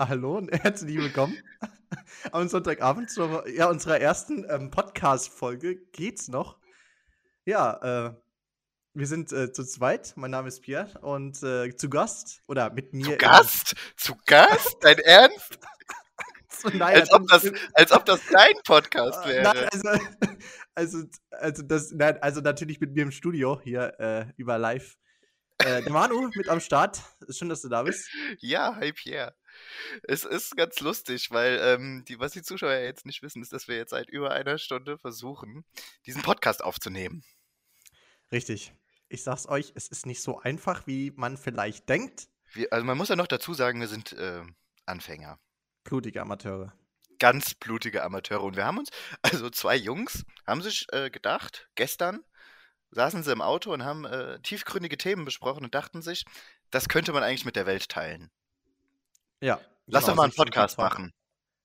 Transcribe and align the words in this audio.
Hallo 0.00 0.38
und 0.38 0.50
herzlich 0.50 0.96
willkommen 0.96 1.36
am 2.32 2.48
Sonntagabend 2.48 3.10
zu 3.10 3.42
ja, 3.54 3.68
unserer 3.68 4.00
ersten 4.00 4.46
ähm, 4.48 4.70
Podcast-Folge. 4.70 5.76
Geht's 5.92 6.28
noch? 6.28 6.56
Ja, 7.44 8.06
äh, 8.06 8.14
wir 8.94 9.06
sind 9.06 9.30
äh, 9.30 9.52
zu 9.52 9.62
zweit. 9.62 10.14
Mein 10.16 10.30
Name 10.30 10.48
ist 10.48 10.62
Pierre 10.62 10.98
und 11.00 11.42
äh, 11.42 11.76
zu 11.76 11.90
Gast 11.90 12.40
oder 12.46 12.72
mit 12.72 12.94
mir. 12.94 13.10
Zu 13.10 13.16
Gast? 13.18 13.74
Zu 13.98 14.16
Gast? 14.24 14.78
Dein 14.80 15.00
Ernst? 15.00 15.58
so, 16.48 16.70
nein, 16.70 16.96
als, 16.96 17.12
ob 17.12 17.28
das, 17.28 17.52
als 17.74 17.92
ob 17.92 18.06
das 18.06 18.20
dein 18.32 18.54
Podcast 18.64 19.28
wäre. 19.28 19.52
Nein, 19.52 19.68
also, 19.70 19.88
also, 20.74 20.98
also, 21.30 21.62
das, 21.62 21.90
nein, 21.92 22.16
also 22.22 22.40
natürlich 22.40 22.80
mit 22.80 22.94
mir 22.94 23.02
im 23.02 23.12
Studio 23.12 23.60
hier 23.62 24.00
äh, 24.00 24.24
über 24.38 24.56
live. 24.56 24.96
Äh, 25.58 25.82
Manu 25.90 26.30
mit 26.36 26.48
am 26.48 26.60
Start. 26.60 27.02
Schön, 27.28 27.50
dass 27.50 27.60
du 27.60 27.68
da 27.68 27.82
bist. 27.82 28.08
Ja, 28.38 28.76
hi 28.76 28.94
Pierre. 28.94 29.34
Es 30.02 30.24
ist 30.24 30.56
ganz 30.56 30.80
lustig, 30.80 31.30
weil 31.30 31.58
ähm, 31.62 32.04
die, 32.06 32.18
was 32.18 32.32
die 32.32 32.42
Zuschauer 32.42 32.74
jetzt 32.74 33.06
nicht 33.06 33.22
wissen, 33.22 33.42
ist, 33.42 33.52
dass 33.52 33.68
wir 33.68 33.76
jetzt 33.76 33.90
seit 33.90 34.08
über 34.08 34.30
einer 34.30 34.58
Stunde 34.58 34.98
versuchen, 34.98 35.64
diesen 36.06 36.22
Podcast 36.22 36.62
aufzunehmen. 36.62 37.24
Richtig. 38.32 38.72
Ich 39.08 39.22
sag's 39.22 39.48
euch, 39.48 39.72
es 39.74 39.88
ist 39.88 40.06
nicht 40.06 40.22
so 40.22 40.38
einfach, 40.38 40.86
wie 40.86 41.10
man 41.16 41.36
vielleicht 41.36 41.88
denkt. 41.88 42.28
Wir, 42.52 42.72
also 42.72 42.84
man 42.84 42.96
muss 42.96 43.08
ja 43.08 43.16
noch 43.16 43.26
dazu 43.26 43.54
sagen, 43.54 43.80
wir 43.80 43.88
sind 43.88 44.12
äh, 44.12 44.42
Anfänger. 44.86 45.38
Blutige 45.84 46.22
Amateure. 46.22 46.72
Ganz 47.18 47.54
blutige 47.54 48.02
Amateure. 48.02 48.42
Und 48.44 48.56
wir 48.56 48.64
haben 48.64 48.78
uns, 48.78 48.90
also 49.22 49.50
zwei 49.50 49.76
Jungs, 49.76 50.24
haben 50.46 50.62
sich 50.62 50.86
äh, 50.92 51.10
gedacht, 51.10 51.68
gestern 51.74 52.24
saßen 52.92 53.22
sie 53.22 53.32
im 53.32 53.42
Auto 53.42 53.72
und 53.72 53.84
haben 53.84 54.04
äh, 54.04 54.40
tiefgründige 54.40 54.98
Themen 54.98 55.24
besprochen 55.24 55.64
und 55.64 55.74
dachten 55.74 56.02
sich, 56.02 56.24
das 56.70 56.88
könnte 56.88 57.12
man 57.12 57.22
eigentlich 57.22 57.44
mit 57.44 57.56
der 57.56 57.66
Welt 57.66 57.88
teilen. 57.88 58.30
Ja. 59.40 59.60
Lass 59.86 60.04
genau, 60.04 60.12
doch 60.12 60.16
mal 60.16 60.22
einen 60.24 60.32
Podcast 60.34 60.78
machen. 60.78 61.12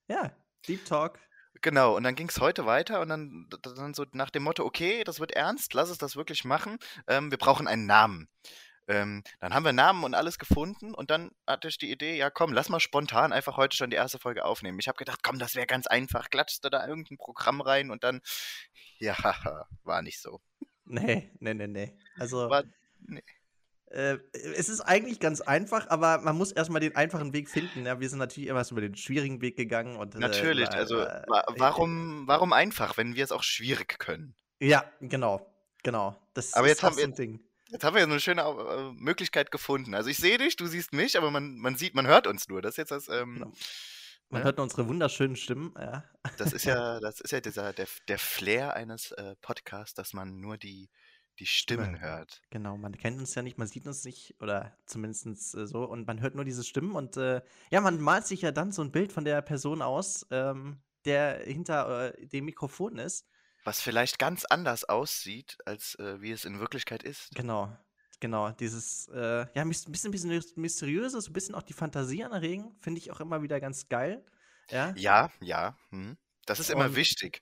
Ja, 0.08 0.32
Deep 0.68 0.86
Talk. 0.86 1.20
Genau, 1.62 1.96
und 1.96 2.04
dann 2.04 2.16
ging 2.16 2.30
es 2.30 2.40
heute 2.40 2.66
weiter 2.66 3.02
und 3.02 3.10
dann, 3.10 3.48
dann 3.62 3.94
so 3.94 4.06
nach 4.12 4.30
dem 4.30 4.44
Motto, 4.44 4.64
okay, 4.64 5.04
das 5.04 5.20
wird 5.20 5.32
ernst, 5.32 5.74
lass 5.74 5.90
es 5.90 5.98
das 5.98 6.16
wirklich 6.16 6.44
machen. 6.44 6.78
Ähm, 7.08 7.32
wir 7.32 7.38
brauchen 7.38 7.68
einen 7.68 7.86
Namen. 7.86 8.30
Ähm, 8.88 9.24
dann 9.40 9.54
haben 9.54 9.66
wir 9.66 9.74
Namen 9.74 10.04
und 10.04 10.14
alles 10.14 10.38
gefunden 10.38 10.94
und 10.94 11.10
dann 11.10 11.32
hatte 11.48 11.68
ich 11.68 11.80
die 11.80 11.92
Idee, 11.92 12.18
ja 12.18 12.30
komm, 12.30 12.54
lass 12.54 12.70
mal 12.70 12.80
spontan 12.80 13.34
einfach 13.34 13.58
heute 13.58 13.76
schon 13.76 13.90
die 13.90 13.96
erste 13.96 14.20
Folge 14.20 14.46
aufnehmen. 14.46 14.78
Ich 14.80 14.88
habe 14.88 14.98
gedacht, 14.98 15.24
komm, 15.24 15.40
das 15.40 15.56
wäre 15.56 15.66
ganz 15.66 15.88
einfach, 15.88 16.30
klatschst 16.30 16.64
du 16.64 16.70
da 16.70 16.86
irgendein 16.86 17.18
Programm 17.18 17.62
rein 17.62 17.90
und 17.90 18.04
dann, 18.04 18.22
ja, 19.00 19.16
war 19.84 20.02
nicht 20.02 20.22
so. 20.22 20.40
Nee, 20.86 21.32
nee, 21.40 21.54
nee, 21.56 21.68
nee. 21.68 21.98
Also, 22.20 22.50
war, 22.50 22.64
nee. 23.00 23.24
Äh, 23.92 24.18
es 24.34 24.70
ist 24.70 24.82
eigentlich 24.82 25.20
ganz 25.20 25.42
einfach, 25.42 25.90
aber 25.90 26.20
man 26.20 26.36
muss 26.38 26.52
erstmal 26.52 26.82
den 26.82 26.96
einfachen 26.96 27.34
Weg 27.34 27.50
finden. 27.50 27.86
Ja, 27.86 28.00
wir 28.00 28.10
sind 28.10 28.20
natürlich 28.20 28.50
immer 28.50 28.66
über 28.70 28.82
den 28.82 28.96
schwierigen 28.96 29.42
Weg 29.42 29.56
gegangen. 29.56 29.96
Und, 29.96 30.16
äh, 30.16 30.20
natürlich, 30.20 30.70
äh, 30.70 30.74
also 30.74 31.00
äh, 31.00 31.22
warum, 31.58 32.28
warum 32.28 32.52
einfach, 32.54 32.98
wenn 32.98 33.16
wir 33.16 33.24
es 33.24 33.32
auch 33.32 33.44
schwierig 33.44 34.00
können? 34.00 34.36
Ja, 34.60 34.84
genau, 35.02 35.46
genau. 35.84 36.16
Das 36.34 36.54
aber 36.54 36.68
jetzt 36.68 36.84
haben 36.84 36.98
wir, 36.98 37.08
Ding. 37.08 37.40
Jetzt 37.70 37.84
haben 37.84 37.96
wir 37.96 38.02
ja 38.02 38.06
so 38.06 38.12
eine 38.12 38.20
schöne 38.20 38.42
äh, 38.42 38.92
Möglichkeit 38.94 39.52
gefunden. 39.52 39.96
Also 39.96 40.10
ich 40.10 40.18
sehe 40.18 40.38
dich, 40.38 40.56
du 40.56 40.66
siehst 40.66 40.94
mich, 40.94 41.18
aber 41.18 41.32
man, 41.32 41.58
man 41.58 41.76
sieht, 41.76 41.96
man 41.96 42.08
hört 42.08 42.28
uns 42.28 42.48
nur. 42.48 42.62
Das 42.62 42.74
ist 42.74 42.78
jetzt 42.78 42.92
das. 42.92 43.08
Ähm, 43.08 43.36
genau. 43.36 43.52
Man 44.30 44.42
ne? 44.42 44.46
hört 44.46 44.60
unsere 44.60 44.88
wunderschönen 44.88 45.36
Stimmen. 45.36 45.74
Ja. 45.78 46.04
Das 46.38 46.52
ist 46.54 46.66
ja, 46.66 47.00
das 47.02 47.22
ist 47.22 47.32
ja 47.32 47.42
dieser, 47.42 47.74
der, 47.74 47.88
der 48.08 48.18
Flair 48.18 48.76
eines 48.76 49.12
äh, 49.12 49.36
Podcasts, 49.42 49.94
dass 49.94 50.14
man 50.14 50.40
nur 50.40 50.58
die, 50.58 50.90
die 51.40 51.46
Stimmen 51.46 52.00
hört. 52.00 52.42
Genau, 52.50 52.78
man 52.78 52.98
kennt 52.98 53.20
uns 53.20 53.36
ja 53.36 53.42
nicht, 53.42 53.58
man 53.58 53.68
sieht 53.68 53.88
uns 53.88 54.04
nicht 54.06 54.36
oder 54.42 54.78
zumindest 54.86 55.56
äh, 55.56 55.68
so 55.68 55.84
und 55.84 56.08
man 56.08 56.22
hört 56.22 56.36
nur 56.36 56.46
diese 56.46 56.64
Stimmen 56.64 56.96
und 56.96 57.18
äh, 57.18 57.42
ja, 57.72 57.82
man 57.82 58.00
malt 58.00 58.26
sich 58.26 58.42
ja 58.42 58.52
dann 58.52 58.72
so 58.72 58.82
ein 58.82 58.92
Bild 58.92 59.12
von 59.12 59.26
der 59.26 59.42
Person 59.42 59.82
aus, 59.82 60.26
ähm, 60.32 60.82
der 61.06 61.40
hinter 61.40 62.14
äh, 62.14 62.28
dem 62.28 62.46
Mikrofon 62.46 62.98
ist. 62.98 63.28
Was 63.64 63.82
vielleicht 63.82 64.20
ganz 64.20 64.46
anders 64.46 64.84
aussieht, 64.84 65.58
als 65.66 65.96
äh, 65.96 66.22
wie 66.22 66.32
es 66.32 66.46
in 66.46 66.60
Wirklichkeit 66.60 67.04
ist. 67.04 67.34
Genau, 67.34 67.76
genau. 68.20 68.52
Dieses, 68.52 69.08
äh, 69.08 69.48
ja, 69.54 69.62
ein 69.62 69.70
bisschen, 69.70 70.12
bisschen 70.12 70.44
mysteriöses, 70.56 71.28
ein 71.28 71.34
bisschen 71.34 71.56
auch 71.56 71.64
die 71.64 71.74
Fantasie 71.74 72.24
anregen, 72.24 72.76
finde 72.82 73.00
ich 73.00 73.12
auch 73.12 73.20
immer 73.20 73.42
wieder 73.42 73.60
ganz 73.60 73.90
geil. 73.90 74.24
Ja, 74.70 74.94
ja. 74.96 75.32
ja 75.42 75.78
hm. 75.90 76.18
Das 76.46 76.60
ist 76.60 76.70
immer 76.70 76.86
und, 76.86 76.96
wichtig. 76.96 77.42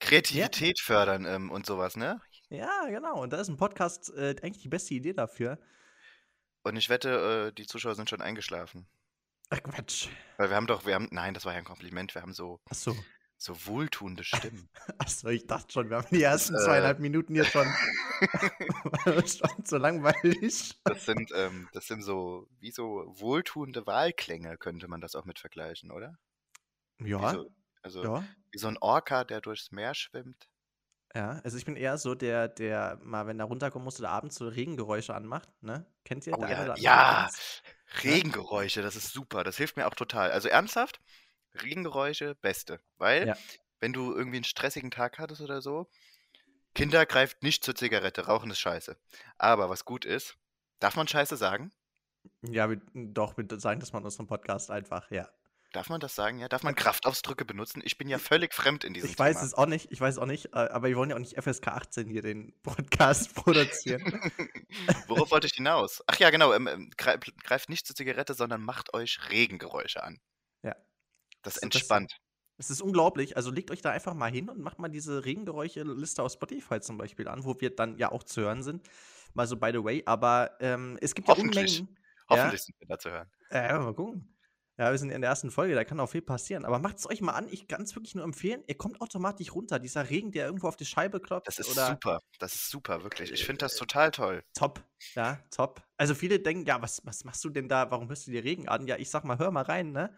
Kreativität 0.00 0.78
ja. 0.78 0.84
fördern 0.84 1.26
ähm, 1.26 1.50
und 1.50 1.66
sowas, 1.66 1.96
ne? 1.96 2.20
Ja, 2.52 2.86
genau. 2.88 3.22
Und 3.22 3.32
da 3.32 3.40
ist 3.40 3.48
ein 3.48 3.56
Podcast 3.56 4.12
äh, 4.14 4.36
eigentlich 4.42 4.62
die 4.62 4.68
beste 4.68 4.92
Idee 4.92 5.14
dafür. 5.14 5.58
Und 6.64 6.76
ich 6.76 6.90
wette, 6.90 7.48
äh, 7.48 7.52
die 7.54 7.66
Zuschauer 7.66 7.94
sind 7.94 8.10
schon 8.10 8.20
eingeschlafen. 8.20 8.86
Ach 9.48 9.62
Quatsch. 9.62 10.08
Weil 10.36 10.50
wir 10.50 10.56
haben 10.56 10.66
doch, 10.66 10.84
wir 10.84 10.94
haben, 10.94 11.08
nein, 11.10 11.32
das 11.32 11.46
war 11.46 11.52
ja 11.52 11.58
ein 11.58 11.64
Kompliment, 11.64 12.14
wir 12.14 12.20
haben 12.20 12.34
so, 12.34 12.60
Ach 12.68 12.74
so. 12.74 12.94
so 13.38 13.66
wohltuende 13.66 14.22
Stimmen. 14.22 14.68
Achso, 14.98 15.28
ich 15.28 15.46
dachte 15.46 15.72
schon, 15.72 15.88
wir 15.88 15.96
haben 15.96 16.08
die 16.10 16.22
ersten 16.22 16.54
äh, 16.54 16.58
zweieinhalb 16.58 16.98
Minuten 16.98 17.34
hier 17.34 17.44
schon, 17.44 17.66
schon 19.26 19.64
so 19.64 19.78
langweilig. 19.78 20.78
Das 20.84 21.06
sind, 21.06 21.32
ähm, 21.34 21.70
das 21.72 21.86
sind 21.86 22.02
so, 22.02 22.46
wie 22.60 22.70
so 22.70 23.06
wohltuende 23.08 23.86
Wahlklänge, 23.86 24.58
könnte 24.58 24.88
man 24.88 25.00
das 25.00 25.14
auch 25.14 25.24
mit 25.24 25.38
vergleichen, 25.38 25.90
oder? 25.90 26.18
Ja. 26.98 27.32
Wie 27.32 27.36
so, 27.36 27.50
also 27.80 28.04
ja. 28.04 28.24
wie 28.50 28.58
so 28.58 28.68
ein 28.68 28.76
Orca, 28.78 29.24
der 29.24 29.40
durchs 29.40 29.72
Meer 29.72 29.94
schwimmt. 29.94 30.51
Ja, 31.14 31.40
also 31.44 31.58
ich 31.58 31.66
bin 31.66 31.76
eher 31.76 31.98
so 31.98 32.14
der, 32.14 32.48
der 32.48 32.98
mal, 33.02 33.26
wenn 33.26 33.38
er 33.38 33.44
runterkommen 33.44 33.84
muss 33.84 33.98
oder 33.98 34.10
abends 34.10 34.36
so 34.36 34.48
Regengeräusche 34.48 35.14
anmacht, 35.14 35.48
ne? 35.62 35.84
Kennt 36.04 36.26
ihr? 36.26 36.38
Oh, 36.38 36.42
ja, 36.42 36.74
ja. 36.76 37.28
Regengeräusche, 38.02 38.80
das 38.80 38.96
ist 38.96 39.12
super. 39.12 39.44
Das 39.44 39.58
hilft 39.58 39.76
mir 39.76 39.86
auch 39.86 39.94
total. 39.94 40.32
Also 40.32 40.48
ernsthaft, 40.48 41.00
Regengeräusche, 41.62 42.34
beste. 42.36 42.80
Weil, 42.96 43.28
ja. 43.28 43.36
wenn 43.80 43.92
du 43.92 44.14
irgendwie 44.14 44.38
einen 44.38 44.44
stressigen 44.44 44.90
Tag 44.90 45.18
hattest 45.18 45.42
oder 45.42 45.60
so, 45.60 45.86
Kinder 46.74 47.04
greift 47.04 47.42
nicht 47.42 47.62
zur 47.62 47.74
Zigarette, 47.74 48.26
rauchen 48.26 48.50
ist 48.50 48.60
scheiße. 48.60 48.96
Aber 49.36 49.68
was 49.68 49.84
gut 49.84 50.06
ist, 50.06 50.38
darf 50.78 50.96
man 50.96 51.06
scheiße 51.06 51.36
sagen? 51.36 51.72
Ja, 52.40 52.70
wir, 52.70 52.80
doch, 52.94 53.36
wir 53.36 53.46
sagen 53.58 53.80
das 53.80 53.92
mal 53.92 53.98
in 53.98 54.06
unserem 54.06 54.26
Podcast 54.26 54.70
einfach, 54.70 55.10
ja. 55.10 55.28
Darf 55.72 55.88
man 55.88 56.00
das 56.00 56.14
sagen, 56.14 56.38
ja? 56.38 56.48
Darf 56.48 56.62
man 56.62 56.74
Kraftausdrücke 56.74 57.46
benutzen? 57.46 57.80
Ich 57.82 57.96
bin 57.96 58.06
ja 58.06 58.18
völlig 58.18 58.52
fremd 58.52 58.84
in 58.84 58.92
diesem 58.92 59.08
Ich 59.08 59.18
weiß 59.18 59.36
Thema. 59.36 59.46
es 59.46 59.54
auch 59.54 59.66
nicht, 59.66 59.90
ich 59.90 60.00
weiß 60.00 60.18
auch 60.18 60.26
nicht, 60.26 60.52
äh, 60.52 60.58
aber 60.58 60.88
wir 60.88 60.96
wollen 60.96 61.08
ja 61.08 61.16
auch 61.16 61.20
nicht 61.20 61.42
FSK 61.42 61.68
18 61.68 62.10
hier 62.10 62.20
den 62.20 62.52
Podcast 62.62 63.34
produzieren. 63.34 64.02
Worauf 65.08 65.30
wollte 65.30 65.46
ich 65.46 65.54
hinaus? 65.54 66.02
Ach 66.06 66.18
ja, 66.18 66.28
genau, 66.28 66.52
ähm, 66.52 66.66
ähm 66.66 66.90
greift 66.96 67.70
nicht 67.70 67.86
zur 67.86 67.96
Zigarette, 67.96 68.34
sondern 68.34 68.62
macht 68.62 68.92
euch 68.92 69.30
Regengeräusche 69.30 70.02
an. 70.02 70.20
Ja. 70.62 70.76
Das 71.42 71.56
entspannt. 71.56 72.18
Es 72.58 72.68
ist 72.68 72.82
unglaublich. 72.82 73.36
Also 73.38 73.50
legt 73.50 73.70
euch 73.70 73.80
da 73.80 73.90
einfach 73.90 74.12
mal 74.12 74.30
hin 74.30 74.50
und 74.50 74.60
macht 74.60 74.78
mal 74.78 74.90
diese 74.90 75.24
Regengeräusche-Liste 75.24 76.22
auf 76.22 76.32
Spotify 76.32 76.80
zum 76.80 76.98
Beispiel 76.98 77.28
an, 77.28 77.44
wo 77.44 77.58
wir 77.58 77.74
dann 77.74 77.96
ja 77.96 78.12
auch 78.12 78.24
zu 78.24 78.42
hören 78.42 78.62
sind. 78.62 78.86
Mal 79.32 79.46
so 79.46 79.56
by 79.56 79.70
the 79.72 79.82
way. 79.82 80.02
Aber 80.04 80.50
ähm, 80.60 80.98
es 81.00 81.14
gibt 81.14 81.28
ja 81.28 81.34
Unmengen. 81.34 81.96
Hoffentlich 82.28 82.60
ja, 82.60 82.64
sind 82.64 82.78
wir 82.78 82.88
da 82.88 82.98
zu 82.98 83.10
hören. 83.10 83.30
Ja, 83.50 83.78
mal 83.80 83.94
gucken. 83.94 84.32
Ja, 84.78 84.90
wir 84.90 84.98
sind 84.98 85.10
in 85.10 85.20
der 85.20 85.28
ersten 85.28 85.50
Folge, 85.50 85.74
da 85.74 85.84
kann 85.84 86.00
auch 86.00 86.08
viel 86.08 86.22
passieren. 86.22 86.64
Aber 86.64 86.78
macht 86.78 86.96
es 86.96 87.08
euch 87.08 87.20
mal 87.20 87.32
an, 87.32 87.46
ich 87.50 87.68
kann 87.68 87.82
es 87.82 87.94
wirklich 87.94 88.14
nur 88.14 88.24
empfehlen. 88.24 88.64
Ihr 88.66 88.76
kommt 88.76 89.00
automatisch 89.02 89.54
runter. 89.54 89.78
Dieser 89.78 90.08
Regen, 90.08 90.32
der 90.32 90.46
irgendwo 90.46 90.66
auf 90.66 90.76
die 90.76 90.86
Scheibe 90.86 91.20
klopft. 91.20 91.46
Das 91.46 91.58
ist 91.58 91.70
oder 91.70 91.88
super. 91.88 92.20
Das 92.38 92.54
ist 92.54 92.70
super, 92.70 93.02
wirklich. 93.02 93.32
Ich 93.32 93.44
finde 93.44 93.58
das 93.58 93.76
total 93.76 94.10
toll. 94.10 94.42
Top. 94.54 94.82
Ja, 95.14 95.40
top. 95.50 95.82
Also 95.98 96.14
viele 96.14 96.40
denken, 96.40 96.64
ja, 96.66 96.80
was, 96.80 97.04
was 97.04 97.24
machst 97.24 97.44
du 97.44 97.50
denn 97.50 97.68
da? 97.68 97.90
Warum 97.90 98.08
hörst 98.08 98.26
du 98.26 98.30
dir 98.30 98.42
Regen 98.44 98.66
an? 98.68 98.86
Ja, 98.86 98.96
ich 98.96 99.10
sag 99.10 99.24
mal, 99.24 99.38
hör 99.38 99.50
mal 99.50 99.64
rein, 99.64 99.92
ne? 99.92 100.16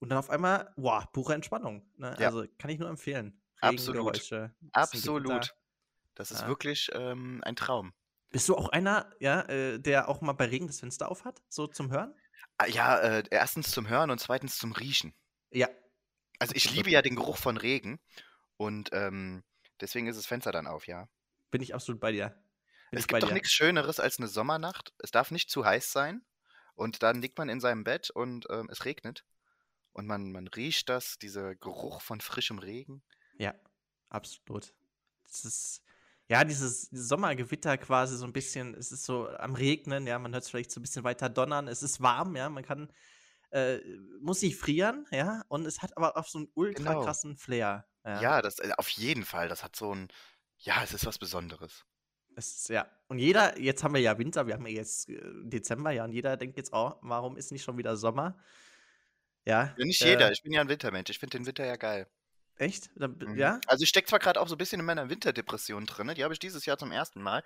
Und 0.00 0.08
dann 0.08 0.18
auf 0.18 0.30
einmal, 0.30 0.72
wow, 0.76 1.04
pure 1.12 1.34
Entspannung. 1.34 1.88
Ne? 1.96 2.16
Ja. 2.18 2.26
Also 2.26 2.44
kann 2.58 2.70
ich 2.70 2.80
nur 2.80 2.88
empfehlen. 2.88 3.40
Absolut. 3.60 4.20
Absolut. 4.72 5.54
Das 6.14 6.32
ist 6.32 6.42
ja. 6.42 6.48
wirklich 6.48 6.90
ähm, 6.92 7.40
ein 7.44 7.54
Traum. 7.54 7.92
Bist 8.30 8.48
du 8.48 8.56
auch 8.56 8.68
einer, 8.70 9.10
ja, 9.20 9.42
äh, 9.42 9.78
der 9.78 10.08
auch 10.08 10.20
mal 10.20 10.32
bei 10.32 10.46
Regen 10.46 10.66
das 10.66 10.80
Fenster 10.80 11.10
aufhat, 11.10 11.40
so 11.48 11.68
zum 11.68 11.90
Hören? 11.92 12.14
Ah, 12.58 12.66
ja, 12.66 12.98
äh, 12.98 13.24
erstens 13.30 13.70
zum 13.70 13.88
Hören 13.88 14.10
und 14.10 14.18
zweitens 14.18 14.56
zum 14.58 14.72
Riechen. 14.72 15.14
Ja. 15.50 15.68
Also 16.38 16.54
ich 16.54 16.70
liebe 16.70 16.90
ja 16.90 17.02
den 17.02 17.16
Geruch 17.16 17.36
von 17.36 17.56
Regen 17.56 18.00
und 18.56 18.90
ähm, 18.92 19.44
deswegen 19.80 20.06
ist 20.06 20.16
das 20.16 20.26
Fenster 20.26 20.52
dann 20.52 20.66
auf, 20.66 20.86
ja. 20.86 21.08
Bin 21.50 21.62
ich 21.62 21.74
absolut 21.74 22.00
bei 22.00 22.12
dir. 22.12 22.30
Bin 22.90 22.98
es 22.98 23.06
gibt 23.06 23.22
doch 23.22 23.32
nichts 23.32 23.52
Schöneres 23.52 24.00
als 24.00 24.18
eine 24.18 24.28
Sommernacht. 24.28 24.92
Es 24.98 25.10
darf 25.10 25.30
nicht 25.30 25.50
zu 25.50 25.64
heiß 25.64 25.92
sein 25.92 26.24
und 26.74 27.02
dann 27.02 27.22
liegt 27.22 27.38
man 27.38 27.48
in 27.48 27.60
seinem 27.60 27.84
Bett 27.84 28.10
und 28.10 28.46
ähm, 28.50 28.68
es 28.70 28.84
regnet 28.84 29.24
und 29.92 30.06
man, 30.06 30.32
man 30.32 30.48
riecht 30.48 30.88
das, 30.88 31.18
dieser 31.18 31.54
Geruch 31.54 32.00
von 32.00 32.20
frischem 32.20 32.58
Regen. 32.58 33.02
Ja, 33.38 33.54
absolut. 34.08 34.74
Das 35.24 35.44
ist, 35.44 35.82
ja, 36.32 36.44
dieses 36.44 36.88
Sommergewitter 36.92 37.76
quasi 37.76 38.16
so 38.16 38.24
ein 38.24 38.32
bisschen, 38.32 38.72
es 38.72 38.90
ist 38.90 39.04
so 39.04 39.28
am 39.28 39.54
Regnen, 39.54 40.06
ja, 40.06 40.18
man 40.18 40.32
hört 40.32 40.44
es 40.44 40.48
vielleicht 40.48 40.70
so 40.70 40.80
ein 40.80 40.82
bisschen 40.82 41.04
weiter 41.04 41.28
donnern, 41.28 41.68
es 41.68 41.82
ist 41.82 42.00
warm, 42.00 42.36
ja, 42.36 42.48
man 42.48 42.64
kann, 42.64 42.90
äh, 43.50 43.80
muss 44.18 44.40
nicht 44.40 44.56
frieren, 44.56 45.06
ja, 45.10 45.42
und 45.48 45.66
es 45.66 45.82
hat 45.82 45.94
aber 45.94 46.16
auch 46.16 46.26
so 46.26 46.38
einen 46.38 46.48
ultra 46.54 46.94
genau. 46.94 47.04
krassen 47.04 47.36
Flair. 47.36 47.86
Ja, 48.06 48.22
ja 48.22 48.40
das, 48.40 48.60
äh, 48.60 48.72
auf 48.78 48.88
jeden 48.88 49.26
Fall, 49.26 49.50
das 49.50 49.62
hat 49.62 49.76
so 49.76 49.94
ein, 49.94 50.08
ja, 50.56 50.82
es 50.82 50.94
ist 50.94 51.04
was 51.04 51.18
Besonderes. 51.18 51.84
Es 52.34 52.56
ist, 52.56 52.68
ja, 52.70 52.90
und 53.08 53.18
jeder, 53.18 53.60
jetzt 53.60 53.84
haben 53.84 53.92
wir 53.92 54.00
ja 54.00 54.16
Winter, 54.16 54.46
wir 54.46 54.54
haben 54.54 54.66
ja 54.66 54.72
jetzt 54.72 55.10
äh, 55.10 55.20
Dezember, 55.44 55.90
ja, 55.90 56.04
und 56.04 56.12
jeder 56.12 56.38
denkt 56.38 56.56
jetzt 56.56 56.72
auch, 56.72 56.94
oh, 56.94 56.98
warum 57.02 57.36
ist 57.36 57.52
nicht 57.52 57.62
schon 57.62 57.76
wieder 57.76 57.94
Sommer? 57.98 58.38
Ja. 59.44 59.74
Ja, 59.76 59.84
nicht 59.84 60.02
jeder. 60.02 60.28
Äh, 60.28 60.32
Ich 60.32 60.42
bin 60.42 60.54
ja 60.54 60.62
ein 60.62 60.68
Wintermensch. 60.70 61.10
Ich 61.10 61.18
finde 61.18 61.36
den 61.36 61.46
Winter 61.46 61.66
ja 61.66 61.76
geil. 61.76 62.06
Echt? 62.56 62.90
Mhm. 62.96 63.36
Ja? 63.36 63.60
Also 63.66 63.82
ich 63.82 63.88
stecke 63.88 64.08
zwar 64.08 64.18
gerade 64.18 64.40
auch 64.40 64.48
so 64.48 64.54
ein 64.54 64.58
bisschen 64.58 64.80
in 64.80 64.86
meiner 64.86 65.08
Winterdepression 65.08 65.86
drin, 65.86 66.06
ne? 66.06 66.14
die 66.14 66.24
habe 66.24 66.34
ich 66.34 66.40
dieses 66.40 66.66
Jahr 66.66 66.78
zum 66.78 66.92
ersten 66.92 67.22
Mal, 67.22 67.42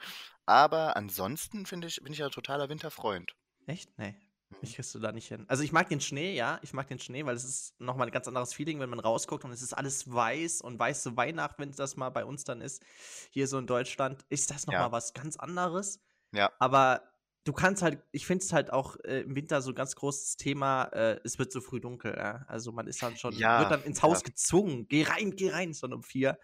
aber 0.46 0.96
ansonsten 0.96 1.66
finde 1.66 1.88
ich, 1.88 2.00
bin 2.02 2.12
ich 2.12 2.18
ja 2.18 2.28
totaler 2.28 2.68
Winterfreund. 2.68 3.34
Echt? 3.66 3.96
Nee. 3.98 4.14
Mhm. 4.48 4.56
Ich 4.62 4.74
kriegst 4.76 4.94
du 4.94 5.00
da 5.00 5.10
nicht 5.10 5.26
hin. 5.26 5.44
Also 5.48 5.64
ich 5.64 5.72
mag 5.72 5.88
den 5.88 6.00
Schnee, 6.00 6.34
ja, 6.34 6.60
ich 6.62 6.72
mag 6.72 6.86
den 6.86 7.00
Schnee, 7.00 7.24
weil 7.26 7.34
es 7.34 7.44
ist 7.44 7.80
nochmal 7.80 8.06
ein 8.06 8.12
ganz 8.12 8.28
anderes 8.28 8.54
Feeling, 8.54 8.78
wenn 8.78 8.90
man 8.90 9.00
rausguckt 9.00 9.44
und 9.44 9.50
es 9.50 9.60
ist 9.62 9.72
alles 9.72 10.12
weiß 10.12 10.60
und 10.60 10.78
weiße 10.78 11.16
Weihnacht, 11.16 11.58
wenn 11.58 11.72
das 11.72 11.96
mal 11.96 12.10
bei 12.10 12.24
uns 12.24 12.44
dann 12.44 12.60
ist, 12.60 12.82
hier 13.30 13.48
so 13.48 13.58
in 13.58 13.66
Deutschland, 13.66 14.24
ist 14.28 14.50
das 14.52 14.66
nochmal 14.66 14.82
Ja. 14.82 14.92
was 14.92 15.14
ganz 15.14 15.36
anderes. 15.36 16.00
Ja. 16.32 16.52
Aber 16.60 17.02
du 17.46 17.52
kannst 17.54 17.82
halt, 17.82 18.02
ich 18.12 18.26
finde 18.26 18.44
es 18.44 18.52
halt 18.52 18.72
auch 18.72 18.96
äh, 19.04 19.20
im 19.22 19.36
Winter 19.36 19.62
so 19.62 19.70
ein 19.72 19.74
ganz 19.76 19.96
großes 19.96 20.36
Thema, 20.36 20.84
äh, 20.92 21.20
es 21.24 21.38
wird 21.38 21.52
so 21.52 21.60
früh 21.62 21.80
dunkel, 21.80 22.14
ja. 22.16 22.44
Also 22.48 22.72
man 22.72 22.86
ist 22.88 23.02
dann 23.02 23.16
schon, 23.16 23.42
Ja, 23.42 23.50
wird 23.56 23.70
dann 23.70 23.84
ins 23.84 24.02
ja. 24.02 24.02
Haus 24.02 24.24
gezwungen, 24.24 24.88
geh 24.88 25.04
rein, 25.04 25.32
geh 25.36 25.50
rein, 25.50 25.74
schon 25.74 25.94
um 25.94 26.02
vier. 26.02 26.38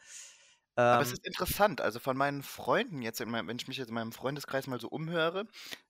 Aber 0.91 1.03
es 1.03 1.11
Ähm, 1.11 1.13
ist 1.13 1.27
interessant, 1.27 1.81
also 1.81 1.99
von 2.01 2.17
meinen 2.17 2.43
Freunden 2.45 3.03
jetzt, 3.03 3.21
in 3.21 3.29
meinem, 3.31 3.49
wenn 3.49 3.57
ich 3.57 3.67
mich 3.69 3.79
jetzt 3.79 3.89
in 3.89 3.95
meinem 3.95 4.13
Freundeskreis 4.13 4.67
mal 4.69 4.81
so 4.81 4.89
umhöre, 4.89 5.47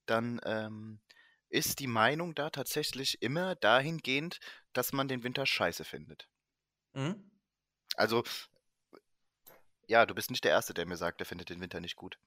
dann 0.06 0.40
ähm, 0.44 1.00
ist 1.50 1.78
die 1.80 1.86
Meinung 1.88 2.34
da 2.34 2.48
tatsächlich 2.50 3.20
immer 3.22 3.54
dahingehend, 3.56 4.38
dass 4.72 4.92
man 4.92 5.08
den 5.08 5.24
Winter 5.24 5.44
scheiße 5.46 5.84
findet. 5.84 6.28
mhm. 6.94 7.12
Also, 7.96 8.22
ja, 9.86 10.06
du 10.06 10.14
bist 10.14 10.30
nicht 10.32 10.42
der 10.44 10.50
Erste, 10.50 10.74
der 10.74 10.86
mir 10.86 10.96
sagt, 10.96 11.20
der 11.20 11.26
findet 11.26 11.48
den 11.50 11.60
Winter 11.60 11.80
nicht 11.80 11.94
gut. 11.96 12.18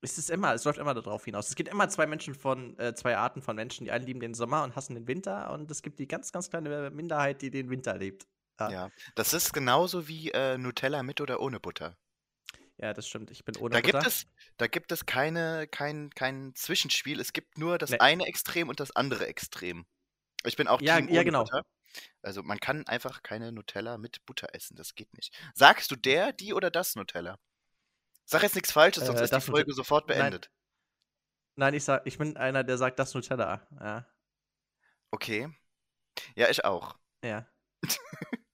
Es 0.00 0.16
ist 0.16 0.30
immer, 0.30 0.54
es 0.54 0.64
läuft 0.64 0.78
immer 0.78 0.94
darauf 0.94 1.24
hinaus. 1.24 1.48
Es 1.48 1.56
gibt 1.56 1.68
immer 1.68 1.88
zwei 1.88 2.06
Menschen 2.06 2.34
von, 2.34 2.78
äh, 2.78 2.94
zwei 2.94 3.16
Arten 3.16 3.42
von 3.42 3.56
Menschen. 3.56 3.84
Die 3.84 3.90
einen 3.90 4.06
lieben 4.06 4.20
den 4.20 4.34
Sommer 4.34 4.62
und 4.62 4.76
hassen 4.76 4.94
den 4.94 5.08
Winter 5.08 5.50
und 5.50 5.70
es 5.70 5.82
gibt 5.82 5.98
die 5.98 6.06
ganz, 6.06 6.30
ganz 6.32 6.50
kleine 6.50 6.90
Minderheit, 6.90 7.42
die 7.42 7.50
den 7.50 7.68
Winter 7.70 7.96
lebt. 7.96 8.26
Ja, 8.60 8.70
ja. 8.70 8.86
Ja, 8.86 8.90
das 9.14 9.32
ist 9.34 9.52
genauso 9.52 10.06
wie 10.08 10.30
äh, 10.30 10.56
Nutella 10.58 11.02
mit 11.02 11.20
oder 11.20 11.40
ohne 11.40 11.60
Butter. 11.60 11.96
das 12.76 13.08
stimmt. 13.08 13.30
Ich 13.30 13.44
bin 13.44 13.56
ohne 13.56 13.70
Da 13.70 13.80
Butter. 13.80 13.98
gibt 14.00 14.06
es, 14.06 14.26
da 14.56 14.66
gibt 14.68 14.92
es 14.92 15.04
keine, 15.06 15.66
kein, 15.68 16.10
kein 16.10 16.54
Zwischenspiel. 16.54 17.20
Es 17.20 17.32
gibt 17.32 17.58
nur 17.58 17.78
das 17.78 17.90
Nee. 17.90 17.98
eine 17.98 18.26
Extrem 18.26 18.68
und 18.68 18.78
das 18.80 18.90
andere 18.94 19.26
Extrem. 19.26 19.86
Ich 20.44 20.56
bin 20.56 20.68
auch 20.68 20.80
Ja, 20.80 20.96
Team 20.96 21.08
ja, 21.08 21.14
ohne 21.14 21.24
genau. 21.24 21.44
Butter. 21.44 21.62
Also 22.22 22.42
man 22.42 22.60
kann 22.60 22.86
einfach 22.86 23.22
keine 23.22 23.50
Nutella 23.50 23.98
mit 23.98 24.24
Butter 24.26 24.48
essen. 24.54 24.76
Das 24.76 24.94
geht 24.94 25.12
nicht. 25.14 25.36
Sagst 25.54 25.90
du 25.90 25.96
der, 25.96 26.32
die 26.32 26.52
oder 26.54 26.70
das 26.70 26.94
Nutella? 26.94 27.38
Sag 28.30 28.42
jetzt 28.42 28.54
nichts 28.54 28.72
Falsches, 28.72 29.06
sonst 29.06 29.20
Äh, 29.20 29.24
ist 29.24 29.32
die 29.34 29.40
Folge 29.40 29.72
sofort 29.72 30.06
Nein. 30.08 30.18
beendet. 30.18 30.50
Nein, 31.56 31.72
ich 31.74 31.82
sag, 31.84 32.06
ich 32.06 32.18
bin 32.18 32.36
einer, 32.36 32.62
der 32.62 32.76
sagt 32.76 32.98
das 32.98 33.14
Nutella. 33.14 33.66
Ja. 33.80 34.06
Okay. 35.10 35.48
Ja, 36.36 36.50
ich 36.50 36.64
auch. 36.64 36.98
Ja. 37.24 37.46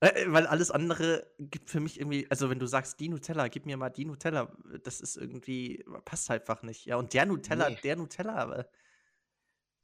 Äh, 0.00 0.24
Weil 0.32 0.48
alles 0.48 0.72
andere 0.72 1.32
gibt 1.38 1.70
für 1.70 1.78
mich 1.78 2.00
irgendwie, 2.00 2.28
also 2.28 2.50
wenn 2.50 2.58
du 2.58 2.66
sagst, 2.66 2.98
die 2.98 3.08
Nutella, 3.08 3.46
gib 3.46 3.66
mir 3.66 3.76
mal 3.76 3.88
die 3.88 4.04
Nutella, 4.04 4.52
das 4.82 5.00
ist 5.00 5.16
irgendwie, 5.16 5.84
passt 6.04 6.28
einfach 6.28 6.64
nicht. 6.64 6.86
Ja, 6.86 6.96
und 6.96 7.14
der 7.14 7.24
Nutella, 7.24 7.70
Nee. 7.70 7.78
der 7.84 7.94
Nutella, 7.94 8.52
äh, 8.52 8.64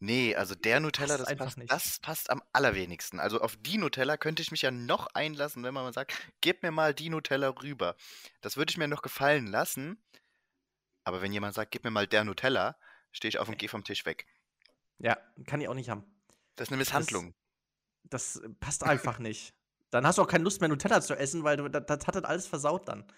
Nee, 0.00 0.36
also 0.36 0.54
der 0.54 0.78
Nutella, 0.78 1.16
Passt 1.16 1.30
das 1.30 1.36
passt, 1.38 1.58
nicht. 1.58 1.72
das 1.72 1.98
passt 1.98 2.30
am 2.30 2.40
allerwenigsten. 2.52 3.18
Also 3.18 3.40
auf 3.40 3.56
die 3.56 3.78
Nutella 3.78 4.16
könnte 4.16 4.42
ich 4.42 4.52
mich 4.52 4.62
ja 4.62 4.70
noch 4.70 5.08
einlassen, 5.14 5.64
wenn 5.64 5.74
man 5.74 5.82
mal 5.84 5.92
sagt, 5.92 6.14
gib 6.40 6.62
mir 6.62 6.70
mal 6.70 6.94
die 6.94 7.10
Nutella 7.10 7.48
rüber. 7.48 7.96
Das 8.40 8.56
würde 8.56 8.70
ich 8.70 8.76
mir 8.76 8.86
noch 8.86 9.02
gefallen 9.02 9.48
lassen. 9.48 10.00
Aber 11.02 11.20
wenn 11.20 11.32
jemand 11.32 11.54
sagt, 11.54 11.72
gib 11.72 11.82
mir 11.84 11.90
mal 11.90 12.06
der 12.06 12.22
Nutella, 12.24 12.76
stehe 13.10 13.28
ich 13.30 13.38
auf 13.38 13.48
und 13.48 13.58
gehe 13.58 13.68
vom 13.68 13.82
Tisch 13.82 14.04
weg. 14.06 14.26
ja, 14.98 15.16
kann 15.46 15.60
ich 15.60 15.68
auch 15.68 15.74
nicht 15.74 15.90
haben. 15.90 16.04
Das 16.54 16.68
ist 16.68 16.72
eine 16.72 16.78
Misshandlung. 16.78 17.34
Das 18.04 18.40
passt 18.60 18.82
einfach 18.84 19.18
nicht. 19.18 19.52
Dann 19.90 20.06
hast 20.06 20.18
du 20.18 20.22
auch 20.22 20.28
keine 20.28 20.44
Lust 20.44 20.60
mehr, 20.60 20.68
Nutella 20.68 21.00
zu 21.00 21.14
essen, 21.14 21.42
weil 21.44 21.56
du, 21.56 21.68
das, 21.68 21.86
das 21.86 22.06
hat 22.06 22.14
das 22.14 22.24
alles 22.24 22.46
versaut 22.46 22.88
dann. 22.88 23.10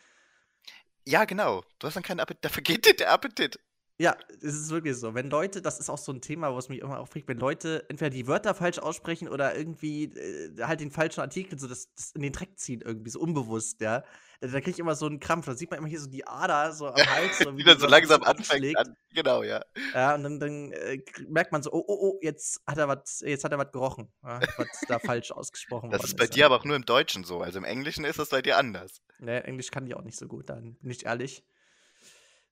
Ja, 1.06 1.24
genau. 1.24 1.64
Du 1.78 1.86
hast 1.86 1.94
dann 1.94 2.02
keinen 2.02 2.20
Appetit. 2.20 2.44
Da 2.44 2.48
vergeht 2.48 2.86
dir 2.86 2.94
der 2.94 3.10
Appetit. 3.10 3.58
Ja, 4.00 4.16
es 4.38 4.54
ist 4.54 4.70
wirklich 4.70 4.96
so. 4.96 5.12
Wenn 5.12 5.28
Leute, 5.28 5.60
das 5.60 5.78
ist 5.78 5.90
auch 5.90 5.98
so 5.98 6.10
ein 6.10 6.22
Thema, 6.22 6.56
was 6.56 6.70
mich 6.70 6.78
immer 6.78 6.98
aufregt, 7.00 7.28
wenn 7.28 7.36
Leute 7.38 7.84
entweder 7.90 8.08
die 8.08 8.26
Wörter 8.26 8.54
falsch 8.54 8.78
aussprechen 8.78 9.28
oder 9.28 9.54
irgendwie 9.54 10.04
äh, 10.04 10.62
halt 10.62 10.80
den 10.80 10.90
falschen 10.90 11.20
Artikel 11.20 11.58
so 11.58 11.68
das, 11.68 11.92
das 11.94 12.12
in 12.12 12.22
den 12.22 12.32
Dreck 12.32 12.58
ziehen, 12.58 12.80
irgendwie 12.82 13.10
so 13.10 13.20
unbewusst, 13.20 13.82
ja. 13.82 14.02
Da, 14.40 14.48
da 14.48 14.60
kriege 14.62 14.70
ich 14.70 14.78
immer 14.78 14.94
so 14.94 15.04
einen 15.04 15.20
Krampf. 15.20 15.44
Da 15.44 15.54
sieht 15.54 15.70
man 15.70 15.80
immer 15.80 15.88
hier 15.88 16.00
so 16.00 16.08
die 16.08 16.26
Ader 16.26 16.72
so 16.72 16.86
am 16.88 16.94
Hals. 17.14 17.40
So, 17.40 17.54
Wie 17.58 17.62
das 17.62 17.78
so 17.78 17.86
langsam 17.88 18.22
anfängt. 18.22 18.74
An. 18.74 18.96
Genau, 19.14 19.42
ja. 19.42 19.62
Ja, 19.92 20.14
und 20.14 20.22
dann, 20.22 20.40
dann 20.40 20.72
äh, 20.72 21.02
merkt 21.28 21.52
man 21.52 21.62
so, 21.62 21.70
oh, 21.70 21.84
oh, 21.86 21.98
oh, 22.00 22.18
jetzt 22.22 22.62
hat 22.66 22.78
er 22.78 22.88
was, 22.88 23.20
jetzt 23.20 23.44
hat 23.44 23.52
er 23.52 23.58
was 23.58 23.70
gerochen, 23.70 24.10
ja, 24.22 24.40
was 24.56 24.66
da 24.88 24.98
falsch 24.98 25.30
ausgesprochen 25.30 25.90
Das 25.90 26.00
worden 26.00 26.10
ist 26.10 26.16
bei 26.16 26.24
ist. 26.24 26.34
dir 26.34 26.46
aber 26.46 26.56
auch 26.56 26.64
nur 26.64 26.76
im 26.76 26.86
Deutschen 26.86 27.24
so. 27.24 27.42
Also 27.42 27.58
im 27.58 27.64
Englischen 27.64 28.06
ist 28.06 28.18
das 28.18 28.30
bei 28.30 28.40
dir 28.40 28.56
anders. 28.56 29.02
Ne, 29.18 29.44
Englisch 29.44 29.70
kann 29.70 29.86
ich 29.86 29.94
auch 29.94 30.04
nicht 30.04 30.16
so 30.16 30.26
gut, 30.26 30.48
dann 30.48 30.76
bin 30.80 30.90
ich 30.90 31.04
ehrlich. 31.04 31.44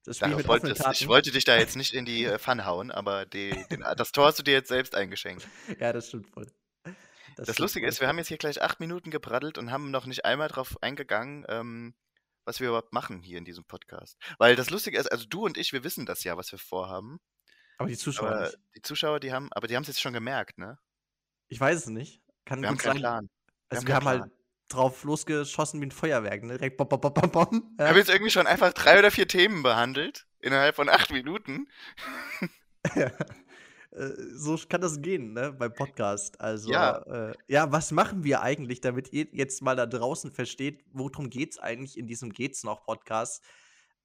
Das 0.05 0.17
Spiel 0.17 0.29
Darauf 0.29 0.39
mit 0.39 0.49
wollte, 0.49 0.61
offenen 0.67 0.73
es- 0.77 0.83
Karten. 0.83 0.97
ich 1.03 1.09
wollte 1.09 1.31
dich 1.33 1.45
da 1.45 1.57
jetzt 1.59 1.77
nicht 1.77 1.93
in 1.95 2.05
die 2.05 2.25
äh, 2.25 2.39
Pfanne 2.39 2.65
hauen, 2.67 2.91
aber 2.91 3.27
die, 3.27 3.51
den, 3.71 3.85
das 3.97 4.13
Tor 4.13 4.27
hast 4.27 4.39
du 4.39 4.43
dir 4.43 4.53
jetzt 4.53 4.69
selbst 4.69 4.95
eingeschenkt. 4.95 5.47
Ja, 5.79 5.93
das 5.93 6.09
stimmt 6.09 6.29
voll. 6.31 6.47
Das 7.37 7.45
stimmt 7.47 7.59
Lustige 7.59 7.85
voll. 7.87 7.91
ist, 7.91 8.01
wir 8.01 8.09
haben 8.09 8.19
jetzt 8.19 8.29
hier 8.29 8.39
gleich 8.39 8.63
acht 8.63 8.81
Minuten 8.81 9.11
gebraddelt 9.11 9.59
und 9.59 9.71
haben 9.71 9.91
noch 9.91 10.07
nicht 10.07 10.25
einmal 10.25 10.49
drauf 10.49 10.77
eingegangen, 10.83 11.45
ähm, 11.49 11.95
was 12.45 12.61
wir 12.61 12.69
überhaupt 12.69 12.93
machen 12.93 13.23
hier 13.23 13.39
in 13.39 13.45
diesem 13.45 13.65
Podcast. 13.65 14.17
Weil 14.39 14.57
das 14.57 14.71
Lustige 14.71 14.99
ist, 14.99 15.13
also 15.13 15.27
du 15.27 15.45
und 15.45 15.59
ich, 15.59 15.73
wir 15.73 15.85
wissen 15.85 16.07
das 16.07 16.25
ja, 16.25 16.37
was 16.37 16.51
wir 16.51 16.59
vorhaben. 16.59 17.21
Aber 17.77 17.89
die 17.89 17.97
Zuschauer 17.97 18.29
Aber 18.31 18.53
die 18.75 18.83
Zuschauer, 18.83 19.21
die 19.21 19.33
haben, 19.33 19.53
aber 19.53 19.69
die 19.69 19.77
haben 19.77 19.83
es 19.83 19.89
jetzt 19.89 20.01
schon 20.01 20.13
gemerkt, 20.15 20.59
ne? 20.59 20.79
Ich 21.49 21.61
weiß 21.61 21.77
es 21.81 21.87
nicht. 21.87 22.23
Kann 22.45 22.61
Wir 22.63 22.69
haben 22.69 22.79
keinen 22.79 22.95
sein. 22.95 23.01
Plan. 23.01 23.31
Also 23.69 23.81
haben 23.83 23.87
wir 23.89 23.95
haben 23.95 24.07
halt 24.09 24.33
drauf 24.69 25.05
losgeschossen 25.05 25.81
wie 25.81 25.87
ein 25.87 25.91
Feuerwerk, 25.91 26.43
ne? 26.45 26.59
Direkt 26.59 26.77
bom, 26.77 26.89
bom, 26.89 27.01
bom, 27.01 27.13
bom, 27.13 27.31
bom. 27.31 27.75
Wir 27.77 27.89
haben 27.89 27.97
jetzt 27.97 28.11
irgendwie 28.11 28.31
schon 28.31 28.47
einfach 28.47 28.73
drei 28.73 28.99
oder 28.99 29.11
vier 29.11 29.27
Themen 29.29 29.63
behandelt 29.63 30.27
innerhalb 30.41 30.77
von 30.77 30.89
acht 30.89 31.11
Minuten. 31.13 31.67
Ja. 32.95 33.11
Äh, 33.91 34.13
so 34.35 34.57
kann 34.69 34.81
das 34.81 35.01
gehen, 35.03 35.33
ne, 35.33 35.53
beim 35.53 35.75
Podcast. 35.75 36.41
Also, 36.41 36.71
Ja. 36.71 36.99
äh, 37.31 37.35
ja, 37.49 37.73
was 37.73 37.91
machen 37.91 38.23
wir 38.23 38.41
eigentlich, 38.41 38.81
damit 38.81 39.13
ihr 39.13 39.27
jetzt 39.33 39.63
mal 39.63 39.75
da 39.77 39.85
draußen 39.87 40.31
versteht, 40.31 40.85
worum 40.93 41.29
geht's 41.29 41.59
eigentlich 41.59 41.99
in 41.99 42.07
diesem 42.07 42.31
Geht's 42.33 42.63
noch 42.65 42.85
Podcast? 42.85 43.43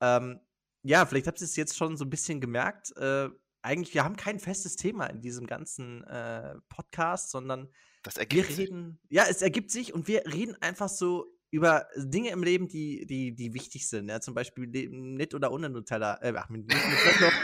Ähm, 0.02 0.40
ja, 0.82 1.06
vielleicht 1.06 1.28
habt 1.28 1.40
ihr 1.40 1.46
es 1.46 1.56
jetzt 1.56 1.78
schon 1.78 1.98
so 1.98 2.04
ein 2.06 2.10
bisschen 2.10 2.42
gemerkt. 2.42 2.96
Äh, 2.98 3.30
eigentlich, 3.62 3.94
wir 3.94 4.04
haben 4.04 4.16
kein 4.18 4.40
festes 4.40 4.76
Thema 4.76 5.06
in 5.06 5.22
diesem 5.22 5.48
ganzen 5.48 6.04
äh, 6.06 6.56
Podcast, 6.68 7.30
sondern 7.32 7.70
Das 8.04 8.16
wir 8.16 8.22
ergibt 8.22 8.48
sich. 8.48 8.60
reden, 8.60 9.00
ja, 9.10 9.26
es 9.30 9.42
ergibt 9.42 9.72
sich 9.72 9.94
und 9.94 10.08
wir 10.08 10.24
reden 10.26 10.56
einfach 10.62 10.90
so 10.90 11.26
über 11.50 11.88
Dinge 11.96 12.30
im 12.30 12.44
Leben, 12.44 12.68
die, 12.68 13.06
die, 13.06 13.34
die 13.36 13.54
wichtig 13.54 13.88
sind. 13.88 14.10
Ja, 14.10 14.20
zum 14.20 14.34
Beispiel 14.34 14.68
mit 14.90 15.34
oder 15.34 15.52
ohne 15.52 15.70
Nutella. 15.70 16.20
Äh, 16.22 16.34
ach, 16.36 16.50
mit, 16.50 16.68
mit 16.68 16.76
Nutella. 16.76 17.32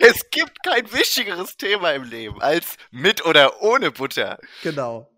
Es 0.00 0.30
gibt 0.30 0.62
kein 0.64 0.90
wichtigeres 0.92 1.56
Thema 1.56 1.92
im 1.92 2.02
Leben 2.04 2.40
als 2.40 2.76
mit 2.90 3.24
oder 3.24 3.62
ohne 3.62 3.92
Butter. 3.92 4.38
Genau. 4.62 5.08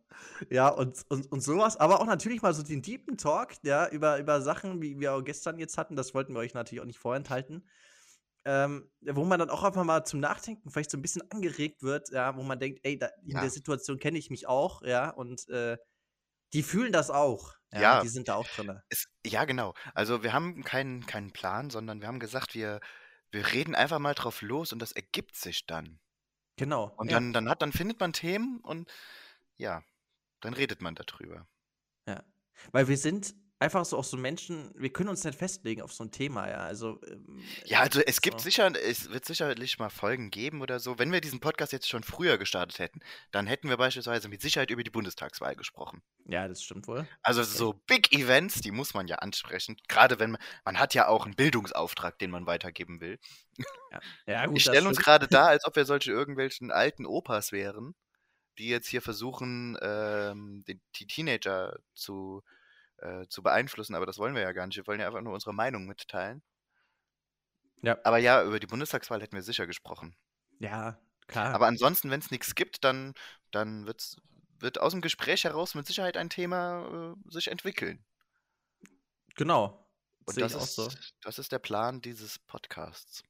Ja, 0.50 0.68
und, 0.68 1.04
und, 1.08 1.30
und 1.32 1.40
sowas, 1.40 1.76
aber 1.76 2.00
auch 2.00 2.06
natürlich 2.06 2.42
mal 2.42 2.54
so 2.54 2.62
den 2.62 2.82
deepen 2.82 3.16
Talk, 3.16 3.54
ja, 3.62 3.88
über, 3.88 4.18
über 4.18 4.40
Sachen, 4.40 4.82
wie 4.82 4.98
wir 4.98 5.14
auch 5.14 5.22
gestern 5.22 5.58
jetzt 5.58 5.78
hatten, 5.78 5.96
das 5.96 6.14
wollten 6.14 6.34
wir 6.34 6.40
euch 6.40 6.54
natürlich 6.54 6.80
auch 6.82 6.86
nicht 6.86 6.98
vorenthalten. 6.98 7.64
Ähm, 8.50 8.90
wo 9.02 9.24
man 9.24 9.38
dann 9.38 9.50
auch 9.50 9.62
einfach 9.62 9.84
mal 9.84 10.04
zum 10.04 10.20
Nachdenken 10.20 10.70
vielleicht 10.70 10.90
so 10.90 10.96
ein 10.96 11.02
bisschen 11.02 11.30
angeregt 11.30 11.82
wird, 11.82 12.08
ja, 12.10 12.34
wo 12.34 12.42
man 12.42 12.58
denkt, 12.58 12.80
ey, 12.82 12.98
da, 12.98 13.08
in 13.22 13.32
Ja. 13.32 13.42
der 13.42 13.50
Situation 13.50 13.98
kenne 13.98 14.16
ich 14.18 14.30
mich 14.30 14.46
auch, 14.48 14.80
ja, 14.80 15.10
und 15.10 15.46
äh, 15.50 15.76
die 16.54 16.62
fühlen 16.62 16.90
das 16.90 17.10
auch. 17.10 17.52
Ja, 17.74 17.80
Ja. 17.80 18.00
Die 18.00 18.08
sind 18.08 18.28
da 18.28 18.36
auch 18.36 18.48
drin. 18.48 18.80
Es, 18.88 19.04
ja, 19.26 19.44
genau. 19.44 19.74
Also 19.92 20.22
wir 20.22 20.32
haben 20.32 20.64
keinen, 20.64 21.04
keinen 21.04 21.30
Plan, 21.30 21.68
sondern 21.68 22.00
wir 22.00 22.08
haben 22.08 22.20
gesagt, 22.20 22.54
wir, 22.54 22.80
wir 23.32 23.52
reden 23.52 23.74
einfach 23.74 23.98
mal 23.98 24.14
drauf 24.14 24.40
los 24.40 24.72
und 24.72 24.78
das 24.78 24.92
ergibt 24.92 25.36
sich 25.36 25.66
dann. 25.66 26.00
Genau. 26.56 26.94
Und 26.96 27.10
ja. 27.10 27.16
dann, 27.18 27.34
dann 27.34 27.50
hat, 27.50 27.60
dann 27.60 27.72
findet 27.72 28.00
man 28.00 28.14
Themen 28.14 28.60
und 28.60 28.90
ja, 29.58 29.82
dann 30.40 30.54
redet 30.54 30.80
man 30.80 30.94
darüber. 30.94 31.46
Ja. 32.06 32.24
Weil 32.72 32.88
wir 32.88 32.96
sind 32.96 33.34
einfach 33.58 33.84
so 33.84 33.96
auch 33.98 34.04
so 34.04 34.16
Menschen, 34.16 34.70
wir 34.74 34.92
können 34.92 35.08
uns 35.08 35.24
nicht 35.24 35.38
festlegen 35.38 35.82
auf 35.82 35.92
so 35.92 36.04
ein 36.04 36.10
Thema, 36.12 36.48
ja. 36.48 36.58
Also, 36.58 37.00
ähm, 37.08 37.50
Ja, 37.64 37.80
also 37.80 38.00
es 38.00 38.20
gibt 38.20 38.40
so. 38.40 38.44
sicher, 38.44 38.70
es 38.74 39.10
wird 39.10 39.24
sicherlich 39.24 39.78
mal 39.78 39.90
Folgen 39.90 40.30
geben 40.30 40.62
oder 40.62 40.80
so. 40.80 40.98
Wenn 40.98 41.12
wir 41.12 41.20
diesen 41.20 41.40
Podcast 41.40 41.72
jetzt 41.72 41.88
schon 41.88 42.02
früher 42.04 42.38
gestartet 42.38 42.78
hätten, 42.78 43.00
dann 43.30 43.46
hätten 43.46 43.68
wir 43.68 43.76
beispielsweise 43.76 44.28
mit 44.28 44.40
Sicherheit 44.42 44.70
über 44.70 44.82
die 44.84 44.90
Bundestagswahl 44.90 45.56
gesprochen. 45.56 46.02
Ja, 46.26 46.46
das 46.46 46.62
stimmt 46.62 46.86
wohl. 46.88 47.06
Also 47.22 47.42
so 47.42 47.72
Big 47.86 48.12
Events, 48.12 48.60
die 48.60 48.70
muss 48.70 48.94
man 48.94 49.08
ja 49.08 49.16
ansprechen. 49.16 49.76
Gerade 49.88 50.18
wenn 50.18 50.32
man, 50.32 50.40
man 50.64 50.78
hat 50.78 50.94
ja 50.94 51.08
auch 51.08 51.24
einen 51.24 51.34
Bildungsauftrag, 51.34 52.18
den 52.18 52.30
man 52.30 52.46
weitergeben 52.46 53.00
will. 53.00 53.18
Ja, 54.26 54.46
gut, 54.46 54.54
Wir 54.56 54.62
das 54.64 54.74
stellen 54.74 54.86
uns 54.86 54.98
gerade 54.98 55.26
da, 55.28 55.46
als 55.48 55.64
ob 55.64 55.76
wir 55.76 55.84
solche 55.84 56.12
irgendwelchen 56.12 56.70
alten 56.70 57.06
Opas 57.06 57.52
wären, 57.52 57.94
die 58.58 58.68
jetzt 58.68 58.88
hier 58.88 59.02
versuchen, 59.02 59.76
ähm, 59.80 60.64
die 60.66 60.80
Teenager 61.06 61.78
zu, 61.94 62.42
äh, 62.98 63.26
zu 63.28 63.42
beeinflussen. 63.42 63.94
Aber 63.94 64.06
das 64.06 64.18
wollen 64.18 64.34
wir 64.34 64.42
ja 64.42 64.52
gar 64.52 64.66
nicht. 64.66 64.76
Wir 64.76 64.86
wollen 64.86 65.00
ja 65.00 65.06
einfach 65.06 65.20
nur 65.22 65.34
unsere 65.34 65.54
Meinung 65.54 65.86
mitteilen. 65.86 66.42
Ja. 67.82 67.96
Aber 68.04 68.18
ja, 68.18 68.42
über 68.42 68.58
die 68.60 68.66
Bundestagswahl 68.66 69.22
hätten 69.22 69.36
wir 69.36 69.42
sicher 69.42 69.66
gesprochen. 69.66 70.16
Ja, 70.58 70.98
Klar. 71.28 71.54
Aber 71.54 71.66
ansonsten, 71.66 72.10
wenn 72.10 72.20
es 72.20 72.30
nichts 72.30 72.54
gibt, 72.54 72.84
dann, 72.84 73.12
dann 73.50 73.86
wird's, 73.86 74.16
wird 74.60 74.80
aus 74.80 74.92
dem 74.92 75.02
Gespräch 75.02 75.44
heraus 75.44 75.74
mit 75.74 75.86
Sicherheit 75.86 76.16
ein 76.16 76.30
Thema 76.30 77.14
äh, 77.26 77.30
sich 77.30 77.48
entwickeln. 77.48 78.02
genau. 79.36 79.84
Und 80.26 80.34
Sehe 80.34 80.42
das 80.44 80.54
ist, 80.54 80.74
so. 80.74 80.88
das 81.22 81.38
ist 81.38 81.52
der 81.52 81.58
Plan 81.58 82.00
dieses 82.02 82.38
Podcasts. 82.38 83.22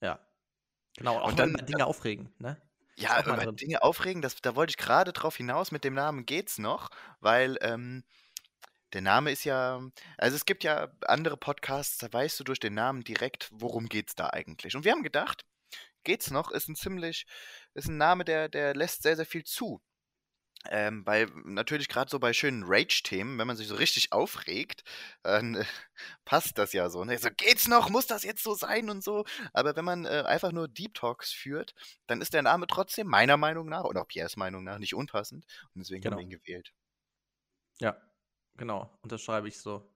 Ja. 0.00 0.18
Genau. 0.96 1.18
Auch 1.20 1.28
Und 1.28 1.38
dann- 1.38 1.50
über 1.50 1.62
Dinge 1.62 1.86
aufregen, 1.86 2.32
ne? 2.38 2.60
Ja, 2.96 3.22
über 3.22 3.36
drin. 3.36 3.56
Dinge 3.56 3.82
aufregen, 3.82 4.20
das, 4.20 4.36
da 4.36 4.54
wollte 4.56 4.72
ich 4.72 4.76
gerade 4.76 5.12
drauf 5.12 5.36
hinaus, 5.36 5.70
mit 5.72 5.84
dem 5.84 5.94
Namen 5.94 6.26
geht's 6.26 6.58
noch, 6.58 6.90
weil 7.20 7.56
ähm, 7.62 8.04
der 8.92 9.00
Name 9.02 9.30
ist 9.32 9.44
ja, 9.44 9.80
also 10.18 10.36
es 10.36 10.44
gibt 10.44 10.64
ja 10.64 10.88
andere 11.02 11.36
Podcasts, 11.36 11.98
da 11.98 12.12
weißt 12.12 12.40
du 12.40 12.44
durch 12.44 12.60
den 12.60 12.74
Namen 12.74 13.04
direkt, 13.04 13.48
worum 13.52 13.88
geht's 13.88 14.14
da 14.14 14.28
eigentlich. 14.30 14.76
Und 14.76 14.84
wir 14.84 14.92
haben 14.92 15.02
gedacht, 15.02 15.44
geht's 16.04 16.30
noch, 16.30 16.50
ist 16.50 16.68
ein 16.68 16.76
ziemlich, 16.76 17.26
ist 17.74 17.88
ein 17.88 17.98
Name, 17.98 18.24
der, 18.24 18.48
der 18.48 18.74
lässt 18.74 19.02
sehr, 19.02 19.16
sehr 19.16 19.26
viel 19.26 19.44
zu. 19.44 19.80
Ähm, 20.68 21.06
weil 21.06 21.26
natürlich 21.44 21.88
gerade 21.88 22.10
so 22.10 22.18
bei 22.18 22.34
schönen 22.34 22.64
Rage-Themen, 22.66 23.38
wenn 23.38 23.46
man 23.46 23.56
sich 23.56 23.66
so 23.66 23.76
richtig 23.76 24.12
aufregt, 24.12 24.84
dann 25.22 25.54
äh, 25.54 25.64
passt 26.26 26.58
das 26.58 26.74
ja 26.74 26.90
so. 26.90 27.02
Ne? 27.04 27.16
So, 27.18 27.30
geht's 27.34 27.66
noch? 27.66 27.88
Muss 27.88 28.06
das 28.06 28.24
jetzt 28.24 28.42
so 28.42 28.54
sein 28.54 28.90
und 28.90 29.02
so? 29.02 29.24
Aber 29.54 29.74
wenn 29.76 29.86
man 29.86 30.04
äh, 30.04 30.24
einfach 30.26 30.52
nur 30.52 30.68
Deep 30.68 30.92
Talks 30.94 31.32
führt, 31.32 31.74
dann 32.08 32.20
ist 32.20 32.34
der 32.34 32.42
Name 32.42 32.66
trotzdem 32.66 33.06
meiner 33.06 33.38
Meinung 33.38 33.68
nach 33.70 33.84
und 33.84 33.96
auch 33.96 34.06
Piers 34.06 34.36
Meinung 34.36 34.62
nach 34.64 34.78
nicht 34.78 34.94
unpassend. 34.94 35.46
Und 35.74 35.80
deswegen 35.80 36.04
haben 36.04 36.18
wir 36.18 36.24
Genau. 36.24 36.34
ihn 36.34 36.38
gewählt. 36.40 36.72
Ja. 37.78 37.96
Genau. 38.60 38.90
Unterschreibe 39.00 39.48
ich 39.48 39.58
so. 39.58 39.90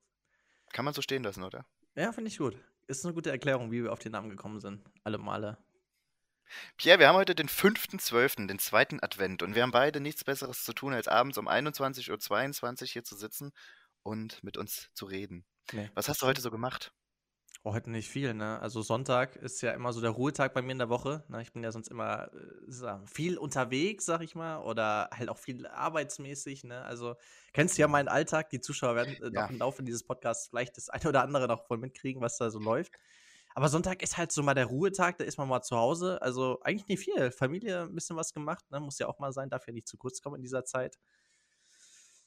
Kann 0.73 0.87
man 0.87 0.94
so 0.94 1.02
stehen 1.02 1.23
lassen, 1.23 1.42
oder? 1.42 1.66
Ja, 1.97 2.12
finde 2.12 2.28
ich 2.28 2.38
gut. 2.38 2.56
Ist 2.87 3.04
eine 3.04 3.12
gute 3.12 3.30
Erklärung, 3.30 3.71
wie 3.71 3.83
wir 3.83 3.92
auf 3.92 3.99
den 3.99 4.12
Namen 4.12 4.30
gekommen 4.30 4.59
sind. 4.59 4.83
Alle 5.02 5.18
Male. 5.18 5.59
Pierre, 6.78 6.99
wir 6.99 7.09
haben 7.09 7.16
heute 7.16 7.35
den 7.35 7.50
5.12., 7.50 8.47
den 8.47 8.59
zweiten 8.59 9.02
Advent 9.02 9.42
und 9.42 9.54
wir 9.54 9.62
haben 9.62 9.71
beide 9.71 10.00
nichts 10.00 10.25
Besseres 10.25 10.64
zu 10.64 10.73
tun, 10.73 10.94
als 10.94 11.09
abends 11.09 11.37
um 11.37 11.47
21.22 11.47 12.83
Uhr 12.83 12.87
hier 12.87 13.04
zu 13.04 13.16
sitzen 13.16 13.52
und 14.02 14.42
mit 14.42 14.56
uns 14.56 14.88
zu 14.94 15.04
reden. 15.04 15.44
Nee. 15.73 15.90
Was 15.92 16.09
hast 16.09 16.23
du 16.23 16.26
heute 16.26 16.40
so 16.40 16.50
gemacht? 16.50 16.94
Oh, 17.66 17.73
heute 17.73 17.90
nicht 17.90 18.11
viel, 18.11 18.35
ne? 18.35 18.59
Also 18.61 18.83
Sonntag 18.83 19.37
ist 19.37 19.62
ja 19.62 19.73
immer 19.73 19.94
so 19.94 20.02
der 20.02 20.11
Ruhetag 20.11 20.52
bei 20.52 20.61
mir 20.61 20.73
in 20.73 20.78
der 20.78 20.90
Woche. 20.90 21.25
Ne? 21.28 21.40
Ich 21.40 21.50
bin 21.54 21.62
ja 21.64 21.73
sonst 21.73 21.88
immer 21.88 22.30
äh, 22.35 23.06
viel 23.06 23.38
unterwegs, 23.38 24.04
sag 24.04 24.21
ich 24.21 24.35
mal, 24.35 24.59
oder 24.59 25.09
halt 25.11 25.30
auch 25.30 25.38
viel 25.38 25.66
arbeitsmäßig, 25.66 26.64
ne? 26.64 26.83
Also 26.85 27.14
kennst 27.54 27.78
du 27.78 27.83
ja 27.83 27.88
meinen 27.88 28.09
Alltag, 28.09 28.50
die 28.50 28.61
Zuschauer 28.61 28.97
werden 28.97 29.16
äh, 29.23 29.30
Ja. 29.30 29.44
noch 29.44 29.49
im 29.49 29.56
Laufe 29.56 29.83
dieses 29.83 30.04
Podcasts 30.04 30.49
vielleicht 30.49 30.76
das 30.76 30.90
eine 30.90 31.09
oder 31.09 31.23
andere 31.23 31.49
noch 31.49 31.64
voll 31.66 31.78
mitkriegen, 31.78 32.21
was 32.21 32.37
da 32.37 32.50
so 32.50 32.59
läuft. 32.59 32.92
Aber 33.54 33.68
Sonntag 33.71 34.02
ist 34.02 34.18
halt 34.18 34.33
so 34.33 34.42
mal 34.42 34.54
der 34.54 34.66
Ruhetag, 34.66 35.16
da 35.18 35.25
ist 35.25 35.38
man 35.38 35.49
mal 35.49 35.62
zu 35.62 35.76
Hause. 35.76 36.21
Also 36.21 36.61
eigentlich 36.62 36.88
nicht 36.88 37.00
viel. 37.04 37.30
Familie 37.30 37.83
ein 37.85 37.94
bisschen 37.94 38.16
was 38.16 38.35
gemacht, 38.35 38.71
ne? 38.71 38.80
Muss 38.80 38.99
ja 38.99 39.06
auch 39.09 39.18
mal 39.21 39.33
sein, 39.33 39.49
darf 39.49 39.66
ja 39.66 39.73
nicht 39.73 39.88
zu 39.88 39.97
kurz 39.97 40.21
kommen 40.21 40.37
in 40.37 40.42
dieser 40.42 40.64
Zeit. 40.66 40.99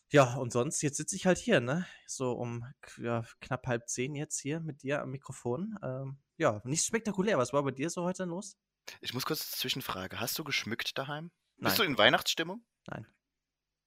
Ja, 0.09 0.35
und 0.35 0.53
sonst, 0.53 0.81
jetzt 0.81 0.97
sitze 0.97 1.15
ich 1.15 1.25
halt 1.25 1.37
hier, 1.37 1.59
ne? 1.59 1.85
So 2.05 2.31
um 2.33 2.65
ja, 2.97 3.23
knapp 3.41 3.67
halb 3.67 3.87
zehn 3.89 4.15
jetzt 4.15 4.39
hier 4.39 4.59
mit 4.61 4.81
dir 4.83 5.01
am 5.01 5.09
Mikrofon. 5.11 5.77
Ähm, 5.83 6.17
ja, 6.37 6.61
nicht 6.63 6.85
spektakulär. 6.85 7.37
Was 7.37 7.51
war 7.53 7.63
bei 7.63 7.71
dir 7.71 7.89
so 7.89 8.03
heute 8.03 8.23
los? 8.23 8.55
Ich 9.01 9.13
muss 9.13 9.25
kurz 9.25 9.51
Zwischenfrage. 9.51 10.19
Hast 10.19 10.39
du 10.39 10.43
geschmückt 10.45 10.97
daheim? 10.97 11.31
Nein, 11.57 11.69
Bist 11.69 11.79
du 11.79 11.83
in 11.83 11.97
Weihnachtsstimmung? 11.97 12.65
nein. 12.87 13.05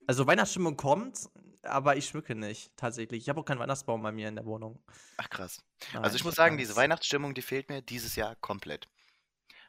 Also 0.07 0.27
Weihnachtsstimmung 0.27 0.77
kommt, 0.77 1.29
aber 1.63 1.95
ich 1.97 2.07
schmücke 2.09 2.35
nicht, 2.35 2.73
tatsächlich. 2.77 3.23
Ich 3.23 3.29
habe 3.29 3.39
auch 3.41 3.45
keinen 3.45 3.61
Weihnachtsbaum 3.61 4.03
bei 4.03 4.11
mir 4.11 4.29
in 4.29 4.35
der 4.35 4.45
Wohnung. 4.45 4.83
Ach 5.19 5.31
krass. 5.31 5.63
Nein, 5.93 6.03
Also 6.03 6.17
ich 6.17 6.25
muss 6.25 6.35
sagen, 6.35 6.57
diese. 6.59 6.75
Weihnachtsstimmung, 6.75 7.33
die 7.33 7.43
fehlt 7.43 7.69
mir 7.69 7.81
dieses 7.81 8.17
Jahr 8.17 8.35
komplett. 8.37 8.89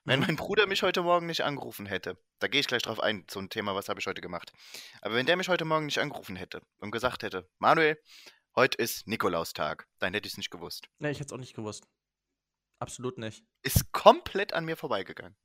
Wenn 0.04 0.22
mein 0.22 0.36
Bruder 0.36 0.66
mich 0.66 0.82
heute 0.82 1.04
Morgen 1.04 1.28
nicht 1.28 1.44
angerufen 1.44 1.86
hätte, 1.86 2.18
da 2.40 2.48
gehe 2.48 2.60
ich 2.60 2.66
gleich 2.66 2.82
drauf 2.82 3.00
ein, 3.00 3.24
so 3.30 3.40
ein 3.40 3.50
Thema, 3.50 3.76
was 3.76 3.88
habe 3.88 4.00
ich 4.00 4.08
heute 4.08 4.20
gemacht. 4.22 4.52
Aber 5.02 5.14
wenn 5.14 5.28
der 5.28 5.38
mich 5.38 5.48
heute 5.48 5.64
Morgen 5.64 5.86
nicht 5.86 6.00
angerufen 6.00 6.36
hätte 6.36 6.62
und 6.80 6.90
gesagt 6.90 7.22
hätte, 7.22 7.48
Manuel, 7.60 8.02
heute 8.56 8.80
ist 8.80 9.08
Nikolaustag, 9.08 9.88
dann 10.00 10.16
hätte 10.16 10.26
ich 10.26 10.34
es 10.34 10.38
nicht 10.38 10.50
gewusst. 10.50 10.88
Nee, 10.98 11.12
ich 11.12 11.20
hätte 11.20 11.28
es 11.28 11.34
auch 11.34 11.38
nicht 11.38 11.54
gewusst. 11.54 11.86
Absolut 12.80 13.20
nicht. 13.20 13.44
Ist 13.62 13.92
komplett 13.92 14.54
an 14.54 14.66
mir 14.66 14.76
vorbeigegangen. 14.76 15.38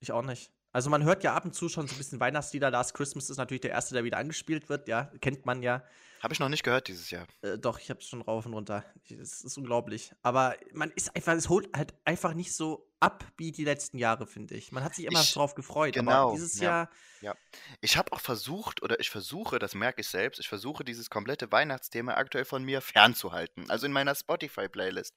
Ich 0.00 0.10
auch 0.10 0.22
nicht. 0.22 0.50
Also 0.72 0.90
man 0.90 1.04
hört 1.04 1.22
ja 1.22 1.34
ab 1.34 1.44
und 1.44 1.54
zu 1.54 1.68
schon 1.68 1.86
so 1.86 1.94
ein 1.94 1.98
bisschen 1.98 2.18
Weihnachtslieder. 2.18 2.72
Last 2.72 2.92
Christmas 2.92 3.30
ist 3.30 3.36
natürlich 3.36 3.60
der 3.60 3.70
erste, 3.70 3.94
der 3.94 4.02
wieder 4.02 4.18
angespielt 4.18 4.68
wird. 4.68 4.88
Ja, 4.88 5.04
kennt 5.20 5.46
man 5.46 5.62
ja. 5.62 5.84
Habe 6.20 6.34
ich 6.34 6.40
noch 6.40 6.48
nicht 6.48 6.64
gehört 6.64 6.88
dieses 6.88 7.10
Jahr. 7.10 7.28
Äh, 7.42 7.56
doch, 7.56 7.78
ich 7.78 7.88
habe 7.88 8.00
es 8.00 8.08
schon 8.08 8.20
rauf 8.20 8.46
und 8.46 8.52
runter. 8.52 8.84
Es 9.08 9.42
ist 9.42 9.56
unglaublich. 9.56 10.12
Aber 10.22 10.56
man 10.72 10.90
ist 10.90 11.14
einfach, 11.14 11.34
es 11.34 11.48
holt 11.48 11.74
halt 11.74 11.94
einfach 12.04 12.34
nicht 12.34 12.52
so 12.52 12.85
ab 13.00 13.24
wie 13.36 13.52
die 13.52 13.64
letzten 13.64 13.98
Jahre, 13.98 14.26
finde 14.26 14.54
ich. 14.54 14.72
Man 14.72 14.82
hat 14.82 14.94
sich 14.94 15.04
immer 15.06 15.20
Ich- 15.22 15.32
drauf 15.34 15.54
gefreut. 15.54 15.94
genau, 15.94 16.28
aber 16.28 16.32
dieses 16.32 16.58
ja. 16.58 16.88
Jahr, 17.20 17.36
Ich 17.80 17.96
habe 17.96 18.12
auch 18.12 18.20
versucht, 18.20 18.82
oder 18.82 19.00
ich 19.00 19.10
versuche, 19.10 19.58
das 19.58 19.74
merke 19.74 20.00
ich 20.00 20.08
selbst, 20.08 20.38
ich 20.40 20.48
versuche 20.48 20.84
dieses 20.84 21.10
komplette 21.10 21.50
Weihnachtsthema 21.52 22.14
aktuell 22.14 22.44
von 22.44 22.62
mir 22.64 22.80
fernzuhalten. 22.80 23.68
Also 23.70 23.86
in 23.86 23.92
meiner 23.92 24.14
Spotify-Playlist 24.14 25.14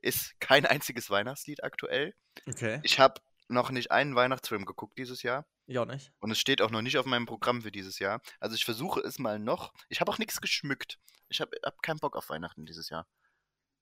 ist 0.00 0.38
kein 0.40 0.66
einziges 0.66 1.08
Weihnachtslied 1.10 1.62
aktuell. 1.62 2.14
okay, 2.48 2.80
Ich 2.82 2.98
habe 2.98 3.20
noch 3.48 3.70
nicht 3.70 3.90
einen 3.90 4.14
Weihnachtsfilm 4.14 4.64
geguckt 4.64 4.98
dieses 4.98 5.22
Jahr. 5.22 5.46
ich 5.66 5.78
auch 5.78 5.86
nicht. 5.86 6.12
Und 6.20 6.30
es 6.32 6.38
steht 6.40 6.60
auch 6.62 6.70
noch 6.70 6.82
nicht 6.82 6.98
auf 6.98 7.06
meinem 7.06 7.26
Programm 7.26 7.62
für 7.62 7.70
dieses 7.72 7.98
Jahr. 7.98 8.20
Also 8.40 8.56
ich 8.56 8.64
versuche 8.64 9.00
es 9.00 9.18
mal 9.18 9.38
noch. 9.38 9.72
Ich 9.88 10.00
habe 10.00 10.10
auch 10.10 10.18
nichts 10.18 10.40
geschmückt. 10.40 10.98
Ich 11.28 11.40
habe 11.40 11.56
hab 11.64 11.80
keinen 11.82 11.98
Bock 12.00 12.16
auf 12.16 12.28
Weihnachten 12.30 12.66
dieses 12.66 12.88
Jahr. 12.90 13.06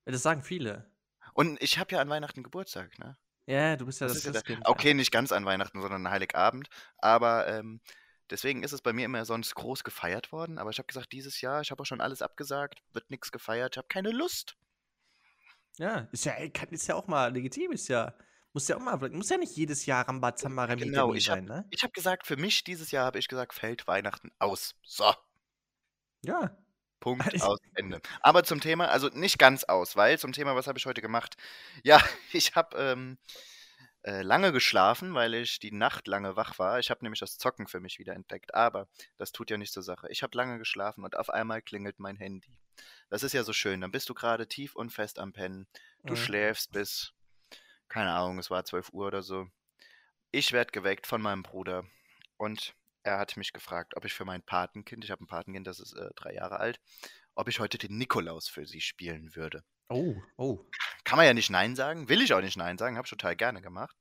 Das 0.05 0.23
sagen 0.23 0.43
viele. 0.43 0.91
Und 1.35 1.61
ich 1.63 1.79
habe 1.79 1.95
ja 1.95 2.01
an 2.01 2.09
Weihnachten 2.11 2.43
Geburtstag, 2.43 2.99
ne? 2.99 3.17
Ja, 3.51 3.77
du 3.77 3.87
bist 3.87 4.01
ja 4.01 4.07
Das 4.07 4.15
das, 4.17 4.23
der, 4.25 4.33
Christkind. 4.33 4.61
ja. 4.65 4.69
okay, 4.71 4.95
nicht 4.95 5.11
ganz 5.11 5.33
an 5.33 5.45
Weihnachten, 5.45 5.81
sondern 5.81 6.07
an 6.07 6.13
Heiligabend. 6.13 6.69
Aber 6.99 7.49
ähm, 7.49 7.81
deswegen 8.31 8.63
ist 8.63 8.73
es 8.73 8.81
bei 8.83 8.93
mir 8.93 9.05
immer 9.05 9.25
sonst 9.25 9.55
groß 9.55 9.83
gefeiert 9.85 10.31
worden. 10.33 10.59
Aber 10.59 10.71
ich 10.71 10.79
habe 10.79 10.87
gesagt, 10.87 11.13
dieses 11.13 11.41
Jahr, 11.41 11.61
ich 11.61 11.71
habe 11.71 11.83
auch 11.83 11.87
schon 11.87 12.01
alles 12.01 12.23
abgesagt, 12.23 12.81
wird 12.93 13.11
nichts 13.11 13.33
gefeiert, 13.33 13.75
ich 13.75 13.79
habe 13.79 13.89
keine 13.89 14.11
Lust. 14.11 14.57
Ja, 15.79 16.09
ist 16.13 16.25
ja, 16.25 16.35
ist 16.35 16.87
ja 16.89 16.95
auch 16.95 17.07
mal 17.07 17.33
legitim, 17.33 17.73
ist 17.73 17.89
ja. 17.89 18.15
Muss 18.53 18.67
ja 18.67 18.77
auch 18.77 18.81
mal, 18.81 18.97
muss 19.11 19.29
ja 19.31 19.37
nicht 19.37 19.57
jedes 19.57 19.87
Jahr 19.87 20.07
Rambazamba 20.09 20.65
Remi 20.65 20.83
Genau, 20.87 21.15
ich 21.15 21.31
hab- 21.31 21.37
sein, 21.37 21.45
ne? 21.45 21.65
Ich 21.71 21.83
habe 21.85 21.93
gesagt, 21.93 22.27
für 22.27 22.37
mich 22.37 22.65
dieses 22.65 22.91
Jahr 22.91 23.07
habe 23.07 23.19
ich 23.21 23.29
gesagt, 23.29 23.55
fällt 23.55 23.87
Weihnachten 23.87 24.33
aus. 24.41 24.75
So. 24.83 25.13
Ja. 26.25 26.57
Punkt 27.01 27.33
Ich- 27.33 27.43
aus 27.43 27.59
Ende. 27.75 28.01
Aber 28.21 28.45
zum 28.45 28.61
Thema, 28.61 28.89
also 28.89 29.09
nicht 29.09 29.39
ganz 29.39 29.65
aus, 29.65 29.97
weil 29.97 30.19
zum 30.19 30.33
Thema, 30.33 30.55
was 30.55 30.67
habe 30.67 30.79
ich 30.79 30.87
heute 30.87 31.01
gemacht? 31.01 31.37
Ja, 31.85 32.03
ich 32.33 32.55
habe 32.55 32.77
ähm, 32.79 33.19
äh, 34.03 34.23
lange 34.23 34.53
geschlafen, 34.53 35.15
weil 35.15 35.35
ich 35.35 35.59
die 35.59 35.73
Nacht 35.73 36.07
lange 36.07 36.37
wach 36.37 36.59
war. 36.59 36.79
Ich 36.79 36.91
habe 36.91 37.05
nämlich 37.05 37.21
das 37.21 37.39
Zocken 37.39 37.67
für 37.67 37.81
mich 37.81 37.99
wieder 37.99 38.15
entdeckt, 38.15 38.55
aber 38.55 38.87
das 39.19 39.33
tut 39.33 39.51
ja 39.51 39.57
nicht 39.59 39.73
zur 39.73 39.83
Sache. 39.83 40.09
Ich 40.11 40.23
habe 40.23 40.37
lange 40.37 40.59
geschlafen 40.59 41.05
und 41.05 41.17
auf 41.17 41.31
einmal 41.31 41.61
klingelt 41.63 41.99
mein 41.99 42.17
Handy. 42.17 42.57
Das 43.11 43.23
ist 43.23 43.33
ja 43.33 43.43
so 43.45 43.53
schön. 43.53 43.81
Dann 43.81 43.91
bist 43.91 44.09
du 44.09 44.15
gerade 44.15 44.47
tief 44.47 44.75
und 44.77 44.91
fest 44.91 45.19
am 45.19 45.33
Pennen. 45.33 45.67
Du 46.05 46.13
Mhm. 46.15 46.17
schläfst 46.19 46.73
bis, 46.73 47.13
keine 47.89 48.13
Ahnung, 48.13 48.39
es 48.39 48.51
war 48.51 48.65
12 48.65 48.91
Uhr 48.93 49.07
oder 49.07 49.23
so. 49.23 49.49
Ich 50.31 50.53
werde 50.53 50.71
geweckt 50.71 51.07
von 51.07 51.21
meinem 51.21 51.43
Bruder 51.43 51.85
und 52.37 52.75
er 53.03 53.19
hat 53.19 53.37
mich 53.37 53.53
gefragt, 53.53 53.97
ob 53.97 54.05
ich 54.05 54.13
für 54.13 54.25
mein 54.25 54.43
Patenkind, 54.43 55.05
ich 55.05 55.11
habe 55.11 55.25
ein 55.25 55.27
Patenkind, 55.27 55.67
das 55.67 55.81
ist 55.81 55.95
äh, 55.95 56.11
drei 56.17 56.35
Jahre 56.35 56.59
alt, 56.61 56.81
ob 57.35 57.49
ich 57.49 57.61
heute 57.61 57.79
den 57.79 57.97
Nikolaus 57.99 58.49
für 58.49 58.67
sie 58.67 58.81
spielen 58.81 59.35
würde. 59.35 59.65
Oh, 59.89 60.15
oh. 60.37 60.65
Kann 61.05 61.17
man 61.17 61.27
ja 61.27 61.35
nicht 61.35 61.51
Nein 61.51 61.75
sagen, 61.75 62.09
will 62.09 62.23
ich 62.23 62.33
auch 62.33 62.41
nicht 62.41 62.57
Nein 62.57 62.79
sagen, 62.79 62.97
habe 62.97 63.07
ich 63.07 63.11
total 63.11 63.37
gerne 63.37 63.61
gemacht. 63.61 63.97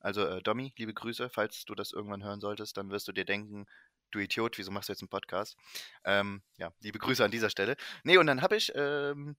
Also 0.00 0.26
äh, 0.26 0.42
Domi, 0.42 0.72
liebe 0.76 0.94
Grüße, 0.94 1.30
falls 1.30 1.64
du 1.64 1.74
das 1.74 1.92
irgendwann 1.92 2.24
hören 2.24 2.40
solltest, 2.40 2.76
dann 2.76 2.90
wirst 2.90 3.08
du 3.08 3.12
dir 3.12 3.24
denken, 3.24 3.66
du 4.10 4.18
Idiot, 4.18 4.58
wieso 4.58 4.70
machst 4.70 4.88
du 4.88 4.92
jetzt 4.92 5.02
einen 5.02 5.08
Podcast? 5.08 5.56
Ähm, 6.04 6.42
ja, 6.58 6.72
liebe 6.80 6.98
Grüße 6.98 7.24
an 7.24 7.30
dieser 7.30 7.50
Stelle. 7.50 7.76
Nee, 8.04 8.18
und 8.18 8.26
dann 8.26 8.42
habe 8.42 8.56
ich, 8.56 8.72
ähm, 8.74 9.36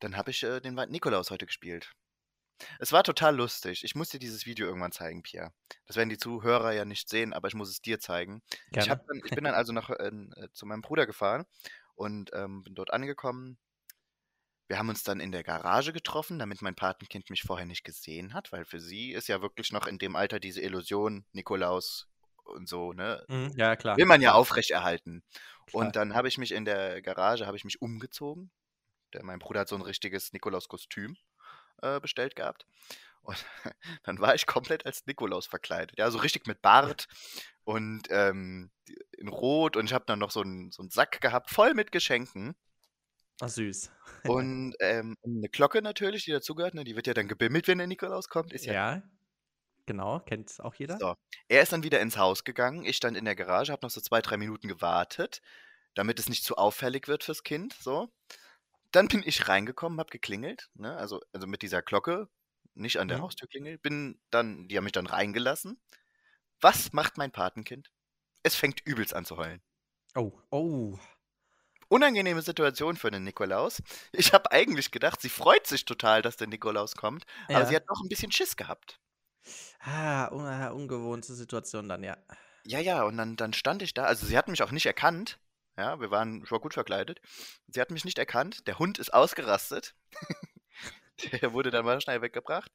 dann 0.00 0.16
habe 0.16 0.30
ich 0.30 0.42
äh, 0.42 0.60
den 0.60 0.74
Nikolaus 0.74 1.30
heute 1.30 1.46
gespielt. 1.46 1.92
Es 2.78 2.92
war 2.92 3.02
total 3.02 3.36
lustig. 3.36 3.84
Ich 3.84 3.94
muss 3.94 4.08
dir 4.08 4.18
dieses 4.18 4.46
Video 4.46 4.66
irgendwann 4.66 4.92
zeigen, 4.92 5.22
Pierre. 5.22 5.52
Das 5.86 5.96
werden 5.96 6.08
die 6.08 6.18
Zuhörer 6.18 6.72
ja 6.72 6.84
nicht 6.84 7.08
sehen, 7.08 7.32
aber 7.32 7.48
ich 7.48 7.54
muss 7.54 7.70
es 7.70 7.82
dir 7.82 8.00
zeigen. 8.00 8.42
Ich, 8.74 8.86
dann, 8.86 9.00
ich 9.24 9.34
bin 9.34 9.44
dann 9.44 9.54
also 9.54 9.72
nach, 9.72 9.90
äh, 9.90 10.08
äh, 10.08 10.48
zu 10.52 10.66
meinem 10.66 10.82
Bruder 10.82 11.06
gefahren 11.06 11.44
und 11.94 12.30
ähm, 12.34 12.62
bin 12.62 12.74
dort 12.74 12.92
angekommen. 12.92 13.58
Wir 14.68 14.78
haben 14.78 14.88
uns 14.88 15.04
dann 15.04 15.20
in 15.20 15.30
der 15.30 15.44
Garage 15.44 15.92
getroffen, 15.92 16.38
damit 16.38 16.60
mein 16.60 16.74
Patenkind 16.74 17.30
mich 17.30 17.42
vorher 17.42 17.66
nicht 17.66 17.84
gesehen 17.84 18.34
hat, 18.34 18.50
weil 18.50 18.64
für 18.64 18.80
sie 18.80 19.12
ist 19.12 19.28
ja 19.28 19.40
wirklich 19.40 19.70
noch 19.70 19.86
in 19.86 19.98
dem 19.98 20.16
Alter 20.16 20.40
diese 20.40 20.60
Illusion, 20.60 21.24
Nikolaus 21.32 22.08
und 22.44 22.68
so, 22.68 22.92
ne? 22.92 23.24
Mhm, 23.28 23.52
ja, 23.56 23.76
klar. 23.76 23.96
Will 23.96 24.06
man 24.06 24.22
ja 24.22 24.32
aufrechterhalten. 24.32 25.22
klar. 25.66 25.84
Und 25.84 25.96
dann 25.96 26.14
habe 26.14 26.28
ich 26.28 26.38
mich 26.38 26.52
in 26.52 26.64
der 26.64 27.00
Garage, 27.02 27.46
habe 27.46 27.56
ich 27.56 27.64
mich 27.64 27.80
umgezogen. 27.80 28.50
Der, 29.12 29.24
mein 29.24 29.38
Bruder 29.38 29.60
hat 29.60 29.68
so 29.68 29.76
ein 29.76 29.82
richtiges 29.82 30.32
Nikolaus-Kostüm 30.32 31.16
äh, 31.82 32.00
bestellt 32.00 32.36
gehabt. 32.36 32.66
Und 33.22 33.36
dann 34.04 34.20
war 34.20 34.34
ich 34.34 34.46
komplett 34.46 34.86
als 34.86 35.06
Nikolaus 35.06 35.46
verkleidet. 35.46 35.98
Ja, 35.98 36.10
so 36.10 36.18
richtig 36.18 36.46
mit 36.46 36.62
Bart 36.62 37.08
und 37.64 38.04
ähm, 38.10 38.70
in 39.18 39.28
Rot. 39.28 39.76
Und 39.76 39.86
ich 39.86 39.92
habe 39.92 40.04
dann 40.06 40.18
noch 40.18 40.30
so 40.30 40.40
einen, 40.40 40.70
so 40.70 40.82
einen 40.82 40.90
Sack 40.90 41.20
gehabt, 41.20 41.50
voll 41.50 41.74
mit 41.74 41.92
Geschenken. 41.92 42.54
Ach, 43.40 43.48
süß. 43.48 43.90
Und 44.24 44.74
ähm, 44.80 45.14
eine 45.22 45.48
Glocke 45.50 45.82
natürlich, 45.82 46.24
die 46.24 46.30
dazugehört. 46.30 46.72
Ne? 46.72 46.84
Die 46.84 46.96
wird 46.96 47.06
ja 47.06 47.12
dann 47.12 47.28
gebimmelt, 47.28 47.68
wenn 47.68 47.76
der 47.76 47.86
Nikolaus 47.86 48.28
kommt. 48.28 48.52
Ist 48.52 48.64
ja 48.64 48.72
Ja. 48.72 49.02
Genau, 49.84 50.18
kennt 50.20 50.58
auch 50.60 50.74
jeder. 50.74 50.98
So. 50.98 51.14
Er 51.46 51.62
ist 51.62 51.72
dann 51.72 51.84
wieder 51.84 52.00
ins 52.00 52.16
Haus 52.16 52.42
gegangen. 52.42 52.84
Ich 52.84 52.96
stand 52.96 53.16
in 53.16 53.24
der 53.24 53.36
Garage, 53.36 53.70
habe 53.70 53.86
noch 53.86 53.90
so 53.90 54.00
zwei, 54.00 54.20
drei 54.20 54.36
Minuten 54.36 54.66
gewartet, 54.66 55.42
damit 55.94 56.18
es 56.18 56.28
nicht 56.28 56.44
zu 56.44 56.56
auffällig 56.56 57.06
wird 57.06 57.22
fürs 57.22 57.44
Kind. 57.44 57.72
So. 57.74 58.10
Dann 58.92 59.08
bin 59.08 59.22
ich 59.24 59.48
reingekommen, 59.48 59.98
habe 60.00 60.10
geklingelt, 60.10 60.70
ne? 60.74 60.96
also, 60.96 61.20
also 61.32 61.46
mit 61.46 61.62
dieser 61.62 61.82
Glocke, 61.82 62.28
nicht 62.74 62.98
an 62.98 63.08
der 63.08 63.18
Mhm. 63.18 63.22
Haustür 63.22 63.48
klingelt. 63.48 63.82
Bin 63.82 64.20
dann, 64.30 64.68
die 64.68 64.76
haben 64.76 64.84
mich 64.84 64.92
dann 64.92 65.06
reingelassen. 65.06 65.80
Was 66.60 66.92
macht 66.92 67.18
mein 67.18 67.32
Patenkind? 67.32 67.90
Es 68.42 68.56
fängt 68.56 68.80
übelst 68.86 69.14
an 69.14 69.24
zu 69.26 69.36
heulen. 69.38 69.62
Oh, 70.16 70.32
oh. 70.50 70.98
Unangenehme 71.88 72.42
Situation 72.42 72.96
für 72.96 73.10
den 73.10 73.24
Nikolaus. 73.24 73.82
Ich 74.12 74.32
habe 74.32 74.50
eigentlich 74.52 74.90
gedacht, 74.92 75.20
sie 75.20 75.28
freut 75.28 75.66
sich 75.66 75.84
total, 75.84 76.22
dass 76.22 76.36
der 76.36 76.46
Nikolaus 76.48 76.94
kommt, 76.96 77.24
aber 77.52 77.64
Ja. 77.64 77.66
sie 77.66 77.74
hat 77.76 77.88
noch 77.88 78.00
ein 78.02 78.08
bisschen 78.08 78.30
Schiss 78.32 78.56
gehabt. 78.56 79.00
Ah, 79.80 80.28
un 80.32 80.44
ah, 80.46 80.70
ungewohnte 80.72 81.34
Situation 81.34 81.88
dann, 81.88 82.02
ja. 82.04 82.16
Ja, 82.66 82.80
ja, 82.80 83.02
und 83.04 83.16
dann, 83.16 83.36
dann 83.36 83.52
stand 83.54 83.80
ich 83.82 83.94
da. 83.94 84.04
Also 84.04 84.26
sie 84.26 84.36
hat 84.36 84.48
mich 84.48 84.62
auch 84.62 84.70
nicht 84.72 84.84
erkannt. 84.86 85.38
Ja, 85.78 86.00
wir 86.00 86.10
waren, 86.10 86.42
ich 86.42 86.50
war 86.50 86.60
gut 86.60 86.74
verkleidet. 86.74 87.20
Sie 87.68 87.80
hat 87.80 87.90
mich 87.90 88.04
nicht 88.04 88.18
erkannt. 88.18 88.66
Der 88.66 88.78
Hund 88.78 88.98
ist 88.98 89.12
ausgerastet. 89.12 89.94
Der 91.42 91.52
wurde 91.52 91.70
dann 91.70 91.84
mal 91.84 92.00
schnell 92.00 92.22
weggebracht. 92.22 92.70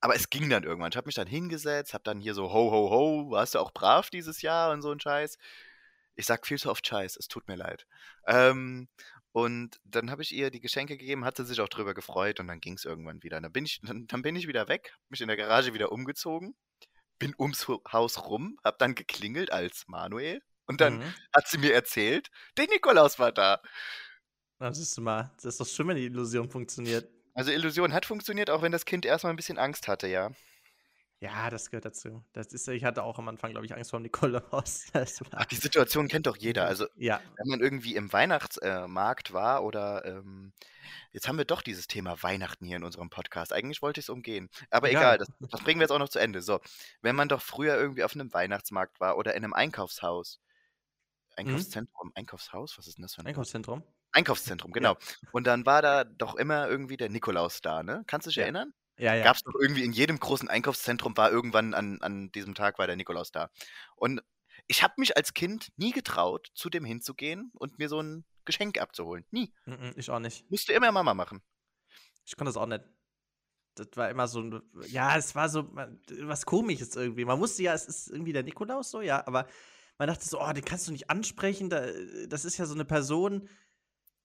Aber 0.00 0.14
es 0.14 0.30
ging 0.30 0.48
dann 0.48 0.64
irgendwann. 0.64 0.90
Ich 0.90 0.96
habe 0.96 1.08
mich 1.08 1.14
dann 1.14 1.26
hingesetzt, 1.26 1.94
habe 1.94 2.04
dann 2.04 2.20
hier 2.20 2.34
so 2.34 2.52
ho, 2.52 2.70
ho, 2.70 2.90
ho, 2.90 3.30
warst 3.30 3.54
du 3.54 3.58
auch 3.58 3.72
brav 3.72 4.10
dieses 4.10 4.42
Jahr 4.42 4.72
und 4.72 4.82
so 4.82 4.90
ein 4.90 5.00
Scheiß. 5.00 5.38
Ich 6.16 6.26
sag 6.26 6.46
viel 6.46 6.58
zu 6.58 6.70
oft 6.70 6.86
Scheiß, 6.86 7.16
es 7.16 7.28
tut 7.28 7.48
mir 7.48 7.56
leid. 7.56 7.86
Ähm, 8.26 8.88
und 9.32 9.80
dann 9.84 10.10
habe 10.10 10.22
ich 10.22 10.32
ihr 10.32 10.50
die 10.50 10.60
Geschenke 10.60 10.98
gegeben, 10.98 11.24
hat 11.24 11.36
sie 11.36 11.44
sich 11.44 11.60
auch 11.60 11.68
drüber 11.68 11.94
gefreut 11.94 12.40
und 12.40 12.48
dann 12.48 12.60
ging 12.60 12.74
es 12.74 12.84
irgendwann 12.84 13.22
wieder. 13.22 13.40
Dann 13.40 13.52
bin, 13.52 13.64
ich, 13.64 13.80
dann, 13.82 14.06
dann 14.06 14.22
bin 14.22 14.36
ich 14.36 14.46
wieder 14.46 14.68
weg, 14.68 14.92
hab 14.92 15.10
mich 15.10 15.20
in 15.20 15.28
der 15.28 15.36
Garage 15.36 15.72
wieder 15.72 15.92
umgezogen, 15.92 16.54
bin 17.18 17.34
ums 17.38 17.68
Haus 17.68 18.26
rum, 18.26 18.58
hab 18.64 18.78
dann 18.78 18.94
geklingelt 18.94 19.52
als 19.52 19.84
Manuel 19.86 20.42
und 20.70 20.80
dann 20.80 20.98
Mhm. 20.98 21.14
hat 21.34 21.46
sie 21.48 21.58
mir 21.58 21.74
erzählt, 21.74 22.30
der 22.56 22.66
Nikolaus 22.68 23.18
war 23.18 23.32
da. 23.32 23.60
Na, 24.58 24.72
siehst 24.72 24.96
du 24.96 25.02
mal, 25.02 25.30
das 25.36 25.44
ist 25.46 25.60
doch 25.60 25.66
schön, 25.66 25.88
wenn 25.88 25.96
die 25.96 26.06
Illusion 26.06 26.48
funktioniert. 26.50 27.08
Also 27.34 27.50
Illusion 27.50 27.92
hat 27.92 28.06
funktioniert, 28.06 28.50
auch 28.50 28.62
wenn 28.62 28.72
das 28.72 28.84
Kind 28.84 29.04
erstmal 29.06 29.32
ein 29.32 29.36
bisschen 29.36 29.58
Angst 29.58 29.88
hatte, 29.88 30.06
ja. 30.08 30.30
Ja, 31.22 31.50
das 31.50 31.70
gehört 31.70 31.84
dazu. 31.84 32.24
Das 32.32 32.46
ist, 32.54 32.66
ich 32.68 32.82
hatte 32.84 33.02
auch 33.02 33.18
am 33.18 33.28
Anfang, 33.28 33.50
glaube 33.50 33.66
ich, 33.66 33.74
Angst 33.74 33.90
vor 33.90 33.98
dem 34.00 34.04
Nikolaus. 34.04 34.86
Ach, 35.32 35.44
die 35.44 35.56
Situation 35.56 36.08
kennt 36.08 36.26
doch 36.26 36.36
jeder. 36.36 36.64
Also 36.66 36.86
ja, 36.96 37.20
wenn 37.36 37.48
man 37.48 37.60
irgendwie 37.60 37.94
im 37.94 38.10
Weihnachtsmarkt 38.10 39.34
war 39.34 39.62
oder 39.64 40.04
ähm, 40.06 40.52
jetzt 41.12 41.28
haben 41.28 41.36
wir 41.36 41.44
doch 41.44 41.60
dieses 41.60 41.86
Thema 41.88 42.22
Weihnachten 42.22 42.64
hier 42.64 42.76
in 42.76 42.84
unserem 42.84 43.10
Podcast. 43.10 43.52
Eigentlich 43.52 43.82
wollte 43.82 44.00
ich 44.00 44.06
es 44.06 44.10
umgehen. 44.10 44.48
Aber 44.70 44.88
Egal. 44.88 45.02
egal, 45.02 45.18
das, 45.18 45.28
das 45.50 45.60
bringen 45.60 45.78
wir 45.80 45.84
jetzt 45.84 45.92
auch 45.92 45.98
noch 45.98 46.08
zu 46.08 46.18
Ende. 46.18 46.40
So, 46.40 46.58
wenn 47.02 47.16
man 47.16 47.28
doch 47.28 47.42
früher 47.42 47.76
irgendwie 47.76 48.02
auf 48.04 48.14
einem 48.14 48.32
Weihnachtsmarkt 48.32 48.98
war 48.98 49.18
oder 49.18 49.34
in 49.34 49.44
einem 49.44 49.52
Einkaufshaus. 49.52 50.40
Einkaufszentrum, 51.40 52.12
Einkaufshaus, 52.14 52.78
was 52.78 52.86
ist 52.86 52.98
denn 52.98 53.02
das 53.02 53.14
für 53.14 53.22
ein 53.22 53.26
Einkaufszentrum. 53.26 53.82
Einkaufszentrum, 54.12 54.72
genau. 54.72 54.96
Und 55.32 55.46
dann 55.46 55.66
war 55.66 55.82
da 55.82 56.04
doch 56.04 56.34
immer 56.36 56.68
irgendwie 56.68 56.96
der 56.96 57.08
Nikolaus 57.10 57.60
da, 57.60 57.82
ne? 57.82 58.02
Kannst 58.06 58.26
du 58.26 58.30
dich 58.30 58.36
Ja. 58.36 58.42
erinnern? 58.44 58.72
Ja, 58.98 59.14
ja. 59.14 59.24
Gab 59.24 59.36
es 59.36 59.42
doch 59.42 59.54
irgendwie 59.60 59.84
in 59.84 59.92
jedem 59.92 60.18
großen 60.20 60.48
Einkaufszentrum 60.48 61.16
war 61.16 61.30
irgendwann 61.30 61.72
an, 61.74 62.02
an 62.02 62.30
diesem 62.32 62.54
Tag 62.54 62.78
war 62.78 62.86
der 62.86 62.96
Nikolaus 62.96 63.32
da. 63.32 63.50
Und 63.96 64.20
ich 64.66 64.82
habe 64.82 64.94
mich 64.98 65.16
als 65.16 65.32
Kind 65.32 65.70
nie 65.76 65.92
getraut, 65.92 66.48
zu 66.54 66.68
dem 66.68 66.84
hinzugehen 66.84 67.50
und 67.54 67.78
mir 67.78 67.88
so 67.88 68.00
ein 68.02 68.24
Geschenk 68.44 68.78
abzuholen. 68.78 69.24
Nie. 69.30 69.54
Mhm, 69.64 69.92
ich 69.96 70.10
auch 70.10 70.18
nicht. 70.18 70.50
Musste 70.50 70.72
immer 70.74 70.92
Mama 70.92 71.14
machen. 71.14 71.40
Ich 72.26 72.36
konnte 72.36 72.50
das 72.50 72.56
auch 72.56 72.66
nicht. 72.66 72.84
Das 73.76 73.88
war 73.94 74.10
immer 74.10 74.28
so 74.28 74.40
ein, 74.42 74.62
ja, 74.88 75.16
es 75.16 75.34
war 75.34 75.48
so 75.48 75.70
was 75.72 76.44
Komisches 76.44 76.94
irgendwie. 76.96 77.24
Man 77.24 77.40
wusste 77.40 77.62
ja, 77.62 77.72
es 77.72 77.86
ist 77.86 78.08
irgendwie 78.10 78.32
der 78.32 78.42
Nikolaus 78.42 78.90
so, 78.90 79.00
ja, 79.00 79.26
aber 79.26 79.46
man 80.00 80.08
dachte 80.08 80.26
so, 80.26 80.40
oh, 80.40 80.52
den 80.54 80.64
kannst 80.64 80.88
du 80.88 80.92
nicht 80.92 81.10
ansprechen. 81.10 81.68
Da, 81.68 81.86
das 82.26 82.46
ist 82.46 82.56
ja 82.56 82.64
so 82.64 82.72
eine 82.72 82.86
Person, 82.86 83.50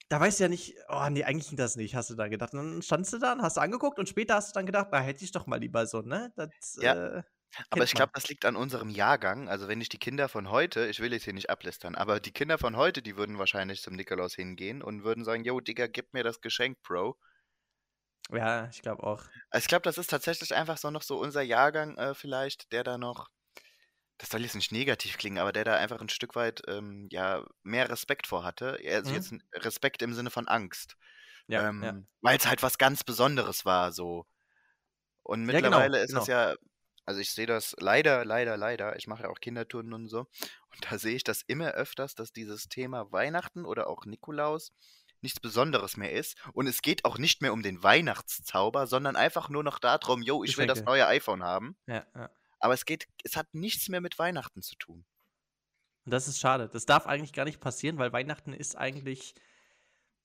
da 0.08 0.22
weißt 0.22 0.40
du 0.40 0.46
ja 0.46 0.48
nicht, 0.48 0.74
oh, 0.88 1.06
nee, 1.10 1.26
eigentlich 1.26 1.50
ging 1.50 1.58
das 1.58 1.76
nicht, 1.76 1.96
hast 1.96 2.10
du 2.10 2.16
da 2.16 2.30
gedacht. 2.30 2.54
Und 2.54 2.60
dann 2.60 2.82
standst 2.82 3.12
du 3.12 3.18
da 3.18 3.34
und 3.34 3.42
hast 3.42 3.58
du 3.58 3.62
angeguckt 3.62 4.00
und 4.00 4.08
später 4.08 4.36
hast 4.36 4.50
du 4.50 4.54
dann 4.54 4.66
gedacht, 4.66 4.88
na, 4.94 5.02
hätte 5.02 5.26
ich 5.26 5.34
doch 5.34 5.48
mal 5.48 5.60
lieber 5.60 5.86
so, 5.86 6.02
ne? 6.02 6.32
Das, 6.38 6.80
Ja, 6.80 7.18
äh, 7.18 7.24
Aber 7.72 7.84
ich 7.84 7.94
glaube, 7.94 8.14
das 8.14 8.30
liegt 8.30 8.46
an 8.46 8.56
unserem 8.56 8.90
Jahrgang. 8.90 9.50
Also 9.50 9.68
wenn 9.68 9.82
ich 9.82 9.90
die 9.90 9.98
Kinder 9.98 10.30
von 10.30 10.50
heute, 10.50 10.88
ich 10.88 11.02
will 11.02 11.12
jetzt 11.12 11.26
hier 11.26 11.34
nicht 11.34 11.50
ablästern, 11.50 11.96
aber 11.96 12.22
die 12.22 12.32
Kinder 12.32 12.58
von 12.58 12.78
heute, 12.78 13.02
die 13.02 13.18
würden 13.18 13.38
wahrscheinlich 13.38 13.82
zum 13.82 13.96
Nikolaus 13.96 14.34
hingehen 14.34 14.82
und 14.82 15.04
würden 15.04 15.26
sagen, 15.26 15.44
yo, 15.44 15.60
Digga, 15.60 15.88
gib 15.88 16.14
mir 16.14 16.24
das 16.24 16.40
Geschenk, 16.40 16.82
Bro. 16.84 17.18
Ja, 18.32 18.70
ich 18.72 18.82
glaube 18.82 19.04
auch. 19.04 19.24
Also 19.50 19.66
ich 19.66 19.68
glaube, 19.68 19.84
das 19.84 19.98
ist 19.98 20.10
tatsächlich 20.10 20.56
einfach 20.56 20.78
so 20.78 20.90
noch 20.90 21.04
so 21.04 21.20
unser 21.20 21.42
Jahrgang 21.42 21.98
äh, 21.98 22.16
vielleicht, 22.16 22.72
der 22.72 22.86
da 22.86 22.98
noch, 22.98 23.28
das 24.18 24.30
soll 24.30 24.42
jetzt 24.44 24.56
nicht 24.56 24.72
negativ 24.72 25.18
klingen, 25.18 25.40
aber 25.40 25.52
der 25.52 25.64
da 25.66 25.76
einfach 25.76 26.02
ein 26.02 26.10
Stück 26.10 26.36
weit 26.36 26.62
ähm, 26.68 27.08
ja 27.12 27.46
mehr 27.64 27.90
Respekt 27.90 28.28
vor 28.28 28.44
hatte. 28.44 28.80
Also 28.86 29.12
Mhm. 29.12 29.16
jetzt 29.16 29.34
Respekt 29.54 30.02
im 30.02 30.14
Sinne 30.14 30.32
von 30.32 30.48
Angst. 30.48 30.98
Ja, 31.48 31.68
ja. 31.82 31.94
Ähm, 31.94 32.08
Weil 32.22 32.38
es 32.38 32.48
halt 32.48 32.64
was 32.64 32.78
ganz 32.78 33.04
Besonderes 33.04 33.66
war 33.66 33.92
so. 33.94 34.26
Und 35.24 35.44
Ja, 35.50 35.62
genau, 35.62 35.82
mittlerweile 35.82 36.04
ist 36.04 36.14
es 36.14 36.26
genau. 36.26 36.28
ja, 36.28 36.56
also 37.06 37.20
ich 37.20 37.32
sehe 37.32 37.46
das 37.48 37.76
leider, 37.80 38.26
leider, 38.26 38.58
leider, 38.58 38.96
ich 38.98 39.08
mache 39.08 39.24
ja 39.24 39.30
auch 39.30 39.40
Kindertouren 39.40 39.94
und 39.94 40.08
so, 40.10 40.20
und 40.22 40.92
da 40.92 40.98
sehe 41.00 41.16
ich 41.16 41.24
das 41.24 41.42
immer 41.44 41.72
öfters, 41.72 42.16
dass 42.16 42.32
dieses 42.34 42.70
Thema 42.70 43.12
Weihnachten 43.12 43.66
oder 43.66 43.88
auch 43.88 44.06
Nikolaus 44.06 44.74
nichts 45.22 45.40
Besonderes 45.40 45.98
mehr 45.98 46.12
ist. 46.12 46.38
Und 46.54 46.68
es 46.68 46.82
geht 46.82 47.06
auch 47.06 47.18
nicht 47.18 47.42
mehr 47.42 47.54
um 47.54 47.64
den 47.64 47.82
Weihnachtszauber, 47.84 48.88
sondern 48.88 49.16
einfach 49.16 49.50
nur 49.50 49.64
noch 49.64 49.80
darum, 49.80 50.22
yo, 50.22 50.44
ich 50.44 50.58
will 50.58 50.68
das 50.68 50.84
neue 50.86 51.08
iPhone 51.08 51.44
haben. 51.44 51.78
Ja, 51.88 52.06
ja. 52.16 52.30
Aber 52.66 52.74
es 52.74 52.86
geht, 52.86 53.08
es 53.24 53.38
hat 53.38 53.54
nichts 53.54 53.90
mehr 53.90 54.02
mit 54.02 54.18
Weihnachten 54.18 54.64
zu 54.64 54.76
tun. 54.76 55.06
Und 56.06 56.12
das 56.12 56.28
ist 56.28 56.40
schade. 56.40 56.68
Das 56.68 56.88
darf 56.88 57.06
eigentlich 57.06 57.32
gar 57.32 57.46
nicht 57.46 57.60
passieren, 57.60 58.00
weil 58.00 58.12
Weihnachten 58.12 58.54
ist 58.54 58.76
eigentlich. 58.76 59.36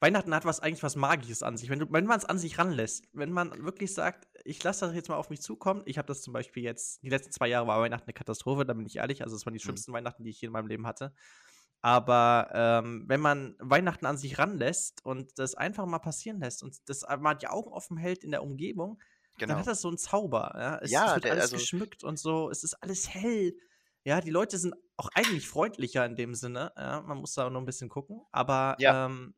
Weihnachten 0.03 0.35
hat 0.35 0.47
was 0.47 0.61
eigentlich 0.61 0.83
was 0.83 0.97
Magisches 0.97 1.43
an 1.43 1.59
sich. 1.59 1.69
Wenn, 1.69 1.81
du- 1.81 1.93
wenn 1.93 2.07
man 2.07 2.19
es 2.19 2.25
an 2.25 2.39
sich 2.39 2.57
ranlässt, 2.57 3.05
wenn 3.13 3.31
man 3.31 3.51
wirklich 3.63 3.93
sagt, 3.93 4.27
ich 4.45 4.63
lasse 4.65 4.87
das 4.87 4.95
jetzt 4.95 5.11
mal 5.11 5.17
auf 5.17 5.29
mich 5.29 5.43
zukommen. 5.43 5.83
Ich 5.85 5.99
habe 5.99 6.07
das 6.07 6.23
zum 6.23 6.33
Beispiel 6.33 6.63
jetzt, 6.63 7.03
die 7.03 7.11
letzten 7.11 7.33
zwei 7.33 7.49
Jahre 7.49 7.67
war 7.67 7.79
Weihnachten 7.83 8.07
eine 8.07 8.15
Katastrophe, 8.15 8.65
da 8.65 8.73
bin 8.73 8.87
ich 8.87 8.97
ehrlich. 8.97 9.23
Also 9.23 9.37
es 9.37 9.45
waren 9.45 9.53
die 9.53 9.59
Mhm. 9.59 9.65
schlimmsten 9.65 9.93
Weihnachten, 9.93 10.25
die 10.25 10.31
ich 10.31 10.41
je 10.41 10.47
in 10.47 10.53
meinem 10.53 10.69
Leben 10.69 10.87
hatte. 10.87 11.15
Aber 11.83 12.49
ähm, 12.55 13.05
wenn 13.09 13.21
man 13.21 13.57
Weihnachten 13.59 14.07
an 14.07 14.17
sich 14.17 14.39
ranlässt 14.39 15.05
und 15.05 15.39
das 15.39 15.55
einfach 15.55 15.85
mal 15.85 15.99
passieren 15.99 16.41
lässt 16.41 16.63
und 16.63 16.79
das 16.89 17.05
mal 17.19 17.35
die 17.35 17.49
Augen 17.49 17.71
offen 17.71 17.99
hält 17.99 18.25
in 18.25 18.31
der 18.31 18.43
Umgebung, 18.43 18.99
dann 19.47 19.57
Genau. 19.57 19.61
hat 19.61 19.67
das 19.67 19.81
so 19.81 19.89
einen 19.89 19.99
Zauber. 19.99 20.53
Ja? 20.57 20.79
Es, 20.79 20.91
Ja, 20.91 21.15
wird 21.15 21.25
der- 21.25 21.33
alles 21.33 21.45
also- 21.45 21.57
geschmückt 21.57 22.05
und 22.05 22.19
so. 22.19 22.51
Es 22.51 22.65
ist 22.65 22.75
alles 22.83 23.09
hell. 23.13 23.55
Ja, 24.05 24.21
die 24.21 24.31
Leute 24.31 24.59
sind 24.59 24.75
auch 24.97 25.09
eigentlich 25.15 25.47
freundlicher 25.49 26.05
in 26.07 26.17
dem 26.17 26.35
Sinne. 26.35 26.73
Ja? 26.77 27.03
Man 27.03 27.19
muss 27.19 27.35
da 27.35 27.49
nur 27.51 27.61
ein 27.61 27.67
bisschen 27.67 27.89
gucken. 27.89 28.23
Aber 28.33 28.77
Ja. 28.79 29.07
ähm, 29.07 29.35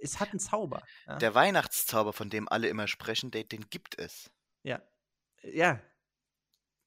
es 0.00 0.20
hat 0.20 0.30
einen 0.30 0.38
Zauber. 0.40 0.82
Ja. 1.06 1.16
Der 1.18 1.34
Weihnachtszauber, 1.34 2.12
von 2.12 2.30
dem 2.30 2.48
alle 2.48 2.68
immer 2.68 2.86
sprechen, 2.88 3.30
den, 3.30 3.48
den 3.48 3.68
gibt 3.70 3.98
es. 3.98 4.30
ja. 4.62 4.80
ja. 5.42 5.80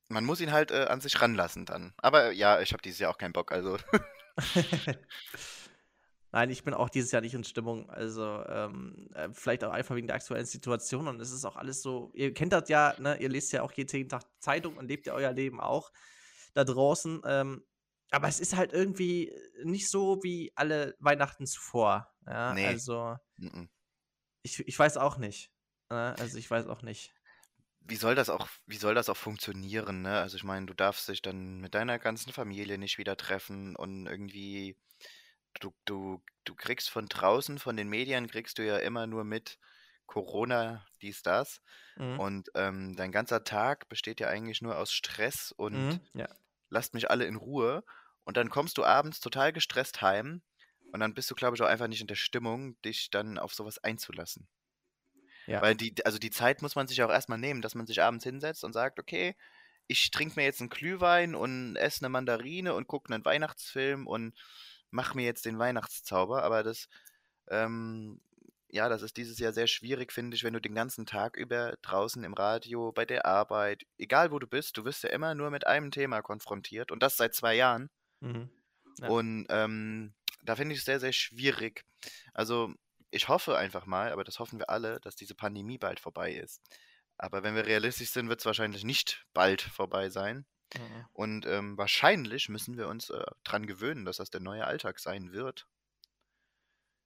Man 0.10 0.24
muss 0.24 0.40
ihn 0.40 0.54
halt 0.54 0.72
äh, 0.72 0.86
an 0.86 1.02
sich 1.02 1.22
ranlassen 1.22 1.66
dann. 1.66 1.94
Aber 1.98 2.32
ja, 2.32 2.62
ich 2.62 2.72
habe 2.72 2.82
dieses 2.82 3.00
Jahr 3.00 3.12
auch 3.12 3.18
keinen 3.18 3.34
Bock, 3.34 3.52
also. 3.52 3.78
Nein, 6.38 6.52
ich 6.52 6.63
bin 6.63 6.76
auch 6.76 6.89
dieses 6.89 7.12
Jahr 7.12 7.23
nicht 7.23 7.34
in 7.34 7.43
Stimmung. 7.43 7.89
Also, 7.89 8.43
ähm, 8.47 9.10
äh, 9.15 9.30
vielleicht 9.34 9.63
auch 9.63 9.71
einfach 9.71 9.95
wegen 9.95 10.06
der 10.06 10.17
aktuellen 10.17 10.45
Situation. 10.45 11.08
Und 11.08 11.19
es 11.19 11.32
ist 11.32 11.45
auch 11.45 11.56
alles 11.56 11.82
so, 11.82 12.12
ihr 12.13 12.32
kennt 12.32 12.54
das 12.54 12.69
ja, 12.69 12.93
ne? 13.00 13.17
Ihr 13.19 13.30
lest 13.30 13.52
ja 13.54 13.63
auch 13.63 13.71
jeden 13.71 14.08
Tag 14.08 14.21
Zeitung 14.39 14.78
und 14.78 14.88
lebt 14.88 15.08
ja 15.08 15.13
euer 15.13 15.32
Leben 15.32 15.60
auch 15.60 15.91
da 16.54 16.63
draußen. 16.63 17.23
Ähm, 17.26 17.65
aber 18.12 18.28
es 18.28 18.39
ist 18.39 18.56
halt 18.56 18.71
irgendwie 18.71 19.34
nicht 19.63 19.89
so 19.89 20.21
wie 20.21 20.52
alle 20.56 20.95
Weihnachten 21.00 21.47
zuvor. 21.47 22.13
Ja, 22.28 22.54
Nee. 22.54 22.67
also 22.67 23.15
ich, 24.43 24.60
ich 24.60 24.78
weiß 24.78 24.97
auch 24.97 25.17
nicht. 25.17 25.52
Ne? 25.89 26.15
Also 26.19 26.38
ich 26.38 26.52
weiß 26.52 26.67
auch 26.67 26.84
nicht. 26.84 27.15
wie 27.80 27.95
soll 27.95 28.13
das 28.15 28.30
auch, 28.30 28.47
wie 28.67 28.78
soll 28.78 28.93
das 28.93 29.10
auch 29.10 29.17
funktionieren, 29.17 30.04
ne? 30.04 30.19
Also 30.19 30.38
ich 30.38 30.43
meine, 30.43 30.67
du 30.67 30.76
darfst 30.76 31.08
dich 31.10 31.21
dann 31.23 31.62
mit 31.62 31.73
deiner 31.73 31.97
ganzen 32.00 32.32
Familie 32.32 32.78
nicht 32.78 32.97
wieder 33.00 33.17
treffen 33.17 33.76
und 33.76 34.06
irgendwie, 34.08 34.78
du, 35.60 35.74
du, 35.86 36.24
du 36.46 36.56
kriegst 36.56 36.89
von 36.89 37.08
draußen, 37.08 37.60
von 37.60 37.78
den 37.78 37.89
Medien, 37.89 38.28
kriegst 38.28 38.58
du 38.58 38.65
ja 38.65 38.78
immer 38.78 39.08
nur 39.08 39.24
mit 39.24 39.58
Corona, 40.06 40.86
dies, 41.02 41.22
das. 41.24 41.62
Mhm. 41.98 42.17
Und 42.17 42.50
ähm, 42.56 42.96
dein 42.96 43.12
ganzer 43.12 43.43
Tag 43.43 43.89
besteht 43.89 44.20
ja 44.20 44.28
eigentlich 44.30 44.62
nur 44.62 44.78
aus 44.78 44.91
Stress 44.93 45.52
und 45.52 46.00
Mhm. 46.00 46.02
Ja. 46.13 46.28
lasst 46.70 46.93
mich 46.93 47.10
alle 47.12 47.26
in 47.26 47.36
Ruhe. 47.38 47.84
Und 48.26 48.38
dann 48.38 48.50
kommst 48.50 48.78
du 48.78 48.86
abends 48.86 49.20
total 49.22 49.54
gestresst 49.54 50.02
heim 50.02 50.43
und 50.91 51.00
dann 51.02 51.13
bist 51.13 51.32
du, 51.32 51.36
glaube 51.36 51.56
ich, 51.56 51.62
auch 51.63 51.67
einfach 51.67 51.88
nicht 51.88 52.02
in 52.02 52.08
der 52.08 52.15
Stimmung, 52.15 52.80
dich 52.84 53.10
dann 53.12 53.38
auf 53.39 53.54
sowas 53.54 53.80
einzulassen. 53.80 54.50
Ja. 55.46 55.63
Weil 55.63 55.76
die, 55.76 55.96
also 56.06 56.20
die 56.20 56.30
Zeit 56.30 56.62
muss 56.62 56.76
man 56.76 56.88
sich 56.88 57.02
auch 57.04 57.10
erstmal 57.10 57.38
nehmen, 57.39 57.62
dass 57.62 57.76
man 57.76 57.88
sich 57.88 58.02
abends 58.02 58.24
hinsetzt 58.24 58.63
und 58.63 58.74
sagt, 58.74 59.00
okay, 59.00 59.36
ich 59.88 60.12
trinke 60.12 60.36
mir 60.39 60.46
jetzt 60.46 60.60
einen 60.62 60.70
Glühwein 60.70 61.34
und 61.36 61.76
esse 61.78 62.02
eine 62.02 62.10
Mandarine 62.10 62.74
und 62.76 62.88
gucke 62.88 63.13
einen 63.13 63.26
Weihnachtsfilm 63.26 64.06
und 64.08 64.38
mache 64.91 65.15
mir 65.15 65.26
jetzt 65.26 65.45
den 65.45 65.60
Weihnachtszauber. 65.60 66.43
Aber 66.43 66.63
das, 66.63 66.88
ähm, 67.50 68.21
ja, 68.69 68.89
das 68.89 69.02
ist 69.02 69.17
dieses 69.17 69.39
Jahr 69.39 69.54
sehr 69.54 69.67
schwierig, 69.67 70.12
finde 70.12 70.36
ich, 70.36 70.43
wenn 70.43 70.54
du 70.54 70.62
den 70.62 70.76
ganzen 70.76 71.06
Tag 71.06 71.38
über 71.38 71.78
draußen 71.82 72.23
im 72.23 72.34
Radio, 72.34 72.91
bei 72.91 73.06
der 73.06 73.26
Arbeit, 73.26 73.86
egal 73.97 74.32
wo 74.32 74.39
du 74.39 74.47
bist, 74.47 74.78
du 74.78 74.86
wirst 74.86 75.04
ja 75.04 75.10
immer 75.10 75.36
nur 75.36 75.50
mit 75.50 75.65
einem 75.65 75.91
Thema 75.91 76.21
konfrontiert 76.21 76.91
und 76.91 77.02
das 77.02 77.17
seit 77.17 77.34
zwei 77.34 77.56
Jahren. 77.56 77.89
Mhm. 78.19 78.50
Ja. 79.00 79.08
Und 79.10 79.45
ähm, 79.50 80.13
da 80.43 80.56
finde 80.56 80.73
ich 80.73 80.80
es 80.80 80.86
sehr, 80.86 81.00
sehr 81.00 81.13
schwierig. 81.13 81.86
Also 82.34 82.73
ich 83.12 83.28
hoffe 83.30 83.58
einfach 83.58 83.86
mal, 83.86 84.12
aber 84.12 84.23
das 84.23 84.39
hoffen 84.39 84.60
wir 84.60 84.69
alle, 84.69 85.00
dass 85.02 85.15
diese 85.15 85.36
Pandemie 85.36 85.78
bald 85.78 86.00
vorbei 86.00 86.34
ist. 86.34 86.62
Aber 87.17 87.43
wenn 87.43 87.56
wir 87.56 87.65
realistisch 87.65 88.12
sind, 88.12 88.30
wird 88.30 88.39
es 88.39 88.45
wahrscheinlich 88.45 88.84
nicht 88.84 89.26
bald 89.34 89.62
vorbei 89.62 90.10
sein. 90.10 90.45
Mhm. 90.76 91.06
Und 91.14 91.46
ähm, 91.46 91.78
wahrscheinlich 91.78 92.50
müssen 92.50 92.78
wir 92.78 92.88
uns 92.88 93.10
äh, 93.10 93.26
dran 93.44 93.68
gewöhnen, 93.68 94.06
dass 94.06 94.18
das 94.18 94.30
der 94.30 94.42
neue 94.42 94.66
Alltag 94.66 95.00
sein 95.00 95.32
wird. 95.32 95.68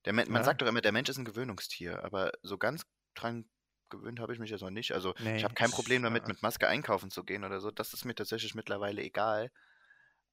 Der 0.05 0.13
man 0.13 0.25
Ja. 0.33 0.43
sagt 0.43 0.61
doch 0.61 0.67
immer, 0.67 0.81
der 0.81 0.91
Mensch 0.91 1.09
ist 1.09 1.17
ein 1.17 1.25
Gewöhnungstier, 1.25 2.03
aber 2.03 2.31
so 2.41 2.57
ganz 2.57 2.85
dran 3.13 3.49
gewöhnt 3.89 4.19
habe 4.19 4.33
ich 4.33 4.39
mich 4.39 4.49
jetzt 4.49 4.61
noch 4.61 4.69
nicht. 4.71 4.93
Also 4.93 5.13
ich 5.15 5.19
Nee, 5.19 5.43
habe 5.43 5.53
kein 5.53 5.69
ich- 5.69 5.75
Problem 5.75 6.01
damit, 6.03 6.27
mit 6.27 6.41
Maske 6.41 6.67
einkaufen 6.67 7.11
zu 7.11 7.23
gehen 7.23 7.43
oder 7.43 7.59
so. 7.59 7.71
Das 7.71 7.93
ist 7.93 8.05
mir 8.05 8.15
tatsächlich 8.15 8.55
mittlerweile 8.55 9.01
egal. 9.03 9.51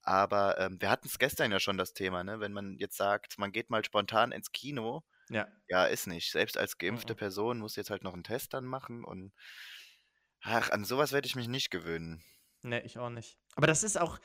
Aber 0.03 0.59
ähm, 0.59 0.81
wir 0.81 0.91
hatten 0.91 1.09
es 1.09 1.19
gestern 1.19 1.53
ja 1.53 1.61
schon 1.61 1.79
das 1.79 1.93
Thema, 1.95 2.25
ne? 2.25 2.41
Wenn 2.41 2.53
man 2.53 2.79
jetzt 2.79 2.97
sagt, 2.97 3.39
man 3.39 3.53
geht 3.53 3.71
mal 3.71 3.85
spontan 3.85 4.33
ins 4.33 4.53
Kino, 4.53 5.05
Ja. 5.31 5.49
ja, 5.69 5.87
ist 5.87 6.07
nicht. 6.07 6.31
Selbst 6.33 6.59
als 6.59 6.79
geimpfte 6.79 7.15
Mhm. 7.15 7.19
Person 7.19 7.59
muss 7.61 7.77
jetzt 7.77 7.91
halt 7.91 8.05
noch 8.05 8.15
einen 8.15 8.25
Test 8.25 8.55
dann 8.55 8.65
machen 8.67 9.05
und 9.05 9.33
ach, 10.41 10.71
an 10.71 10.85
sowas 10.85 11.13
werde 11.13 11.27
ich 11.27 11.37
mich 11.37 11.47
nicht 11.49 11.71
gewöhnen. 11.71 12.25
Ne, 12.65 12.83
ich 12.85 12.99
auch 12.99 13.11
nicht. 13.11 13.39
Aber 13.57 13.67
das 13.67 13.83
ist 13.83 13.99
auch 14.01 14.19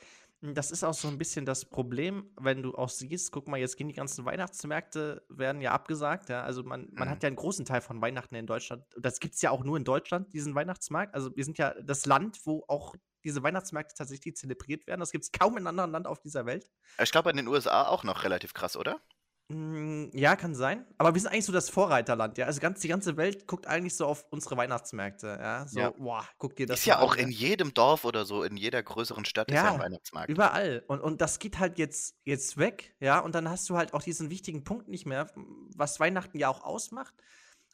das 0.46 0.70
ist 0.70 0.84
auch 0.84 0.92
so 0.92 1.08
ein 1.08 1.16
bisschen 1.16 1.46
das 1.46 1.64
Problem, 1.64 2.30
wenn 2.38 2.62
du 2.62 2.74
auch 2.74 2.90
siehst, 2.90 3.32
guck 3.32 3.48
mal, 3.48 3.56
jetzt 3.56 3.78
gehen 3.78 3.88
die 3.88 3.94
ganzen 3.94 4.26
Weihnachtsmärkte 4.26 5.24
werden 5.30 5.62
ja 5.62 5.72
abgesagt, 5.72 6.28
ja. 6.28 6.42
Also, 6.42 6.62
man 6.62 6.88
man 6.92 7.08
Mhm. 7.08 7.12
hat 7.12 7.22
ja 7.22 7.28
einen 7.28 7.36
großen 7.36 7.64
Teil 7.64 7.80
von 7.80 8.02
Weihnachten 8.02 8.34
in 8.34 8.46
Deutschland. 8.46 8.84
Das 8.98 9.20
gibt's 9.20 9.40
ja 9.40 9.50
auch 9.50 9.64
nur 9.64 9.78
in 9.78 9.84
Deutschland, 9.84 10.34
diesen 10.34 10.54
Weihnachtsmarkt. 10.54 11.14
Also, 11.14 11.34
wir 11.34 11.44
sind 11.46 11.56
ja 11.56 11.72
das 11.82 12.04
Land, 12.04 12.40
wo 12.44 12.62
auch 12.68 12.94
diese 13.24 13.42
Weihnachtsmärkte 13.42 13.94
tatsächlich 13.96 14.36
zelebriert 14.36 14.86
werden. 14.86 15.00
Das 15.00 15.12
gibt's 15.12 15.32
kaum 15.32 15.52
in 15.52 15.58
einem 15.60 15.68
anderen 15.68 15.92
Land 15.92 16.06
auf 16.06 16.20
dieser 16.20 16.44
Welt. 16.44 16.68
Ich 17.00 17.12
glaube, 17.12 17.30
in 17.30 17.36
den 17.36 17.46
USA 17.48 17.86
auch 17.86 18.02
noch 18.04 18.24
relativ 18.24 18.52
krass, 18.52 18.76
oder? 18.76 19.00
Hm, 19.50 20.10
ja, 20.14 20.36
kann 20.36 20.54
sein. 20.54 20.86
Aber 20.96 21.12
wir 21.14 21.20
sind 21.20 21.30
eigentlich 21.30 21.44
so 21.44 21.52
das 21.52 21.68
Vorreiterland, 21.68 22.38
ja. 22.38 22.46
Also, 22.46 22.60
ganz 22.60 22.80
die 22.80 22.88
ganze 22.88 23.16
Welt 23.18 23.46
guckt 23.46 23.66
eigentlich 23.66 23.94
so 23.94 24.06
auf 24.06 24.24
unsere 24.30 24.56
Weihnachtsmärkte, 24.56 25.26
ja. 25.38 25.66
So: 25.68 25.82
Ja. 25.82 25.92
„Boah, 25.98 26.26
guck 26.38 26.56
dir 26.56 26.66
das 26.66 26.80
Ist 26.80 26.86
ja 26.86 26.98
an, 26.98 27.00
auch 27.00 27.16
ja.“ 27.16 27.16
in 27.16 27.30
jedem 27.30 27.74
Dorf 27.74 28.04
oder 28.04 28.24
so, 28.26 28.44
in 28.44 28.56
jeder 28.56 28.82
größeren 28.82 29.24
Stadt 29.26 29.52
ist 29.52 29.62
ja 29.62 29.70
ein 29.70 29.78
Ja, 29.78 29.80
Weihnachtsmarkt. 29.80 30.26
überall. 30.26 30.84
Und 30.88 31.00
und 31.00 31.20
das 31.20 31.38
geht 31.38 31.58
halt 31.58 31.78
jetzt 31.78 32.18
jetzt 32.24 32.56
weg, 32.56 32.96
ja, 33.00 33.18
und 33.20 33.34
dann 33.34 33.48
hast 33.50 33.68
du 33.68 33.76
halt 33.76 33.92
auch 33.94 34.02
diesen 34.02 34.30
wichtigen 34.30 34.64
Punkt 34.64 34.88
nicht 34.88 35.04
mehr, 35.06 35.30
was 35.76 36.00
Weihnachten 36.00 36.38
ja 36.38 36.48
auch 36.48 36.62
ausmacht. 36.64 37.14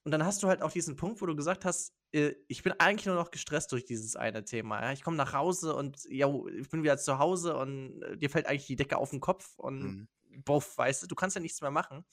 Und 0.04 0.12
dann 0.12 0.24
hast 0.24 0.42
du 0.42 0.48
halt 0.48 0.62
auch 0.62 0.72
diesen 0.72 0.96
Punkt, 0.96 1.20
wo 1.22 1.26
du 1.26 1.36
gesagt 1.36 1.64
hast: 1.64 1.94
„Äh, 2.12 2.34
ich 2.48 2.62
bin 2.62 2.72
eigentlich 2.78 3.06
nur 3.06 3.14
noch 3.16 3.30
gestresst 3.30 3.70
durch 3.72 3.84
dieses 3.84 4.16
eine 4.16 4.44
Thema, 4.44 4.82
ja. 4.82 4.92
Ich 4.92 5.02
komme 5.04 5.16
nach 5.16 5.32
Hause 5.34 5.74
und, 5.76 6.04
jo, 6.08 6.48
ich 6.48 6.68
bin 6.70 6.82
wieder 6.82 6.98
zu 6.98 7.18
Hause 7.18 7.56
und, 7.56 8.02
äh, 8.02 8.16
dir 8.18 8.30
fällt 8.30 8.46
eigentlich 8.46 8.66
die 8.66 8.76
Decke 8.76 8.96
auf 8.98 9.12
'n 9.12 9.20
Kopf 9.20 9.58
und 9.58 9.98
Mhm. 9.98 10.06
Boff, 10.44 10.78
weißt 10.78 11.02
du, 11.04 11.06
du 11.08 11.14
kannst 11.16 11.36
ja 11.36 11.42
nichts 11.42 11.60
mehr 11.62 11.70
machen. 11.72 12.04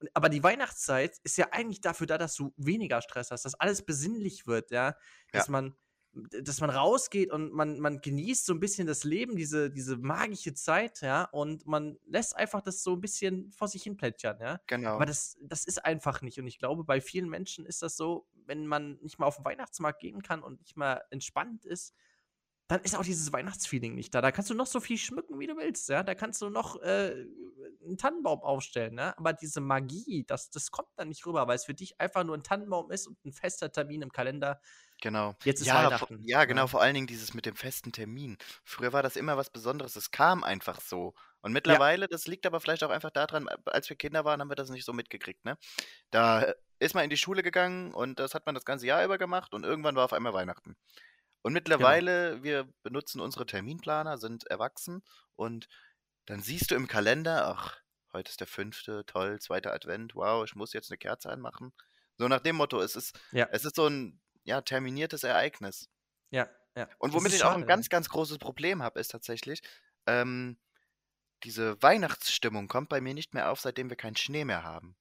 Und 0.00 0.10
aber 0.14 0.28
die 0.30 0.42
Weihnachtszeit 0.44 1.18
ist 1.24 1.38
ja 1.38 1.48
eigentlich 1.52 1.80
dafür 1.82 2.06
da, 2.08 2.18
dass 2.18 2.34
du 2.36 2.54
weniger 2.58 3.02
Stress 3.02 3.30
hast, 3.32 3.44
dass 3.46 3.54
alles 3.56 3.84
besinnlich 3.86 4.46
wird, 4.46 4.70
ja, 4.72 4.96
dass 5.32 5.48
Ja. 5.48 5.48
man 5.48 5.76
dass 6.14 6.60
man 6.60 6.70
rausgeht 6.70 7.30
und 7.32 7.52
man 7.52 7.80
man 7.80 8.00
genießt 8.00 8.46
so 8.46 8.54
'n 8.54 8.60
bisschen 8.60 8.86
das 8.88 9.04
Leben, 9.04 9.36
diese 9.36 9.70
diese 9.70 9.96
magische 9.98 10.54
Zeit, 10.54 11.02
ja, 11.02 11.24
und 11.24 11.66
man 11.66 11.98
lässt 12.06 12.36
einfach 12.36 12.62
das 12.62 12.82
so 12.84 12.94
'n 12.94 13.00
bisschen 13.02 13.52
vor 13.52 13.68
sich 13.68 13.82
hin 13.84 13.96
plätschern, 13.98 14.38
ja. 14.40 14.60
Genau. 14.68 14.96
Aber 14.96 15.06
das 15.06 15.36
das 15.42 15.64
ist 15.66 15.84
einfach 15.84 16.22
nicht. 16.22 16.38
Und 16.40 16.46
ich 16.48 16.58
glaube, 16.58 16.84
bei 16.84 17.00
vielen 17.02 17.28
Menschen 17.30 17.66
ist 17.66 17.82
das 17.82 17.96
so, 17.96 18.28
wenn 18.34 18.66
man 18.66 18.98
nicht 19.02 19.18
mal 19.20 19.26
auf 19.26 19.38
'n 19.40 19.44
Weihnachtsmarkt 19.46 20.00
gehen 20.00 20.22
kann 20.22 20.42
und 20.44 20.60
nicht 20.60 20.76
mal 20.76 21.02
entspannt 21.10 21.64
ist, 21.66 21.94
dann 22.68 22.80
ist 22.82 22.94
auch 22.96 23.04
dieses 23.04 23.32
Weihnachtsfeeling 23.32 23.94
nicht 23.94 24.14
da. 24.14 24.20
Da 24.22 24.30
kannst 24.32 24.50
du 24.50 24.54
noch 24.54 24.66
so 24.66 24.80
viel 24.80 24.98
schmücken, 24.98 25.38
wie 25.40 25.46
du 25.48 25.56
willst, 25.56 25.88
ja. 25.88 26.02
Da 26.04 26.14
kannst 26.14 26.42
du 26.42 26.50
noch, 26.50 26.80
äh, 26.82 27.26
'n 27.82 27.96
Tannenbaum 27.98 28.40
aufstellen, 28.42 28.94
ne? 28.94 29.16
Aber 29.18 29.32
diese 29.34 29.60
Magie, 29.60 30.24
das 30.26 30.50
das 30.50 30.70
kommt 30.70 30.88
dann 30.96 31.08
nicht 31.08 31.26
rüber, 31.26 31.46
weil's 31.48 31.64
für 31.66 31.74
dich 31.74 32.00
einfach 32.00 32.24
nur 32.24 32.36
'n 32.36 32.42
Tannenbaum 32.44 32.90
ist 32.90 33.06
und 33.08 33.18
'n 33.24 33.32
fester 33.32 33.72
Termin 33.72 34.02
im 34.02 34.12
Kalender. 34.12 34.60
Genau. 35.00 35.36
Jetzt 35.44 35.60
ist 35.60 35.72
Ja, 35.72 35.72
Weihnachten, 35.72 36.24
ja, 36.24 36.44
genau, 36.44 36.66
ja. 36.66 36.66
vor 36.66 36.80
allen 36.82 36.94
Dingen 36.94 37.06
dieses 37.06 37.32
mit 37.32 37.46
dem 37.46 37.54
festen 37.54 37.92
Termin. 37.92 38.36
Früher 38.64 38.92
war 38.92 39.02
das 39.04 39.14
immer 39.14 39.36
was 39.36 39.50
Besonderes, 39.50 39.94
es 39.94 40.10
kam 40.10 40.42
einfach 40.42 40.80
so. 40.80 41.14
Und 41.40 41.52
Ja. 41.64 41.78
mittlerweile, 41.78 42.08
das 42.08 42.26
liegt 42.26 42.46
aber 42.46 42.60
vielleicht 42.60 42.82
auch 42.82 42.90
einfach 42.90 43.10
da 43.12 43.26
dran, 43.28 43.48
als 43.66 43.88
wir 43.88 43.96
Kinder 43.96 44.24
waren, 44.24 44.40
haben 44.40 44.48
wir 44.50 44.56
das 44.56 44.70
nicht 44.70 44.84
so 44.84 44.92
mitgekriegt, 44.92 45.44
ne? 45.44 45.56
Da 46.10 46.54
ist 46.80 46.94
man 46.94 47.04
in 47.04 47.10
die 47.10 47.18
Schule 47.18 47.42
gegangen 47.44 47.94
und 47.94 48.20
das 48.20 48.34
hat 48.34 48.46
man 48.46 48.54
das 48.56 48.64
ganze 48.64 48.86
Jahr 48.86 49.04
über 49.04 49.18
gemacht 49.18 49.54
und 49.54 49.64
irgendwann 49.64 49.96
war 49.96 50.04
auf 50.06 50.14
einmal 50.14 50.34
Weihnachten. 50.34 50.76
Und 51.44 51.52
Genau. 51.76 52.02
mittlerweile, 52.02 52.42
wir 52.42 52.68
benutzen 52.82 53.20
unsere 53.20 53.46
Terminplaner, 53.46 54.18
sind 54.18 54.46
erwachsen 54.48 55.02
und 55.36 55.68
dann 56.26 56.42
siehst 56.42 56.70
du 56.70 56.74
im 56.76 56.88
Kalender: 56.88 57.46
„Ach, 57.48 57.78
heute 58.12 58.30
ist 58.30 58.40
der 58.40 58.46
5., 58.48 59.04
toll, 59.06 59.40
2. 59.40 59.72
Advent, 59.72 60.14
wow, 60.14 60.44
ich 60.44 60.54
muss 60.56 60.72
jetzt 60.72 60.90
'ne 60.90 60.98
Kerze 60.98 61.30
anmachen.“ 61.30 61.72
So 62.18 62.28
nach 62.28 62.40
dem 62.40 62.56
Motto, 62.56 62.80
es 62.82 62.96
ist 62.96 63.16
Ja. 63.32 63.48
es 63.50 63.64
ist 63.64 63.76
so 63.76 63.86
'n, 63.86 64.20
ja, 64.44 64.60
terminiertes 64.62 65.24
Ereignis. 65.24 65.86
Ja, 66.32 66.48
ja. 66.76 66.88
Und 67.00 67.12
womit 67.14 67.32
ist 67.32 67.34
ich 67.34 67.44
auch 67.44 67.54
'n 67.54 67.64
schade, 67.64 67.68
ja. 67.68 67.78
ganz, 67.78 67.88
ganz 67.88 68.08
großes 68.08 68.38
Problem 68.38 68.82
habe, 68.82 68.98
ist 69.00 69.08
tatsächlich, 69.12 69.62
ähm, 70.06 70.58
diese 71.44 71.82
Weihnachtsstimmung 71.82 72.68
kommt 72.68 72.88
bei 72.90 73.00
mir 73.00 73.14
nicht 73.14 73.34
mehr 73.34 73.50
auf, 73.52 73.60
seitdem 73.60 73.90
wir 73.90 73.96
keinen 73.96 74.16
Schnee 74.16 74.44
mehr 74.44 74.64
haben. 74.64 74.96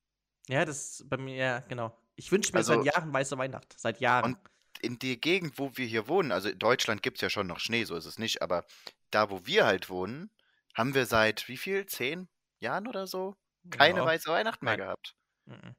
Ja, 0.50 0.64
das 0.64 1.04
bei 1.10 1.18
mir 1.18 1.36
ja, 1.36 1.60
genau. 1.60 1.98
Ich 2.16 2.32
wünsche 2.32 2.56
mir 2.56 2.64
seit 2.64 2.82
Also 2.82 2.86
Jahren 2.86 3.14
weiße 3.14 3.38
Weihnacht, 3.38 3.76
seit 3.78 4.00
Jahren. 4.00 4.36
und 4.36 4.38
in 4.80 5.00
der 5.00 5.18
Gegend, 5.18 5.58
wo 5.60 5.72
wir 5.78 5.86
hier 5.88 6.08
wohnen 6.08 6.32
also 6.32 6.50
in 6.50 6.60
Deutschland 6.60 7.02
gibt's 7.04 7.22
ja 7.22 7.30
schon 7.30 7.48
noch 7.48 7.60
Schnee, 7.60 7.84
so 7.86 7.96
ist 7.96 8.06
es 8.06 8.20
nicht, 8.20 8.42
aber 8.42 8.66
da, 9.12 9.30
wo 9.30 9.46
wir 9.46 9.66
halt 9.66 9.90
wohnen, 9.90 10.32
haben 10.76 10.94
wir 10.96 11.06
seit 11.06 11.48
wie 11.48 11.58
viel, 11.58 11.86
10 11.86 12.30
Jahren 12.60 12.88
oder 12.88 13.08
so 13.08 13.36
keine 13.70 14.04
Ja. 14.04 14.06
weiße 14.06 14.30
Weihnacht 14.30 14.64
mehr 14.64 14.76
Nein. 14.76 14.78
gehabt. 14.78 15.14
Mhm. 15.48 15.76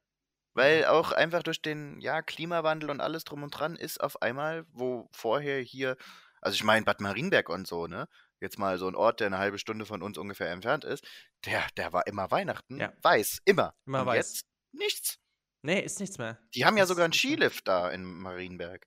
Weil 0.55 0.85
Mhm. 0.85 0.85
auch 0.85 1.11
einfach 1.11 1.43
durch 1.43 1.61
den, 1.61 1.99
ja, 2.01 2.21
Klimawandel 2.21 2.89
und 2.89 3.01
alles 3.01 3.23
drum 3.23 3.43
und 3.43 3.51
dran 3.51 3.75
ist 3.75 4.01
auf 4.01 4.21
einmal, 4.21 4.65
wo 4.71 5.07
vorher 5.13 5.59
hier 5.61 5.95
also 6.41 6.55
ich 6.55 6.63
meine 6.63 6.85
Bad 6.85 7.01
Marienberg 7.01 7.49
und 7.49 7.67
so, 7.67 7.85
ne? 7.87 8.07
Jetzt 8.39 8.57
mal 8.57 8.77
so 8.77 8.87
'n 8.87 8.95
Ort, 8.95 9.19
der 9.19 9.29
'ne 9.29 9.37
halbe 9.39 9.59
Stunde 9.59 9.85
von 9.85 10.01
uns 10.01 10.17
ungefähr 10.17 10.49
entfernt 10.51 10.85
ist, 10.85 11.05
der 11.45 11.67
der 11.77 11.91
war 11.93 12.07
immer 12.07 12.31
Weihnachten 12.31 12.79
Ja. 12.79 12.93
weiß, 13.01 13.39
immer. 13.45 13.73
Immer 13.87 14.05
Und 14.05 14.07
weiß. 14.07 14.13
jetzt 14.13 14.43
nichts. 14.71 15.17
Ne, 15.63 15.81
ist 15.81 15.99
nichts 15.99 16.17
mehr. 16.17 16.39
Die 16.53 16.65
haben 16.65 16.77
ja 16.77 16.85
sogar 16.87 17.05
'n 17.05 17.13
ist 17.13 17.27
so. 17.27 17.39
Skilift 17.43 17.67
da 17.67 17.89
in 17.91 18.03
Marienberg. 18.05 18.85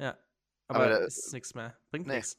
Ja, 0.00 0.18
Aber 0.68 0.90
aber 0.90 1.02
ist 1.06 1.32
nix 1.32 1.54
mehr, 1.54 1.78
bringt 1.90 2.10
ne. 2.10 2.12
nix. 2.12 2.38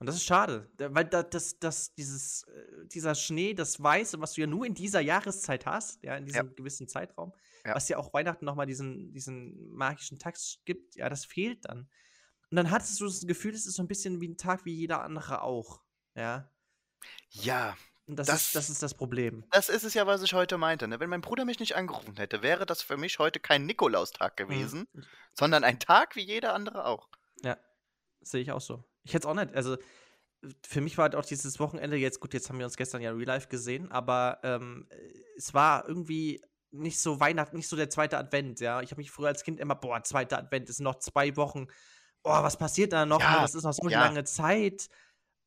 Und 0.00 0.06
das 0.08 0.16
ist 0.16 0.24
schade, 0.24 0.70
weil 0.78 1.06
da 1.06 1.22
das 1.24 1.58
das 1.60 1.94
dieses 1.94 2.44
äh, 2.48 2.86
dieser 2.88 3.14
Schnee, 3.14 3.54
das 3.54 3.82
Weiße, 3.82 4.20
was 4.20 4.34
du 4.34 4.42
ja 4.42 4.48
nur 4.48 4.66
in 4.66 4.74
dieser 4.74 5.00
Jahreszeit 5.00 5.66
hast, 5.66 6.02
ja, 6.04 6.16
in 6.16 6.26
Ja. 6.34 6.42
diesem 6.42 6.54
gewissen 6.56 6.88
Zeitraum, 6.88 7.34
Ja. 7.64 7.74
was 7.74 7.88
ja 7.88 7.98
auch 7.98 8.12
Weihnachten 8.14 8.44
noch 8.46 8.56
mal 8.56 8.66
diesen 8.66 9.12
diesen 9.12 9.70
magischen 9.70 10.18
Takt 10.18 10.60
gibt, 10.66 10.96
ja, 10.96 11.08
das 11.10 11.24
fehlt 11.26 11.66
dann. 11.66 11.90
Und 12.50 12.56
dann 12.56 12.70
hattest 12.70 13.00
du 13.00 13.06
das 13.06 13.26
Gefühl, 13.26 13.54
es 13.54 13.66
ist 13.66 13.76
so 13.76 13.82
'n 13.84 13.88
bisschen 13.88 14.20
wie 14.20 14.26
'n 14.28 14.38
Tag 14.38 14.64
wie 14.66 14.74
jeder 14.74 15.02
andere 15.02 15.42
auch, 15.42 15.82
ja? 16.16 16.50
Ja, 17.30 17.76
Und 18.08 18.16
das 18.16 18.32
ist 18.32 18.54
das 18.54 18.54
das 18.54 18.70
ist 18.70 18.82
das 18.82 18.94
Problem. 18.94 19.44
das 19.50 19.68
ist 19.68 19.84
es 19.84 19.94
ja, 19.94 20.06
was 20.06 20.22
ich 20.22 20.34
heute 20.34 20.58
meinte, 20.58 20.88
ne? 20.88 21.00
Wenn 21.00 21.10
mein 21.10 21.20
Bruder 21.22 21.44
mich 21.44 21.60
nicht 21.60 21.76
angerufen 21.76 22.16
hätte, 22.16 22.42
wäre 22.42 22.66
das 22.66 22.82
für 22.82 22.96
mich 22.96 23.18
heute 23.18 23.40
kein 23.40 23.66
Nikolaustag 23.66 24.36
Mhm. 24.48 24.72
gewesen, 24.76 24.86
sondern 25.34 25.64
ein 25.64 25.78
Tag 25.80 26.16
wie 26.16 26.22
jeder 26.24 26.54
andere 26.54 26.86
auch. 26.86 27.08
Ja, 27.44 27.58
sehe 28.22 28.42
ich 28.42 28.52
auch 28.52 28.60
so. 28.60 28.84
Ich 29.04 29.14
hätte 29.14 29.26
es 29.28 29.30
auch 29.30 29.34
nicht 29.34 29.54
also, 29.54 29.76
für 30.66 30.80
mich 30.80 30.98
war 30.98 31.04
halt 31.04 31.16
auch 31.16 31.24
dieses 31.24 31.60
Wochenende 31.60 31.96
jetzt 31.96 32.20
gut, 32.20 32.34
jetzt 32.34 32.48
haben 32.50 32.58
wir 32.58 32.66
uns 32.66 32.76
gestern 32.76 33.02
ja 33.02 33.12
real 33.12 33.26
life 33.26 33.48
gesehen, 33.48 33.92
aber, 33.92 34.40
ähm, 34.44 34.88
es 35.36 35.54
war 35.54 35.88
irgendwie 35.88 36.42
nicht 36.72 37.00
so 37.00 37.20
Weihnachten, 37.20 37.56
nicht 37.56 37.68
so 37.68 37.76
der 37.76 37.90
2. 37.90 38.18
Advent, 38.18 38.60
ja? 38.60 38.82
Ich 38.82 38.90
habe 38.92 39.00
mich 39.00 39.10
früher 39.12 39.28
als 39.28 39.44
Kind 39.44 39.60
immer: 39.60 39.74
„Boah, 39.76 40.02
2. 40.04 40.38
Advent 40.38 40.68
ist 40.70 40.80
noch 40.80 40.96
2 41.00 41.36
Wochen. 41.36 41.68
Oh, 42.24 42.30
was 42.44 42.58
passiert 42.58 42.92
da 42.94 43.06
noch? 43.06 43.28
Ja, 43.28 43.40
Das 43.40 43.54
ist 43.54 43.64
noch 43.64 43.74
so 43.74 43.88
ja. 43.88 44.10
lange 44.10 44.24
Zeit.“ 44.24 44.88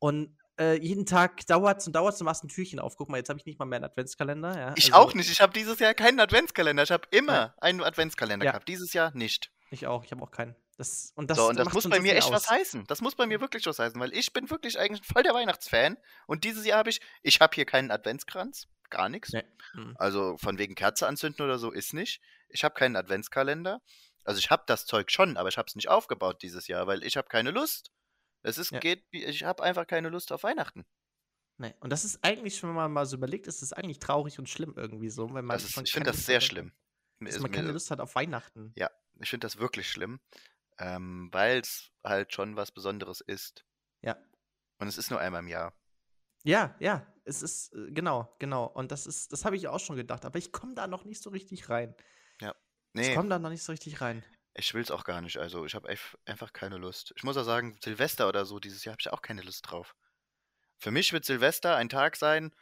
Und, 0.00 0.38
äh, 0.58 0.74
jeden 0.80 1.06
Tag 1.06 1.46
dauert's 1.46 1.86
und 1.86 1.94
dauert's, 1.94 2.18
du 2.18 2.24
machst 2.24 2.44
'n 2.44 2.48
Türchen 2.48 2.78
auf. 2.80 2.96
Guck 2.96 3.08
mal, 3.10 3.18
jetzt 3.18 3.28
habe 3.28 3.38
ich 3.38 3.46
nicht 3.46 3.58
mal 3.58 3.66
mehr 3.66 3.78
'n 3.80 3.84
Adventskalender, 3.84 4.58
ja? 4.58 4.78
Ich 4.78 4.92
Also 4.92 4.92
auch 4.92 5.14
nicht. 5.14 5.30
Ich 5.30 5.40
habe 5.40 5.54
dieses 5.54 5.78
Jahr 5.78 5.94
keinen 5.94 6.20
Adventskalender. 6.20 6.82
Ich 6.82 6.90
habe 6.90 7.08
Ja. 7.28 7.40
immer 7.40 7.54
einen 7.62 7.82
Adventskalender 7.82 8.44
Ja. 8.44 8.48
gehabt. 8.48 8.68
Dieses 8.68 8.92
Jahr 8.92 9.10
nicht. 9.16 9.50
Ich 9.72 9.86
auch, 9.86 10.04
ich 10.04 10.12
habe 10.12 10.22
auch 10.22 10.30
keinen. 10.30 10.54
Das 10.76 11.12
und 11.16 11.28
das 11.30 11.48
So, 11.48 11.48
und 11.48 11.58
das 11.58 11.72
muss 11.72 11.88
bei 11.88 12.00
mir 12.00 12.14
echt 12.16 12.30
was 12.30 12.48
aus. 12.48 12.48
heißen. 12.48 12.84
Das 12.86 13.00
muss 13.00 13.14
bei 13.16 13.26
mir 13.26 13.40
wirklich 13.40 13.66
was 13.66 13.78
heißen, 13.78 14.00
weil 14.00 14.12
ich 14.14 14.32
bin 14.32 14.48
wirklich 14.50 14.78
eigentlich 14.78 15.04
voll 15.06 15.22
der 15.22 15.34
Weihnachtsfan 15.34 15.96
und 16.26 16.44
dieses 16.44 16.64
Jahr 16.64 16.78
habe 16.78 16.90
ich 16.90 17.00
ich 17.22 17.40
habe 17.40 17.54
hier 17.54 17.64
keinen 17.66 17.90
Adventskranz, 17.90 18.68
gar 18.90 19.08
nix. 19.08 19.34
Ne, 19.34 19.42
mhm. 19.74 19.96
Also, 19.96 20.36
von 20.38 20.58
wegen 20.58 20.74
Kerze 20.76 21.06
anzünden 21.08 21.44
oder 21.44 21.58
so 21.58 21.72
ist 21.72 21.94
nicht. 21.94 22.20
Ich 22.50 22.64
habe 22.64 22.74
keinen 22.74 22.96
Adventskalender. 22.96 23.80
Also, 24.24 24.38
ich 24.40 24.50
habe 24.50 24.64
das 24.66 24.86
Zeug 24.86 25.10
schon, 25.10 25.36
aber 25.36 25.48
ich 25.50 25.58
habe 25.58 25.66
es 25.68 25.76
nicht 25.76 25.88
aufgebaut 25.90 26.42
dieses 26.42 26.68
Jahr, 26.68 26.86
weil 26.86 27.04
ich 27.04 27.16
habe 27.16 27.28
keine 27.28 27.50
Lust. 27.52 27.90
Es 28.42 28.58
ist 28.58 28.70
Ja. 28.70 28.78
geht 28.80 29.04
wie 29.10 29.24
ich 29.24 29.44
habe 29.44 29.62
einfach 29.62 29.86
keine 29.86 30.08
Lust 30.08 30.32
auf 30.32 30.42
Weihnachten. 30.42 30.84
Ne, 31.58 31.74
und 31.80 31.90
das 31.90 32.04
ist 32.04 32.22
eigentlich, 32.22 32.62
wenn 32.62 32.74
man 32.74 32.92
mal 32.92 33.06
so 33.06 33.16
überlegt, 33.16 33.46
ist 33.46 33.62
das 33.62 33.72
eigentlich 33.72 33.98
traurig 33.98 34.38
und 34.38 34.48
schlimm 34.48 34.74
irgendwie 34.76 35.08
so, 35.08 35.28
wenn 35.32 35.44
man 35.46 35.56
Das 35.56 35.64
ist 35.64 35.76
ich 35.78 35.92
finde 35.92 36.10
das 36.10 36.26
sehr 36.26 36.36
hat 36.36 36.44
schlimm. 36.44 36.72
Dass 37.20 37.38
man 37.38 37.50
keine 37.50 37.72
Lust 37.72 37.90
hat 37.90 38.00
auf 38.00 38.14
Weihnachten. 38.14 38.72
ja, 38.76 38.90
ich 39.20 39.30
finde 39.30 39.46
das 39.46 39.56
wirklich 39.58 39.90
schlimm, 39.90 40.20
ähm, 40.78 41.30
weil 41.32 41.60
es 41.60 41.90
halt 42.04 42.34
schon 42.34 42.56
was 42.56 42.72
Besonderes 42.72 43.22
ist. 43.22 43.64
Ja. 44.02 44.18
Und 44.78 44.88
es 44.88 44.98
ist 44.98 45.10
nur 45.10 45.18
einmal 45.18 45.40
im 45.40 45.48
Jahr. 45.48 45.72
Ja, 46.44 46.76
ja, 46.78 47.06
es 47.24 47.40
ist, 47.42 47.72
äh, 47.72 47.90
genau, 47.90 48.36
genau. 48.38 48.66
Und 48.66 48.92
das 48.92 49.06
ist, 49.06 49.32
das 49.32 49.46
habe 49.46 49.56
ich 49.56 49.66
auch 49.68 49.80
schon 49.80 49.96
gedacht, 49.96 50.26
aber 50.26 50.38
ich 50.38 50.52
komme 50.52 50.74
da 50.74 50.86
noch 50.86 51.04
nicht 51.06 51.22
so 51.22 51.30
richtig 51.30 51.70
rein. 51.70 51.94
Ich 52.98 53.08
Nee, 53.08 53.14
komme 53.14 53.28
da 53.28 53.38
noch 53.38 53.50
nicht 53.50 53.62
so 53.62 53.72
richtig 53.72 54.00
rein. 54.00 54.24
Ich 54.56 54.72
will 54.74 54.82
es 54.82 54.90
auch 54.90 55.04
gar 55.04 55.20
nicht. 55.20 55.36
Also 55.38 55.64
ich 55.66 55.74
habe 55.74 55.88
einfach 56.24 56.52
keine 56.52 56.76
Lust. 56.78 57.12
Ich 57.16 57.24
muss 57.24 57.36
auch 57.36 57.44
sagen, 57.44 57.78
Silvester 57.82 58.28
oder 58.28 58.44
so 58.46 58.58
dieses 58.58 58.84
Jahr 58.84 58.92
habe 58.92 59.00
ich 59.00 59.12
auch 59.12 59.22
keine 59.22 59.42
Lust 59.42 59.70
drauf. 59.70 59.94
Für 60.78 60.90
mich 60.90 61.12
wird 61.12 61.24
Silvester 61.24 61.76
ein 61.76 61.88
Tag 61.88 62.16
sein, 62.16 62.54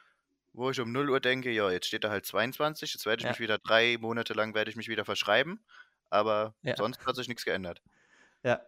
wo 0.53 0.71
ich 0.71 0.81
um 0.81 0.93
0 0.93 1.11
Uhr 1.11 1.21
denke, 1.21 1.51
ja, 1.51 1.71
jetzt 1.71 1.87
steht 1.87 2.05
da 2.05 2.11
halt 2.11 2.27
22, 2.27 2.95
jetzt 2.95 3.07
werde 3.07 3.21
ich 3.21 3.25
Ja. 3.25 3.31
mich 3.31 3.41
wieder 3.41 3.59
drei 3.59 3.97
Monate 3.99 4.35
lang 4.35 4.55
werde 4.55 4.71
ich 4.71 4.77
mich 4.77 4.89
wieder 4.89 5.05
verschreiben, 5.05 5.65
aber 6.11 6.55
Ja. 6.63 6.77
sonst 6.77 7.05
hat 7.07 7.17
sich 7.17 7.29
nichts 7.29 7.45
geändert. 7.45 7.83
Ja. 8.45 8.61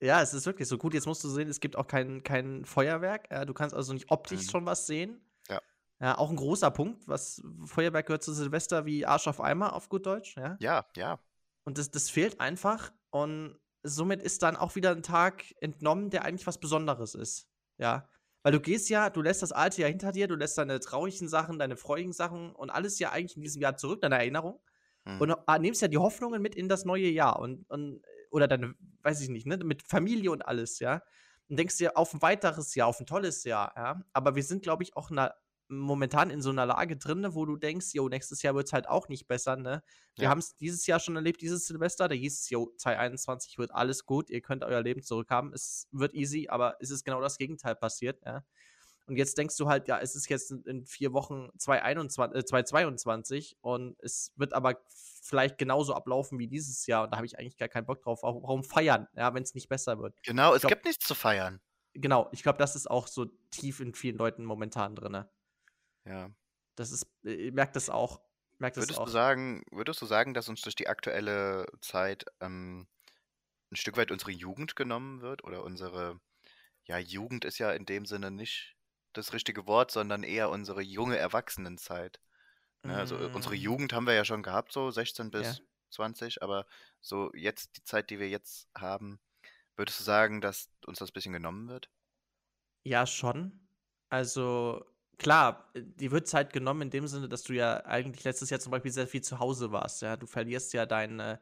Ja, 0.00 0.20
es 0.20 0.34
ist 0.34 0.44
wirklich 0.44 0.68
so 0.68 0.76
gut. 0.76 0.92
Jetzt 0.92 1.06
musst 1.06 1.24
du 1.24 1.28
sehen, 1.30 1.48
es 1.48 1.58
gibt 1.60 1.74
auch 1.76 1.86
kein, 1.86 2.22
kein 2.22 2.66
Feuerwerk. 2.66 3.30
Du 3.46 3.54
kannst 3.54 3.74
also 3.74 3.94
nicht 3.94 4.10
optisch 4.10 4.42
Mhm. 4.42 4.50
schon 4.50 4.66
was 4.66 4.86
sehen. 4.86 5.24
Ja. 5.48 5.60
Ja, 6.00 6.18
auch 6.18 6.28
ein 6.28 6.36
großer 6.36 6.70
Punkt, 6.70 7.08
was 7.08 7.42
Feuerwerk 7.64 8.06
gehört 8.06 8.22
zu 8.22 8.34
Silvester 8.34 8.84
wie 8.84 9.06
Arsch 9.06 9.26
auf 9.26 9.40
Eimer 9.40 9.72
auf 9.72 9.88
gut 9.88 10.04
Deutsch, 10.04 10.36
ja. 10.36 10.56
Ja, 10.60 10.84
ja. 10.96 11.18
Und 11.66 11.78
das, 11.78 11.90
das 11.90 12.08
fehlt 12.08 12.40
einfach. 12.40 12.92
Und 13.10 13.58
somit 13.82 14.22
ist 14.22 14.42
dann 14.42 14.56
auch 14.56 14.76
wieder 14.76 14.92
ein 14.92 15.02
Tag 15.02 15.44
entnommen, 15.60 16.10
der 16.10 16.24
eigentlich 16.24 16.46
was 16.46 16.58
Besonderes 16.58 17.14
ist. 17.14 17.48
Ja. 17.76 18.08
Weil 18.42 18.52
du 18.52 18.60
gehst 18.60 18.88
ja, 18.88 19.10
du 19.10 19.20
lässt 19.20 19.42
das 19.42 19.50
alte 19.50 19.80
Jahr 19.80 19.90
hinter 19.90 20.12
dir, 20.12 20.28
du 20.28 20.36
lässt 20.36 20.56
deine 20.56 20.78
traurigen 20.78 21.28
Sachen, 21.28 21.58
deine 21.58 21.76
freudigen 21.76 22.12
Sachen 22.12 22.54
und 22.54 22.70
alles 22.70 23.00
ja 23.00 23.10
eigentlich 23.10 23.36
in 23.36 23.42
diesem 23.42 23.60
Jahr 23.60 23.76
zurück, 23.76 24.00
deine 24.00 24.14
Erinnerung. 24.14 24.60
Hm. 25.04 25.20
Und 25.20 25.36
ah, 25.46 25.58
nimmst 25.58 25.82
ja 25.82 25.88
die 25.88 25.98
Hoffnungen 25.98 26.40
mit 26.40 26.54
in 26.54 26.68
das 26.68 26.84
neue 26.84 27.08
Jahr 27.08 27.40
und, 27.40 27.68
und 27.68 28.00
oder 28.30 28.46
deine, 28.46 28.74
weiß 29.02 29.20
ich 29.22 29.28
nicht, 29.28 29.46
ne, 29.46 29.56
mit 29.58 29.82
Familie 29.82 30.30
und 30.30 30.42
alles, 30.42 30.78
ja. 30.78 31.02
Und 31.48 31.58
denkst 31.58 31.78
dir 31.78 31.96
auf 31.96 32.14
ein 32.14 32.22
weiteres 32.22 32.74
Jahr, 32.76 32.86
auf 32.88 33.00
ein 33.00 33.06
tolles 33.06 33.42
Jahr, 33.42 33.72
ja. 33.76 34.00
Aber 34.12 34.36
wir 34.36 34.44
sind, 34.44 34.62
glaube 34.62 34.84
ich, 34.84 34.96
auch 34.96 35.10
na, 35.10 35.34
momentan 35.68 36.30
in 36.30 36.40
so 36.42 36.50
einer 36.50 36.66
Lage 36.66 36.96
drin, 36.96 37.26
wo 37.30 37.44
du 37.46 37.56
denkst, 37.56 37.88
jo, 37.92 38.08
nächstes 38.08 38.42
Jahr 38.42 38.54
wird 38.54 38.66
es 38.66 38.72
halt 38.72 38.88
auch 38.88 39.08
nicht 39.08 39.26
besser, 39.28 39.56
ne? 39.56 39.82
Wir 40.14 40.24
Ja. 40.24 40.30
haben 40.30 40.38
es 40.38 40.54
dieses 40.56 40.86
Jahr 40.86 41.00
schon 41.00 41.16
erlebt, 41.16 41.40
dieses 41.40 41.66
Silvester, 41.66 42.08
da 42.08 42.14
hieß 42.14 42.40
es, 42.42 42.50
jo, 42.50 42.72
2021 42.78 43.58
wird 43.58 43.72
alles 43.74 44.06
gut, 44.06 44.30
ihr 44.30 44.40
könnt 44.40 44.62
euer 44.64 44.82
Leben 44.82 45.02
zurückhaben, 45.02 45.52
es 45.52 45.88
wird 45.90 46.14
easy, 46.14 46.46
aber 46.48 46.76
es 46.80 46.90
ist 46.90 47.04
genau 47.04 47.20
das 47.20 47.38
Gegenteil 47.38 47.74
passiert, 47.76 48.20
ja. 48.24 48.44
Und 49.08 49.16
jetzt 49.16 49.38
denkst 49.38 49.56
du 49.56 49.68
halt, 49.68 49.86
ja, 49.86 50.00
es 50.00 50.16
ist 50.16 50.28
jetzt 50.28 50.50
in- 50.50 50.84
vier 50.84 51.12
Wochen 51.12 51.48
2021, 51.58 52.36
äh, 52.40 52.44
2022 52.44 53.56
und 53.60 53.96
es 54.00 54.32
wird 54.36 54.52
aber 54.52 54.80
vielleicht 55.22 55.58
genauso 55.58 55.94
ablaufen 55.94 56.38
wie 56.40 56.48
dieses 56.48 56.86
Jahr 56.86 57.04
und 57.04 57.10
da 57.12 57.16
habe 57.18 57.26
ich 57.26 57.38
eigentlich 57.38 57.56
gar 57.56 57.68
keinen 57.68 57.86
Bock 57.86 58.02
drauf. 58.02 58.22
Warum 58.22 58.64
feiern, 58.64 59.06
ja, 59.14 59.32
wenn 59.34 59.42
es 59.44 59.54
nicht 59.54 59.68
besser 59.68 59.98
wird? 60.00 60.14
Genau, 60.24 60.54
es 60.54 60.62
glaub- 60.62 60.70
gibt 60.72 60.84
nichts 60.86 61.06
zu 61.06 61.14
feiern. 61.14 61.60
Genau, 61.94 62.28
ich 62.32 62.42
glaube, 62.42 62.58
das 62.58 62.74
ist 62.76 62.90
auch 62.90 63.06
so 63.06 63.26
tief 63.50 63.80
in 63.80 63.94
vielen 63.94 64.18
Leuten 64.18 64.44
momentan 64.44 64.94
drin. 64.96 65.24
Ja. 66.06 66.30
Das 66.76 66.92
ist, 66.92 67.06
äh, 67.24 67.32
ich 67.32 67.52
merke 67.52 67.72
das 67.72 67.90
auch. 67.90 68.20
Merk 68.58 68.74
das 68.74 68.90
Würdest 68.90 68.92
auch. 68.92 69.06
du 69.06 69.10
sagen, 69.10 69.62
würdest 69.70 70.00
du 70.02 70.06
sagen, 70.06 70.34
dass 70.34 70.48
uns 70.48 70.60
durch 70.60 70.74
die 70.74 70.88
aktuelle 70.88 71.66
Zeit 71.80 72.26
ähm, 72.40 72.86
ein 73.72 73.76
Stück 73.76 73.96
weit 73.98 74.10
unsere 74.12 74.32
Jugend 74.32 74.76
genommen 74.76 75.22
wird? 75.22 75.44
Oder 75.44 75.64
unsere, 75.64 76.20
ja, 76.86 76.98
Jugend 76.98 77.44
ist 77.46 77.58
ja 77.58 77.72
in 77.72 77.86
dem 77.86 78.06
Sinne 78.06 78.30
nicht 78.32 78.76
das 79.14 79.32
richtige 79.34 79.66
Wort, 79.66 79.90
sondern 79.92 80.24
eher 80.24 80.50
unsere 80.50 80.82
junge 80.82 81.18
Erwachsenenzeit. 81.18 82.20
Ne? 82.84 82.96
Also 82.96 83.18
äh, 83.18 83.30
unsere 83.32 83.54
Mm, 83.54 83.56
Jugend 83.56 83.92
haben 83.94 84.06
wir 84.06 84.14
ja 84.14 84.24
schon 84.26 84.42
gehabt, 84.44 84.72
so 84.72 84.90
16 84.92 85.30
Ja. 85.38 85.56
bis 85.56 85.62
20, 85.90 86.42
aber 86.42 86.66
so 87.02 87.32
jetzt 87.34 87.76
die 87.78 87.84
Zeit, 87.84 88.10
die 88.10 88.18
wir 88.20 88.28
jetzt 88.30 88.68
haben, 88.76 89.20
würdest 89.76 90.00
du 90.00 90.04
sagen, 90.04 90.40
dass 90.42 90.70
uns 90.86 90.98
das 91.00 91.10
ein 91.10 91.14
bisschen 91.14 91.32
genommen 91.34 91.68
wird? 91.68 91.90
Ja, 92.84 93.06
schon. 93.06 93.68
Also, 94.08 94.84
klar, 95.18 95.70
die 95.74 96.10
wird 96.10 96.28
Zeit 96.28 96.52
genommen 96.52 96.82
in 96.82 96.90
dem 96.90 97.06
Sinne, 97.08 97.28
dass 97.28 97.42
du 97.42 97.52
ja 97.54 97.84
eigentlich 97.84 98.24
letztes 98.24 98.50
Jahr 98.50 98.60
zum 98.60 98.70
Beispiel 98.72 98.92
sehr 98.92 99.06
viel 99.06 99.22
zu 99.22 99.38
Hause 99.38 99.72
warst. 99.72 100.02
Ja, 100.02 100.16
du 100.16 100.26
verlierst 100.26 100.72
ja 100.72 100.86
deine, 100.86 101.40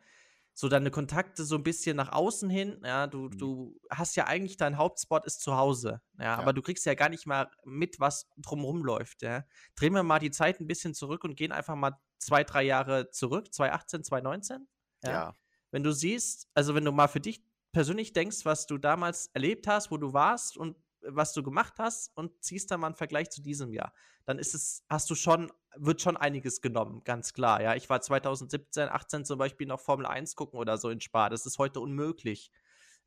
so 0.54 0.68
deine 0.68 0.90
Kontakte 0.92 1.44
so 1.44 1.56
ein 1.56 1.64
bisschen 1.64 1.96
nach 1.96 2.12
außen 2.12 2.48
hin. 2.48 2.80
Ja, 2.84 3.06
du, 3.08 3.28
Mhm. 3.28 3.38
du 3.38 3.80
hast 3.90 4.14
ja 4.16 4.26
eigentlich 4.26 4.56
dein 4.56 4.76
Hauptspot 4.76 5.24
ist 5.24 5.40
zu 5.40 5.56
Hause. 5.56 6.00
Ja, 6.18 6.24
Ja. 6.24 6.36
aber 6.38 6.52
du 6.52 6.62
kriegst 6.62 6.86
ja 6.86 6.94
gar 6.94 7.08
nicht 7.08 7.26
mal 7.26 7.50
mit, 7.64 7.98
was 7.98 8.28
drumherum 8.36 8.84
läuft. 8.84 9.22
Ja, 9.22 9.44
drehen 9.74 9.94
wir 9.94 10.02
mal 10.04 10.20
die 10.20 10.30
Zeit 10.30 10.60
ein 10.60 10.66
bisschen 10.68 10.94
zurück 10.94 11.24
und 11.24 11.36
gehen 11.36 11.50
einfach 11.52 11.74
mal 11.74 11.98
zwei, 12.18 12.44
drei 12.44 12.62
Jahre 12.62 13.10
zurück, 13.10 13.52
2018, 13.52 14.04
2019. 14.04 14.68
Ja. 15.02 15.10
Ja, 15.10 15.34
Wenn 15.72 15.82
du 15.82 15.92
siehst, 15.92 16.48
also 16.54 16.74
wenn 16.76 16.84
du 16.84 16.92
mal 16.92 17.08
für 17.08 17.20
dich 17.20 17.42
persönlich 17.72 18.12
denkst, 18.12 18.44
was 18.44 18.66
du 18.68 18.78
damals 18.78 19.26
erlebt 19.34 19.66
hast, 19.66 19.90
wo 19.90 19.96
du 19.96 20.12
warst 20.12 20.56
und 20.56 20.76
was 21.08 21.32
du 21.32 21.42
gemacht 21.42 21.74
hast 21.78 22.16
und 22.16 22.42
ziehst 22.42 22.70
dann 22.70 22.80
mal 22.80 22.88
einen 22.88 22.96
Vergleich 22.96 23.30
zu 23.30 23.42
diesem 23.42 23.72
Jahr, 23.72 23.92
dann 24.24 24.38
ist 24.38 24.54
es, 24.54 24.84
hast 24.88 25.08
du 25.10 25.14
schon, 25.14 25.52
wird 25.76 26.00
schon 26.00 26.16
einiges 26.16 26.60
genommen, 26.60 27.02
ganz 27.04 27.32
klar. 27.32 27.62
Ja, 27.62 27.74
ich 27.74 27.88
war 27.90 28.00
2017, 28.00 28.88
18 28.88 29.24
zum 29.24 29.38
Beispiel 29.38 29.66
noch 29.66 29.80
Formel 29.80 30.06
1 30.06 30.36
gucken 30.36 30.58
oder 30.58 30.78
so 30.78 30.90
in 30.90 31.00
Spa. 31.00 31.28
Das 31.28 31.46
ist 31.46 31.58
heute 31.58 31.80
unmöglich. 31.80 32.50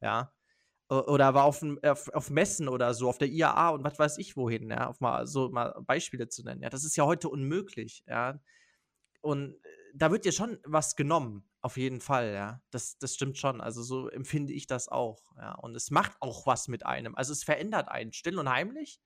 Ja. 0.02 0.34
Oder 0.90 1.34
war 1.34 1.44
auf, 1.44 1.62
auf, 1.84 2.08
auf 2.14 2.30
Messen 2.30 2.70
oder 2.70 2.94
so, 2.94 3.10
auf 3.10 3.18
der 3.18 3.28
IAA 3.28 3.70
und 3.70 3.84
was 3.84 4.00
weiß 4.00 4.18
ich 4.20 4.38
wohin, 4.38 4.70
ja, 4.70 4.88
auf 4.88 5.02
mal 5.02 5.28
so 5.28 5.50
mal 5.50 5.76
Beispiele 5.86 6.30
zu 6.30 6.44
nennen. 6.44 6.62
Ja, 6.62 6.70
das 6.70 6.86
ist 6.86 6.96
ja 6.96 7.06
heute 7.06 7.28
unmöglich, 7.28 8.04
ja. 8.08 8.40
Und 9.20 9.58
da 9.94 10.12
wird 10.12 10.26
dir 10.26 10.32
schon 10.32 10.60
was 10.66 10.96
genommen, 10.96 11.50
auf 11.62 11.78
jeden 11.78 12.02
Fall, 12.02 12.34
ja. 12.34 12.62
Das, 12.72 12.98
das 13.00 13.16
stimmt 13.16 13.38
schon. 13.38 13.62
Also 13.62 13.84
so 13.84 14.10
empfinde 14.10 14.54
ich 14.54 14.68
das 14.68 14.88
auch, 14.90 15.34
ja. 15.38 15.54
Und 15.56 15.76
es 15.76 15.92
macht 15.92 16.14
auch 16.22 16.46
was 16.48 16.68
mit 16.68 16.86
einem. 16.86 17.16
Also 17.16 17.34
es 17.34 17.44
verändert 17.44 17.90
einen, 17.90 18.14
still 18.14 18.40
und 18.40 18.50
heimlich, 18.50 19.00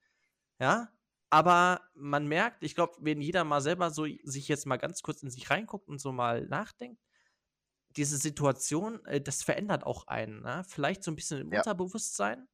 ja. 0.60 0.90
Aber 1.30 1.80
man 1.94 2.26
merkt, 2.28 2.62
ich 2.64 2.74
glaube, 2.74 2.94
wenn 3.00 3.20
jeder 3.22 3.44
mal 3.44 3.60
selber 3.62 3.90
so 3.90 4.06
sich 4.24 4.48
jetzt 4.48 4.66
mal 4.66 4.76
ganz 4.76 5.02
kurz 5.02 5.22
in 5.22 5.30
sich 5.30 5.50
reinguckt 5.50 5.88
und 5.88 6.00
so 6.00 6.12
mal 6.12 6.46
nachdenkt, 6.46 7.00
diese 7.90 8.16
Situation, 8.18 9.04
äh, 9.06 9.20
das 9.20 9.42
verändert 9.42 9.84
auch 9.84 10.06
einen, 10.08 10.42
ne? 10.42 10.64
Vielleicht 10.68 11.02
so 11.04 11.10
ein 11.10 11.16
bisschen 11.16 11.40
im 11.40 11.52
Ja. 11.52 11.62
Unterbewusstsein. 11.62 12.48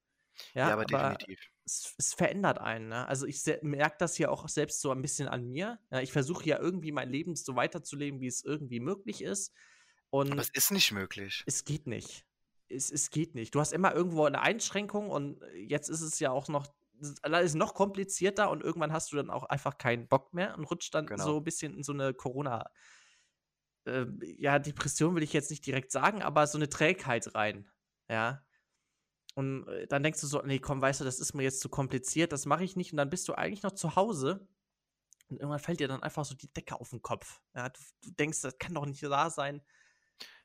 ja, 0.55 0.69
Ja, 0.69 0.75
aber 0.75 0.85
aber 0.87 0.87
definitiv. 0.87 1.41
Es, 1.69 1.95
es 1.99 2.15
verändert 2.15 2.59
einen. 2.59 2.89
Ne? 2.89 3.07
Also 3.07 3.27
ich 3.27 3.43
merke 3.63 3.97
das 3.99 4.17
ja 4.19 4.31
auch 4.31 4.49
selbst 4.49 4.81
so 4.81 4.91
ein 4.91 5.03
bisschen 5.03 5.29
an 5.29 5.47
mir. 5.49 5.79
Ja, 5.91 6.01
ich 6.01 6.13
versuche 6.13 6.45
ja 6.47 6.59
irgendwie 6.59 6.93
mein 6.93 7.11
Leben 7.11 7.37
so 7.37 7.55
weiterzuleben, 7.57 8.21
wie 8.21 8.27
es 8.27 8.43
irgendwie 8.43 8.81
möglich 8.81 9.23
ist. 9.23 9.53
Aber 10.11 10.23
Und 10.23 10.39
es 10.39 10.49
ist 10.51 10.71
nicht 10.71 10.93
möglich. 10.93 11.43
es 11.47 11.65
geht 11.65 11.87
nicht. 11.87 12.25
Es, 12.71 12.91
es 12.91 13.11
geht 13.11 13.35
nicht. 13.35 13.55
Du 13.55 13.61
hast 13.61 13.73
immer 13.73 13.95
irgendwo 13.95 14.25
eine 14.25 14.41
Einschränkung 14.41 15.11
und 15.11 15.41
jetzt 15.55 15.89
ist 15.89 16.01
es 16.01 16.19
ja 16.19 16.31
auch 16.31 16.49
noch, 16.49 16.67
es 17.01 17.11
ist 17.11 17.25
alles 17.25 17.55
noch 17.55 17.75
komplizierter 17.75 18.51
und 18.51 18.63
irgendwann 18.63 18.93
hast 18.93 19.13
du 19.13 19.17
dann 19.17 19.31
auch 19.31 19.45
einfach 19.45 19.79
keinen 19.79 20.09
Bock 20.09 20.33
mehr 20.35 20.57
und 20.57 20.65
rutscht 20.65 20.95
dann 20.95 21.07
Genau. 21.07 21.25
so 21.25 21.37
ein 21.39 21.45
bisschen 21.45 21.75
in 21.75 21.83
so 21.83 21.93
eine 21.93 22.13
Corona, 22.15 22.71
äh, 23.87 24.07
ja, 24.39 24.59
Depression 24.59 25.15
will 25.15 25.23
ich 25.23 25.33
jetzt 25.33 25.51
nicht 25.51 25.65
direkt 25.67 25.93
sagen, 25.93 26.23
aber 26.23 26.47
so 26.47 26.59
eine 26.59 26.69
Trägheit 26.69 27.35
rein. 27.35 27.71
Ja. 28.11 28.43
Und 29.38 29.68
äh, 29.68 29.87
dann 29.87 30.03
denkst 30.03 30.20
du 30.20 30.27
so, 30.27 30.42
nee, 30.42 30.59
komm, 30.59 30.83
weißt 30.83 31.01
du, 31.01 31.05
das 31.05 31.20
ist 31.20 31.33
mir 31.33 31.44
jetzt 31.44 31.61
zu 31.61 31.68
kompliziert, 31.68 32.33
das 32.33 32.44
mache 32.44 32.64
ich 32.64 32.74
nicht. 32.74 32.92
Und 32.92 32.96
dann 32.96 33.09
bist 33.09 33.29
du 33.29 33.35
eigentlich 33.35 33.62
noch 33.62 33.70
zu 33.70 33.94
Hause 33.94 34.48
und 35.29 35.37
irgendwann 35.38 35.61
fällt 35.61 35.79
dir 35.79 35.87
dann 35.87 36.03
einfach 36.03 36.24
so 36.24 36.35
die 36.35 36.53
Decke 36.53 36.81
auf 36.81 36.90
den 36.90 37.03
Kopf. 37.03 37.40
Ja, 37.55 37.68
du, 37.68 37.81
du 38.03 38.11
denkst, 38.11 38.40
das 38.40 38.59
kann 38.59 38.74
doch 38.74 38.85
nicht 38.85 39.09
wahr 39.09 39.31
sein. 39.31 39.62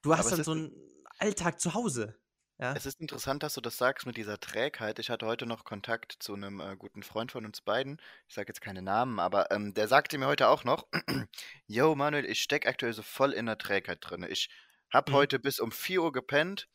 Du 0.03 0.15
hast 0.15 0.27
Aber 0.27 0.35
dann 0.35 0.45
so 0.45 0.51
einen 0.51 0.71
Alltag 1.17 1.59
zu 1.59 1.73
Hause. 1.73 2.19
Ja. 2.59 2.73
Es 2.75 2.85
ist 2.85 3.01
interessant, 3.01 3.41
dass 3.41 3.55
du 3.55 3.61
das 3.61 3.77
sagst 3.77 4.05
mit 4.05 4.15
dieser 4.15 4.39
Trägheit. 4.39 4.99
Ich 4.99 5.09
hatte 5.09 5.25
heute 5.25 5.47
noch 5.47 5.63
Kontakt 5.63 6.15
zu 6.19 6.35
einem 6.35 6.59
äh, 6.59 6.75
guten 6.77 7.01
Freund 7.01 7.31
von 7.31 7.45
uns 7.45 7.61
beiden. 7.61 7.99
Ich 8.27 8.35
sage 8.35 8.49
jetzt 8.49 8.61
keine 8.61 8.83
Namen, 8.83 9.19
aber 9.19 9.49
ähm, 9.49 9.73
der 9.73 9.87
sagte 9.87 10.19
mir 10.19 10.27
heute 10.27 10.49
auch 10.49 10.63
noch, 10.65 10.87
Yo, 11.65 11.95
Manuel, 11.95 12.25
ich 12.25 12.41
stecke 12.41 12.69
aktuell 12.69 12.93
so 12.93 13.01
voll 13.01 13.31
in 13.33 13.47
der 13.47 13.57
Trägheit 13.57 13.97
drin. 14.01 14.23
Ich 14.29 14.49
habe 14.91 15.11
Mhm. 15.11 15.15
heute 15.15 15.39
bis 15.39 15.59
um 15.59 15.71
4 15.71 16.03
Uhr 16.03 16.11
gepennt. 16.11 16.67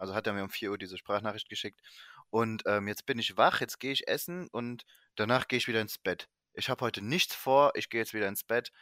Also 0.00 0.14
hat 0.14 0.26
er 0.26 0.32
mir 0.32 0.42
um 0.42 0.50
4 0.50 0.70
Uhr 0.70 0.78
diese 0.78 0.98
Sprachnachricht 0.98 1.48
geschickt. 1.48 1.80
Und 2.30 2.62
ähm, 2.66 2.88
jetzt 2.88 3.06
bin 3.06 3.18
ich 3.18 3.36
wach, 3.36 3.60
jetzt 3.60 3.80
gehe 3.80 3.92
ich 3.92 4.08
essen 4.08 4.48
und 4.50 4.84
danach 5.16 5.48
gehe 5.48 5.58
ich 5.58 5.68
wieder 5.68 5.80
ins 5.80 5.98
Bett. 5.98 6.28
Ich 6.54 6.68
habe 6.68 6.84
heute 6.84 7.02
nichts 7.02 7.34
vor, 7.34 7.72
ich 7.74 7.90
gehe 7.90 8.00
jetzt 8.00 8.14
wieder 8.14 8.28
ins 8.28 8.44
Bett 8.44 8.72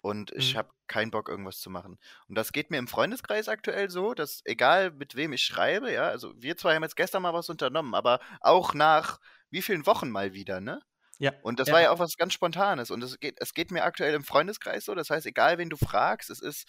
und 0.00 0.30
ich 0.32 0.54
Mhm. 0.54 0.58
habe 0.58 0.70
keinen 0.86 1.10
Bock, 1.10 1.28
irgendwas 1.28 1.58
zu 1.60 1.70
machen. 1.70 1.98
Und 2.28 2.36
das 2.36 2.52
geht 2.52 2.70
mir 2.70 2.78
im 2.78 2.88
Freundeskreis 2.88 3.48
aktuell 3.48 3.90
so, 3.90 4.14
dass 4.14 4.40
egal 4.44 4.90
mit 4.92 5.14
wem 5.16 5.32
ich 5.32 5.42
schreibe, 5.44 5.92
ja, 5.92 6.04
also 6.08 6.32
wir 6.36 6.56
zwei 6.56 6.74
haben 6.74 6.82
jetzt 6.82 6.96
gestern 6.96 7.22
mal 7.22 7.34
was 7.34 7.48
unternommen, 7.50 7.94
aber 7.94 8.20
auch 8.40 8.74
nach 8.74 9.18
wie 9.50 9.62
vielen 9.62 9.86
Wochen 9.86 10.10
mal 10.10 10.32
wieder, 10.34 10.60
ne? 10.60 10.80
Ja. 11.18 11.32
Und 11.42 11.60
das 11.60 11.68
ja. 11.68 11.74
war 11.74 11.80
ja 11.82 11.90
auch 11.92 11.98
was 11.98 12.16
ganz 12.16 12.34
Spontanes. 12.34 12.90
Und 12.90 13.02
es 13.02 13.18
geht, 13.18 13.36
es 13.40 13.54
geht 13.54 13.70
mir 13.70 13.84
aktuell 13.84 14.14
im 14.14 14.24
Freundeskreis 14.24 14.84
so. 14.84 14.94
Das 14.94 15.08
heißt, 15.10 15.26
egal 15.26 15.58
wen 15.58 15.70
du 15.70 15.76
fragst, 15.78 16.28
es 16.30 16.40
ist, 16.40 16.66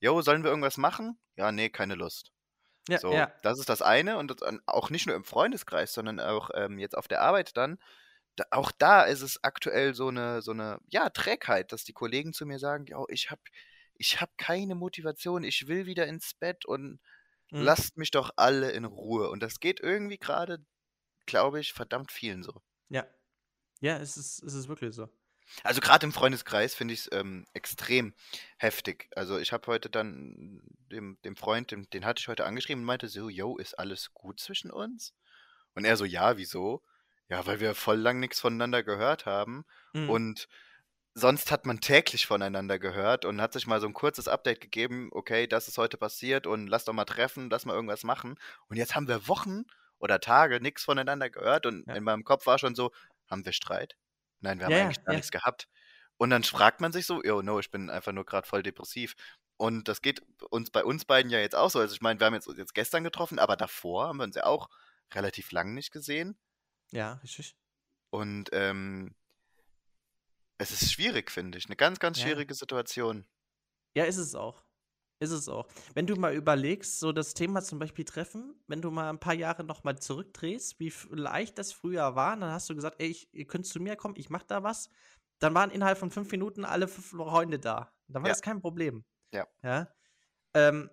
yo, 0.00 0.22
sollen 0.22 0.44
wir 0.44 0.50
irgendwas 0.50 0.76
machen? 0.76 1.18
Ja, 1.36 1.50
nee, 1.52 1.68
keine 1.68 1.96
Lust. 1.96 2.30
Ja, 2.88 2.98
So, 3.00 3.12
ja. 3.12 3.32
das 3.42 3.58
ist 3.58 3.68
das 3.68 3.82
eine. 3.82 4.18
Und 4.18 4.30
das, 4.30 4.38
auch 4.66 4.90
nicht 4.90 5.06
nur 5.06 5.16
im 5.16 5.24
Freundeskreis, 5.24 5.92
sondern 5.92 6.20
auch 6.20 6.50
ähm, 6.54 6.78
jetzt 6.78 6.96
auf 6.96 7.08
der 7.08 7.22
Arbeit 7.22 7.56
dann. 7.56 7.78
Da, 8.36 8.44
auch 8.50 8.72
da 8.72 9.02
ist 9.04 9.22
es 9.22 9.42
aktuell 9.44 9.94
so 9.94 10.08
eine, 10.08 10.42
so 10.42 10.52
eine, 10.52 10.78
ja, 10.90 11.10
Trägheit, 11.10 11.72
dass 11.72 11.84
die 11.84 11.92
Kollegen 11.94 12.32
zu 12.32 12.46
mir 12.46 12.58
sagen, 12.58 12.86
yo, 12.86 13.06
ich 13.10 13.30
hab, 13.30 13.40
ich 13.94 14.20
habe 14.20 14.32
keine 14.38 14.74
Motivation, 14.74 15.44
ich 15.44 15.68
will 15.68 15.86
wieder 15.86 16.06
ins 16.06 16.34
Bett 16.34 16.64
und 16.66 17.00
Mhm. 17.52 17.62
lasst 17.62 17.96
mich 17.98 18.10
doch 18.10 18.30
alle 18.36 18.72
in 18.72 18.84
Ruhe. 18.86 19.30
Und 19.30 19.42
das 19.42 19.60
geht 19.60 19.80
irgendwie 19.80 20.18
gerade, 20.18 20.64
glaube 21.26 21.60
ich, 21.60 21.72
verdammt 21.74 22.12
vielen 22.12 22.42
so. 22.42 22.62
Ja. 22.88 23.06
Ja, 23.80 23.98
es 23.98 24.16
ist, 24.16 24.42
es 24.42 24.54
ist 24.54 24.68
wirklich 24.68 24.94
so. 24.94 25.08
Also 25.64 25.80
gerade 25.80 26.06
im 26.06 26.12
Freundeskreis 26.12 26.74
finde 26.74 26.94
ich 26.94 27.00
es 27.00 27.08
ähm, 27.12 27.46
extrem 27.52 28.14
heftig. 28.58 29.08
Also 29.16 29.38
ich 29.38 29.52
habe 29.52 29.66
heute 29.66 29.90
dann 29.90 30.62
dem, 30.90 31.18
dem 31.24 31.36
Freund, 31.36 31.70
dem, 31.70 31.88
den 31.90 32.04
hatte 32.04 32.20
ich 32.20 32.28
heute 32.28 32.44
angeschrieben 32.44 32.82
und 32.82 32.86
meinte 32.86 33.08
so, 33.08 33.28
yo, 33.28 33.56
ist 33.56 33.78
alles 33.78 34.12
gut 34.14 34.40
zwischen 34.40 34.70
uns? 34.70 35.14
Und 35.74 35.84
er 35.84 35.96
so, 35.96 36.04
ja, 36.04 36.36
wieso? 36.36 36.82
Ja, 37.28 37.46
weil 37.46 37.60
wir 37.60 37.74
voll 37.74 37.98
lang 37.98 38.20
nichts 38.20 38.40
voneinander 38.40 38.82
gehört 38.82 39.26
haben. 39.26 39.64
Mhm. 39.92 40.10
Und 40.10 40.48
sonst 41.14 41.50
hat 41.50 41.66
man 41.66 41.80
täglich 41.80 42.26
voneinander 42.26 42.78
gehört 42.78 43.24
und 43.24 43.40
hat 43.40 43.52
sich 43.52 43.66
mal 43.66 43.80
so 43.80 43.86
ein 43.86 43.92
kurzes 43.94 44.28
Update 44.28 44.60
gegeben, 44.60 45.08
okay, 45.12 45.46
das 45.46 45.68
ist 45.68 45.78
heute 45.78 45.96
passiert 45.96 46.46
und 46.46 46.66
lass 46.68 46.84
doch 46.84 46.92
mal 46.94 47.04
treffen, 47.04 47.50
lass 47.50 47.66
mal 47.66 47.74
irgendwas 47.74 48.04
machen. 48.04 48.38
Und 48.68 48.76
jetzt 48.76 48.94
haben 48.94 49.08
wir 49.08 49.28
Wochen 49.28 49.64
oder 49.98 50.20
Tage 50.20 50.60
nichts 50.60 50.84
voneinander 50.84 51.30
gehört 51.30 51.66
und 51.66 51.86
Ja. 51.86 51.94
in 51.94 52.04
meinem 52.04 52.24
Kopf 52.24 52.46
war 52.46 52.58
schon 52.58 52.74
so, 52.74 52.92
haben 53.30 53.44
wir 53.44 53.52
Streit? 53.52 53.96
Nein, 54.42 54.58
wir 54.58 54.66
haben 54.66 54.72
Ja, 54.72 54.78
ja, 54.78 54.84
eigentlich 54.84 55.04
gar 55.04 55.14
ja. 55.14 55.16
nichts 55.16 55.30
gehabt. 55.30 55.68
Und 56.18 56.30
dann 56.30 56.44
fragt 56.44 56.80
man 56.80 56.92
sich 56.92 57.06
so, 57.06 57.22
yo, 57.24 57.42
no, 57.42 57.58
ich 57.60 57.70
bin 57.70 57.90
einfach 57.90 58.12
nur 58.12 58.24
gerade 58.26 58.46
voll 58.46 58.62
depressiv. 58.62 59.14
Und 59.56 59.88
das 59.88 60.02
geht 60.02 60.22
uns 60.50 60.70
bei 60.70 60.84
uns 60.84 61.04
beiden 61.04 61.30
ja 61.30 61.38
jetzt 61.40 61.54
auch 61.56 61.70
so. 61.70 61.78
Also 61.80 61.94
ich 61.94 62.00
meine, 62.02 62.20
wir 62.20 62.26
haben 62.26 62.34
jetzt, 62.34 62.48
uns 62.48 62.58
jetzt 62.58 62.74
gestern 62.74 63.04
getroffen, 63.04 63.38
aber 63.38 63.56
davor 63.56 64.08
haben 64.08 64.18
wir 64.18 64.24
uns 64.24 64.36
ja 64.36 64.44
auch 64.44 64.68
relativ 65.14 65.52
lang 65.52 65.74
nicht 65.74 65.92
gesehen. 65.92 66.38
Ja, 66.92 67.14
richtig. 67.22 67.56
Und 68.10 68.50
ähm, 68.52 69.14
es 70.58 70.70
ist 70.70 70.92
schwierig, 70.92 71.30
finde 71.30 71.58
ich. 71.58 71.66
Eine 71.66 71.76
ganz, 71.76 71.98
ganz 71.98 72.18
Ja. 72.18 72.24
schwierige 72.24 72.54
Situation. 72.54 73.26
Ja, 73.94 74.04
ist 74.04 74.16
es 74.16 74.34
auch. 74.34 74.64
Ist 75.22 75.30
es 75.30 75.48
auch. 75.48 75.68
Wenn 75.94 76.08
du 76.08 76.16
mal 76.16 76.34
überlegst, 76.34 76.98
so 76.98 77.12
das 77.12 77.32
Thema 77.34 77.62
zum 77.62 77.78
Beispiel 77.78 78.04
Treffen, 78.04 78.56
wenn 78.66 78.82
du 78.82 78.90
mal 78.90 79.08
ein 79.08 79.20
paar 79.20 79.34
Jahre 79.34 79.62
nochmal 79.62 79.96
zurückdrehst, 79.96 80.80
wie 80.80 80.92
leicht 81.10 81.58
das 81.58 81.72
früher 81.72 82.16
war, 82.16 82.36
dann 82.36 82.50
hast 82.50 82.68
du 82.68 82.74
gesagt, 82.74 82.96
ey, 83.00 83.06
ich, 83.06 83.32
ihr 83.32 83.46
könnt 83.46 83.66
zu 83.66 83.78
mir 83.78 83.94
kommen, 83.94 84.16
ich 84.16 84.30
mach 84.30 84.42
da 84.42 84.64
was. 84.64 84.90
Dann 85.38 85.54
waren 85.54 85.70
innerhalb 85.70 85.96
von 85.98 86.10
fünf 86.10 86.30
Minuten 86.32 86.64
alle 86.64 86.88
fünf 86.88 87.10
Freunde 87.10 87.60
da. 87.60 87.92
Dann 88.08 88.22
war 88.22 88.28
Ja. 88.28 88.32
das 88.32 88.42
kein 88.42 88.60
Problem. 88.60 89.04
Ja. 89.32 89.46
Ja. 89.62 89.88
Ähm, 90.54 90.90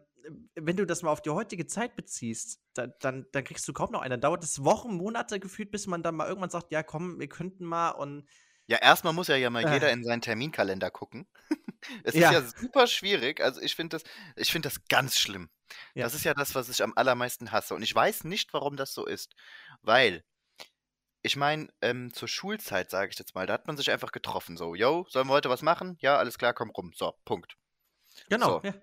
wenn 0.56 0.78
du 0.78 0.86
das 0.86 1.02
mal 1.02 1.10
auf 1.12 1.22
die 1.24 1.32
heutige 1.32 1.66
Zeit 1.66 1.96
beziehst, 1.96 2.62
da, 2.76 2.86
dann, 2.86 3.26
dann 3.32 3.44
kriegst 3.44 3.68
du 3.68 3.74
kaum 3.74 3.92
noch 3.92 4.02
einen. 4.02 4.12
Dann 4.12 4.22
dauert 4.22 4.44
es 4.44 4.64
Wochen, 4.64 4.94
Monate 4.94 5.40
gefühlt, 5.40 5.72
bis 5.72 5.88
man 5.88 6.04
dann 6.04 6.16
mal 6.16 6.28
irgendwann 6.28 6.52
sagt, 6.52 6.72
ja 6.72 6.84
komm, 6.84 7.20
wir 7.20 7.30
könnten 7.30 7.66
mal 7.66 7.90
und 7.92 8.28
Ja, 8.70 8.78
erstmal 8.78 9.14
muss 9.14 9.28
ja 9.30 9.36
ja 9.36 9.50
mal 9.50 9.66
Äh. 9.66 9.74
jeder 9.74 9.92
in 9.92 10.04
seinen 10.04 10.22
Terminkalender 10.22 10.92
gucken. 10.92 11.28
es 12.04 12.14
Ja. 12.14 12.30
ist 12.30 12.34
ja 12.56 12.62
super 12.62 12.86
schwierig. 12.86 13.42
Also 13.42 13.62
ich 13.62 13.76
finde 13.76 13.98
das, 13.98 14.04
ich 14.36 14.52
finde 14.52 14.70
das 14.70 14.86
ganz 14.90 15.18
schlimm. 15.18 15.50
Ja. 15.96 16.04
Das 16.04 16.14
ist 16.14 16.24
ja 16.24 16.36
das, 16.36 16.54
was 16.54 16.70
ich 16.70 16.84
am 16.84 16.94
allermeisten 16.96 17.52
hasse. 17.52 17.74
Und 17.74 17.82
ich 17.82 17.94
weiß 17.96 18.26
nicht, 18.26 18.54
warum 18.54 18.78
das 18.78 18.94
so 18.94 19.08
ist. 19.08 19.34
Weil, 19.82 20.24
ich 21.24 21.36
meine, 21.36 21.68
ähm, 21.82 22.14
zur 22.14 22.28
Schulzeit, 22.28 22.92
sage 22.92 23.10
ich 23.12 23.18
jetzt 23.18 23.34
mal, 23.34 23.48
da 23.48 23.54
hat 23.54 23.66
man 23.66 23.76
sich 23.76 23.90
einfach 23.90 24.12
getroffen. 24.12 24.56
So, 24.56 24.76
yo, 24.76 25.06
sollen 25.10 25.28
wir 25.28 25.34
heute 25.34 25.50
was 25.50 25.64
machen? 25.64 25.98
Ja, 26.00 26.18
alles 26.18 26.38
klar, 26.38 26.54
komm 26.54 26.70
rum. 26.70 26.92
So, 26.96 27.14
Punkt. 27.26 27.56
genau. 28.30 28.62
So. 28.62 28.68
Ja. 28.68 28.74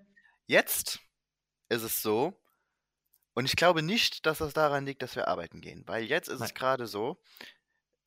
Jetzt 0.47 0.99
ist 1.69 1.83
es 1.83 2.01
so, 2.01 2.37
und 3.35 3.45
ich 3.45 3.55
glaube 3.55 3.81
nicht, 3.83 4.25
dass 4.25 4.39
das 4.39 4.53
daran 4.53 4.85
liegt, 4.85 5.01
dass 5.01 5.15
wir 5.15 5.27
arbeiten 5.27 5.61
gehen, 5.61 5.83
weil 5.87 6.03
jetzt 6.05 6.27
ist 6.27 6.35
es 6.35 6.39
Nein. 6.49 6.53
gerade 6.55 6.87
so, 6.87 7.21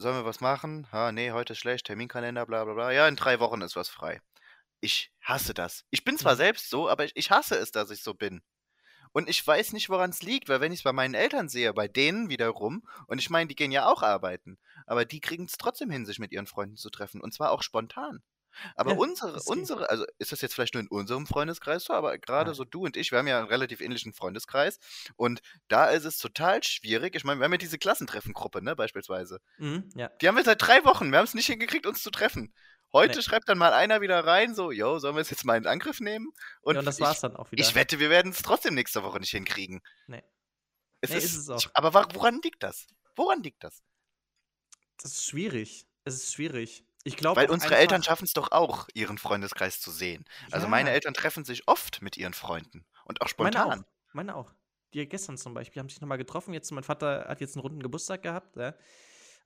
sollen 0.00 0.16
wir 0.16 0.24
was 0.24 0.40
machen? 0.40 0.86
Ha, 0.92 1.12
nee, 1.12 1.30
heute 1.30 1.52
ist 1.52 1.58
schlecht, 1.58 1.86
Terminkalender, 1.86 2.46
bla 2.46 2.64
bla 2.64 2.74
bla. 2.74 2.90
Ja, 2.90 3.06
in 3.06 3.16
drei 3.16 3.38
Wochen 3.38 3.60
ist 3.60 3.76
was 3.76 3.88
frei. 3.88 4.20
Ich 4.80 5.12
hasse 5.20 5.52
das. 5.52 5.84
Ich 5.90 6.04
bin 6.04 6.16
zwar 6.16 6.36
selbst 6.36 6.70
so, 6.70 6.88
aber 6.88 7.04
ich, 7.04 7.12
ich 7.14 7.30
hasse 7.30 7.56
es, 7.56 7.70
dass 7.70 7.90
ich 7.90 8.02
so 8.02 8.14
bin. 8.14 8.42
Und 9.12 9.28
ich 9.28 9.46
weiß 9.46 9.72
nicht, 9.72 9.90
woran 9.90 10.10
es 10.10 10.22
liegt, 10.22 10.48
weil 10.48 10.60
wenn 10.60 10.72
ich 10.72 10.80
es 10.80 10.84
bei 10.84 10.92
meinen 10.92 11.14
Eltern 11.14 11.48
sehe, 11.48 11.74
bei 11.74 11.88
denen 11.88 12.30
wiederum, 12.30 12.86
und 13.08 13.18
ich 13.18 13.28
meine, 13.28 13.48
die 13.48 13.56
gehen 13.56 13.72
ja 13.72 13.86
auch 13.86 14.02
arbeiten, 14.02 14.58
aber 14.86 15.04
die 15.04 15.20
kriegen 15.20 15.44
es 15.44 15.58
trotzdem 15.58 15.90
hin, 15.90 16.06
sich 16.06 16.18
mit 16.18 16.32
ihren 16.32 16.46
Freunden 16.46 16.76
zu 16.76 16.90
treffen, 16.90 17.20
und 17.20 17.34
zwar 17.34 17.50
auch 17.50 17.62
spontan. 17.62 18.22
Aber 18.76 18.92
Ja, 18.92 18.96
unsere, 18.98 19.40
unsere, 19.44 19.88
also 19.90 20.04
ist 20.18 20.32
das 20.32 20.40
jetzt 20.40 20.54
vielleicht 20.54 20.74
nur 20.74 20.82
in 20.82 20.88
unserem 20.88 21.26
Freundeskreis 21.26 21.84
so, 21.84 21.92
aber 21.92 22.18
gerade 22.18 22.50
Nein. 22.50 22.54
so 22.54 22.64
du 22.64 22.84
und 22.84 22.96
ich, 22.96 23.10
wir 23.12 23.18
haben 23.18 23.26
ja 23.26 23.38
einen 23.38 23.48
relativ 23.48 23.80
ähnlichen 23.80 24.12
Freundeskreis 24.12 24.78
und 25.16 25.40
da 25.68 25.86
ist 25.90 26.04
es 26.04 26.18
total 26.18 26.62
schwierig. 26.62 27.14
Ich 27.16 27.24
meine, 27.24 27.40
wir 27.40 27.44
haben 27.44 27.52
ja 27.52 27.58
diese 27.58 27.78
Klassentreffengruppe, 27.78 28.62
ne, 28.62 28.76
beispielsweise. 28.76 29.40
Mhm, 29.58 29.90
ja. 29.94 30.08
Die 30.20 30.28
haben 30.28 30.36
wir 30.36 30.44
seit 30.44 30.62
drei 30.62 30.84
Wochen. 30.84 31.10
Wir 31.10 31.18
haben 31.18 31.24
es 31.26 31.34
nicht 31.34 31.46
hingekriegt, 31.46 31.86
uns 31.86 32.02
zu 32.02 32.10
treffen. 32.10 32.52
Heute 32.92 33.18
Nee. 33.18 33.22
schreibt 33.22 33.48
dann 33.48 33.56
mal 33.58 33.72
einer 33.72 34.00
wieder 34.00 34.24
rein, 34.26 34.54
so, 34.54 34.72
yo, 34.72 34.98
sollen 34.98 35.14
wir 35.14 35.20
es 35.20 35.30
jetzt 35.30 35.44
mal 35.44 35.56
in 35.56 35.66
Angriff 35.66 36.00
nehmen? 36.00 36.32
Und, 36.60 36.74
ja, 36.74 36.80
und 36.80 36.86
das 36.86 36.98
ich, 36.98 37.04
war's 37.04 37.20
dann 37.20 37.36
auch 37.36 37.52
wieder. 37.52 37.62
ich 37.62 37.74
wette, 37.76 38.00
wir 38.00 38.10
werden 38.10 38.32
es 38.32 38.42
trotzdem 38.42 38.74
nächste 38.74 39.02
Woche 39.04 39.20
nicht 39.20 39.30
hinkriegen. 39.30 39.80
Nee. 40.08 40.22
Es 41.00 41.10
Nee, 41.10 41.16
ist, 41.18 41.24
ist 41.24 41.36
es 41.36 41.48
auch. 41.50 41.62
Aber 41.74 41.94
woran 42.14 42.40
liegt 42.42 42.62
das? 42.62 42.86
Woran 43.14 43.42
liegt 43.42 43.62
das? 43.62 43.82
Das 44.96 45.12
ist 45.12 45.24
schwierig. 45.24 45.86
Es 46.04 46.14
ist 46.14 46.32
schwierig. 46.34 46.84
Ich 47.04 47.16
glaube 47.16 47.36
Weil 47.36 47.48
auch 47.48 47.50
unsere 47.50 47.76
Eltern 47.76 48.02
schaffen 48.04 48.24
es 48.24 48.32
doch 48.34 48.52
auch, 48.52 48.88
ihren 48.94 49.18
Freundeskreis 49.18 49.80
zu 49.80 49.90
sehen. 49.90 50.24
Also 50.50 50.68
meine 50.68 50.90
Ja. 50.90 50.92
Eltern 50.92 51.14
treffen 51.14 51.44
sich 51.44 51.66
oft 51.68 52.02
mit 52.02 52.16
ihren 52.16 52.34
Freunden 52.34 52.86
und 53.04 53.20
auch 53.20 53.28
Meine 53.38 53.62
spontan. 53.62 53.64
auch. 53.64 53.84
Meine 54.12 54.36
auch. 54.36 54.52
Die 54.94 55.08
gestern 55.08 55.38
zum 55.38 55.54
Beispiel 55.54 55.80
haben 55.80 55.88
sich 55.88 56.00
nochmal 56.00 56.18
getroffen. 56.18 56.52
Jetzt, 56.54 56.70
mein 56.72 56.82
Vater 56.84 57.26
hat 57.28 57.40
jetzt 57.40 57.56
einen 57.56 57.62
runden 57.62 57.82
Geburtstag 57.82 58.22
gehabt. 58.22 58.56
Ja. 58.56 58.74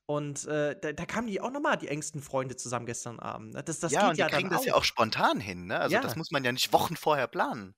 Und 0.06 0.46
äh, 0.46 0.78
da, 0.80 0.92
da 0.92 1.06
kamen 1.06 1.28
die 1.28 1.40
auch 1.40 1.50
nochmal, 1.50 1.78
die 1.78 1.88
engsten 1.88 2.22
Freunde 2.22 2.56
zusammen 2.56 2.86
gestern 2.86 3.20
Abend. 3.20 3.54
ne? 3.54 3.64
Das, 3.64 3.80
das 3.80 3.98
ja, 3.98 4.00
geht 4.00 4.10
und 4.10 4.20
die 4.20 4.24
ja 4.24 4.28
kriegen 4.28 4.50
das 4.50 4.64
ja 4.64 4.74
auch 4.74 4.84
spontan 4.84 5.40
hin, 5.40 5.66
ne? 5.66 5.78
Also 5.80 5.98
das 5.98 6.14
Ja. 6.14 6.16
muss 6.16 6.30
man 6.30 6.44
ja 6.44 6.52
nicht 6.52 6.72
Wochen 6.72 6.96
vorher 6.96 7.26
planen. 7.28 7.74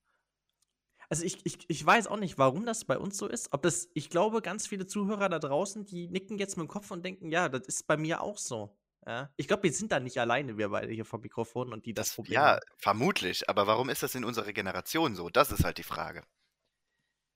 Also 1.09 1.25
ich, 1.25 1.45
ich, 1.47 1.59
ich 1.69 1.85
weiß 1.87 2.09
auch 2.09 2.17
nicht, 2.17 2.37
warum 2.39 2.67
das 2.67 2.85
bei 2.85 2.99
uns 2.99 3.17
so 3.17 3.27
ist. 3.29 3.53
Ob 3.53 3.63
das, 3.63 3.89
ich 3.95 4.11
glaube, 4.11 4.43
ganz 4.43 4.67
viele 4.67 4.87
Zuhörer 4.87 5.29
da 5.29 5.39
draußen, 5.39 5.85
die 5.87 6.09
nicken 6.09 6.39
jetzt 6.39 6.57
mit 6.57 6.65
dem 6.67 6.69
Kopf 6.69 6.91
und 6.91 7.05
denken, 7.05 7.31
ja, 7.31 7.49
das 7.49 7.67
ist 7.67 7.87
bei 7.87 7.97
mir 7.97 8.21
auch 8.23 8.39
so. 8.39 8.77
Ja. 9.07 9.33
Ich 9.37 9.47
glaube, 9.47 9.63
wir 9.65 9.73
sind 9.73 9.93
da 9.93 10.01
nicht 10.01 10.19
alleine, 10.19 10.59
wir 10.59 10.69
beide 10.71 10.93
hier 10.93 11.05
vom 11.05 11.21
Mikrofon 11.21 11.73
und 11.73 11.87
die 11.87 11.95
das, 11.95 12.13
Problem 12.15 12.35
ja, 12.35 12.47
haben. 12.55 12.61
vermutlich. 12.77 13.49
Aber 13.49 13.67
warum 13.67 13.89
ist 13.89 14.03
das 14.03 14.15
in 14.15 14.25
unserer 14.25 14.53
Generation 14.53 15.15
so? 15.15 15.31
Das 15.31 15.53
ist 15.53 15.65
halt 15.65 15.79
die 15.79 15.85
Frage. 15.85 16.25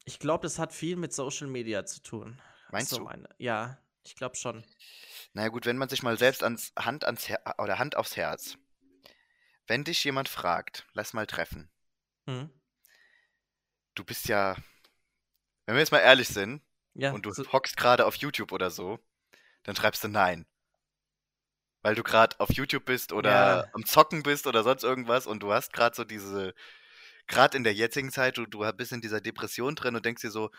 Ich 0.04 0.18
glaube, 0.18 0.42
das 0.42 0.59
hat 0.59 0.72
viel 0.72 0.96
mit 0.96 1.12
Social 1.12 1.46
Media 1.46 1.85
zu 1.85 2.02
tun. 2.02 2.40
Meinst 2.70 2.90
so 2.90 2.98
du? 2.98 3.04
Meine. 3.04 3.28
Ja, 3.38 3.78
ich 4.04 4.16
glaube 4.16 4.35
schon. 4.37 4.64
Na 5.33 5.48
gut, 5.48 5.66
wenn 5.66 5.78
man 5.78 5.88
sich 5.88 6.02
mal 6.02 6.18
selbst 6.18 6.42
ans 6.42 6.72
Hand 6.76 7.04
ans 7.04 7.28
Her 7.28 7.54
oder 7.59 7.78
Hand 7.78 7.96
aufs 7.96 8.16
Herz. 8.16 8.56
Wenn 9.66 9.85
dich 9.85 10.02
jemand 10.02 10.28
fragt, 10.28 10.87
lass 10.94 11.12
mal 11.12 11.26
treffen. 11.26 11.70
Mhm. 12.26 12.50
Du 13.94 14.04
bist 14.04 14.26
ja, 14.26 14.56
wenn 15.66 15.76
wir 15.76 15.80
jetzt 15.80 15.92
mal 15.92 15.98
ehrlich 15.98 16.28
sind, 16.28 16.62
Ja, 16.94 17.12
und 17.12 17.26
du 17.26 17.33
so, 17.33 17.44
hockst 17.52 17.76
gerade 17.76 18.06
auf 18.06 18.16
YouTube 18.16 18.50
oder 18.50 18.70
so, 18.70 18.98
dann 19.62 19.76
schreibst 19.76 20.02
du 20.02 20.09
nein. 20.09 20.46
Weil 21.83 21.95
du 21.95 22.03
gerade 22.03 22.38
auf 22.40 22.53
YouTube 22.53 22.85
bist 22.85 23.12
oder 23.12 23.31
Ja. 23.31 23.64
am 23.73 23.87
Zocken 23.87 24.23
bist 24.23 24.47
oder 24.47 24.62
sonst 24.62 24.85
irgendwas 24.85 25.27
und 25.27 25.43
du 25.43 25.53
hast 25.53 25.73
gerade 25.73 25.97
so 25.97 26.05
diese, 26.05 26.55
gerade 27.27 27.57
in 27.57 27.64
der 27.64 27.75
jetzigen 27.75 28.11
Zeit, 28.11 28.37
du, 28.37 28.47
du 28.47 28.71
bist 28.73 28.93
in 28.93 29.01
dieser 29.01 29.21
Depression 29.21 29.75
drin 29.75 29.97
und 29.97 30.05
denkst 30.05 30.23
dir 30.23 30.31
so, 30.31 30.51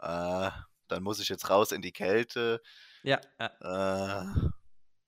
äh, 0.00 0.50
dann 0.88 1.02
muss 1.02 1.20
ich 1.20 1.28
jetzt 1.28 1.50
raus 1.50 1.72
in 1.72 1.82
die 1.82 1.92
Kälte, 1.92 2.60
ja, 3.02 3.20
ja, 3.38 3.46
äh, 3.60 4.24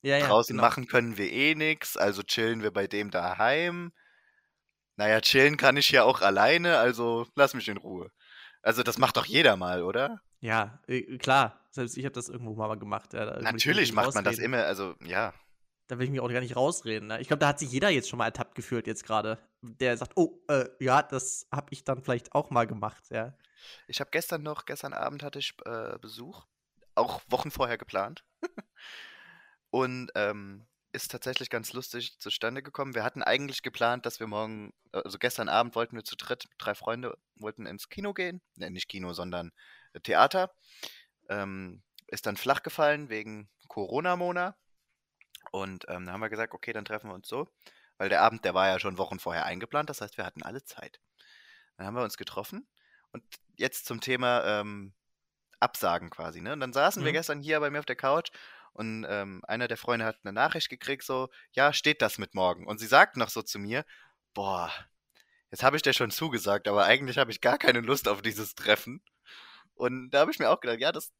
ja, 0.02 0.16
ja, 0.18 0.26
draußen 0.26 0.56
genau. 0.56 0.66
machen 0.66 0.86
können 0.86 1.16
wir 1.16 1.30
eh 1.30 1.54
nix, 1.54 1.96
also 1.96 2.22
chillen 2.22 2.62
wir 2.62 2.72
bei 2.72 2.86
dem 2.86 3.10
daheim. 3.10 3.92
Naja, 4.96 5.20
chillen 5.20 5.56
kann 5.56 5.76
ich 5.76 5.90
ja 5.90 6.04
auch 6.04 6.20
alleine, 6.20 6.78
also 6.78 7.26
lass 7.34 7.54
mich 7.54 7.68
in 7.68 7.76
Ruhe. 7.76 8.10
Also 8.62 8.82
das 8.82 8.98
macht 8.98 9.16
doch 9.16 9.24
jeder 9.24 9.56
mal, 9.56 9.82
oder? 9.82 10.20
Ja, 10.40 10.80
äh, 10.86 11.16
klar. 11.18 11.66
Selbst 11.70 11.96
ich 11.96 12.04
habe 12.04 12.14
das 12.14 12.28
irgendwo 12.28 12.54
mal 12.54 12.78
gemacht. 12.78 13.12
Ja, 13.12 13.24
da 13.24 13.40
Natürlich 13.40 13.92
macht 13.92 14.14
man 14.14 14.24
das 14.24 14.38
immer, 14.38 14.64
also 14.64 14.94
ja. 15.04 15.32
Da 15.90 15.98
will 15.98 16.04
ich 16.04 16.10
mich 16.12 16.20
auch 16.20 16.28
gar 16.28 16.40
nicht 16.40 16.54
rausreden. 16.54 17.08
Ne? 17.08 17.20
Ich 17.20 17.26
glaube, 17.26 17.40
da 17.40 17.48
hat 17.48 17.58
sich 17.58 17.72
jeder 17.72 17.88
jetzt 17.88 18.08
schon 18.08 18.18
mal 18.18 18.26
ertappt 18.26 18.54
gefühlt 18.54 18.86
jetzt 18.86 19.04
gerade. 19.04 19.38
Der 19.60 19.96
sagt, 19.96 20.12
oh, 20.14 20.40
äh, 20.46 20.68
ja, 20.78 21.02
das 21.02 21.48
habe 21.50 21.66
ich 21.72 21.82
dann 21.82 22.00
vielleicht 22.00 22.32
auch 22.32 22.50
mal 22.50 22.68
gemacht, 22.68 23.10
ja. 23.10 23.36
Ich 23.88 23.98
habe 23.98 24.10
gestern 24.12 24.44
noch, 24.44 24.66
gestern 24.66 24.92
Abend 24.92 25.24
hatte 25.24 25.40
ich 25.40 25.54
äh, 25.64 25.98
Besuch, 25.98 26.46
auch 26.94 27.20
Wochen 27.28 27.50
vorher 27.50 27.76
geplant. 27.76 28.24
Und 29.70 30.12
ähm, 30.14 30.68
ist 30.92 31.10
tatsächlich 31.10 31.50
ganz 31.50 31.72
lustig 31.72 32.20
zustande 32.20 32.62
gekommen. 32.62 32.94
Wir 32.94 33.02
hatten 33.02 33.24
eigentlich 33.24 33.62
geplant, 33.62 34.06
dass 34.06 34.20
wir 34.20 34.28
morgen, 34.28 34.72
also 34.92 35.18
gestern 35.18 35.48
Abend 35.48 35.74
wollten 35.74 35.96
wir 35.96 36.04
zu 36.04 36.14
dritt, 36.14 36.48
drei 36.58 36.76
Freunde, 36.76 37.18
wollten 37.34 37.66
ins 37.66 37.88
Kino 37.88 38.14
gehen. 38.14 38.40
Ne, 38.54 38.70
nicht 38.70 38.88
Kino, 38.88 39.12
sondern 39.12 39.50
äh, 39.92 40.00
Theater. 40.00 40.54
Ähm, 41.28 41.82
ist 42.06 42.26
dann 42.26 42.36
flach 42.36 42.62
gefallen 42.62 43.08
wegen 43.08 43.48
Corona-Mona. 43.66 44.56
Und 45.50 45.84
ähm, 45.88 46.06
dann 46.06 46.12
haben 46.12 46.20
wir 46.20 46.30
gesagt, 46.30 46.54
okay, 46.54 46.72
dann 46.72 46.84
treffen 46.84 47.10
wir 47.10 47.14
uns 47.14 47.28
so. 47.28 47.48
Weil 47.98 48.08
der 48.08 48.22
Abend, 48.22 48.44
der 48.44 48.54
war 48.54 48.68
ja 48.68 48.78
schon 48.80 48.98
Wochen 48.98 49.18
vorher 49.18 49.44
eingeplant, 49.46 49.90
das 49.90 50.00
heißt, 50.00 50.16
wir 50.16 50.24
hatten 50.26 50.42
alle 50.42 50.64
Zeit. 50.64 51.00
Dann 51.76 51.86
haben 51.86 51.94
wir 51.94 52.02
uns 52.04 52.16
getroffen. 52.16 52.68
Und 53.12 53.24
jetzt 53.56 53.86
zum 53.86 54.00
Thema 54.00 54.44
ähm, 54.44 54.94
Absagen 55.60 56.10
quasi, 56.10 56.40
ne? 56.40 56.52
Und 56.54 56.60
dann 56.60 56.72
saßen 56.72 57.04
wir 57.04 57.12
Mhm. 57.12 57.14
gestern 57.14 57.40
hier 57.40 57.60
bei 57.60 57.70
mir 57.70 57.80
auf 57.80 57.86
der 57.86 57.96
Couch 57.96 58.30
und 58.72 59.06
ähm, 59.08 59.42
einer 59.46 59.68
der 59.68 59.76
Freunde 59.76 60.04
hat 60.06 60.18
eine 60.24 60.32
Nachricht 60.32 60.70
gekriegt, 60.70 61.04
so, 61.04 61.28
ja, 61.52 61.72
steht 61.72 62.02
das 62.02 62.18
mit 62.18 62.34
morgen? 62.34 62.66
Und 62.66 62.78
sie 62.78 62.86
sagt 62.86 63.16
noch 63.16 63.28
so 63.30 63.42
zu 63.42 63.58
mir, 63.58 63.84
boah, 64.34 64.72
jetzt 65.50 65.62
habe 65.62 65.76
ich 65.76 65.82
dir 65.82 65.92
schon 65.92 66.10
zugesagt, 66.10 66.68
aber 66.68 66.84
eigentlich 66.84 67.18
habe 67.18 67.30
ich 67.30 67.40
gar 67.40 67.58
keine 67.58 67.80
Lust 67.80 68.08
auf 68.08 68.22
dieses 68.22 68.54
Treffen. 68.54 69.02
Und 69.74 70.10
da 70.10 70.20
habe 70.20 70.30
ich 70.30 70.38
mir 70.38 70.50
auch 70.50 70.60
gedacht, 70.60 70.80
ja, 70.80 70.92
das, 70.92 71.12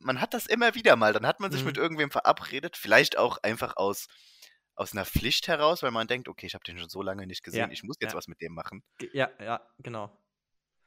man 0.00 0.20
hat 0.20 0.34
das 0.34 0.46
immer 0.46 0.74
wieder 0.74 0.96
mal. 0.96 1.12
Dann 1.12 1.26
hat 1.26 1.40
man 1.40 1.50
sich 1.52 1.60
Mhm. 1.62 1.66
mit 1.68 1.76
irgendwem 1.78 2.10
verabredet, 2.10 2.76
vielleicht 2.76 3.16
auch 3.18 3.38
einfach 3.42 3.76
aus, 3.76 4.06
aus 4.74 4.92
einer 4.92 5.04
Pflicht 5.06 5.48
heraus, 5.48 5.82
weil 5.82 5.90
man 5.90 6.06
denkt, 6.08 6.28
okay, 6.28 6.46
ich 6.46 6.54
habe 6.54 6.64
den 6.64 6.78
schon 6.78 6.88
so 6.88 7.02
lange 7.02 7.26
nicht 7.26 7.42
gesehen, 7.42 7.60
Ja, 7.68 7.70
ich 7.70 7.82
muss 7.82 7.96
jetzt 8.00 8.12
ja. 8.12 8.16
was 8.18 8.28
mit 8.28 8.40
dem 8.40 8.54
machen. 8.54 8.82
Ja, 9.12 9.30
ja, 9.38 9.60
genau. 9.78 10.16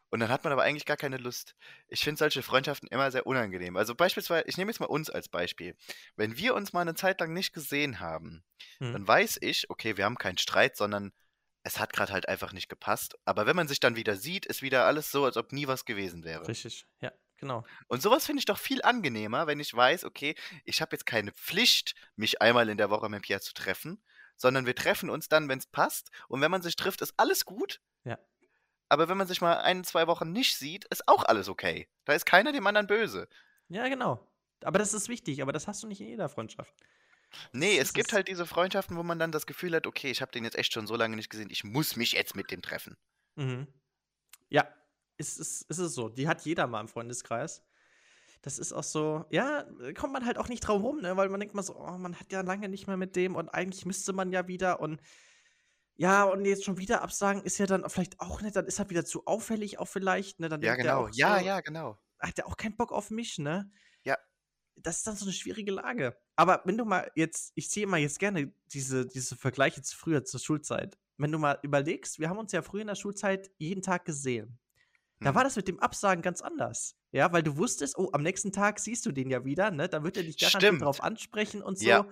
Und 0.09 0.19
dann 0.19 0.29
hat 0.29 0.43
man 0.43 0.53
aber 0.53 0.61
eigentlich 0.61 0.85
gar 0.85 0.97
keine 0.97 1.17
Lust. 1.17 1.55
Ich 1.87 2.03
finde 2.03 2.19
solche 2.19 2.43
Freundschaften 2.43 2.87
immer 2.89 3.09
sehr 3.09 3.25
unangenehm. 3.25 3.75
Also 3.77 3.95
beispielsweise, 3.95 4.45
ich 4.47 4.57
nehme 4.57 4.69
jetzt 4.71 4.79
mal 4.79 4.85
uns 4.85 5.09
als 5.09 5.27
Beispiel. 5.27 5.75
Wenn 6.15 6.37
wir 6.37 6.53
uns 6.53 6.71
mal 6.71 6.81
eine 6.81 6.93
Zeit 6.93 7.19
lang 7.19 7.33
nicht 7.33 7.51
gesehen 7.53 7.99
haben, 7.99 8.43
Mhm. 8.79 8.93
dann 8.93 9.07
weiß 9.07 9.39
ich, 9.41 9.69
okay, 9.71 9.97
wir 9.97 10.05
haben 10.05 10.17
keinen 10.19 10.37
Streit, 10.37 10.77
sondern 10.77 11.13
es 11.63 11.79
hat 11.79 11.93
gerade 11.93 12.13
halt 12.13 12.27
einfach 12.29 12.53
nicht 12.53 12.69
gepasst. 12.69 13.15
Aber 13.25 13.45
wenn 13.47 13.55
man 13.55 13.67
sich 13.67 13.79
dann 13.79 13.95
wieder 13.95 14.15
sieht, 14.15 14.45
ist 14.45 14.61
wieder 14.61 14.85
alles 14.85 15.09
so, 15.09 15.25
als 15.25 15.35
ob 15.37 15.51
nie 15.51 15.65
was 15.67 15.83
gewesen 15.85 16.23
wäre. 16.23 16.47
Richtig, 16.47 16.85
ja, 17.01 17.11
genau. 17.43 17.65
Und 17.87 18.01
sowas 18.01 18.25
finde 18.25 18.39
ich 18.39 18.45
doch 18.45 18.57
viel 18.57 18.81
angenehmer, 18.81 19.47
wenn 19.47 19.59
ich 19.59 19.73
weiß, 19.73 20.05
okay, 20.05 20.35
ich 20.65 20.81
habe 20.81 20.95
jetzt 20.95 21.05
keine 21.05 21.31
Pflicht, 21.31 21.95
mich 22.15 22.41
einmal 22.41 22.69
in 22.69 22.77
der 22.77 22.89
Woche 22.89 23.09
mit 23.09 23.23
Pierre 23.23 23.41
zu 23.41 23.53
treffen, 23.53 24.01
sondern 24.37 24.65
wir 24.65 24.75
treffen 24.75 25.09
uns 25.09 25.27
dann, 25.27 25.49
wenn 25.49 25.59
es 25.59 25.67
passt. 25.67 26.09
Und 26.27 26.41
wenn 26.41 26.51
man 26.51 26.61
sich 26.61 26.75
trifft, 26.75 27.01
ist 27.01 27.13
alles 27.17 27.45
gut. 27.45 27.81
Ja. 28.03 28.17
Aber 28.89 29.09
wenn 29.09 29.17
man 29.17 29.27
sich 29.27 29.41
mal 29.41 29.57
ein, 29.57 29.83
zwei 29.83 30.07
Wochen 30.07 30.31
nicht 30.31 30.57
sieht, 30.57 30.85
ist 30.85 31.07
auch 31.07 31.23
alles 31.23 31.49
okay. 31.49 31.87
Da 32.05 32.13
ist 32.13 32.25
keiner 32.25 32.51
dem 32.51 32.65
anderen 32.65 32.87
böse. 32.87 33.27
Ja, 33.69 33.87
genau. 33.87 34.27
Aber 34.63 34.79
das 34.79 34.93
ist 34.93 35.09
wichtig, 35.09 35.41
aber 35.41 35.51
das 35.51 35.67
hast 35.67 35.83
du 35.83 35.87
nicht 35.87 36.01
in 36.01 36.07
jeder 36.07 36.29
Freundschaft. 36.29 36.73
Nee, 37.51 37.77
Das 37.77 37.87
es 37.87 37.93
gibt 37.93 38.13
halt 38.13 38.27
diese 38.27 38.45
Freundschaften, 38.45 38.95
wo 38.95 39.03
man 39.03 39.19
dann 39.19 39.31
das 39.31 39.47
Gefühl 39.47 39.75
hat, 39.75 39.87
okay, 39.87 40.11
ich 40.11 40.21
habe 40.21 40.31
den 40.31 40.43
jetzt 40.43 40.57
echt 40.57 40.73
schon 40.73 40.87
so 40.87 40.95
lange 40.95 41.15
nicht 41.15 41.29
gesehen, 41.29 41.49
ich 41.49 41.63
muss 41.63 41.95
mich 41.95 42.13
jetzt 42.13 42.35
mit 42.35 42.51
dem 42.51 42.61
treffen. 42.61 42.95
Mhm. 43.35 43.67
Ja, 44.49 44.67
ist, 45.17 45.39
ist, 45.39 45.63
ist 45.69 45.77
es 45.77 45.93
so. 45.93 46.09
Die 46.09 46.27
hat 46.27 46.41
jeder 46.45 46.67
mal 46.67 46.81
im 46.81 46.87
Freundeskreis. 46.87 47.63
Das 48.41 48.59
ist 48.59 48.73
auch 48.73 48.83
so, 48.83 49.25
ja, 49.29 49.65
kommt 49.97 50.11
man 50.11 50.25
halt 50.25 50.37
auch 50.37 50.49
nicht 50.49 50.61
drauf 50.61 50.83
rum, 50.83 51.01
ne? 51.01 51.15
weil 51.15 51.29
man 51.29 51.39
denkt 51.39 51.55
mal 51.55 51.63
so, 51.63 51.77
oh, 51.77 51.97
man 51.97 52.19
hat 52.19 52.31
ja 52.31 52.41
lange 52.41 52.67
nicht 52.67 52.87
mehr 52.87 52.97
mit 52.97 53.15
dem 53.15 53.35
und 53.35 53.47
eigentlich 53.49 53.85
müsste 53.85 54.11
man 54.11 54.33
ja 54.33 54.47
wieder 54.47 54.81
und 54.81 55.01
ja, 55.95 56.23
und 56.23 56.43
jetzt 56.45 56.65
schon 56.65 56.77
wieder 56.77 57.01
absagen 57.03 57.43
ist 57.43 57.57
ja 57.59 57.67
dann 57.67 57.87
vielleicht 57.89 58.19
auch 58.19 58.41
nicht, 58.41 58.55
dann 58.55 58.65
ist 58.65 58.79
er 58.79 58.89
wieder 58.89 59.05
zu 59.05 59.25
auffällig 59.27 59.77
auch 59.79 59.87
vielleicht, 59.87 60.39
ne? 60.39 60.49
Dann 60.49 60.61
Ja, 60.61 60.75
genau. 60.75 61.05
auch 61.05 61.09
Ja, 61.13 61.39
so, 61.39 61.45
ja, 61.45 61.61
genau. 61.61 61.99
hat 62.19 62.37
der 62.37 62.47
auch 62.47 62.57
keinen 62.57 62.75
Bock 62.75 62.91
auf 62.91 63.11
mich, 63.11 63.37
ne? 63.37 63.71
Ja. 64.03 64.17
Das 64.75 64.97
ist 64.97 65.07
dann 65.07 65.15
so 65.15 65.25
eine 65.25 65.33
schwierige 65.33 65.71
Lage. 65.71 66.17
Aber 66.35 66.63
wenn 66.65 66.77
du 66.77 66.85
mal 66.85 67.11
jetzt, 67.15 67.51
ich 67.55 67.69
ziehe 67.69 67.85
mal 67.85 67.99
jetzt 67.99 68.19
gerne 68.19 68.53
diese, 68.73 69.05
diese 69.05 69.35
Vergleiche 69.35 69.83
zu 69.83 69.95
früher, 69.95 70.25
zur 70.25 70.39
Schulzeit. 70.39 70.97
Wenn 71.17 71.31
du 71.31 71.37
mal 71.37 71.59
überlegst, 71.61 72.19
wir 72.19 72.27
haben 72.27 72.39
uns 72.39 72.51
ja 72.51 72.63
früher 72.63 72.81
in 72.81 72.87
der 72.87 72.95
Schulzeit 72.95 73.51
jeden 73.59 73.83
Tag 73.83 74.03
gesehen. 74.05 74.59
Da 75.23 75.35
war 75.35 75.43
das 75.43 75.55
mit 75.55 75.67
dem 75.67 75.79
Absagen 75.79 76.21
ganz 76.21 76.41
anders. 76.41 76.95
Ja, 77.11 77.31
weil 77.31 77.43
du 77.43 77.57
wusstest, 77.57 77.97
oh, 77.97 78.09
am 78.13 78.23
nächsten 78.23 78.51
Tag 78.51 78.79
siehst 78.79 79.05
du 79.05 79.11
den 79.11 79.29
ja 79.29 79.45
wieder, 79.45 79.71
ne? 79.71 79.87
Da 79.87 80.03
wird 80.03 80.17
er 80.17 80.23
dich 80.23 80.37
garantiert 80.37 80.81
drauf 80.81 81.03
ansprechen 81.03 81.61
und 81.61 81.77
so. 81.77 81.87
Ja. 81.87 82.07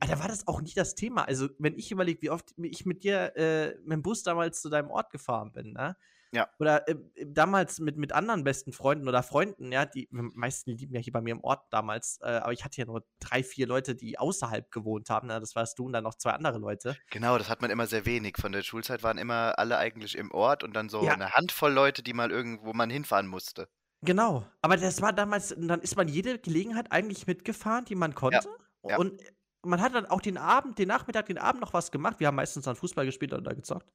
Aber 0.00 0.10
da 0.10 0.18
war 0.18 0.28
das 0.28 0.48
auch 0.48 0.60
nicht 0.60 0.76
das 0.76 0.94
Thema. 0.94 1.26
Also, 1.26 1.48
wenn 1.58 1.78
ich 1.78 1.92
überlege, 1.92 2.22
wie 2.22 2.30
oft 2.30 2.54
ich 2.58 2.86
mit 2.86 3.04
dir 3.04 3.36
äh, 3.36 3.76
mit 3.82 3.92
dem 3.92 4.02
Bus 4.02 4.22
damals 4.22 4.60
zu 4.60 4.68
deinem 4.68 4.90
Ort 4.90 5.10
gefahren 5.10 5.52
bin, 5.52 5.72
ne? 5.72 5.96
Ja. 6.36 6.48
Oder 6.58 6.86
äh, 6.88 6.96
damals 7.26 7.80
mit, 7.80 7.96
mit 7.96 8.12
anderen 8.12 8.44
besten 8.44 8.72
Freunden 8.72 9.08
oder 9.08 9.22
Freunden, 9.22 9.72
ja, 9.72 9.86
die 9.86 10.06
meisten 10.10 10.70
lieben 10.72 10.94
ja 10.94 11.00
hier 11.00 11.12
bei 11.12 11.20
mir 11.22 11.32
im 11.32 11.42
Ort 11.42 11.64
damals, 11.70 12.18
äh, 12.22 12.26
aber 12.26 12.52
ich 12.52 12.62
hatte 12.64 12.78
ja 12.78 12.84
nur 12.86 13.04
drei, 13.20 13.42
vier 13.42 13.66
Leute, 13.66 13.94
die 13.94 14.18
außerhalb 14.18 14.70
gewohnt 14.70 15.08
haben. 15.08 15.28
Ne? 15.28 15.40
Das 15.40 15.56
warst 15.56 15.78
du 15.78 15.86
und 15.86 15.92
dann 15.94 16.04
noch 16.04 16.14
zwei 16.14 16.32
andere 16.32 16.58
Leute. 16.58 16.96
Genau, 17.10 17.38
das 17.38 17.48
hat 17.48 17.62
man 17.62 17.70
immer 17.70 17.86
sehr 17.86 18.04
wenig. 18.04 18.36
Von 18.38 18.52
der 18.52 18.62
Schulzeit 18.62 19.02
waren 19.02 19.16
immer 19.18 19.58
alle 19.58 19.78
eigentlich 19.78 20.16
im 20.16 20.30
Ort 20.30 20.62
und 20.62 20.74
dann 20.74 20.88
so 20.90 21.02
Ja. 21.02 21.14
eine 21.14 21.32
Handvoll 21.32 21.72
Leute, 21.72 22.02
die 22.02 22.12
mal 22.12 22.30
irgendwo 22.30 22.72
man 22.74 22.90
hinfahren 22.90 23.26
musste. 23.26 23.68
Genau, 24.02 24.46
aber 24.60 24.76
das 24.76 25.00
war 25.00 25.12
damals, 25.14 25.54
dann 25.58 25.80
ist 25.80 25.96
man 25.96 26.06
jede 26.06 26.38
Gelegenheit 26.38 26.92
eigentlich 26.92 27.26
mitgefahren, 27.26 27.86
die 27.86 27.94
man 27.94 28.14
konnte. 28.14 28.46
ja. 28.84 28.98
Und 28.98 29.20
man 29.62 29.80
hat 29.80 29.94
dann 29.94 30.06
auch 30.06 30.20
den 30.20 30.38
Abend, 30.38 30.78
den 30.78 30.88
Nachmittag, 30.88 31.26
den 31.26 31.38
Abend 31.38 31.60
noch 31.60 31.72
was 31.72 31.90
gemacht. 31.90 32.20
Wir 32.20 32.28
haben 32.28 32.36
meistens 32.36 32.64
dann 32.66 32.76
Fußball 32.76 33.04
gespielt 33.04 33.32
oder 33.32 33.54
gezockt. 33.54 33.90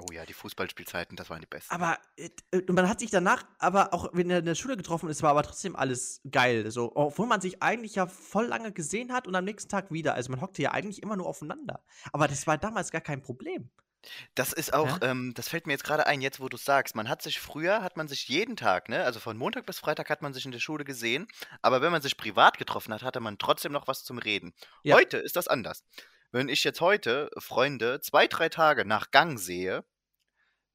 Oh 0.00 0.12
ja, 0.12 0.24
die 0.24 0.32
Fußballspielzeiten, 0.32 1.16
das 1.16 1.30
waren 1.30 1.40
die 1.40 1.46
besten. 1.46 1.72
Aber 1.74 1.98
äh, 2.16 2.30
äh, 2.52 2.72
man 2.72 2.88
hat 2.88 3.00
sich 3.00 3.10
danach, 3.10 3.44
aber 3.58 3.92
auch 3.94 4.10
wenn 4.12 4.30
er 4.30 4.38
in 4.38 4.44
der 4.44 4.54
Schule 4.54 4.76
getroffen 4.76 5.08
ist, 5.08 5.22
war 5.22 5.30
aber 5.30 5.42
trotzdem 5.42 5.76
alles 5.76 6.20
geil. 6.30 6.70
So, 6.70 6.92
obwohl 6.94 7.26
man 7.26 7.40
sich 7.40 7.62
eigentlich 7.62 7.94
ja 7.96 8.06
voll 8.06 8.46
lange 8.46 8.72
gesehen 8.72 9.12
hat 9.12 9.26
und 9.26 9.34
am 9.34 9.44
nächsten 9.44 9.68
Tag 9.70 9.90
wieder. 9.92 10.14
Also 10.14 10.30
man 10.30 10.40
hockte 10.40 10.62
ja 10.62 10.72
eigentlich 10.72 11.02
immer 11.02 11.16
nur 11.16 11.26
aufeinander. 11.26 11.84
Aber 12.12 12.28
das 12.28 12.46
war 12.46 12.58
damals 12.58 12.90
gar 12.90 13.00
kein 13.02 13.22
Problem. 13.22 13.70
Das 14.34 14.52
ist 14.52 14.72
auch, 14.72 15.00
Ja? 15.02 15.10
ähm, 15.10 15.32
das 15.34 15.48
fällt 15.48 15.66
mir 15.66 15.74
jetzt 15.74 15.84
gerade 15.84 16.06
ein, 16.06 16.22
jetzt 16.22 16.40
wo 16.40 16.48
du 16.48 16.56
sagst, 16.56 16.94
man 16.96 17.08
hat 17.08 17.20
sich 17.20 17.38
früher, 17.38 17.82
hat 17.82 17.96
man 17.98 18.08
sich 18.08 18.28
jeden 18.28 18.56
Tag, 18.56 18.88
ne, 18.88 19.04
also 19.04 19.20
von 19.20 19.36
Montag 19.36 19.66
bis 19.66 19.78
Freitag 19.78 20.08
hat 20.08 20.22
man 20.22 20.32
sich 20.32 20.46
in 20.46 20.52
der 20.52 20.58
Schule 20.58 20.84
gesehen, 20.84 21.26
aber 21.60 21.82
wenn 21.82 21.92
man 21.92 22.00
sich 22.00 22.16
privat 22.16 22.56
getroffen 22.56 22.94
hat, 22.94 23.02
hatte 23.02 23.20
man 23.20 23.36
trotzdem 23.36 23.72
noch 23.72 23.88
was 23.88 24.02
zum 24.02 24.16
Reden. 24.16 24.54
Ja. 24.82 24.96
Heute 24.96 25.18
ist 25.18 25.36
das 25.36 25.48
anders. 25.48 25.84
Wenn 26.32 26.48
ich 26.48 26.64
jetzt 26.64 26.80
heute 26.80 27.30
Freunde 27.38 28.00
zwei, 28.00 28.26
drei 28.26 28.48
Tage 28.48 28.84
nach 28.84 29.10
Gang 29.10 29.38
sehe, 29.38 29.84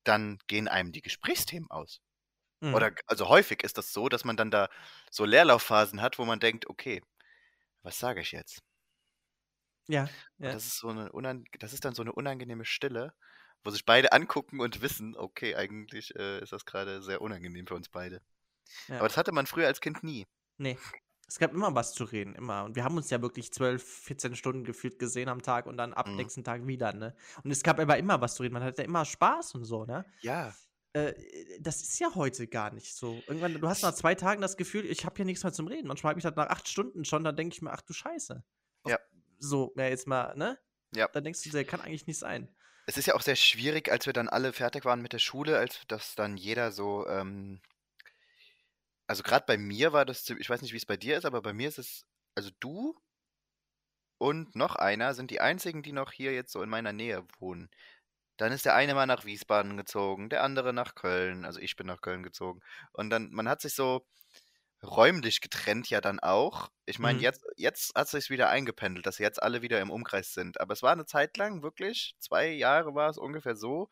dann 0.04 0.40
gehen 0.48 0.68
einem 0.68 0.92
die 0.92 1.02
Gesprächsthemen 1.02 1.70
aus. 1.72 2.02
Mhm. 2.62 2.74
Oder 2.74 2.92
also 3.08 3.30
häufig 3.30 3.64
ist 3.64 3.78
das 3.78 3.94
so, 3.94 4.10
dass 4.10 4.26
man 4.26 4.38
dann 4.38 4.52
da 4.52 4.70
so 5.12 5.26
Leerlaufphasen 5.26 6.02
hat, 6.02 6.20
wo 6.20 6.26
man 6.26 6.40
denkt, 6.40 6.70
okay, 6.70 7.02
was 7.84 8.00
sage 8.00 8.22
ich 8.22 8.32
jetzt? 8.32 8.62
ja, 9.88 10.10
ja. 10.38 10.52
das 10.52 10.66
ist 10.66 10.78
so 10.78 10.90
eine 10.90 11.44
das 11.60 11.74
ist 11.74 11.86
dann 11.86 11.94
so 11.94 12.02
eine 12.02 12.12
unangenehme 12.12 12.66
Stille, 12.66 13.14
wo 13.64 13.70
sich 13.70 13.86
beide 13.86 14.12
angucken 14.14 14.60
und 14.60 14.82
wissen, 14.82 15.16
okay, 15.16 15.56
eigentlich 15.56 16.16
äh, 16.16 16.42
ist 16.42 16.54
das 16.54 16.66
gerade 16.66 17.02
sehr 17.02 17.22
unangenehm 17.22 17.68
für 17.68 17.76
uns 17.76 17.90
beide. 17.90 18.22
ja. 18.88 18.98
Aber 18.98 19.08
das 19.08 19.18
hatte 19.18 19.32
man 19.32 19.46
früher 19.46 19.68
als 19.68 19.82
Kind 19.82 20.04
nie. 20.04 20.26
Nee. 20.58 20.78
Es 21.28 21.40
gab 21.40 21.54
immer 21.54 21.74
was 21.74 21.94
zu 21.94 22.04
reden, 22.04 22.36
immer. 22.36 22.64
Und 22.66 22.76
wir 22.76 22.84
haben 22.84 22.98
uns 22.98 23.10
ja 23.10 23.22
wirklich 23.22 23.52
12, 23.52 23.84
14 23.84 24.36
Stunden 24.36 24.64
gefühlt 24.64 25.00
gesehen 25.00 25.28
am 25.30 25.42
Tag 25.42 25.66
und 25.66 25.78
dann 25.78 25.94
ab 25.94 26.08
Mhm. 26.08 26.18
nächsten 26.18 26.44
Tag 26.44 26.68
wieder, 26.68 26.94
ne? 26.94 27.16
Und 27.44 27.50
es 27.52 27.64
gab 27.64 27.80
aber 27.80 27.98
immer 27.98 28.22
was 28.22 28.36
zu 28.36 28.44
reden. 28.44 28.54
Man 28.54 28.64
hatte 28.64 28.84
immer 28.84 29.06
Spaß 29.06 29.56
und 29.56 29.66
so, 29.66 29.86
ne? 29.86 30.06
Ja, 30.22 30.54
Äh, 30.94 31.14
das 31.60 31.82
ist 31.82 32.00
ja 32.00 32.14
heute 32.16 32.48
gar 32.48 32.72
nicht 32.74 32.96
so. 32.96 33.22
Irgendwann, 33.28 33.60
du 33.60 33.68
hast 33.68 33.82
nach 33.82 33.94
zwei 33.94 34.16
Tagen 34.16 34.42
das 34.42 34.56
Gefühl, 34.56 34.86
ich 34.86 35.04
habe 35.06 35.16
hier 35.18 35.26
nichts 35.26 35.44
mehr 35.44 35.52
zum 35.52 35.68
Reden. 35.68 35.88
Manchmal 35.90 36.12
habe 36.12 36.20
ich 36.20 36.24
das 36.24 36.36
nach 36.38 36.48
acht 36.48 36.70
Stunden 36.70 37.04
schon, 37.04 37.24
dann 37.26 37.36
denke 37.36 37.54
ich 37.54 37.62
mir, 37.62 37.72
ach 37.74 37.82
du 37.82 37.92
Scheiße. 37.92 38.44
Ja. 38.88 38.98
So, 39.38 39.74
ja, 39.76 39.88
jetzt 39.88 40.08
mal, 40.08 40.34
ne? 40.38 40.58
Ja. 40.96 41.10
Dann 41.12 41.26
denkst 41.26 41.42
du, 41.44 41.50
der 41.50 41.66
kann 41.66 41.82
eigentlich 41.82 42.08
nicht 42.08 42.20
sein. 42.20 42.48
es 42.88 42.98
ist 42.98 43.08
ja 43.08 43.16
auch 43.16 43.22
sehr 43.22 43.36
schwierig, 43.36 43.92
als 43.92 44.06
wir 44.06 44.14
dann 44.14 44.30
alle 44.30 44.54
fertig 44.54 44.86
waren 44.86 45.02
mit 45.02 45.12
der 45.12 45.20
Schule, 45.20 45.58
als 45.58 45.82
dass 45.90 46.16
dann 46.16 46.38
jeder 46.38 46.72
so, 46.72 47.06
ähm 47.08 47.60
also 49.08 49.24
gerade 49.24 49.46
bei 49.48 49.58
mir 49.58 49.94
war 49.94 50.06
das, 50.06 50.30
ich 50.30 50.50
weiß 50.50 50.62
nicht, 50.62 50.74
wie 50.74 50.78
es 50.78 50.86
bei 50.86 50.98
dir 50.98 51.18
ist, 51.18 51.26
aber 51.26 51.42
bei 51.42 51.54
mir 51.54 51.68
ist 51.70 51.80
es, 51.80 52.06
also 52.36 52.50
du 52.60 52.96
und 54.18 54.56
noch 54.56 54.76
einer 54.76 55.14
sind 55.14 55.32
die 55.32 55.42
einzigen, 55.42 55.84
die 55.84 55.92
noch 55.92 56.12
hier 56.12 56.34
jetzt 56.34 56.52
so 56.52 56.62
in 56.64 56.70
meiner 56.70 56.94
Nähe 56.94 57.26
wohnen. 57.40 57.70
Dann 58.38 58.52
ist 58.52 58.66
der 58.66 58.76
eine 58.76 58.96
mal 58.96 59.06
nach 59.08 59.26
Wiesbaden 59.26 59.78
gezogen, 59.78 60.30
der 60.30 60.44
andere 60.44 60.74
nach 60.74 60.96
Köln, 60.96 61.46
also 61.46 61.60
ich 61.60 61.76
bin 61.76 61.88
nach 61.88 62.02
Köln 62.02 62.24
gezogen. 62.24 62.62
Und 62.94 63.10
dann, 63.10 63.32
man 63.32 63.50
hat 63.50 63.62
sich 63.62 63.76
so 63.76 64.08
räumlich 64.84 65.42
getrennt 65.42 65.90
ja 65.90 66.02
dann 66.02 66.20
auch. 66.22 66.70
Ich 66.86 67.00
meine, 67.00 67.20
Mhm. 67.20 67.22
jetzt, 67.22 67.46
jetzt 67.58 67.96
hat 67.96 68.10
sich 68.10 68.30
wieder 68.32 68.50
eingependelt, 68.50 69.06
dass 69.08 69.20
jetzt 69.20 69.42
alle 69.44 69.62
wieder 69.64 69.82
im 69.82 69.92
Umkreis 69.92 70.34
sind. 70.34 70.62
Aber 70.62 70.74
es 70.74 70.84
war 70.84 70.94
eine 70.94 71.06
Zeit 71.08 71.38
lang 71.38 71.64
wirklich, 71.64 72.16
zwei 72.20 72.50
Jahre 72.50 72.96
war 72.96 73.10
es 73.10 73.18
ungefähr 73.18 73.56
so, 73.58 73.90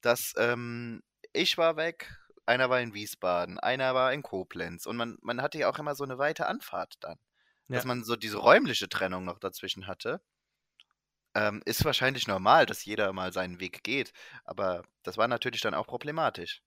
dass 0.00 0.34
ähm, 0.38 1.02
ich 1.32 1.58
war 1.58 1.76
weg, 1.76 2.10
einer 2.46 2.70
war 2.70 2.80
in 2.80 2.94
Wiesbaden, 2.94 3.58
einer 3.60 3.94
war 3.94 4.12
in 4.12 4.22
Koblenz 4.22 4.86
und 4.86 4.96
man, 4.96 5.18
man 5.22 5.42
hatte 5.42 5.58
ja 5.58 5.68
auch 5.70 5.78
immer 5.78 5.94
so 5.94 6.04
eine 6.04 6.18
weite 6.18 6.46
Anfahrt 6.46 6.94
dann. 7.00 7.18
Dass 7.72 7.84
Ja. 7.84 7.84
man 7.84 8.04
so 8.04 8.16
diese 8.16 8.38
räumliche 8.38 8.88
Trennung 8.88 9.24
noch 9.24 9.38
dazwischen 9.40 9.86
hatte. 9.86 10.22
Ähm, 11.36 11.62
ist 11.64 11.84
wahrscheinlich 11.84 12.26
normal, 12.26 12.66
dass 12.66 12.84
jeder 12.84 13.12
mal 13.12 13.32
seinen 13.32 13.60
Weg 13.60 13.84
geht, 13.84 14.12
aber 14.44 14.82
das 15.04 15.16
war 15.16 15.28
natürlich 15.28 15.60
dann 15.60 15.74
auch 15.74 15.86
problematisch. 15.86 16.62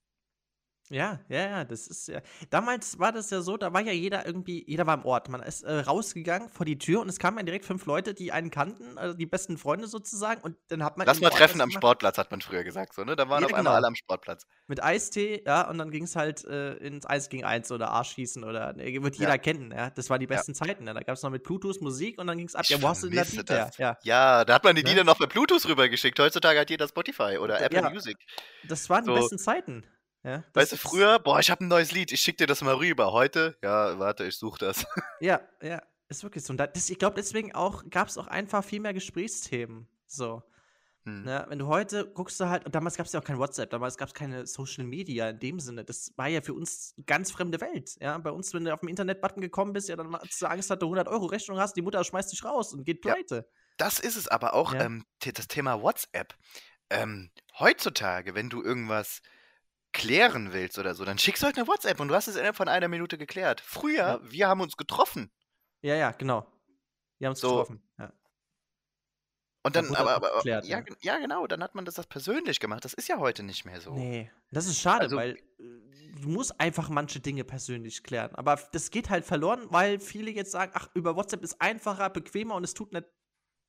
Ja, 0.92 1.20
ja, 1.30 1.40
ja, 1.50 1.66
das 1.66 1.86
ist 1.86 2.08
ja. 2.08 2.22
Damals 2.50 2.98
war 2.98 3.12
das 3.12 3.30
ja 3.30 3.42
so, 3.42 3.58
da 3.58 3.72
war 3.74 3.82
ja 3.82 3.92
jeder 3.92 4.26
irgendwie, 4.26 4.64
jeder 4.68 4.88
war 4.88 4.96
im 4.96 5.06
Ort. 5.06 5.30
Man 5.30 5.44
ist 5.44 5.62
äh, 5.62 5.72
rausgegangen 5.82 6.50
vor 6.50 6.66
die 6.66 6.80
Tür 6.80 7.02
und 7.02 7.10
es 7.10 7.20
kamen 7.20 7.38
ja 7.38 7.44
direkt 7.44 7.66
fünf 7.66 7.86
Leute, 7.86 8.16
die 8.16 8.32
einen 8.32 8.50
kannten, 8.50 8.98
also 8.98 9.16
die 9.16 9.28
besten 9.28 9.60
Freunde 9.60 9.88
sozusagen. 9.88 10.42
Und 10.42 10.58
dann 10.70 10.84
hat 10.84 10.98
man. 10.98 11.06
Lass 11.06 11.22
mal 11.22 11.28
Ort 11.28 11.38
treffen 11.38 11.62
am 11.62 11.70
Sportplatz, 11.70 12.18
hat 12.18 12.32
man 12.32 12.42
früher 12.42 12.64
gesagt, 12.64 12.96
so, 12.96 13.04
ne? 13.04 13.16
Da 13.16 13.30
waren 13.30 13.42
Ja, 13.42 13.46
auf 13.48 13.54
einmal 13.54 13.66
genau. 13.66 13.76
alle 13.76 13.86
am 13.88 13.96
Sportplatz. 13.96 14.48
Mit 14.66 14.82
Eistee, 14.84 15.44
ja, 15.46 15.70
und 15.70 15.78
dann 15.78 15.92
ging 15.92 16.06
es 16.06 16.16
halt 16.16 16.44
äh, 16.46 16.74
ins 16.78 17.06
1 17.06 17.30
gegen 17.30 17.44
1 17.46 17.72
oder 17.72 17.92
Arschschießen 17.92 18.44
oder 18.44 18.74
ne, 18.74 18.86
wird 19.04 19.16
jeder 19.18 19.30
Ja. 19.32 19.38
kennen, 19.38 19.72
ja. 19.72 19.92
Das 19.92 20.10
waren 20.10 20.20
die 20.20 20.26
Ja. 20.26 20.36
besten 20.38 20.56
Zeiten. 20.56 20.88
Ja. 20.88 20.96
Da 20.96 21.02
gab 21.02 21.16
es 21.18 21.22
noch 21.22 21.30
mit 21.30 21.44
Bluetooth 21.44 21.82
Musik 21.82 22.18
und 22.20 22.26
dann 22.26 22.38
ging 22.40 22.48
es 22.48 22.56
ab. 22.56 22.64
Ich 22.64 22.70
Ja, 22.72 22.82
wo 22.82 22.88
hast 22.90 23.04
du 23.04 23.10
denn 23.10 23.18
das 23.18 23.32
Lied. 23.32 23.48
Ja. 23.78 23.98
Ja, 24.02 24.44
da 24.44 24.56
hat 24.56 24.64
man 24.64 24.76
die 24.76 24.82
Ne? 24.82 24.90
Lieder 24.90 25.04
noch 25.04 25.20
per 25.20 25.28
Bluetooth 25.28 25.68
rübergeschickt. 25.68 26.18
Heutzutage 26.20 26.60
hat 26.60 26.72
jeder 26.72 26.88
Spotify 26.88 27.38
oder 27.38 27.60
Ja. 27.60 27.68
Apple 27.68 27.92
Music. 27.92 28.18
Das 28.68 28.90
waren 28.90 29.04
die 29.06 29.12
So. 29.12 29.16
besten 29.16 29.38
Zeiten. 29.38 29.84
Ja, 30.24 30.43
Weißt 30.53 30.74
du, 30.74 30.78
früher, 30.78 31.17
boah, 31.20 31.39
ich 31.39 31.49
habe 31.49 31.63
ein 31.63 31.70
neues 31.70 31.91
Lied, 31.91 32.11
ich 32.11 32.20
schick 32.22 32.38
dir 32.38 32.47
das 32.47 32.61
mal 32.61 32.76
rüber. 32.76 33.13
Heute, 33.13 33.57
ja, 33.63 33.97
warte, 33.99 34.26
ich 34.26 34.36
suche 34.38 34.59
das. 34.59 34.86
Ja, 35.22 35.41
ja, 35.61 35.82
ist 36.09 36.24
wirklich 36.24 36.43
so. 36.43 36.51
Und 36.51 36.57
da, 36.57 36.67
das, 36.67 36.89
ich 36.89 36.99
glaube, 36.99 37.15
deswegen 37.15 37.55
auch 37.55 37.84
gab 37.89 38.07
es 38.09 38.17
auch 38.17 38.28
einfach 38.28 38.63
viel 38.63 38.80
mehr 38.82 38.93
Gesprächsthemen. 38.93 39.88
So. 40.07 40.43
Hm. 41.05 41.24
Ne? 41.24 41.45
Wenn 41.47 41.59
du 41.59 41.67
heute 41.67 42.05
guckst 42.11 42.38
du 42.41 42.49
halt, 42.49 42.65
und 42.65 42.76
damals 42.76 42.97
gab 42.97 43.05
es 43.05 43.13
ja 43.13 43.22
auch 43.22 43.24
kein 43.24 43.38
WhatsApp, 43.39 43.70
damals 43.70 43.97
gab 43.97 44.09
es 44.09 44.13
keine 44.13 44.45
Social 44.45 44.84
Media 44.84 45.30
in 45.30 45.39
dem 45.39 45.59
Sinne. 45.61 45.86
Das 45.86 46.11
war 46.17 46.28
ja 46.28 46.41
für 46.41 46.53
uns 46.53 46.93
ganz 47.05 47.32
fremde 47.32 47.61
Welt. 47.61 47.95
Ja? 48.01 48.17
Bei 48.17 48.32
uns, 48.32 48.53
wenn 48.53 48.65
du 48.65 48.74
auf 48.74 48.82
den 48.82 48.89
Internet-Button 48.89 49.39
gekommen 49.41 49.72
bist, 49.72 49.88
ja, 49.88 49.95
dann 49.95 50.13
hast 50.13 50.41
du 50.41 50.47
Angst, 50.47 50.70
dass 50.70 50.80
du 50.80 50.86
100 50.88 51.07
Euro 51.07 51.28
Rechnung 51.28 51.57
hast, 51.59 51.78
die 51.78 51.82
Mutter 51.82 52.03
schmeißt 52.03 52.32
dich 52.34 52.43
raus 52.43 52.74
und 52.74 52.84
geht 52.84 53.05
Ja. 53.05 53.13
pleite. 53.13 53.47
Das 53.78 53.99
ist 53.99 54.17
es 54.17 54.28
aber 54.28 54.53
auch, 54.53 54.74
Ja. 54.74 54.82
ähm, 54.84 55.05
das 55.34 55.47
Thema 55.47 55.82
WhatsApp. 55.82 56.36
Ähm, 56.89 57.32
heutzutage, 57.57 58.36
wenn 58.36 58.49
du 58.49 58.61
irgendwas 58.61 59.22
klären 59.92 60.54
willst 60.54 60.78
oder 60.80 60.94
so, 60.96 61.04
dann 61.06 61.18
schickst 61.18 61.42
du 61.44 61.48
halt 61.48 61.58
eine 61.58 61.68
WhatsApp 61.68 62.00
und 62.00 62.08
du 62.10 62.16
hast 62.16 62.28
es 62.28 62.36
innerhalb 62.36 62.56
von 62.56 62.68
einer 62.68 62.88
Minute 62.88 63.18
geklärt. 63.18 63.62
Früher, 63.62 63.96
Ja. 63.98 64.20
wir 64.24 64.48
haben 64.48 64.62
uns 64.62 64.78
getroffen. 64.78 65.32
Ja, 65.82 65.96
ja, 65.96 66.12
genau. 66.12 66.46
Wir 67.18 67.28
haben 67.28 67.32
uns 67.32 67.40
So. 67.42 67.50
getroffen. 67.50 67.82
Ja. 67.98 68.14
Und 69.64 69.76
Da 69.76 69.82
dann, 69.82 69.96
aber, 69.96 70.16
aber, 70.16 70.32
aber 70.36 70.46
ja, 70.48 70.62
ja. 70.64 70.84
ja, 71.02 71.18
genau, 71.18 71.46
dann 71.48 71.62
hat 71.62 71.76
man 71.76 71.84
das, 71.86 71.96
das 71.96 72.08
persönlich 72.08 72.60
gemacht. 72.60 72.86
Das 72.86 72.94
ist 72.94 73.08
ja 73.10 73.18
heute 73.18 73.44
nicht 73.44 73.66
mehr 73.66 73.82
so. 73.82 73.94
Nee, 73.94 74.32
das 74.52 74.68
ist 74.68 74.80
schade, 74.80 75.02
Also- 75.02 75.18
weil 75.18 75.36
äh, 75.36 75.42
du 76.22 76.30
musst 76.30 76.60
einfach 76.62 76.90
manche 76.90 77.20
Dinge 77.20 77.44
persönlich 77.44 78.04
klären. 78.04 78.34
Aber 78.36 78.56
das 78.72 78.90
geht 78.92 79.10
halt 79.10 79.26
verloren, 79.26 79.68
weil 79.70 80.00
viele 80.00 80.32
jetzt 80.32 80.52
sagen, 80.52 80.72
ach, 80.76 80.88
über 80.94 81.16
WhatsApp 81.16 81.44
ist 81.44 81.60
einfacher, 81.60 82.10
bequemer 82.10 82.56
und 82.56 82.64
es 82.64 82.74
tut 82.74 82.94
nicht, 82.94 83.06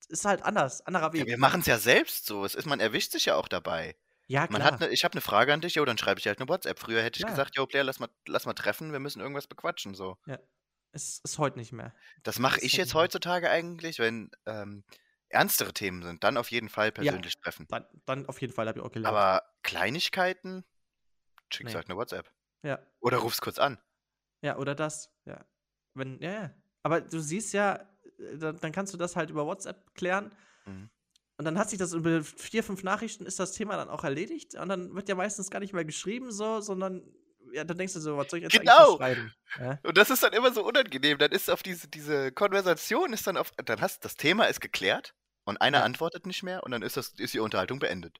ist 0.09 0.25
halt 0.25 0.43
anders, 0.43 0.81
anderer 0.87 1.07
Ja, 1.07 1.13
Weg. 1.15 1.27
wir 1.27 1.39
machen 1.39 1.61
es 1.61 1.67
ja 1.67 1.79
selbst 1.79 2.25
so. 2.27 2.45
Es 2.45 2.55
ist, 2.55 2.67
man 2.67 2.79
erwischt 2.81 3.11
sich 3.13 3.27
ja 3.27 3.35
auch 3.37 3.49
dabei. 3.49 3.97
Ja, 4.31 4.43
Man 4.43 4.61
klar. 4.61 4.73
hat 4.75 4.81
ne, 4.81 4.89
ich 4.91 5.03
habe 5.03 5.13
eine 5.15 5.21
Frage 5.23 5.53
an 5.53 5.61
dich, 5.61 5.75
jo, 5.75 5.85
dann 5.85 5.99
schreibe 5.99 6.21
ich 6.21 6.27
halt 6.29 6.39
eine 6.39 6.49
WhatsApp. 6.49 6.79
Früher 6.79 7.03
hätte 7.03 7.17
ich 7.19 7.25
Klar. 7.25 7.33
gesagt, 7.33 7.57
jo, 7.57 7.67
Blair, 7.67 7.83
lass 7.83 7.99
mal, 7.99 8.09
lass 8.29 8.47
mal 8.47 8.55
treffen, 8.55 8.93
wir 8.93 9.01
müssen 9.01 9.21
irgendwas 9.21 9.49
bequatschen. 9.49 9.95
So. 9.95 10.19
Es 10.93 11.19
ist 11.25 11.39
heute 11.39 11.59
nicht 11.59 11.73
mehr. 11.73 11.93
Das 12.23 12.39
mache 12.39 12.61
ich 12.61 12.75
jetzt 12.75 12.89
nicht 12.89 12.95
mehr. 12.95 13.03
heutzutage 13.03 13.51
eigentlich, 13.51 13.99
wenn 13.99 14.31
ähm, 14.47 14.85
ernstere 15.31 15.73
Themen 15.73 16.03
sind, 16.03 16.23
dann 16.23 16.37
auf 16.37 16.53
jeden 16.53 16.69
Fall 16.69 16.93
persönlich 16.93 17.41
treffen. 17.41 17.67
Dann, 17.69 17.87
dann 18.07 18.27
auf 18.27 18.41
jeden 18.41 18.53
Fall 18.53 18.69
habe 18.69 18.79
ich 18.79 18.85
auch 18.85 18.93
gelernt. 18.93 19.17
Aber 19.17 19.43
Kleinigkeiten, 19.65 20.65
schickst 21.53 21.73
Nee. 21.73 21.77
halt 21.77 21.89
eine 21.89 21.97
WhatsApp. 21.99 22.31
ja, 22.63 22.79
Oder 23.01 23.19
rufst 23.19 23.41
kurz 23.43 23.59
an. 23.59 23.81
ja, 24.43 24.57
oder 24.59 24.77
das. 24.77 25.13
Ja. 25.25 25.45
Wenn, 25.95 26.21
ja, 26.23 26.31
ja. 26.33 26.55
Aber 26.85 27.01
du 27.01 27.19
siehst 27.19 27.53
ja, 27.53 27.77
äh, 28.19 28.39
dann, 28.39 28.61
dann 28.61 28.71
kannst 28.71 28.95
du 28.95 28.97
das 28.97 29.17
halt 29.17 29.31
über 29.31 29.45
WhatsApp 29.47 29.93
klären. 29.95 30.33
Mhm. 30.67 30.89
Und 31.41 31.47
dann 31.47 31.59
hat 31.59 31.71
sich 31.71 31.79
das 31.79 31.95
über 31.95 32.23
vier, 32.23 32.63
fünf 32.63 32.83
Nachrichten 32.83 33.25
ist 33.25 33.41
das 33.41 33.53
Thema 33.53 33.75
dann 33.79 33.89
auch 33.89 34.05
erledigt. 34.05 34.57
Und 34.57 34.69
dann 34.69 34.95
wird 34.95 35.09
ja 35.09 35.15
meistens 35.15 35.49
gar 35.49 35.61
nicht 35.61 35.73
mehr 35.73 35.87
geschrieben, 35.87 36.31
so, 36.33 36.61
sondern 36.61 37.03
ja, 37.55 37.65
dann 37.65 37.79
denkst 37.79 37.95
du 37.95 38.01
so, 38.01 38.19
was 38.19 38.31
soll 38.31 38.41
ich 38.41 38.43
jetzt 38.43 38.53
Genau. 38.61 38.73
eigentlich 38.73 38.97
schreiben? 38.99 39.35
Ja? 39.59 39.79
Und 39.83 39.97
das 39.97 40.11
ist 40.11 40.23
dann 40.23 40.35
immer 40.35 40.53
so 40.53 40.63
unangenehm. 40.63 41.17
Dann 41.17 41.33
ist 41.33 41.49
auf 41.49 41.63
diese, 41.63 41.89
diese 41.89 42.31
Konversation 42.31 43.15
ist 43.15 43.27
dann 43.27 43.39
auf, 43.39 43.53
dann 43.65 43.81
hast 43.81 44.05
das 44.05 44.17
Thema 44.17 44.45
ist 44.49 44.61
geklärt 44.61 45.15
und 45.45 45.57
einer 45.63 45.79
Ja. 45.79 45.85
antwortet 45.85 46.27
nicht 46.27 46.43
mehr 46.43 46.63
und 46.63 46.73
dann 46.73 46.83
ist 46.83 46.99
das, 46.99 47.15
ist 47.17 47.33
die 47.33 47.41
Unterhaltung 47.41 47.79
beendet. 47.79 48.19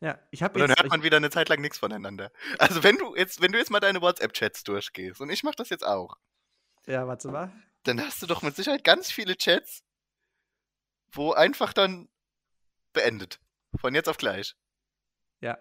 ja, 0.00 0.20
ich 0.30 0.44
habe 0.44 0.54
Und 0.54 0.60
dann 0.60 0.70
jetzt. 0.70 0.78
hört 0.78 0.90
man 0.90 1.02
wieder 1.02 1.16
eine 1.16 1.30
Zeit 1.30 1.48
lang 1.48 1.60
nichts 1.60 1.78
voneinander. 1.78 2.30
Also 2.60 2.84
wenn 2.84 2.98
du 2.98 3.16
jetzt, 3.16 3.42
wenn 3.42 3.50
du 3.50 3.58
jetzt 3.58 3.72
mal 3.72 3.80
deine 3.80 4.00
WhatsApp-Chats 4.00 4.62
durchgehst, 4.62 5.20
und 5.20 5.28
ich 5.30 5.42
mache 5.42 5.56
das 5.56 5.70
jetzt 5.70 5.84
auch, 5.84 6.18
ja, 6.86 7.04
warte 7.08 7.26
mal. 7.28 7.52
dann 7.82 8.00
hast 8.00 8.22
du 8.22 8.28
doch 8.28 8.42
mit 8.42 8.54
Sicherheit 8.54 8.84
ganz 8.84 9.10
viele 9.10 9.36
Chats, 9.36 9.82
wo 11.12 11.32
einfach 11.32 11.72
dann 11.72 12.08
beendet. 12.92 13.40
Von 13.76 13.94
jetzt 13.94 14.08
auf 14.08 14.16
gleich. 14.18 14.56
Ja. 15.40 15.58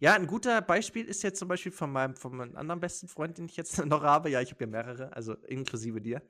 Ja, 0.00 0.14
ein 0.14 0.26
guter 0.26 0.62
Beispiel 0.62 1.04
ist 1.06 1.22
jetzt 1.22 1.38
zum 1.38 1.48
Beispiel 1.48 1.72
von 1.72 1.92
meinem, 1.92 2.16
von 2.16 2.36
meinem 2.36 2.56
anderen 2.56 2.80
besten 2.80 3.08
Freund, 3.08 3.38
den 3.38 3.46
ich 3.46 3.56
jetzt 3.56 3.78
noch 3.86 4.02
habe. 4.02 4.30
Ja, 4.30 4.40
ich 4.40 4.50
habe 4.50 4.64
ja 4.64 4.70
mehrere, 4.70 5.12
also 5.14 5.34
inklusive 5.34 6.00
dir. 6.00 6.22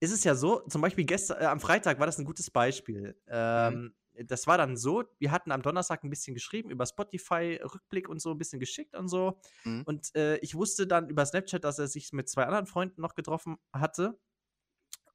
Ist 0.00 0.12
es 0.12 0.24
ja 0.24 0.34
so, 0.34 0.60
zum 0.68 0.80
Beispiel 0.82 1.04
gestern, 1.04 1.40
äh, 1.42 1.46
am 1.46 1.60
Freitag 1.60 1.98
war 1.98 2.06
das 2.06 2.18
ein 2.18 2.24
gutes 2.24 2.50
Beispiel. 2.50 3.20
Ähm, 3.28 3.94
Das 4.26 4.48
war 4.48 4.58
dann 4.58 4.76
so, 4.76 5.04
wir 5.20 5.30
hatten 5.30 5.52
am 5.52 5.62
Donnerstag 5.62 6.02
ein 6.02 6.10
bisschen 6.10 6.34
geschrieben 6.34 6.70
über 6.70 6.86
Spotify, 6.86 7.60
Rückblick 7.62 8.08
und 8.08 8.20
so, 8.20 8.32
ein 8.32 8.38
bisschen 8.38 8.58
geschickt 8.58 8.96
und 8.96 9.08
so. 9.08 9.40
Mhm. 9.64 9.82
Und 9.86 10.14
äh, 10.16 10.38
ich 10.38 10.54
wusste 10.56 10.86
dann 10.88 11.08
über 11.08 11.24
Snapchat, 11.24 11.62
dass 11.62 11.78
er 11.78 11.86
sich 11.86 12.12
mit 12.12 12.28
zwei 12.28 12.44
anderen 12.44 12.66
Freunden 12.66 13.00
noch 13.00 13.14
getroffen 13.14 13.58
hatte. 13.72 14.18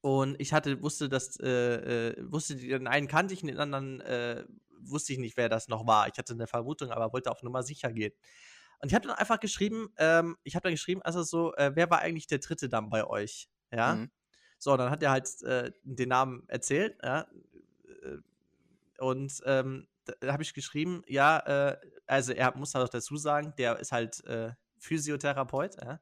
Und 0.04 0.36
ich 0.42 0.52
hatte, 0.54 0.84
wusste, 0.84 1.10
dass, 1.10 1.40
äh, 1.40 2.10
äh, 2.12 2.32
wusste, 2.32 2.58
den 2.58 2.88
einen 2.88 3.08
kannte 3.08 3.34
ich, 3.34 3.42
den 3.42 3.58
anderen 3.58 4.02
äh, 4.02 4.46
wusste 4.82 5.14
ich 5.14 5.20
nicht, 5.20 5.38
wer 5.38 5.50
das 5.50 5.70
noch 5.70 5.88
war. 5.88 6.10
Ich 6.10 6.18
hatte 6.20 6.34
eine 6.34 6.48
Vermutung, 6.48 6.92
aber 6.92 7.14
wollte 7.14 7.32
auf 7.32 7.42
Nummer 7.44 7.64
sicher 7.64 7.94
gehen. 7.94 8.14
Und 8.80 8.90
ich 8.90 8.96
habe 8.96 9.08
dann 9.08 9.18
einfach 9.18 9.40
geschrieben, 9.40 9.90
ähm, 9.98 10.38
ich 10.44 10.56
habe 10.56 10.64
dann 10.64 10.74
geschrieben, 10.74 11.02
also 11.04 11.24
so, 11.24 11.56
äh, 11.56 11.72
wer 11.76 11.90
war 11.90 12.00
eigentlich 12.00 12.28
der 12.28 12.40
Dritte 12.40 12.70
dann 12.70 12.90
bei 12.90 13.06
euch? 13.08 13.50
Ja. 13.72 13.96
Mhm. 13.96 14.12
So, 14.60 14.78
dann 14.78 14.90
hat 14.92 15.04
er 15.04 15.12
halt 15.12 15.30
äh, 15.44 15.72
den 15.84 16.10
Namen 16.10 16.44
erzählt, 16.50 16.98
ja. 17.04 17.28
äh, 18.04 18.18
Und 19.00 19.42
ähm, 19.46 19.88
da, 20.06 20.34
habe 20.34 20.44
ich 20.44 20.54
geschrieben, 20.54 21.04
ja, 21.08 21.40
äh, 21.72 21.78
also 22.08 22.34
er 22.34 22.56
muss 22.58 22.76
halt 22.76 22.86
auch 22.86 22.90
dazu 22.90 23.18
sagen, 23.18 23.54
der 23.58 23.80
ist 23.80 23.92
halt 23.92 24.24
äh, 24.26 24.52
Physiotherapeut, 24.80 25.78
ja. 25.82 26.02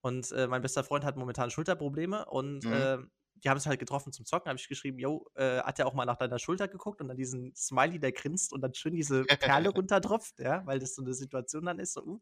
Und 0.00 0.32
äh, 0.32 0.46
mein 0.48 0.62
bester 0.62 0.84
Freund 0.84 1.04
hat 1.04 1.16
momentan 1.16 1.50
Schulterprobleme 1.50 2.26
und 2.26 2.64
Mhm. 2.64 2.72
äh, 2.72 2.98
die 3.44 3.48
haben 3.48 3.56
es 3.56 3.66
halt 3.66 3.78
getroffen 3.78 4.12
zum 4.12 4.24
Zocken. 4.24 4.48
habe 4.48 4.58
ich 4.58 4.68
geschrieben, 4.68 4.98
yo, 4.98 5.26
äh, 5.34 5.60
hat 5.60 5.78
er 5.78 5.86
auch 5.86 5.94
mal 5.94 6.04
nach 6.04 6.16
deiner 6.16 6.38
Schulter 6.38 6.68
geguckt 6.68 7.00
und 7.00 7.08
dann 7.08 7.16
diesen 7.16 7.54
Smiley, 7.54 7.98
der 7.98 8.12
grinst 8.12 8.52
und 8.52 8.60
dann 8.60 8.74
schön 8.74 8.94
diese 8.94 9.24
Perle 9.24 9.68
runtertropft, 9.74 10.40
ja, 10.40 10.64
weil 10.66 10.78
das 10.78 10.94
so 10.94 11.02
eine 11.02 11.14
Situation 11.14 11.64
dann 11.64 11.78
ist, 11.78 11.94
so, 11.94 12.02
uh. 12.04 12.20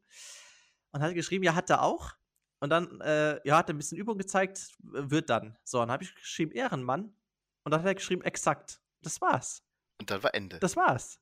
Und 0.93 1.03
hat 1.03 1.14
geschrieben, 1.14 1.45
ja, 1.45 1.55
hat 1.55 1.69
er 1.71 1.83
auch. 1.83 2.12
Und 2.61 2.71
dann, 2.71 3.01
äh, 3.01 3.41
ja, 3.47 3.59
hat 3.59 3.69
er 3.69 3.75
ein 3.75 3.77
bisschen 3.77 3.99
Übung 3.99 4.17
gezeigt, 4.17 4.77
wird 4.81 5.29
dann. 5.29 5.59
So, 5.64 5.79
dann 5.79 5.91
habe 5.91 6.05
ich 6.05 6.14
geschrieben, 6.14 6.53
Ehrenmann. 6.53 7.14
Und 7.64 7.73
dann 7.73 7.81
hat 7.81 7.87
er 7.87 7.95
geschrieben, 7.95 8.23
exakt. 8.23 8.81
Das 9.03 9.21
war's. 9.21 9.62
Und 10.01 10.11
dann 10.11 10.23
war 10.23 10.35
Ende. 10.35 10.59
Das 10.59 10.77
war's. 10.77 11.21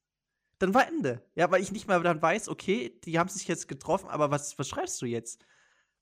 Dann 0.59 0.75
war 0.75 0.87
Ende. 0.87 1.23
Ja, 1.35 1.51
weil 1.51 1.61
ich 1.61 1.73
nicht 1.73 1.89
mehr 1.89 1.99
dann 2.01 2.23
weiß, 2.23 2.49
okay, 2.49 2.99
die 3.05 3.19
haben 3.19 3.29
sich 3.29 3.49
jetzt 3.49 3.67
getroffen, 3.67 4.09
aber 4.09 4.31
was, 4.31 4.59
was 4.59 4.69
schreibst 4.69 5.01
du 5.03 5.07
jetzt? 5.07 5.45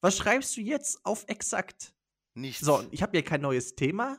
Was 0.00 0.16
schreibst 0.16 0.56
du 0.56 0.60
jetzt 0.60 1.04
auf 1.06 1.24
exakt? 1.28 1.94
Nichts. 2.34 2.64
So, 2.64 2.84
ich 2.90 3.02
habe 3.02 3.12
hier 3.12 3.24
kein 3.24 3.40
neues 3.40 3.74
Thema. 3.74 4.18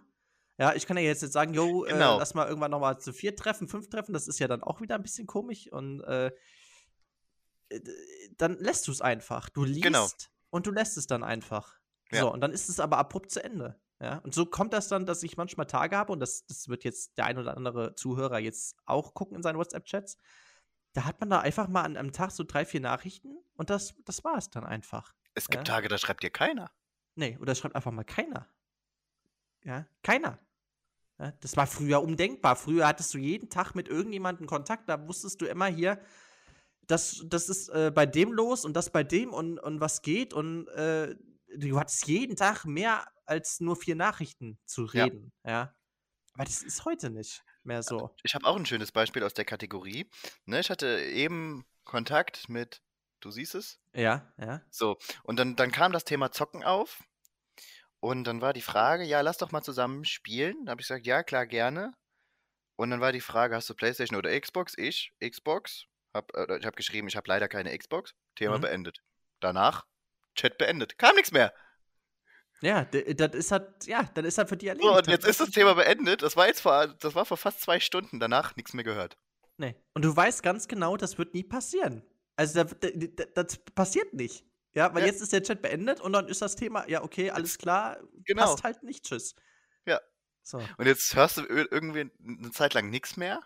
Ja, 0.60 0.74
ich 0.76 0.86
kann 0.86 0.98
ja 0.98 1.04
jetzt, 1.04 1.24
jetzt 1.24 1.34
sagen, 1.34 1.54
yo, 1.54 1.86
äh, 1.86 1.90
Genau. 1.94 2.20
lass 2.20 2.34
mal 2.36 2.48
irgendwann 2.48 2.72
nochmal 2.72 3.00
zu 3.00 3.12
vier 3.12 3.36
treffen, 3.36 3.68
fünf 3.68 3.90
treffen. 3.90 4.14
Das 4.14 4.28
ist 4.28 4.40
ja 4.40 4.48
dann 4.48 4.62
auch 4.64 4.82
wieder 4.82 4.96
ein 4.96 5.02
bisschen 5.02 5.26
komisch. 5.26 5.68
Und 5.72 6.02
äh, 6.02 6.32
äh, 7.70 7.80
dann 8.38 8.58
lässt 8.60 8.88
du 8.88 8.92
es 8.92 9.02
einfach. 9.02 9.50
Du 9.50 9.64
liest 9.64 9.84
Genau. 9.84 10.08
und 10.52 10.68
du 10.68 10.72
lässt 10.72 10.98
es 10.98 11.08
dann 11.08 11.24
einfach. 11.24 11.80
Ja. 12.12 12.22
So, 12.22 12.34
und 12.34 12.42
dann 12.42 12.52
ist 12.52 12.70
es 12.70 12.80
aber 12.80 12.98
abrupt 12.98 13.32
zu 13.32 13.44
Ende. 13.44 13.80
Ja, 14.02 14.18
und 14.20 14.34
so 14.36 14.46
kommt 14.46 14.74
das 14.74 14.90
dann, 14.90 15.06
dass 15.06 15.24
ich 15.24 15.38
manchmal 15.38 15.66
Tage 15.66 15.96
habe, 15.96 16.12
und 16.12 16.20
das, 16.20 16.46
das 16.46 16.68
wird 16.68 16.84
jetzt 16.84 17.18
der 17.18 17.26
ein 17.26 17.38
oder 17.38 17.56
andere 17.56 17.96
Zuhörer 17.96 18.38
jetzt 18.38 18.76
auch 18.86 19.14
gucken 19.14 19.38
in 19.38 19.44
seinen 19.44 19.58
WhatsApp-Chats. 19.58 20.18
Da 20.92 21.06
hat 21.06 21.20
man 21.22 21.30
da 21.30 21.40
einfach 21.40 21.68
mal 21.70 21.84
an 21.84 21.96
einem 21.96 22.12
Tag 22.12 22.32
so 22.32 22.44
drei, 22.44 22.66
vier 22.66 22.82
Nachrichten 22.82 23.38
und 23.56 23.70
das, 23.70 23.96
das 24.04 24.24
war 24.26 24.38
es 24.38 24.50
dann 24.50 24.66
einfach. 24.66 25.14
es 25.36 25.48
gibt 25.48 25.68
ja. 25.68 25.74
Tage, 25.76 25.88
da 25.88 25.98
schreibt 25.98 26.22
dir 26.22 26.32
keiner. 26.32 26.70
Nee, 27.16 27.38
oder 27.40 27.56
schreibt 27.56 27.76
einfach 27.76 27.92
mal 27.92 28.04
keiner. 28.04 28.48
Ja, 29.64 29.88
keiner. 30.02 30.40
Ja, 31.20 31.32
das 31.42 31.56
war 31.56 31.68
früher 31.68 32.02
undenkbar. 32.02 32.56
Früher 32.56 32.88
hattest 32.88 33.14
du 33.14 33.18
jeden 33.18 33.50
Tag 33.50 33.76
mit 33.76 33.88
irgendjemandem 33.88 34.48
Kontakt, 34.48 34.90
da 34.90 35.08
wusstest 35.08 35.42
du 35.42 35.46
immer 35.46 35.68
hier, 35.68 36.02
das, 36.88 37.24
das 37.26 37.50
ist 37.50 37.70
äh, 37.70 37.92
bei 37.94 38.06
dem 38.06 38.34
los 38.34 38.66
und 38.66 38.74
das 38.74 38.92
bei 38.92 39.04
dem 39.04 39.32
und, 39.32 39.60
und 39.60 39.80
was 39.80 40.02
geht 40.02 40.34
und 40.34 40.68
äh, 40.70 41.16
du 41.56 41.80
hattest 41.80 42.08
jeden 42.08 42.36
Tag 42.36 42.66
mehr 42.66 43.08
als 43.26 43.60
nur 43.62 43.76
vier 43.76 43.96
Nachrichten 43.96 44.58
zu 44.66 44.86
Ja. 44.88 45.06
reden. 45.06 45.32
Ja. 45.46 45.74
Aber 46.34 46.46
das 46.46 46.62
ist 46.64 46.84
heute 46.84 47.10
nicht 47.10 47.44
mehr 47.64 47.84
so. 47.84 48.10
Ich 48.24 48.36
habe 48.36 48.46
auch 48.46 48.56
ein 48.58 48.66
schönes 48.66 48.92
Beispiel 48.92 49.24
aus 49.24 49.34
der 49.34 49.46
Kategorie. 49.46 50.10
Ne, 50.46 50.60
ich 50.60 50.70
hatte 50.70 51.00
eben 51.00 51.64
Kontakt 51.84 52.50
mit, 52.50 52.82
du 53.24 53.32
siehst 53.32 53.56
es? 53.56 53.80
Ja, 53.94 54.32
ja. 54.38 54.62
So, 54.70 54.98
und 55.24 55.38
dann, 55.40 55.56
dann 55.56 55.72
kam 55.72 55.92
das 55.92 56.04
Thema 56.04 56.32
Zocken 56.32 56.64
auf. 56.64 57.04
Und 58.00 58.26
dann 58.26 58.42
war 58.42 58.52
die 58.54 58.62
Frage, 58.62 59.04
ja, 59.04 59.22
lass 59.22 59.38
doch 59.38 59.52
mal 59.52 59.62
zusammen 59.64 60.04
spielen. 60.04 60.66
Da 60.66 60.72
habe 60.72 60.82
ich 60.82 60.88
gesagt, 60.88 61.06
ja, 61.08 61.24
klar, 61.24 61.46
gerne. 61.46 61.94
Und 62.76 62.90
dann 62.90 63.00
war 63.00 63.12
die 63.14 63.22
Frage, 63.22 63.56
hast 63.56 63.70
du 63.70 63.76
Playstation 63.76 64.18
oder 64.18 64.38
Xbox? 64.40 64.74
Ich, 64.78 65.14
Xbox. 65.22 65.86
Hab, 66.14 66.36
äh, 66.36 66.58
ich 66.60 66.66
habe 66.66 66.76
geschrieben, 66.76 67.08
ich 67.08 67.16
habe 67.16 67.28
leider 67.30 67.48
keine 67.48 67.78
Xbox. 67.78 68.14
Thema 68.36 68.58
Mhm. 68.58 68.62
beendet. 68.62 69.00
Danach, 69.40 69.86
Chat 70.36 70.58
beendet. 70.58 70.98
Kam 70.98 71.16
nichts 71.16 71.32
mehr. 71.32 71.54
Ja, 72.62 72.84
d- 72.86 73.14
das 73.14 73.34
ist 73.36 73.52
halt, 73.52 73.86
ja, 73.88 74.04
dann 74.14 74.26
ist 74.26 74.38
halt 74.38 74.50
für 74.50 74.58
die 74.58 74.68
erledigt. 74.68 74.90
So, 74.90 74.98
und 74.98 75.08
jetzt 75.08 75.26
ist 75.26 75.40
das 75.40 75.50
Thema 75.52 75.74
beendet. 75.76 76.22
Das 76.24 76.36
war 76.36 76.48
jetzt 76.48 76.62
vor, 76.62 76.88
das 76.88 77.14
war 77.16 77.26
vor 77.26 77.38
fast 77.38 77.62
zwei 77.62 77.80
Stunden. 77.80 78.20
Danach 78.20 78.56
nichts 78.56 78.74
mehr 78.74 78.84
gehört. 78.84 79.18
Nee. 79.58 79.76
Und 79.94 80.04
du 80.04 80.16
weißt 80.16 80.44
ganz 80.44 80.68
genau, 80.68 80.98
das 80.98 81.18
wird 81.18 81.34
nie 81.34 81.44
passieren. 81.44 82.04
Also 82.36 82.64
da, 82.64 82.90
da, 82.90 82.90
da, 83.26 83.44
das 83.44 83.58
passiert 83.76 84.14
nicht. 84.14 84.46
Ja, 84.74 84.94
weil 84.94 85.02
Ja. 85.02 85.08
jetzt 85.08 85.22
ist 85.22 85.32
der 85.34 85.44
Chat 85.44 85.62
beendet 85.62 86.02
und 86.02 86.14
dann 86.14 86.28
ist 86.28 86.42
das 86.42 86.56
Thema, 86.56 86.88
ja, 86.90 87.04
okay, 87.04 87.30
alles 87.30 87.58
klar, 87.60 87.98
Genau. 88.26 88.44
passt 88.46 88.64
halt 88.64 88.82
nicht, 88.84 89.06
tschüss. 89.06 89.36
Ja. 89.86 90.00
So, 90.42 90.58
Und 90.78 90.86
jetzt 90.88 91.16
hörst 91.16 91.38
du 91.38 91.42
ir- 91.42 91.72
irgendwie 91.72 92.10
eine 92.28 92.52
Zeit 92.52 92.74
lang 92.74 92.90
nichts 92.90 93.16
mehr. 93.18 93.42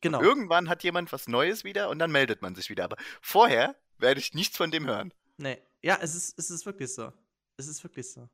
genau. 0.00 0.20
Irgendwann 0.20 0.68
hat 0.68 0.82
jemand 0.82 1.12
was 1.12 1.28
Neues 1.28 1.62
wieder 1.62 1.88
und 1.88 2.00
dann 2.00 2.10
meldet 2.10 2.42
man 2.42 2.56
sich 2.56 2.68
wieder. 2.68 2.82
Aber 2.84 2.96
vorher 3.20 3.76
werde 3.98 4.18
ich 4.18 4.34
nichts 4.34 4.56
von 4.56 4.72
dem 4.72 4.84
hören. 4.86 5.14
Nee. 5.36 5.62
Ja, 5.80 5.98
es 6.02 6.16
ist, 6.16 6.36
es 6.38 6.50
ist 6.50 6.66
wirklich 6.66 6.92
so. 6.92 7.12
Es 7.56 7.68
ist 7.68 7.82
wirklich 7.84 8.10
so. 8.12 8.28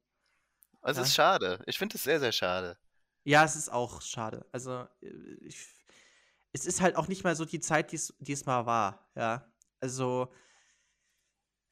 Also 0.81 1.01
Ja. 1.01 1.03
es 1.03 1.09
ist 1.11 1.15
schade. 1.17 1.63
Ich 1.67 1.77
finde 1.77 1.97
es 1.97 2.03
sehr, 2.05 2.19
sehr 2.21 2.33
schade. 2.33 2.79
Ja, 3.25 3.45
es 3.45 3.57
ist 3.57 3.69
auch 3.71 4.01
schade. 4.01 4.47
Also, 4.53 4.87
äh, 5.03 5.09
ich, 5.43 5.59
es 6.53 6.65
ist 6.65 6.81
halt 6.81 6.97
auch 6.97 7.09
nicht 7.09 7.25
mehr 7.25 7.37
so 7.37 7.45
die 7.45 7.61
Zeit, 7.61 7.93
die 7.93 8.33
es 8.33 8.47
mal 8.47 8.65
war, 8.65 9.11
ja. 9.15 9.47
Also, 9.81 10.33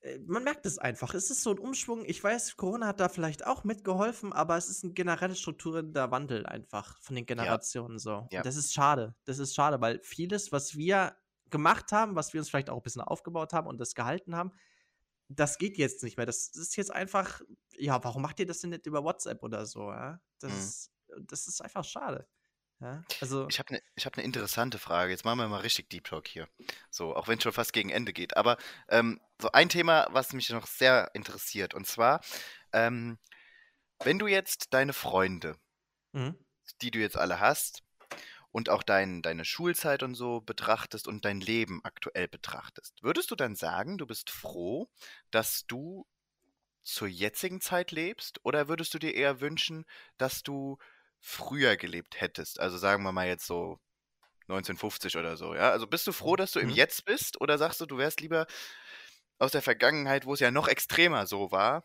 äh, 0.00 0.18
man 0.26 0.44
merkt 0.44 0.66
es 0.66 0.78
einfach. 0.78 1.14
Es 1.14 1.30
ist 1.30 1.42
so 1.42 1.50
ein 1.50 1.59
Umschwung. 1.59 2.04
Ich 2.07 2.22
weiß, 2.22 2.57
Corona 2.57 2.88
hat 2.88 3.00
da 3.00 3.09
vielleicht 3.09 3.46
auch 3.46 3.64
mitgeholfen, 3.64 4.32
aber 4.32 4.57
es 4.57 4.68
ist 4.68 4.84
ein 4.84 4.94
generell 4.94 5.34
strukturierender 5.34 6.11
Wandel 6.11 6.46
einfach 6.46 6.98
von 7.00 7.16
den 7.16 7.26
Generationen 7.26 7.94
ja. 7.94 7.98
so. 7.98 8.28
Ja. 8.30 8.42
das 8.42 8.57
ist 8.57 8.72
schade. 8.72 9.14
Das 9.24 9.38
ist 9.38 9.54
schade, 9.54 9.80
weil 9.80 10.00
vieles, 10.02 10.52
was 10.52 10.76
wir 10.76 11.16
gemacht 11.50 11.92
haben, 11.92 12.16
was 12.16 12.32
wir 12.32 12.40
uns 12.40 12.50
vielleicht 12.50 12.70
auch 12.70 12.76
ein 12.76 12.82
bisschen 12.82 13.02
aufgebaut 13.02 13.52
haben 13.52 13.66
und 13.66 13.78
das 13.78 13.94
gehalten 13.94 14.34
haben, 14.34 14.52
das 15.28 15.59
geht 15.59 15.76
jetzt 15.76 16.02
nicht 16.02 16.16
mehr. 16.16 16.26
Das 16.26 16.48
ist 16.48 16.76
jetzt 16.76 16.92
einfach, 16.92 17.40
ja, 17.76 18.02
warum 18.02 18.22
macht 18.22 18.38
ihr 18.40 18.46
das 18.46 18.61
denn 18.61 18.70
nicht 18.70 18.86
über 18.86 19.02
WhatsApp 19.04 19.42
oder 19.42 19.66
so? 19.66 19.90
Ja? 19.90 20.20
Das, 20.38 20.90
mhm. 21.09 21.26
das 21.26 21.48
ist 21.48 21.61
einfach 21.61 21.84
schade. 21.84 22.26
Ja, 22.81 23.03
also 23.20 23.47
ich 23.49 23.59
habe 23.59 23.70
eine 23.70 23.83
hab 23.99 24.16
ne 24.16 24.22
interessante 24.22 24.79
Frage. 24.79 25.11
Jetzt 25.11 25.24
machen 25.24 25.39
wir 25.39 25.49
mal 25.49 25.61
richtig 25.61 25.89
Deep 25.89 26.05
Talk 26.05 26.29
hier. 26.29 26.47
So, 26.91 27.16
auch 27.16 27.27
wenn 27.27 27.39
es 27.39 27.43
schon 27.43 27.53
fast 27.53 27.72
gegen 27.72 27.91
Ende 27.91 28.12
geht. 28.12 28.37
Aber 28.37 28.59
ähm, 28.89 29.20
so 29.41 29.51
ein 29.53 29.68
Thema, 29.68 30.09
was 30.11 30.33
mich 30.33 30.51
noch 30.51 30.66
sehr 30.66 31.11
interessiert. 31.14 31.72
Und 31.74 31.87
zwar, 31.87 32.20
ähm, 32.72 33.18
wenn 34.05 34.18
du 34.18 34.27
jetzt 34.27 34.74
deine 34.74 34.93
Freunde, 34.93 35.57
mhm. 36.12 36.37
die 36.83 36.91
du 36.91 36.99
jetzt 36.99 37.16
alle 37.16 37.41
hast, 37.41 37.83
und 38.57 38.70
auch 38.70 38.83
dein, 38.83 39.20
deine 39.20 39.45
Schulzeit 39.45 40.03
und 40.03 40.14
so 40.14 40.41
betrachtest 40.41 41.09
und 41.09 41.27
dein 41.27 41.43
Leben 41.43 41.81
aktuell 41.85 42.27
betrachtest, 42.27 43.03
würdest 43.03 43.31
du 43.31 43.37
dann 43.37 43.55
sagen, 43.55 43.99
du 43.99 44.07
bist 44.07 44.31
froh, 44.31 44.89
dass 45.31 45.66
du 45.66 46.07
zur 46.83 47.09
jetzigen 47.09 47.61
Zeit 47.61 47.91
lebst? 47.91 48.41
Oder 48.45 48.66
würdest 48.66 48.95
du 48.95 48.99
dir 48.99 49.14
eher 49.14 49.43
wünschen, 49.43 49.85
dass 50.16 50.43
du 50.43 50.79
früher 51.21 51.77
gelebt 51.77 52.21
hättest? 52.21 52.61
Also 52.61 52.79
sagen 52.79 53.03
wir 53.03 53.12
mal 53.12 53.27
jetzt 53.27 53.47
so 53.47 53.79
1950 54.49 55.17
oder 55.17 55.37
so, 55.37 55.55
ja? 55.55 55.71
Also 55.71 55.87
bist 55.87 56.07
du 56.07 56.12
froh, 56.12 56.37
dass 56.37 56.53
du 56.53 56.61
im 56.61 56.69
mhm. 56.69 56.75
Jetzt 56.75 57.05
bist? 57.05 57.41
Oder 57.41 57.59
sagst 57.59 57.81
du, 57.81 57.87
du 57.87 57.99
wärst 57.99 58.21
lieber 58.21 58.47
aus 59.39 59.53
der 59.53 59.62
Vergangenheit, 59.62 60.25
wo 60.25 60.35
es 60.35 60.41
ja 60.41 60.51
noch 60.51 60.69
extremer 60.69 61.27
so 61.27 61.51
war, 61.51 61.85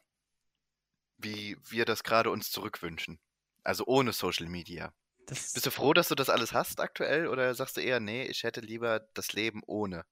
wie 1.18 1.58
wir 1.70 1.86
das 1.86 2.04
gerade 2.04 2.30
uns 2.30 2.52
zurückwünschen? 2.52 3.20
Also 3.64 3.86
ohne 3.86 4.14
Social 4.14 4.48
Media. 4.48 4.94
Das 5.28 5.54
Bist 5.54 5.66
du 5.66 5.72
froh, 5.72 5.94
dass 5.94 6.08
du 6.08 6.16
das 6.16 6.30
alles 6.30 6.54
hast 6.54 6.80
aktuell? 6.80 7.28
Oder 7.28 7.54
sagst 7.56 7.78
du 7.78 7.82
eher, 7.82 8.00
nee, 8.00 8.24
ich 8.26 8.44
hätte 8.44 8.62
lieber 8.62 9.00
das 9.14 9.34
Leben 9.34 9.62
ohne? 9.66 10.06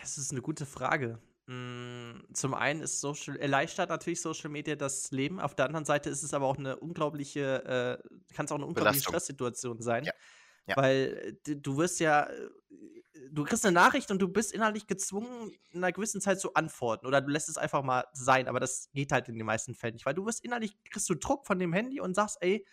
Das 0.00 0.18
ist 0.18 0.32
eine 0.32 0.42
gute 0.42 0.66
Frage. 0.66 1.20
Hm, 1.48 2.26
zum 2.32 2.54
einen 2.54 2.80
ist 2.82 3.00
Social, 3.00 3.36
erleichtert 3.36 3.88
natürlich 3.88 4.20
Social 4.20 4.50
Media 4.50 4.74
das 4.74 5.12
Leben. 5.12 5.38
Auf 5.40 5.54
der 5.54 5.66
anderen 5.66 5.84
Seite 5.84 6.10
ist 6.10 6.22
es 6.24 6.34
aber 6.34 6.46
auch 6.46 6.58
eine 6.58 6.76
unglaubliche, 6.76 8.00
äh, 8.02 8.34
kann 8.34 8.46
es 8.46 8.52
auch 8.52 8.56
eine 8.56 8.66
unglaubliche 8.66 9.04
Belastung. 9.04 9.12
Stresssituation 9.12 9.80
sein. 9.80 10.04
Ja. 10.04 10.12
Ja. 10.66 10.76
Weil 10.76 11.38
du 11.44 11.76
wirst 11.76 12.00
ja, 12.00 12.28
du 13.30 13.44
kriegst 13.44 13.64
eine 13.64 13.74
Nachricht 13.74 14.10
und 14.10 14.20
du 14.20 14.28
bist 14.28 14.52
innerlich 14.52 14.86
gezwungen, 14.88 15.52
in 15.70 15.84
einer 15.84 15.92
gewissen 15.92 16.20
Zeit 16.20 16.40
zu 16.40 16.54
antworten. 16.54 17.06
Oder 17.06 17.20
du 17.20 17.30
lässt 17.30 17.48
es 17.48 17.56
einfach 17.56 17.82
mal 17.82 18.04
sein, 18.12 18.48
aber 18.48 18.60
das 18.60 18.90
geht 18.92 19.12
halt 19.12 19.28
in 19.28 19.36
den 19.36 19.46
meisten 19.46 19.74
Fällen 19.74 19.94
nicht. 19.94 20.06
Weil 20.06 20.14
du 20.14 20.26
wirst 20.26 20.44
innerlich, 20.44 20.76
kriegst 20.90 21.08
du 21.08 21.14
Druck 21.14 21.46
von 21.46 21.58
dem 21.58 21.72
Handy 21.72 22.00
und 22.00 22.14
sagst, 22.14 22.38
ey, 22.40 22.66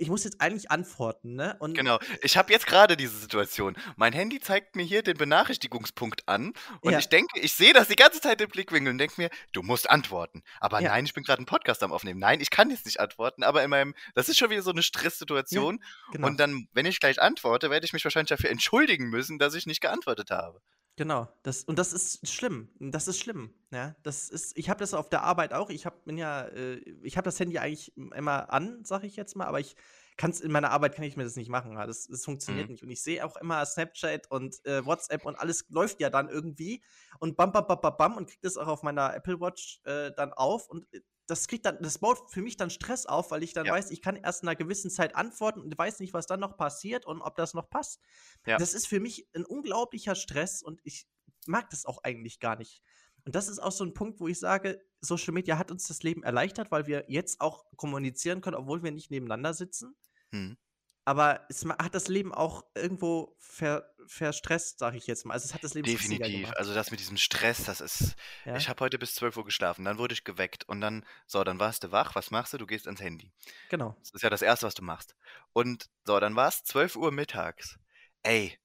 ich 0.00 0.08
muss 0.08 0.24
jetzt 0.24 0.40
eigentlich 0.40 0.70
antworten, 0.70 1.34
ne? 1.34 1.56
Und 1.58 1.74
genau. 1.74 1.98
Ich 2.22 2.36
habe 2.36 2.52
jetzt 2.52 2.66
gerade 2.66 2.96
diese 2.96 3.16
Situation. 3.18 3.76
Mein 3.96 4.12
Handy 4.12 4.40
zeigt 4.40 4.74
mir 4.74 4.82
hier 4.82 5.02
den 5.02 5.16
Benachrichtigungspunkt 5.16 6.26
an 6.26 6.54
und 6.80 6.92
ja. 6.92 6.98
ich 6.98 7.08
denke, 7.08 7.38
ich 7.38 7.52
sehe 7.52 7.74
das 7.74 7.88
die 7.88 7.96
ganze 7.96 8.20
Zeit 8.20 8.40
im 8.40 8.48
Blickwinkel 8.48 8.92
und 8.92 8.98
denke 8.98 9.14
mir, 9.18 9.30
du 9.52 9.62
musst 9.62 9.90
antworten. 9.90 10.42
Aber 10.58 10.80
ja. 10.80 10.88
nein, 10.88 11.04
ich 11.04 11.12
bin 11.12 11.22
gerade 11.22 11.38
einen 11.38 11.46
Podcast 11.46 11.82
am 11.82 11.92
aufnehmen. 11.92 12.18
Nein, 12.18 12.40
ich 12.40 12.50
kann 12.50 12.70
jetzt 12.70 12.86
nicht 12.86 12.98
antworten, 12.98 13.42
aber 13.42 13.62
in 13.62 13.70
meinem, 13.70 13.94
das 14.14 14.28
ist 14.30 14.38
schon 14.38 14.48
wieder 14.50 14.62
so 14.62 14.70
eine 14.70 14.82
Stresssituation. 14.82 15.78
Ja, 15.80 16.12
genau. 16.12 16.26
Und 16.28 16.40
dann, 16.40 16.68
wenn 16.72 16.86
ich 16.86 16.98
gleich 16.98 17.20
antworte, 17.20 17.70
werde 17.70 17.84
ich 17.84 17.92
mich 17.92 18.04
wahrscheinlich 18.04 18.30
dafür 18.30 18.50
entschuldigen 18.50 19.10
müssen, 19.10 19.38
dass 19.38 19.54
ich 19.54 19.66
nicht 19.66 19.82
geantwortet 19.82 20.30
habe. 20.30 20.60
Genau, 21.00 21.28
das, 21.44 21.64
und 21.64 21.78
das 21.78 21.94
ist 21.94 22.28
schlimm. 22.28 22.68
Das 22.78 23.08
ist 23.08 23.18
schlimm. 23.18 23.54
Ja, 23.72 23.96
das 24.02 24.28
ist, 24.28 24.58
ich 24.58 24.68
habe 24.68 24.80
das 24.80 24.92
auf 24.92 25.08
der 25.08 25.22
Arbeit 25.22 25.54
auch. 25.54 25.70
Ich 25.70 25.86
habe 25.86 25.96
ja, 26.14 26.42
äh, 26.42 26.74
ich 27.02 27.16
habe 27.16 27.24
das 27.24 27.40
Handy 27.40 27.56
eigentlich 27.56 27.96
immer 27.96 28.52
an, 28.52 28.84
sage 28.84 29.06
ich 29.06 29.16
jetzt 29.16 29.34
mal, 29.34 29.46
aber 29.46 29.60
ich 29.60 29.76
kann 30.18 30.30
es 30.30 30.42
in 30.42 30.52
meiner 30.52 30.72
Arbeit 30.72 30.94
kann 30.94 31.06
ich 31.06 31.16
mir 31.16 31.24
das 31.24 31.36
nicht 31.36 31.48
machen. 31.48 31.72
Ja. 31.72 31.86
Das, 31.86 32.06
das 32.06 32.22
funktioniert 32.22 32.66
mhm. 32.66 32.72
nicht. 32.72 32.82
Und 32.82 32.90
ich 32.90 33.02
sehe 33.02 33.24
auch 33.24 33.36
immer 33.36 33.64
Snapchat 33.64 34.30
und 34.30 34.62
äh, 34.66 34.84
WhatsApp 34.84 35.24
und 35.24 35.36
alles 35.36 35.64
läuft 35.70 36.02
ja 36.02 36.10
dann 36.10 36.28
irgendwie 36.28 36.82
und 37.18 37.34
bam, 37.34 37.50
bam, 37.50 37.66
bam, 37.66 37.80
bam, 37.80 37.96
bam 37.96 38.16
und 38.18 38.28
kriegt 38.28 38.44
das 38.44 38.58
auch 38.58 38.68
auf 38.68 38.82
meiner 38.82 39.14
Apple 39.14 39.40
Watch 39.40 39.80
äh, 39.84 40.10
dann 40.14 40.34
auf 40.34 40.68
und 40.68 40.84
äh, 40.92 41.00
das 41.30 41.46
kriegt 41.46 41.64
dann, 41.64 41.78
das 41.80 41.98
baut 41.98 42.30
für 42.30 42.42
mich 42.42 42.56
dann 42.56 42.70
Stress 42.70 43.06
auf, 43.06 43.30
weil 43.30 43.42
ich 43.42 43.52
dann 43.52 43.66
ja. 43.66 43.72
weiß, 43.72 43.90
ich 43.90 44.02
kann 44.02 44.16
erst 44.16 44.42
in 44.42 44.48
einer 44.48 44.56
gewissen 44.56 44.90
Zeit 44.90 45.14
antworten 45.14 45.60
und 45.60 45.76
weiß 45.76 46.00
nicht, 46.00 46.12
was 46.12 46.26
dann 46.26 46.40
noch 46.40 46.56
passiert 46.56 47.06
und 47.06 47.22
ob 47.22 47.36
das 47.36 47.54
noch 47.54 47.70
passt. 47.70 48.00
Ja. 48.46 48.58
Das 48.58 48.74
ist 48.74 48.86
für 48.86 49.00
mich 49.00 49.28
ein 49.34 49.44
unglaublicher 49.44 50.14
Stress 50.14 50.62
und 50.62 50.80
ich 50.84 51.06
mag 51.46 51.70
das 51.70 51.86
auch 51.86 52.02
eigentlich 52.02 52.40
gar 52.40 52.56
nicht. 52.56 52.82
Und 53.24 53.34
das 53.34 53.48
ist 53.48 53.58
auch 53.58 53.72
so 53.72 53.84
ein 53.84 53.94
Punkt, 53.94 54.20
wo 54.20 54.28
ich 54.28 54.38
sage, 54.38 54.80
Social 55.00 55.32
Media 55.32 55.58
hat 55.58 55.70
uns 55.70 55.86
das 55.86 56.02
Leben 56.02 56.22
erleichtert, 56.22 56.70
weil 56.70 56.86
wir 56.86 57.04
jetzt 57.08 57.40
auch 57.40 57.64
kommunizieren 57.76 58.40
können, 58.40 58.56
obwohl 58.56 58.82
wir 58.82 58.90
nicht 58.90 59.10
nebeneinander 59.10 59.54
sitzen. 59.54 59.94
Hm. 60.32 60.56
Aber 61.04 61.46
es 61.48 61.64
hat 61.64 61.94
das 61.94 62.08
Leben 62.08 62.34
auch 62.34 62.64
irgendwo 62.74 63.36
ver, 63.38 63.90
verstresst, 64.10 64.80
sage 64.80 64.96
ich 64.96 65.06
jetzt 65.06 65.24
mal. 65.24 65.34
Also 65.34 65.46
es 65.46 65.54
hat 65.54 65.62
das 65.62 65.74
Leben 65.74 65.86
Definitiv. 65.86 66.50
Also 66.56 66.74
das 66.74 66.90
mit 66.90 66.98
diesem 66.98 67.16
Stress, 67.16 67.64
das 67.64 67.80
ist. 67.80 68.16
Ja? 68.44 68.56
Ich 68.56 68.68
habe 68.68 68.84
heute 68.84 68.98
bis 68.98 69.14
12 69.14 69.36
Uhr 69.36 69.44
geschlafen, 69.44 69.84
dann 69.84 69.98
wurde 69.98 70.14
ich 70.14 70.24
geweckt 70.24 70.68
und 70.68 70.80
dann, 70.80 71.06
so, 71.26 71.44
dann 71.44 71.60
warst 71.60 71.84
du 71.84 71.92
wach, 71.92 72.14
was 72.16 72.30
machst 72.30 72.52
du? 72.52 72.58
Du 72.58 72.66
gehst 72.66 72.86
ans 72.86 73.00
Handy. 73.00 73.32
Genau. 73.68 73.96
Das 74.00 74.10
ist 74.10 74.22
ja 74.22 74.30
das 74.30 74.42
Erste, 74.42 74.66
was 74.66 74.74
du 74.74 74.82
machst. 74.82 75.14
Und 75.52 75.88
so, 76.04 76.18
dann 76.18 76.34
war 76.34 76.48
es 76.48 76.64
12 76.64 76.96
Uhr 76.96 77.12
mittags. 77.12 77.78
Ey, 78.22 78.58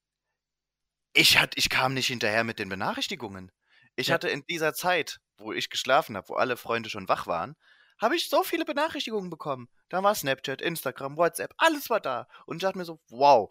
ich, 1.13 1.37
hat, 1.37 1.53
ich 1.55 1.69
kam 1.69 1.93
nicht 1.93 2.07
hinterher 2.07 2.43
mit 2.43 2.57
den 2.57 2.67
Benachrichtigungen. 2.67 3.51
Ich 3.95 4.07
ja. 4.07 4.15
hatte 4.15 4.29
in 4.29 4.43
dieser 4.49 4.73
Zeit, 4.73 5.19
wo 5.37 5.53
ich 5.53 5.69
geschlafen 5.69 6.17
habe, 6.17 6.27
wo 6.29 6.35
alle 6.35 6.57
Freunde 6.57 6.89
schon 6.89 7.07
wach 7.07 7.27
waren, 7.27 7.55
habe 8.01 8.15
ich 8.15 8.29
so 8.29 8.43
viele 8.43 8.65
Benachrichtigungen 8.65 9.29
bekommen. 9.29 9.69
Da 9.89 10.03
war 10.03 10.15
Snapchat, 10.15 10.61
Instagram, 10.61 11.17
WhatsApp, 11.17 11.53
alles 11.57 11.89
war 11.89 12.01
da. 12.01 12.27
Und 12.45 12.57
ich 12.57 12.61
dachte 12.63 12.77
mir 12.77 12.85
so, 12.85 12.99
wow, 13.09 13.49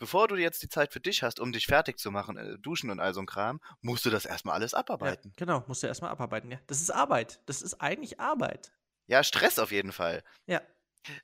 bevor 0.00 0.26
du 0.26 0.34
jetzt 0.34 0.62
die 0.64 0.68
Zeit 0.68 0.92
für 0.92 0.98
dich 0.98 1.22
hast, 1.22 1.38
um 1.38 1.52
dich 1.52 1.66
fertig 1.66 1.98
zu 1.98 2.10
machen, 2.10 2.36
äh, 2.36 2.58
duschen 2.58 2.90
und 2.90 2.98
all 2.98 3.14
so 3.14 3.20
ein 3.20 3.26
Kram, 3.26 3.60
musst 3.82 4.04
du 4.04 4.10
das 4.10 4.24
erstmal 4.24 4.56
alles 4.56 4.74
abarbeiten. 4.74 5.28
Ja, 5.36 5.44
genau, 5.44 5.64
musst 5.68 5.84
du 5.84 5.86
erstmal 5.86 6.10
abarbeiten, 6.10 6.50
ja. 6.50 6.58
Das 6.66 6.80
ist 6.80 6.90
Arbeit. 6.90 7.40
Das 7.46 7.62
ist 7.62 7.74
eigentlich 7.74 8.18
Arbeit. 8.18 8.72
Ja, 9.06 9.22
Stress 9.22 9.58
auf 9.60 9.70
jeden 9.70 9.92
Fall. 9.92 10.24
Ja. 10.46 10.62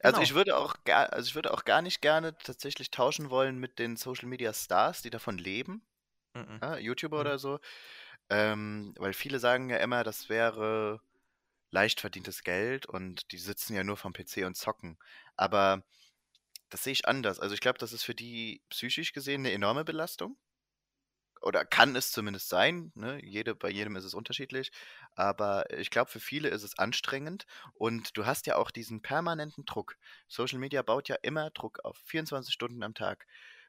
Also 0.01 0.17
genau. 0.17 0.23
ich 0.23 0.35
würde 0.35 0.57
auch 0.57 0.85
gar, 0.85 1.13
also 1.13 1.27
ich 1.27 1.35
würde 1.35 1.53
auch 1.53 1.65
gar 1.65 1.83
nicht 1.83 2.01
gerne 2.01 2.37
tatsächlich 2.39 2.91
tauschen 2.91 3.31
wollen 3.31 3.59
mit 3.59 3.79
den 3.79 3.97
Social 3.97 4.29
Media 4.29 4.53
Stars, 4.53 5.03
die 5.03 5.11
davon 5.11 5.39
leben. 5.39 5.83
Mhm. 6.35 6.59
Ja, 6.63 6.77
YouTuber 6.77 7.17
mhm. 7.17 7.21
oder 7.21 7.39
so. 7.39 7.59
Ähm, 8.29 8.95
weil 8.99 9.13
viele 9.13 9.39
sagen 9.39 9.71
ja 9.71 9.79
immer, 9.79 10.05
das 10.05 10.29
wäre 10.29 11.01
leicht 11.71 12.01
verdientes 12.01 12.43
Geld 12.43 12.87
und 12.87 13.31
die 13.33 13.39
sitzen 13.39 13.75
ja 13.75 13.85
nur 13.85 13.97
vom 13.97 14.13
PC 14.13 14.45
und 14.45 14.57
zocken. 14.57 14.99
Aber 15.37 15.83
das 16.71 16.85
sehe 16.85 16.93
ich 16.93 17.07
anders. 17.07 17.41
Also 17.41 17.55
ich 17.55 17.61
glaube, 17.61 17.79
das 17.79 17.93
ist 17.93 18.05
für 18.05 18.15
die 18.15 18.63
psychisch 18.71 19.13
gesehen 19.13 19.43
eine 19.43 19.53
enorme 19.53 19.85
Belastung. 19.85 20.37
Oder 21.43 21.65
kann 21.65 21.95
es 21.95 22.11
zumindest 22.11 22.49
sein. 22.49 22.91
Ne? 22.95 23.25
Jede, 23.25 23.55
bei 23.55 23.71
jedem 23.71 23.95
ist 23.95 24.05
es 24.05 24.15
unterschiedlich. 24.15 24.73
Aber 25.15 25.71
ich 25.79 25.91
glaube, 25.91 26.11
für 26.11 26.19
viele 26.19 26.49
ist 26.49 26.63
es 26.63 26.79
anstrengend. 26.79 27.47
Und 27.75 28.17
du 28.17 28.27
hast 28.27 28.47
ja 28.47 28.57
auch 28.57 28.71
diesen 28.71 29.03
permanenten 29.03 29.65
Druck. 29.65 29.97
Social 30.27 30.59
Media 30.59 30.83
baut 30.83 31.09
ja 31.09 31.17
immer 31.23 31.51
Druck 31.51 31.85
auf. 31.85 31.99
24 32.07 32.53
Stunden 32.53 32.83
am 32.83 32.95
Tag. 32.95 33.27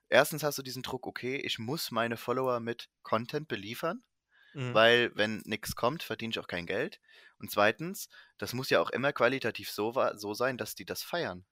Erstens 0.10 0.44
hast 0.44 0.58
du 0.58 0.64
diesen 0.64 0.82
Druck, 0.82 1.06
okay, 1.06 1.36
ich 1.36 1.60
muss 1.60 1.92
meine 1.92 2.18
Follower 2.18 2.60
mit 2.62 2.90
Content 3.04 3.48
beliefern. 3.48 4.02
Mhm. 4.54 4.74
Weil, 4.74 5.12
wenn 5.16 5.44
nichts 5.46 5.76
kommt, 5.76 6.02
verdiene 6.02 6.32
ich 6.32 6.40
auch 6.40 6.48
kein 6.48 6.66
Geld. 6.66 7.00
Und 7.38 7.52
zweitens, 7.52 8.10
das 8.38 8.54
muss 8.54 8.70
ja 8.72 8.80
auch 8.82 8.90
immer 8.90 9.14
qualitativ 9.14 9.70
so, 9.70 9.94
so 10.16 10.34
sein, 10.34 10.58
dass 10.58 10.74
die 10.74 10.86
das 10.86 11.04
feiern. 11.04 11.46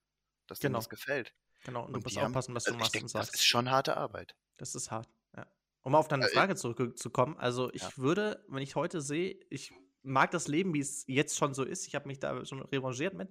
Dass 0.46 0.58
genau. 0.58 0.78
denen 0.78 0.80
das 0.80 0.88
gefällt. 0.88 1.34
Genau, 1.64 1.80
und, 1.80 1.86
und 1.86 1.92
du 1.94 2.00
musst 2.00 2.18
aufpassen, 2.18 2.54
was 2.54 2.64
du 2.64 2.70
also 2.70 2.78
machst 2.78 2.94
denk, 2.94 3.04
und 3.04 3.08
sagst. 3.08 3.32
Das 3.32 3.40
ist 3.40 3.46
schon 3.46 3.70
harte 3.70 3.96
Arbeit. 3.96 4.36
Das 4.56 4.74
ist 4.74 4.90
hart, 4.90 5.08
ja. 5.36 5.46
Um 5.82 5.94
auf 5.94 6.08
deine 6.08 6.26
äh, 6.26 6.32
Frage 6.32 6.56
zurückzukommen, 6.56 7.36
also 7.38 7.72
ich 7.72 7.82
ja. 7.82 7.90
würde, 7.96 8.44
wenn 8.48 8.62
ich 8.62 8.76
heute 8.76 9.00
sehe, 9.00 9.38
ich 9.50 9.72
mag 10.02 10.30
das 10.30 10.48
Leben, 10.48 10.74
wie 10.74 10.80
es 10.80 11.04
jetzt 11.06 11.36
schon 11.36 11.54
so 11.54 11.64
ist, 11.64 11.86
ich 11.86 11.94
habe 11.94 12.06
mich 12.06 12.18
da 12.18 12.44
schon 12.44 12.62
revanchiert 12.62 13.14
mit, 13.14 13.28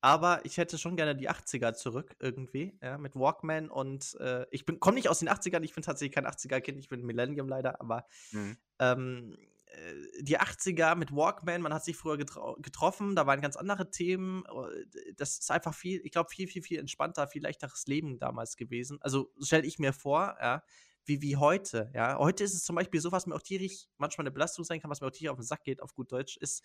aber 0.00 0.44
ich 0.44 0.56
hätte 0.56 0.78
schon 0.78 0.96
gerne 0.96 1.16
die 1.16 1.28
80er 1.28 1.74
zurück 1.74 2.16
irgendwie, 2.20 2.78
ja, 2.82 2.98
mit 2.98 3.16
Walkman 3.16 3.68
und 3.68 4.16
äh, 4.20 4.46
ich 4.50 4.64
komme 4.80 4.94
nicht 4.94 5.08
aus 5.08 5.18
den 5.18 5.28
80ern, 5.28 5.62
ich 5.62 5.74
bin 5.74 5.82
tatsächlich 5.82 6.14
kein 6.14 6.26
80er-Kind, 6.26 6.78
ich 6.78 6.88
bin 6.88 7.04
Millennium 7.04 7.48
leider, 7.48 7.80
aber 7.80 8.06
mhm. 8.32 8.56
ähm, 8.78 9.36
äh, 9.38 9.57
die 10.20 10.38
80er 10.38 10.94
mit 10.94 11.12
Walkman, 11.14 11.62
man 11.62 11.74
hat 11.74 11.84
sich 11.84 11.96
früher 11.96 12.16
getroffen, 12.16 13.14
da 13.14 13.26
waren 13.26 13.40
ganz 13.40 13.56
andere 13.56 13.90
Themen. 13.90 14.44
Äh, 14.46 15.12
das 15.14 15.38
ist 15.38 15.50
einfach 15.50 15.74
viel, 15.74 16.00
ich 16.04 16.12
glaube, 16.12 16.30
viel, 16.30 16.48
viel, 16.48 16.62
viel 16.62 16.78
entspannter, 16.78 17.28
viel 17.28 17.42
leichteres 17.42 17.86
Leben 17.86 18.18
damals 18.18 18.56
gewesen. 18.56 18.98
Also 19.00 19.30
stelle 19.40 19.66
ich 19.66 19.78
mir 19.78 19.92
vor, 19.92 20.36
ja, 20.40 20.62
wie, 21.04 21.22
wie 21.22 21.36
heute. 21.36 21.90
Ja. 21.94 22.18
Heute 22.18 22.44
ist 22.44 22.54
es 22.54 22.64
zum 22.64 22.76
Beispiel 22.76 23.00
so, 23.00 23.12
was 23.12 23.26
mir 23.26 23.34
auch 23.34 23.42
tierisch 23.42 23.86
manchmal 23.96 24.24
eine 24.24 24.32
Belastung 24.32 24.64
sein 24.64 24.80
kann, 24.80 24.90
was 24.90 25.00
mir 25.00 25.08
auch 25.08 25.12
tierisch 25.12 25.30
auf 25.30 25.38
den 25.38 25.46
Sack 25.46 25.64
geht, 25.64 25.80
auf 25.82 25.94
gut 25.94 26.12
Deutsch, 26.12 26.36
ist, 26.36 26.62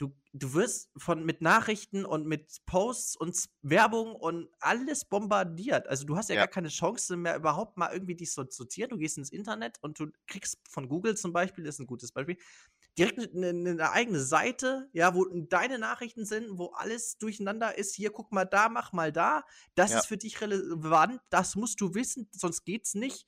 du, 0.00 0.16
du 0.32 0.54
wirst 0.54 0.90
von 0.96 1.24
mit 1.24 1.42
Nachrichten 1.42 2.04
und 2.04 2.26
mit 2.26 2.58
Posts 2.66 3.16
und 3.16 3.36
Werbung 3.62 4.14
und 4.16 4.48
alles 4.60 5.04
bombardiert. 5.04 5.88
Also 5.88 6.06
du 6.06 6.16
hast 6.16 6.30
ja, 6.30 6.36
Ja. 6.36 6.44
gar 6.44 6.48
keine 6.48 6.68
Chance 6.68 7.16
mehr 7.16 7.36
überhaupt 7.36 7.76
mal 7.76 7.92
irgendwie 7.92 8.14
dich 8.16 8.32
so 8.32 8.44
zu 8.44 8.58
sortieren. 8.64 8.90
Du 8.90 8.96
gehst 8.98 9.18
ins 9.18 9.30
Internet 9.30 9.78
und 9.82 9.98
du 10.00 10.06
kriegst 10.26 10.58
von 10.68 10.88
Google 10.88 11.16
zum 11.16 11.32
Beispiel, 11.32 11.66
ist 11.66 11.80
ein 11.80 11.86
gutes 11.86 12.12
Beispiel, 12.12 12.38
direkt 12.98 13.18
eine, 13.34 13.48
eine 13.50 13.90
eigene 13.92 14.20
Seite, 14.20 14.88
ja, 14.92 15.14
wo 15.14 15.24
deine 15.26 15.78
Nachrichten 15.78 16.24
sind, 16.24 16.58
wo 16.58 16.66
alles 16.68 17.18
durcheinander 17.18 17.78
ist. 17.78 17.94
Hier, 17.94 18.10
guck 18.10 18.32
mal 18.32 18.44
da, 18.44 18.68
mach 18.68 18.92
mal 18.92 19.12
da. 19.12 19.44
Das 19.74 19.94
Ja. 19.94 20.02
ist 20.02 20.06
für 20.06 20.16
dich 20.16 20.40
relevant, 20.40 21.20
das 21.30 21.56
musst 21.56 21.80
du 21.80 21.94
wissen, 21.94 22.28
sonst 22.32 22.64
geht's 22.64 22.94
nicht. 22.94 23.26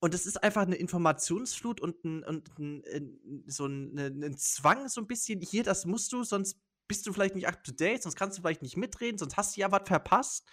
Und 0.00 0.14
es 0.14 0.26
ist 0.26 0.42
einfach 0.42 0.62
eine 0.62 0.76
Informationsflut 0.76 1.80
und, 1.80 2.04
ein, 2.04 2.24
und 2.24 2.58
ein, 2.58 2.82
ein, 2.86 3.44
so 3.46 3.66
ein, 3.66 3.98
ein 3.98 4.36
Zwang, 4.38 4.88
so 4.88 5.00
ein 5.00 5.06
bisschen. 5.06 5.40
Hier, 5.40 5.62
das 5.62 5.84
musst 5.84 6.12
du, 6.12 6.24
sonst 6.24 6.58
bist 6.88 7.06
du 7.06 7.12
vielleicht 7.12 7.34
nicht 7.34 7.46
up 7.46 7.62
to 7.62 7.70
date, 7.70 8.02
sonst 8.02 8.16
kannst 8.16 8.36
du 8.36 8.42
vielleicht 8.42 8.62
nicht 8.62 8.76
mitreden, 8.76 9.18
sonst 9.18 9.36
hast 9.36 9.56
du 9.56 9.60
ja 9.60 9.70
was 9.70 9.86
verpasst. 9.86 10.48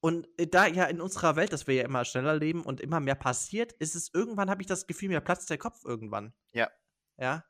Und 0.00 0.28
äh, 0.38 0.46
da 0.46 0.66
ja 0.66 0.84
in 0.84 1.00
unserer 1.00 1.36
Welt, 1.36 1.52
dass 1.52 1.66
wir 1.66 1.74
ja 1.74 1.84
immer 1.84 2.04
schneller 2.04 2.36
leben 2.36 2.62
und 2.62 2.80
immer 2.80 3.00
mehr 3.00 3.16
passiert, 3.16 3.72
ist 3.74 3.94
es 3.94 4.10
irgendwann, 4.14 4.48
habe 4.48 4.62
ich 4.62 4.66
das 4.66 4.86
Gefühl, 4.86 5.08
mir 5.08 5.20
platzt 5.20 5.50
der 5.50 5.58
Kopf 5.58 5.84
irgendwann. 5.84 6.32
Ja. 6.52 6.70
Ja. 7.18 7.44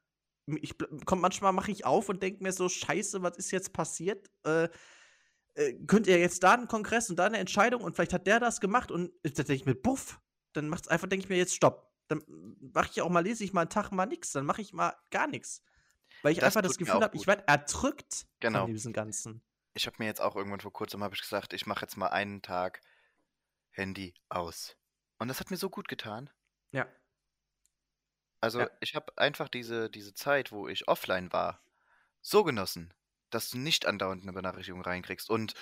Ich 0.46 0.74
komm, 1.04 1.20
manchmal 1.20 1.52
mache 1.52 1.70
ich 1.70 1.84
auf 1.84 2.08
und 2.08 2.22
denke 2.22 2.42
mir 2.42 2.52
so, 2.52 2.68
scheiße, 2.68 3.22
was 3.22 3.36
ist 3.36 3.52
jetzt 3.52 3.72
passiert? 3.72 4.30
Äh, 4.44 4.68
äh, 5.54 5.74
könnt 5.86 6.06
ihr 6.06 6.18
jetzt 6.18 6.42
da 6.42 6.54
einen 6.54 6.68
Kongress 6.68 7.10
und 7.10 7.16
da 7.16 7.26
eine 7.26 7.38
Entscheidung 7.38 7.82
und 7.82 7.94
vielleicht 7.94 8.12
hat 8.12 8.26
der 8.26 8.40
das 8.40 8.60
gemacht 8.60 8.90
und 8.90 9.12
äh, 9.22 9.30
da 9.30 9.42
denke 9.42 9.54
ich 9.54 9.66
mir, 9.66 9.74
buff, 9.74 10.20
dann 10.52 10.68
macht's 10.68 10.88
einfach, 10.88 11.08
denke 11.08 11.24
ich 11.24 11.28
mir 11.30 11.36
jetzt 11.36 11.54
Stopp. 11.54 11.92
Dann 12.08 12.22
mache 12.74 12.88
ich 12.90 13.00
auch 13.02 13.08
mal, 13.10 13.20
lese 13.20 13.44
ich 13.44 13.52
mal 13.52 13.62
einen 13.62 13.70
Tag 13.70 13.90
mal 13.92 14.06
nichts, 14.06 14.32
dann 14.32 14.44
mache 14.46 14.60
ich 14.62 14.72
mal 14.72 14.96
gar 15.10 15.26
nichts. 15.26 15.62
Weil 16.22 16.32
ich 16.32 16.38
Das 16.38 16.46
einfach 16.48 16.62
das 16.62 16.76
Gefühl 16.78 17.00
habe, 17.02 17.16
ich 17.16 17.26
werde 17.26 17.44
erdrückt 17.46 18.26
Genau. 18.40 18.62
von 18.62 18.72
diesem 18.74 18.92
Ganzen. 18.92 19.42
Ich 19.74 19.86
habe 19.86 19.96
mir 19.98 20.06
jetzt 20.06 20.20
auch 20.20 20.36
irgendwann 20.36 20.60
vor 20.60 20.72
kurzem 20.72 21.02
habe 21.02 21.14
ich 21.14 21.22
gesagt, 21.22 21.52
ich 21.54 21.66
mache 21.66 21.82
jetzt 21.82 21.96
mal 21.96 22.08
einen 22.08 22.42
Tag 22.42 22.80
Handy 23.70 24.14
aus. 24.28 24.76
Und 25.18 25.28
das 25.28 25.40
hat 25.40 25.50
mir 25.50 25.56
so 25.56 25.70
gut 25.70 25.88
getan. 25.88 26.28
Ja. 26.72 26.86
Also 28.40 28.60
Ja. 28.60 28.70
ich 28.80 28.94
habe 28.94 29.16
einfach 29.16 29.48
diese, 29.48 29.88
diese 29.88 30.14
Zeit, 30.14 30.52
wo 30.52 30.68
ich 30.68 30.88
offline 30.88 31.32
war, 31.32 31.62
so 32.20 32.44
genossen, 32.44 32.92
dass 33.30 33.48
du 33.50 33.58
nicht 33.58 33.86
andauernd 33.86 34.22
eine 34.22 34.32
Benachrichtigung 34.32 34.82
reinkriegst. 34.82 35.30
Und 35.30 35.54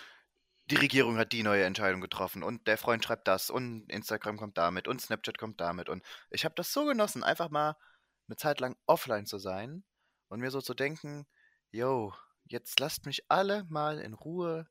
die 0.70 0.76
Regierung 0.76 1.16
hat 1.18 1.32
die 1.32 1.42
neue 1.42 1.64
Entscheidung 1.64 2.00
getroffen 2.00 2.42
und 2.42 2.66
der 2.66 2.78
Freund 2.78 3.04
schreibt 3.04 3.28
das 3.28 3.50
und 3.50 3.88
Instagram 3.90 4.36
kommt 4.38 4.58
damit 4.58 4.88
und 4.88 5.00
Snapchat 5.00 5.38
kommt 5.38 5.60
damit. 5.60 5.88
Und 5.88 6.04
ich 6.30 6.44
habe 6.44 6.54
das 6.54 6.72
so 6.72 6.84
genossen, 6.86 7.22
einfach 7.24 7.50
mal 7.50 7.76
eine 8.28 8.36
Zeit 8.36 8.60
lang 8.60 8.76
offline 8.86 9.26
zu 9.26 9.38
sein 9.38 9.84
und 10.28 10.40
mir 10.40 10.50
so 10.50 10.60
zu 10.60 10.74
denken, 10.74 11.26
yo, 11.72 12.14
jetzt 12.44 12.78
lasst 12.80 13.06
mich 13.06 13.24
alle 13.30 13.64
mal 13.68 13.98
in 14.00 14.14
Ruhe. 14.14 14.68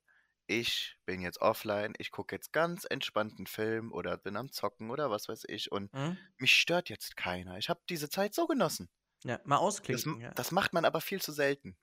Ich 0.48 0.98
bin 1.06 1.22
jetzt 1.22 1.42
offline, 1.42 1.94
ich 1.98 2.12
gucke 2.12 2.36
jetzt 2.36 2.52
ganz 2.54 2.86
entspannt 2.90 3.36
einen 3.38 3.48
Film 3.48 3.92
oder 3.94 4.18
bin 4.18 4.36
am 4.38 4.52
Zocken 4.52 4.90
oder 4.92 5.12
was 5.12 5.28
weiß 5.30 5.44
ich 5.48 5.72
und 5.72 5.92
Mhm. 5.94 6.18
mich 6.38 6.54
stört 6.56 6.90
jetzt 6.90 7.18
keiner. 7.18 7.58
Ich 7.58 7.70
habe 7.70 7.82
diese 7.90 8.10
Zeit 8.10 8.34
so 8.34 8.48
genossen. 8.48 8.90
Ja, 9.24 9.40
mal 9.46 9.58
Das, 9.92 10.06
ausklinken, 10.06 10.20
ja. 10.22 10.36
das 10.36 10.52
macht 10.52 10.74
man 10.74 10.86
aber 10.86 11.02
viel 11.02 11.22
zu 11.22 11.32
selten. 11.32 11.78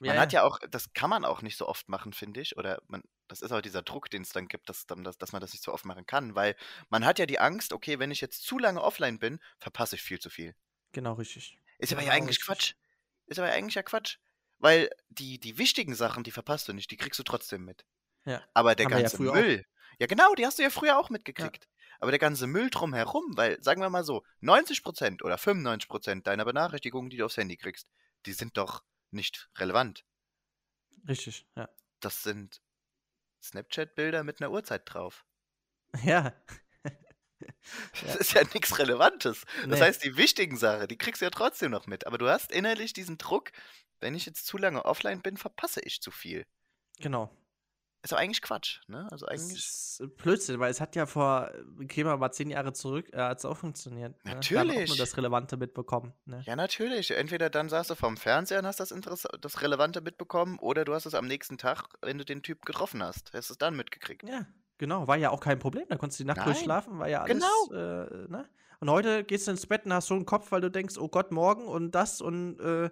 Ja. 0.00 0.12
Man 0.12 0.20
hat 0.20 0.32
ja 0.32 0.42
auch, 0.42 0.58
das 0.70 0.92
kann 0.92 1.10
man 1.10 1.24
auch 1.24 1.42
nicht 1.42 1.56
so 1.56 1.66
oft 1.66 1.88
machen, 1.88 2.12
finde 2.12 2.40
ich. 2.40 2.56
Oder 2.56 2.80
man, 2.86 3.02
das 3.28 3.42
ist 3.42 3.52
auch 3.52 3.60
dieser 3.60 3.82
Druck, 3.82 4.10
den 4.10 4.22
es 4.22 4.30
dann 4.30 4.48
gibt, 4.48 4.68
dass, 4.68 4.86
dass, 4.86 5.18
dass 5.18 5.32
man 5.32 5.40
das 5.40 5.52
nicht 5.52 5.64
so 5.64 5.72
oft 5.72 5.84
machen 5.84 6.06
kann. 6.06 6.34
Weil 6.34 6.56
man 6.88 7.04
hat 7.04 7.18
ja 7.18 7.26
die 7.26 7.38
Angst, 7.38 7.72
okay, 7.72 7.98
wenn 7.98 8.10
ich 8.10 8.20
jetzt 8.20 8.42
zu 8.42 8.58
lange 8.58 8.82
offline 8.82 9.18
bin, 9.18 9.40
verpasse 9.58 9.96
ich 9.96 10.02
viel 10.02 10.18
zu 10.18 10.30
viel. 10.30 10.54
Genau 10.92 11.14
richtig. 11.14 11.58
Ist 11.78 11.92
aber 11.92 12.02
ja 12.02 12.06
Genau 12.06 12.16
eigentlich 12.16 12.38
richtig. 12.38 12.46
Quatsch. 12.46 12.74
Ist 13.26 13.38
aber 13.38 13.48
ja 13.48 13.54
eigentlich 13.54 13.74
ja 13.74 13.82
Quatsch. 13.82 14.18
Weil 14.58 14.90
die, 15.08 15.40
die 15.40 15.58
wichtigen 15.58 15.94
Sachen, 15.94 16.22
die 16.22 16.30
verpasst 16.30 16.68
du 16.68 16.72
nicht, 16.72 16.90
die 16.90 16.96
kriegst 16.96 17.18
du 17.18 17.24
trotzdem 17.24 17.64
mit. 17.64 17.84
Ja. 18.24 18.42
Aber 18.54 18.74
der 18.74 18.84
Haben 18.84 18.92
wir 18.92 18.98
ja 18.98 19.02
ganze 19.02 19.16
früher 19.16 19.30
auch. 19.32 19.36
Müll. 19.36 19.66
Ja, 19.98 20.06
genau, 20.06 20.34
die 20.34 20.46
hast 20.46 20.58
du 20.58 20.62
ja 20.62 20.70
früher 20.70 20.98
auch 20.98 21.10
mitgekriegt. 21.10 21.68
Aber 22.00 22.10
der 22.10 22.18
ganze 22.18 22.46
Müll 22.46 22.70
drumherum, 22.70 23.36
weil, 23.36 23.62
sagen 23.62 23.80
wir 23.80 23.90
mal 23.90 24.04
so, 24.04 24.24
90% 24.42 25.22
oder 25.22 25.36
95% 25.36 26.22
deiner 26.22 26.44
Benachrichtigungen, 26.44 27.10
die 27.10 27.16
du 27.16 27.24
aufs 27.24 27.36
Handy 27.36 27.56
kriegst, 27.56 27.88
die 28.26 28.32
sind 28.32 28.56
doch 28.56 28.82
nicht 29.12 29.50
relevant. 29.58 30.04
Richtig, 31.08 31.46
ja. 31.56 31.68
Das 32.00 32.22
sind 32.22 32.60
Snapchat-Bilder 33.42 34.24
mit 34.24 34.40
einer 34.40 34.50
Uhrzeit 34.50 34.82
drauf. 34.86 35.24
Ja. 36.04 36.34
Das 37.92 38.02
Ja. 38.02 38.14
ist 38.14 38.32
ja 38.34 38.42
nichts 38.54 38.78
Relevantes. 38.78 39.44
Das 39.68 39.80
Nee. 39.80 39.80
heißt, 39.80 40.04
die 40.04 40.16
wichtigen 40.16 40.56
Sachen, 40.56 40.86
die 40.86 40.96
kriegst 40.96 41.20
du 41.20 41.26
ja 41.26 41.30
trotzdem 41.30 41.72
noch 41.72 41.86
mit. 41.88 42.06
Aber 42.06 42.16
du 42.18 42.28
hast 42.28 42.52
innerlich 42.52 42.92
diesen 42.92 43.18
Druck, 43.18 43.50
wenn 44.00 44.14
ich 44.14 44.26
jetzt 44.26 44.46
zu 44.46 44.58
lange 44.58 44.84
offline 44.84 45.22
bin, 45.22 45.36
verpasse 45.36 45.80
ich 45.80 46.00
zu 46.00 46.10
viel. 46.12 46.46
Genau. 47.00 47.30
Ist 48.02 48.12
aber 48.12 48.20
eigentlich 48.20 48.42
Quatsch, 48.42 48.80
ne? 48.88 49.06
Also 49.12 49.26
Das 49.26 49.40
eigentlich. 49.40 49.58
ist 49.58 50.02
Blödsinn, 50.16 50.58
weil 50.58 50.72
es 50.72 50.80
hat 50.80 50.96
ja 50.96 51.06
vor, 51.06 51.52
äh, 51.78 51.84
gehen 51.84 52.06
wir 52.06 52.16
mal 52.16 52.32
zehn 52.32 52.50
Jahre 52.50 52.72
zurück, 52.72 53.08
äh, 53.12 53.18
hat 53.18 53.38
es 53.38 53.44
auch 53.44 53.56
funktioniert. 53.56 54.12
Ne? 54.24 54.32
Da 54.32 54.38
auch 54.38 54.50
nur 54.50 54.64
Natürlich. 54.64 54.96
das 54.96 55.16
Relevante 55.16 55.56
mitbekommen. 55.56 56.12
Ne? 56.24 56.42
Ja, 56.44 56.56
natürlich. 56.56 57.12
Entweder 57.12 57.48
dann 57.48 57.68
saß 57.68 57.86
du 57.86 57.94
vorm 57.94 58.16
Fernseher 58.16 58.58
und 58.58 58.66
hast 58.66 58.80
das, 58.80 58.90
Interess 58.90 59.28
das 59.40 59.62
Relevante 59.62 60.00
mitbekommen, 60.00 60.58
oder 60.58 60.84
du 60.84 60.94
hast 60.94 61.06
es 61.06 61.14
am 61.14 61.26
nächsten 61.28 61.58
Tag, 61.58 61.84
wenn 62.00 62.18
du 62.18 62.24
den 62.24 62.42
Typ 62.42 62.64
getroffen 62.66 63.02
hast, 63.04 63.32
hast 63.34 63.50
es 63.50 63.58
dann 63.58 63.76
mitgekriegt. 63.76 64.28
Ja, 64.28 64.46
genau. 64.78 65.06
War 65.06 65.16
ja 65.16 65.30
auch 65.30 65.40
kein 65.40 65.60
Problem. 65.60 65.84
Da 65.88 65.96
konntest 65.96 66.18
du 66.18 66.24
die 66.24 66.28
Nacht 66.28 66.38
Nein. 66.38 66.46
durchschlafen, 66.46 66.98
war 66.98 67.08
ja 67.08 67.22
alles. 67.22 67.34
Genau. 67.34 67.72
Äh, 67.72 68.28
ne? 68.28 68.48
Und 68.80 68.90
heute 68.90 69.22
gehst 69.22 69.46
du 69.46 69.52
ins 69.52 69.64
Bett 69.64 69.86
und 69.86 69.92
hast 69.92 70.08
so 70.08 70.14
einen 70.14 70.26
Kopf, 70.26 70.50
weil 70.50 70.60
du 70.60 70.72
denkst, 70.72 70.98
oh 70.98 71.06
Gott, 71.06 71.30
morgen 71.30 71.68
und 71.68 71.92
das 71.92 72.20
und 72.20 72.58
äh, 72.58 72.90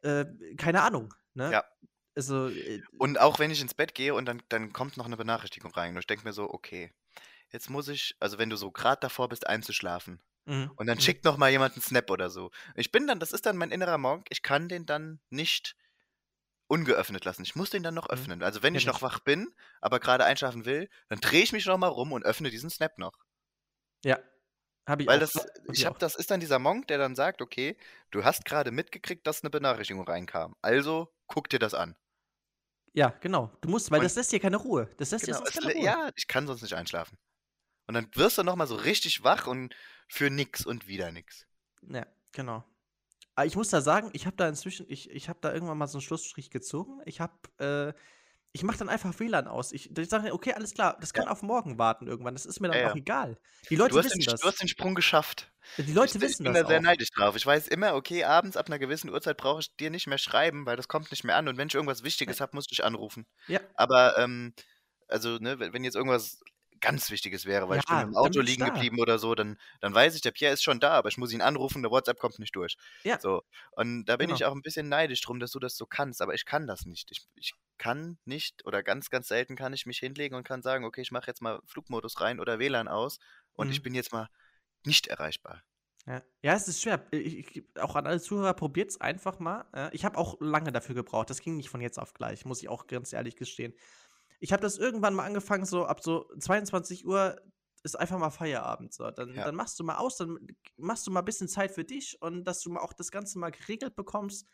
äh, 0.00 0.24
keine 0.56 0.80
Ahnung. 0.80 1.12
Ne? 1.34 1.52
Ja. 1.52 1.64
Also, 2.18 2.48
äh, 2.48 2.82
Und 2.98 3.20
auch 3.20 3.38
wenn 3.38 3.52
ich 3.52 3.60
ins 3.60 3.74
Bett 3.74 3.94
gehe 3.94 4.12
und 4.12 4.26
dann, 4.26 4.42
dann 4.48 4.72
kommt 4.72 4.96
noch 4.96 5.06
eine 5.06 5.16
Benachrichtigung 5.16 5.70
rein 5.70 5.92
und 5.94 6.00
ich 6.00 6.06
denke 6.08 6.24
mir 6.24 6.32
so, 6.32 6.50
okay, 6.52 6.92
jetzt 7.52 7.70
muss 7.70 7.86
ich, 7.86 8.16
also 8.18 8.38
wenn 8.38 8.50
du 8.50 8.56
so 8.56 8.72
gerade 8.72 8.98
davor 9.00 9.28
bist 9.28 9.46
einzuschlafen 9.46 10.20
mhm, 10.44 10.72
und 10.74 10.88
dann 10.88 10.96
mhm. 10.98 11.02
schickt 11.02 11.24
noch 11.24 11.36
mal 11.36 11.48
jemand 11.48 11.74
einen 11.74 11.82
Snap 11.82 12.10
oder 12.10 12.28
so. 12.28 12.50
Ich 12.74 12.90
bin 12.90 13.06
dann, 13.06 13.20
das 13.20 13.30
ist 13.30 13.46
dann 13.46 13.56
mein 13.56 13.70
innerer 13.70 13.98
Monk, 13.98 14.26
ich 14.30 14.42
kann 14.42 14.68
den 14.68 14.84
dann 14.84 15.20
nicht 15.30 15.76
ungeöffnet 16.66 17.24
lassen. 17.24 17.44
Ich 17.44 17.54
muss 17.54 17.70
den 17.70 17.84
dann 17.84 17.94
noch 17.94 18.08
Mhm. 18.12 18.14
öffnen. 18.14 18.42
Also 18.42 18.64
wenn 18.64 18.74
ich 18.74 18.84
noch 18.84 19.00
wach 19.00 19.20
bin, 19.20 19.54
aber 19.80 20.00
gerade 20.00 20.24
einschlafen 20.24 20.64
will, 20.64 20.90
dann 21.08 21.20
drehe 21.20 21.42
ich 21.44 21.52
mich 21.52 21.66
noch 21.66 21.78
mal 21.78 21.86
rum 21.86 22.10
und 22.12 22.24
öffne 22.24 22.50
diesen 22.50 22.68
Snap 22.70 22.98
noch. 22.98 23.14
Ja. 24.04 24.18
Habe 24.88 25.04
ich 25.04 25.08
Weil 25.08 25.18
auch. 25.18 25.20
das, 25.20 25.46
ich 25.72 25.80
ich 25.80 25.86
hab, 25.86 25.94
auch. 25.94 25.98
das 25.98 26.16
ist 26.16 26.30
dann 26.30 26.40
dieser 26.40 26.58
Monk, 26.58 26.88
der 26.88 26.98
dann 26.98 27.14
sagt, 27.16 27.42
okay, 27.42 27.76
du 28.10 28.24
hast 28.24 28.44
gerade 28.44 28.70
mitgekriegt, 28.72 29.26
dass 29.26 29.42
eine 29.42 29.50
Benachrichtigung 29.50 30.04
reinkam. 30.06 30.56
Also 30.62 31.14
guck 31.28 31.48
dir 31.48 31.58
das 31.60 31.74
an. 31.74 31.96
Ja, 32.94 33.10
genau. 33.20 33.50
Du 33.60 33.68
musst, 33.68 33.90
weil 33.90 33.98
Und- 34.00 34.04
das 34.04 34.16
lässt 34.16 34.32
dir 34.32 34.40
keine 34.40 34.56
Ruhe. 34.56 34.88
Das 34.96 35.10
lässt 35.10 35.26
dir 35.26 35.32
Genau, 35.32 35.38
sonst 35.38 35.56
es, 35.56 35.62
keine 35.62 35.74
Ruhe. 35.74 35.84
ja, 35.84 36.10
ich 36.16 36.26
kann 36.26 36.46
sonst 36.46 36.62
nicht 36.62 36.74
einschlafen. 36.74 37.16
Und 37.86 37.94
dann 37.94 38.08
wirst 38.14 38.38
du 38.38 38.42
noch 38.42 38.56
mal 38.56 38.66
so 38.66 38.74
richtig 38.76 39.22
wach 39.24 39.46
und 39.46 39.74
für 40.08 40.30
nix 40.30 40.66
und 40.66 40.86
wieder 40.88 41.10
nix. 41.12 41.46
Ja, 41.88 42.06
genau. 42.32 42.64
Aber 43.34 43.46
ich 43.46 43.56
muss 43.56 43.68
da 43.70 43.80
sagen, 43.80 44.10
ich 44.14 44.26
habe 44.26 44.36
da 44.36 44.48
inzwischen, 44.48 44.86
ich, 44.88 45.10
ich 45.10 45.28
habe 45.28 45.38
da 45.40 45.52
irgendwann 45.54 45.78
mal 45.78 45.86
so 45.86 45.98
einen 45.98 46.02
Schlussstrich 46.02 46.50
gezogen. 46.50 47.00
Ich 47.04 47.20
habe, 47.20 47.34
äh, 47.58 47.92
ich 48.58 48.64
mache 48.64 48.78
dann 48.78 48.88
einfach 48.88 49.18
WLAN 49.20 49.46
aus. 49.48 49.72
Ich, 49.72 49.96
ich 49.96 50.08
sage, 50.08 50.32
okay, 50.34 50.52
alles 50.54 50.74
klar, 50.74 50.96
das 51.00 51.12
kann 51.12 51.28
auf 51.28 51.42
morgen 51.42 51.78
warten 51.78 52.06
irgendwann. 52.08 52.34
Das 52.34 52.44
ist 52.46 52.60
mir 52.60 52.68
dann 52.68 52.78
Ja, 52.78 52.82
auch 52.82 52.94
ja. 52.94 52.96
egal. 52.96 53.38
Die 53.70 53.76
Leute 53.76 53.94
Du 53.94 53.96
wissen 53.96 54.20
den, 54.20 54.26
das. 54.26 54.40
du 54.40 54.46
hast 54.48 54.60
den 54.60 54.68
Sprung 54.68 54.94
geschafft. 54.94 55.52
Die 55.76 55.92
Leute 55.92 56.18
ich, 56.18 56.20
wissen 56.20 56.42
ich 56.42 56.44
bin 56.44 56.54
das 56.54 56.62
da 56.62 56.66
sehr 56.66 56.78
auch. 56.78 56.82
neidisch 56.82 57.10
drauf. 57.10 57.36
Ich 57.36 57.46
weiß 57.46 57.68
immer, 57.68 57.94
okay, 57.94 58.24
abends 58.24 58.56
ab 58.56 58.66
einer 58.68 58.78
gewissen 58.78 59.10
Uhrzeit 59.10 59.36
brauche 59.36 59.60
ich 59.60 59.74
dir 59.76 59.90
nicht 59.90 60.06
mehr 60.06 60.18
schreiben, 60.18 60.66
weil 60.66 60.76
das 60.76 60.88
kommt 60.88 61.10
nicht 61.10 61.24
mehr 61.24 61.36
an. 61.36 61.48
Und 61.48 61.56
wenn 61.56 61.68
ich 61.68 61.74
irgendwas 61.74 62.02
Wichtiges 62.02 62.40
habe, 62.40 62.56
muss 62.56 62.64
ich 62.64 62.76
dich 62.76 62.84
anrufen. 62.84 63.26
Ja. 63.46 63.60
Aber, 63.74 64.18
ähm, 64.18 64.54
also, 65.08 65.38
ne, 65.38 65.58
wenn 65.60 65.84
jetzt 65.84 65.96
irgendwas 65.96 66.40
ganz 66.80 67.10
Wichtiges 67.10 67.44
wäre, 67.46 67.68
weil 67.68 67.78
ich 67.78 67.88
bin 67.88 67.98
Ja, 67.98 68.02
im 68.02 68.16
Auto 68.16 68.40
ich 68.40 68.40
liegen 68.40 68.64
geblieben 68.64 69.00
oder 69.00 69.18
so, 69.18 69.34
dann, 69.34 69.58
dann 69.80 69.94
weiß 69.94 70.14
ich, 70.14 70.20
der 70.22 70.30
Pierre 70.32 70.54
ist 70.54 70.62
schon 70.62 70.80
da, 70.80 70.92
aber 70.92 71.08
ich 71.08 71.18
muss 71.18 71.32
ihn 71.32 71.42
anrufen, 71.42 71.82
der 71.82 71.90
WhatsApp 71.90 72.18
kommt 72.18 72.38
nicht 72.38 72.54
durch. 72.56 72.76
Ja. 73.04 73.18
So. 73.18 73.42
Und 73.72 74.06
da 74.06 74.16
bin 74.16 74.30
ich 74.30 74.44
Genau. 74.44 74.46
auch 74.46 74.52
ein 74.54 74.62
bisschen 74.62 74.88
neidisch 74.88 75.20
drum, 75.22 75.40
dass 75.40 75.50
du 75.52 75.58
das 75.58 75.76
so 75.76 75.86
kannst, 75.86 76.22
aber 76.22 76.34
ich 76.34 76.44
kann 76.44 76.66
das 76.66 76.86
nicht. 76.86 77.10
Ich, 77.10 77.26
ich 77.34 77.54
kann 77.78 78.18
nicht 78.24 78.64
oder 78.66 78.82
ganz, 78.82 79.10
ganz 79.10 79.28
selten 79.28 79.56
kann 79.56 79.72
ich 79.72 79.86
mich 79.86 79.98
hinlegen 79.98 80.34
und 80.36 80.44
kann 80.44 80.62
sagen, 80.62 80.84
okay, 80.84 81.02
ich 81.02 81.12
mache 81.12 81.26
jetzt 81.28 81.42
mal 81.42 81.60
Flugmodus 81.66 82.20
rein 82.20 82.40
oder 82.40 82.58
WLAN 82.58 82.88
aus 82.88 83.18
und 83.52 83.70
ich 83.70 83.80
Mhm. 83.80 83.82
bin 83.82 83.94
jetzt 83.94 84.12
mal 84.12 84.28
nicht 84.84 85.06
erreichbar. 85.08 85.62
Ja. 86.06 86.22
ja, 86.42 86.54
es 86.54 86.68
ist 86.68 86.80
schwer. 86.80 87.06
Ich, 87.10 87.56
ich, 87.56 87.64
auch 87.78 87.94
an 87.94 88.06
alle 88.06 88.20
Zuhörer, 88.20 88.54
probiert 88.54 88.90
es 88.90 89.00
einfach 89.00 89.38
mal. 89.40 89.66
Ja, 89.74 89.90
Ich 89.92 90.04
habe 90.06 90.16
auch 90.16 90.36
lange 90.40 90.72
dafür 90.72 90.94
gebraucht. 90.94 91.28
Das 91.28 91.40
ging 91.40 91.56
nicht 91.56 91.68
von 91.68 91.80
jetzt 91.82 91.98
auf 91.98 92.14
gleich, 92.14 92.44
muss 92.46 92.62
ich 92.62 92.68
auch 92.70 92.86
ganz 92.86 93.12
ehrlich 93.12 93.36
gestehen. 93.36 93.74
Ich 94.40 94.52
habe 94.52 94.62
das 94.62 94.78
irgendwann 94.78 95.14
mal 95.14 95.24
angefangen, 95.24 95.64
so 95.66 95.84
ab 95.86 96.02
so 96.02 96.30
22 96.38 97.04
Uhr 97.06 97.40
ist 97.84 97.98
einfach 97.98 98.18
mal 98.18 98.30
Feierabend. 98.30 98.92
So. 98.92 99.10
Dann, 99.10 99.34
Ja. 99.34 99.44
dann 99.44 99.54
machst 99.54 99.78
du 99.78 99.84
mal 99.84 99.96
aus, 99.96 100.16
dann 100.16 100.38
machst 100.76 101.06
du 101.06 101.10
mal 101.10 101.20
ein 101.20 101.24
bisschen 101.24 101.48
Zeit 101.48 101.70
für 101.72 101.84
dich 101.84 102.20
und 102.20 102.44
dass 102.44 102.60
du 102.60 102.70
mal 102.70 102.80
auch 102.80 102.92
das 102.92 103.10
Ganze 103.10 103.38
mal 103.38 103.50
geregelt 103.50 103.94
bekommst 103.96 104.46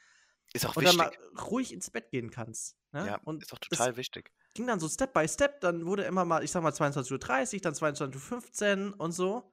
Ist 0.52 0.66
auch 0.66 0.76
und 0.76 0.84
dann 0.86 0.96
wichtig. 0.98 1.18
mal 1.34 1.40
ruhig 1.42 1.72
ins 1.72 1.90
Bett 1.90 2.10
gehen 2.10 2.30
kannst. 2.30 2.76
Ne? 2.92 3.06
Ja, 3.06 3.20
und 3.24 3.42
ist 3.42 3.52
auch 3.52 3.58
total 3.58 3.96
wichtig. 3.96 4.30
ging 4.54 4.66
dann 4.66 4.78
so 4.78 4.88
Step 4.88 5.12
by 5.14 5.26
Step. 5.26 5.60
Dann 5.62 5.86
wurde 5.86 6.04
immer 6.04 6.24
mal, 6.24 6.44
ich 6.44 6.50
sag 6.52 6.62
mal 6.62 6.72
22.30 6.72 7.54
Uhr, 7.54 7.60
dann 7.60 7.74
22.15 7.74 8.92
Uhr 8.92 9.00
und 9.00 9.12
so. 9.12 9.52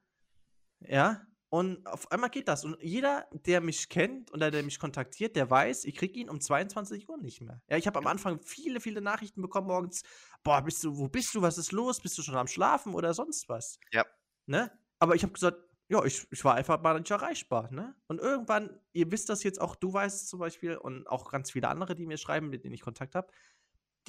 Ja. 0.81 1.25
Und 1.53 1.85
auf 1.85 2.09
einmal 2.13 2.29
geht 2.29 2.47
das. 2.47 2.63
Und 2.63 2.77
jeder, 2.81 3.27
der 3.33 3.59
mich 3.59 3.89
kennt 3.89 4.31
oder 4.31 4.51
der 4.51 4.63
mich 4.63 4.79
kontaktiert, 4.79 5.35
der 5.35 5.49
weiß, 5.49 5.83
ich 5.83 5.95
kriege 5.95 6.17
ihn 6.17 6.29
um 6.29 6.39
22 6.39 7.09
Uhr 7.09 7.17
nicht 7.17 7.41
mehr. 7.41 7.61
Ja, 7.69 7.75
ich 7.75 7.87
habe 7.87 7.99
am 7.99 8.07
Anfang 8.07 8.39
viele, 8.41 8.79
viele 8.79 9.01
Nachrichten 9.01 9.41
bekommen 9.41 9.67
morgens. 9.67 10.03
Boah, 10.43 10.61
bist 10.61 10.81
du, 10.85 10.97
wo 10.97 11.09
bist 11.09 11.35
du? 11.35 11.41
Was 11.41 11.57
ist 11.57 11.73
los? 11.73 11.99
Bist 11.99 12.17
du 12.17 12.21
schon 12.21 12.37
am 12.37 12.47
Schlafen 12.47 12.95
oder 12.95 13.13
sonst 13.13 13.49
was? 13.49 13.79
Ja. 13.91 14.05
Ne? 14.45 14.71
Aber 14.97 15.13
ich 15.13 15.23
habe 15.23 15.33
gesagt, 15.33 15.57
ja, 15.89 16.01
ich, 16.05 16.25
ich 16.31 16.45
war 16.45 16.55
einfach 16.55 16.81
mal 16.81 16.97
nicht 16.97 17.11
erreichbar, 17.11 17.69
ne? 17.69 17.93
Und 18.07 18.21
irgendwann, 18.21 18.79
ihr 18.93 19.11
wisst 19.11 19.27
das 19.27 19.43
jetzt 19.43 19.59
auch, 19.59 19.75
du 19.75 19.91
weißt 19.91 20.21
es 20.21 20.27
zum 20.29 20.39
Beispiel 20.39 20.77
und 20.77 21.05
auch 21.07 21.29
ganz 21.29 21.51
viele 21.51 21.67
andere, 21.67 21.95
die 21.95 22.05
mir 22.05 22.15
schreiben, 22.17 22.49
mit 22.49 22.63
denen 22.63 22.73
ich 22.73 22.81
Kontakt 22.81 23.13
habe, 23.13 23.27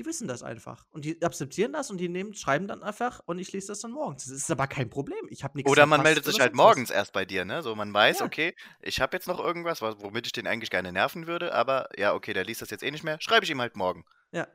die 0.03 0.07
wissen 0.09 0.27
das 0.29 0.43
einfach. 0.43 0.85
Und 0.91 1.05
die 1.05 1.23
akzeptieren 1.23 1.73
das 1.73 1.91
und 1.91 1.99
die 1.99 2.09
nehmen, 2.09 2.35
schreiben 2.35 2.67
dann 2.67 2.83
einfach 2.83 3.21
und 3.27 3.39
ich 3.39 3.53
lese 3.53 3.69
das 3.69 3.81
dann 3.81 3.93
morgens. 3.93 4.25
Das 4.25 4.35
ist 4.35 4.51
aber 4.51 4.67
kein 4.67 4.91
Problem. 4.91 5.27
Ich 5.31 5.45
habe 5.45 5.57
nichts 5.57 5.71
Oder 5.71 5.87
man 5.87 6.03
meldet 6.03 6.25
sich 6.25 6.41
halt 6.41 6.53
sonst 6.53 6.59
was. 6.59 6.67
morgens 6.67 6.91
erst 6.91 7.13
bei 7.13 7.25
dir, 7.25 7.45
ne? 7.45 7.63
So, 7.63 7.75
man 7.75 7.93
weiß, 7.95 8.21
Ja. 8.21 8.27
okay, 8.27 8.55
ich 8.81 9.01
habe 9.01 9.17
jetzt 9.17 9.27
noch 9.29 9.39
irgendwas, 9.39 9.81
was- 9.83 9.97
womit 10.01 10.27
ich 10.27 10.33
den 10.33 10.47
eigentlich 10.47 10.71
gerne 10.71 10.93
nerven 10.93 11.27
würde, 11.27 11.55
aber 11.55 11.89
ja, 11.97 12.15
okay, 12.15 12.33
der 12.33 12.45
liest 12.45 12.63
das 12.63 12.71
jetzt 12.71 12.83
eh 12.83 12.91
nicht 12.91 13.05
mehr, 13.05 13.19
schreibe 13.21 13.45
ich 13.45 13.51
ihm 13.51 13.61
halt 13.61 13.77
morgen. 13.77 14.05
Ja. 14.33 14.49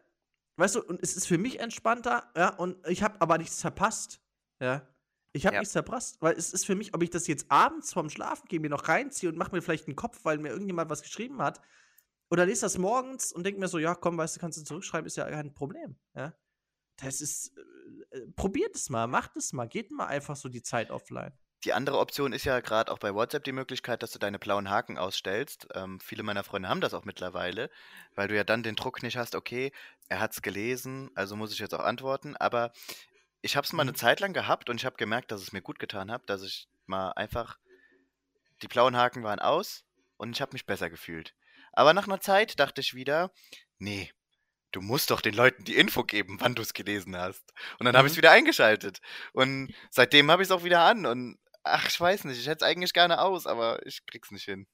Weißt 0.58 0.76
du, 0.76 0.84
und 0.84 1.02
es 1.04 1.16
ist 1.16 1.28
für 1.28 1.38
mich 1.38 1.60
entspannter, 1.60 2.32
ja, 2.36 2.50
und 2.50 2.78
ich 2.88 3.04
habe 3.04 3.22
aber 3.22 3.38
nichts 3.38 3.62
verpasst. 3.62 4.20
Ja. 4.60 4.88
Ich 5.34 5.46
habe 5.46 5.56
Ja. 5.56 5.60
nichts 5.62 5.74
verpasst, 5.74 6.18
weil 6.20 6.36
es 6.36 6.52
ist 6.52 6.66
für 6.66 6.74
mich, 6.74 6.96
ob 6.96 7.04
ich 7.04 7.12
das 7.12 7.28
jetzt 7.28 7.46
abends 7.52 7.94
vorm 7.94 8.10
Schlafen 8.10 8.48
gehen 8.48 8.64
mir 8.64 8.70
noch 8.70 8.88
reinziehe 8.88 9.30
und 9.32 9.38
mache 9.38 9.54
mir 9.56 9.62
vielleicht 9.62 9.86
einen 9.88 9.96
Kopf, 9.96 10.20
weil 10.24 10.40
mir 10.40 10.50
irgendjemand 10.50 10.90
was 10.90 11.04
geschrieben 11.04 11.42
hat, 11.44 11.62
oder 12.30 12.46
lese 12.46 12.62
das 12.62 12.78
morgens 12.78 13.32
und 13.32 13.44
denke 13.46 13.60
mir 13.60 13.68
so, 13.68 13.80
ja, 13.80 13.96
komm, 13.96 14.18
weißt 14.18 14.36
du, 14.36 14.40
kannst 14.40 14.58
du 14.58 14.64
zurückschreiben, 14.64 15.08
ist 15.08 15.18
ja 15.18 15.30
kein 15.30 15.54
Problem. 15.54 15.98
Ja. 16.16 16.34
Das 16.98 17.22
ist, 17.22 17.56
äh, 18.12 18.28
probiert 18.36 18.76
es 18.76 18.90
mal, 18.90 19.08
macht 19.08 19.36
es 19.38 19.54
mal, 19.54 19.68
geht 19.68 19.92
mal 19.92 20.08
einfach 20.08 20.36
so 20.36 20.50
die 20.50 20.64
Zeit 20.64 20.90
offline. 20.92 21.32
Die 21.64 21.74
andere 21.74 21.98
Option 21.98 22.34
ist 22.34 22.44
ja 22.44 22.60
gerade 22.60 22.92
auch 22.92 23.00
bei 23.00 23.14
WhatsApp 23.14 23.44
die 23.44 23.52
Möglichkeit, 23.52 24.04
dass 24.04 24.12
du 24.12 24.20
deine 24.20 24.38
blauen 24.40 24.70
Haken 24.70 24.98
ausstellst. 24.98 25.68
Ähm, 25.74 26.00
viele 26.00 26.22
meiner 26.24 26.44
Freunde 26.44 26.70
haben 26.70 26.82
das 26.82 26.94
auch 26.94 27.04
mittlerweile, 27.04 27.72
weil 28.16 28.28
du 28.28 28.36
ja 28.36 28.44
dann 28.44 28.62
den 28.62 28.76
Druck 28.76 29.02
nicht 29.02 29.18
hast, 29.18 29.34
okay, 29.36 29.72
er 30.08 30.20
hat 30.20 30.34
es 30.34 30.42
gelesen, 30.42 31.10
also 31.16 31.36
muss 31.36 31.52
ich 31.52 31.60
jetzt 31.60 31.74
auch 31.74 31.84
antworten. 31.84 32.36
Aber 32.38 32.72
ich 33.42 33.56
habe 33.56 33.66
es 33.66 33.74
mal 33.74 33.82
eine 33.82 33.92
Mhm. 33.92 33.96
Zeit 33.96 34.20
lang 34.20 34.34
gehabt 34.34 34.70
und 34.70 34.78
ich 34.78 34.86
habe 34.86 34.98
gemerkt, 34.98 35.32
dass 35.32 35.42
es 35.42 35.52
mir 35.52 35.62
gut 35.62 35.80
getan 35.80 36.12
hat, 36.12 36.30
dass 36.30 36.44
ich 36.44 36.68
mal 36.86 37.12
einfach, 37.12 37.58
die 38.62 38.68
blauen 38.68 38.96
Haken 38.96 39.24
waren 39.24 39.40
aus 39.40 39.84
und 40.18 40.36
ich 40.36 40.42
habe 40.42 40.54
mich 40.54 40.66
besser 40.66 40.90
gefühlt. 40.90 41.34
Aber 41.78 41.94
nach 41.94 42.08
einer 42.08 42.20
Zeit 42.22 42.60
dachte 42.60 42.82
ich 42.82 42.94
wieder, 42.96 43.32
nee, 43.80 44.12
du 44.72 44.82
musst 44.82 45.12
doch 45.12 45.22
den 45.22 45.34
Leuten 45.36 45.64
die 45.66 45.76
Info 45.78 46.04
geben, 46.04 46.38
wann 46.42 46.56
du 46.56 46.62
es 46.64 46.74
gelesen 46.74 47.18
hast. 47.18 47.54
Und 47.80 47.86
dann 47.86 47.98
habe 47.98 48.08
ich 48.08 48.14
es 48.14 48.18
Mhm. 48.18 48.20
wieder 48.20 48.32
eingeschaltet. 48.32 49.00
Und 49.34 49.74
seitdem 49.92 50.32
habe 50.32 50.44
ich 50.44 50.50
es 50.50 50.52
auch 50.52 50.64
wieder 50.66 50.82
an. 50.82 51.06
Und 51.06 51.40
ach, 51.64 51.88
ich 51.90 52.00
weiß 52.00 52.26
nicht, 52.26 52.40
ich 52.40 52.48
hätte 52.48 52.66
es 52.66 52.70
eigentlich 52.70 52.94
gerne 52.94 53.22
aus, 53.22 53.48
aber 53.48 53.86
ich 53.86 54.06
krieg's 54.08 54.32
nicht 54.32 54.46
hin. 54.46 54.68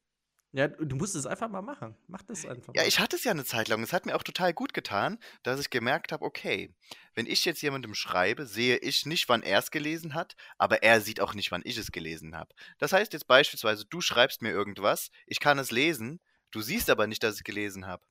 Ja, 0.54 0.68
du 0.68 0.86
du 0.86 0.96
musst 0.96 1.16
es 1.16 1.26
einfach 1.26 1.50
mal 1.50 1.62
machen. 1.62 1.96
Mach 2.08 2.22
das 2.24 2.46
einfach 2.46 2.76
Ja, 2.76 2.84
mal. 2.84 2.88
ich 2.88 3.00
hatte 3.00 3.16
es 3.16 3.24
ja 3.24 3.32
eine 3.32 3.46
Zeit 3.46 3.68
lang. 3.68 3.84
Es 3.84 3.94
hat 3.94 4.06
mir 4.06 4.16
auch 4.16 4.24
total 4.24 4.54
gut 4.54 4.74
getan, 4.74 5.20
dass 5.44 5.60
ich 5.60 5.70
gemerkt 5.70 6.12
habe, 6.12 6.26
okay, 6.26 6.74
wenn 7.14 7.28
ich 7.28 7.46
jetzt 7.46 7.62
jemandem 7.62 7.94
schreibe, 7.94 8.46
sehe 8.48 8.78
ich 8.78 9.06
nicht, 9.06 9.30
wann 9.30 9.44
er 9.44 9.60
es 9.60 9.70
gelesen 9.72 10.14
hat, 10.16 10.36
aber 10.58 10.82
er 10.84 11.00
sieht 11.02 11.20
auch 11.22 11.34
nicht, 11.36 11.52
wann 11.52 11.62
ich 11.66 11.78
es 11.78 11.92
gelesen 11.92 12.36
habe. 12.36 12.54
Das 12.80 12.92
heißt 12.94 13.14
jetzt 13.14 13.28
beispielsweise, 13.28 13.86
du 13.86 14.02
schreibst 14.02 14.42
mir 14.42 14.50
irgendwas, 14.52 15.10
ich 15.28 15.40
kann 15.40 15.60
es 15.60 15.70
lesen, 15.72 16.20
du 16.54 16.62
siehst 16.62 16.90
aber 16.90 17.08
nicht, 17.08 17.24
dass 17.24 17.38
ich 17.38 17.44
gelesen 17.44 17.88
habe. 17.88 18.04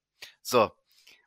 So. 0.43 0.71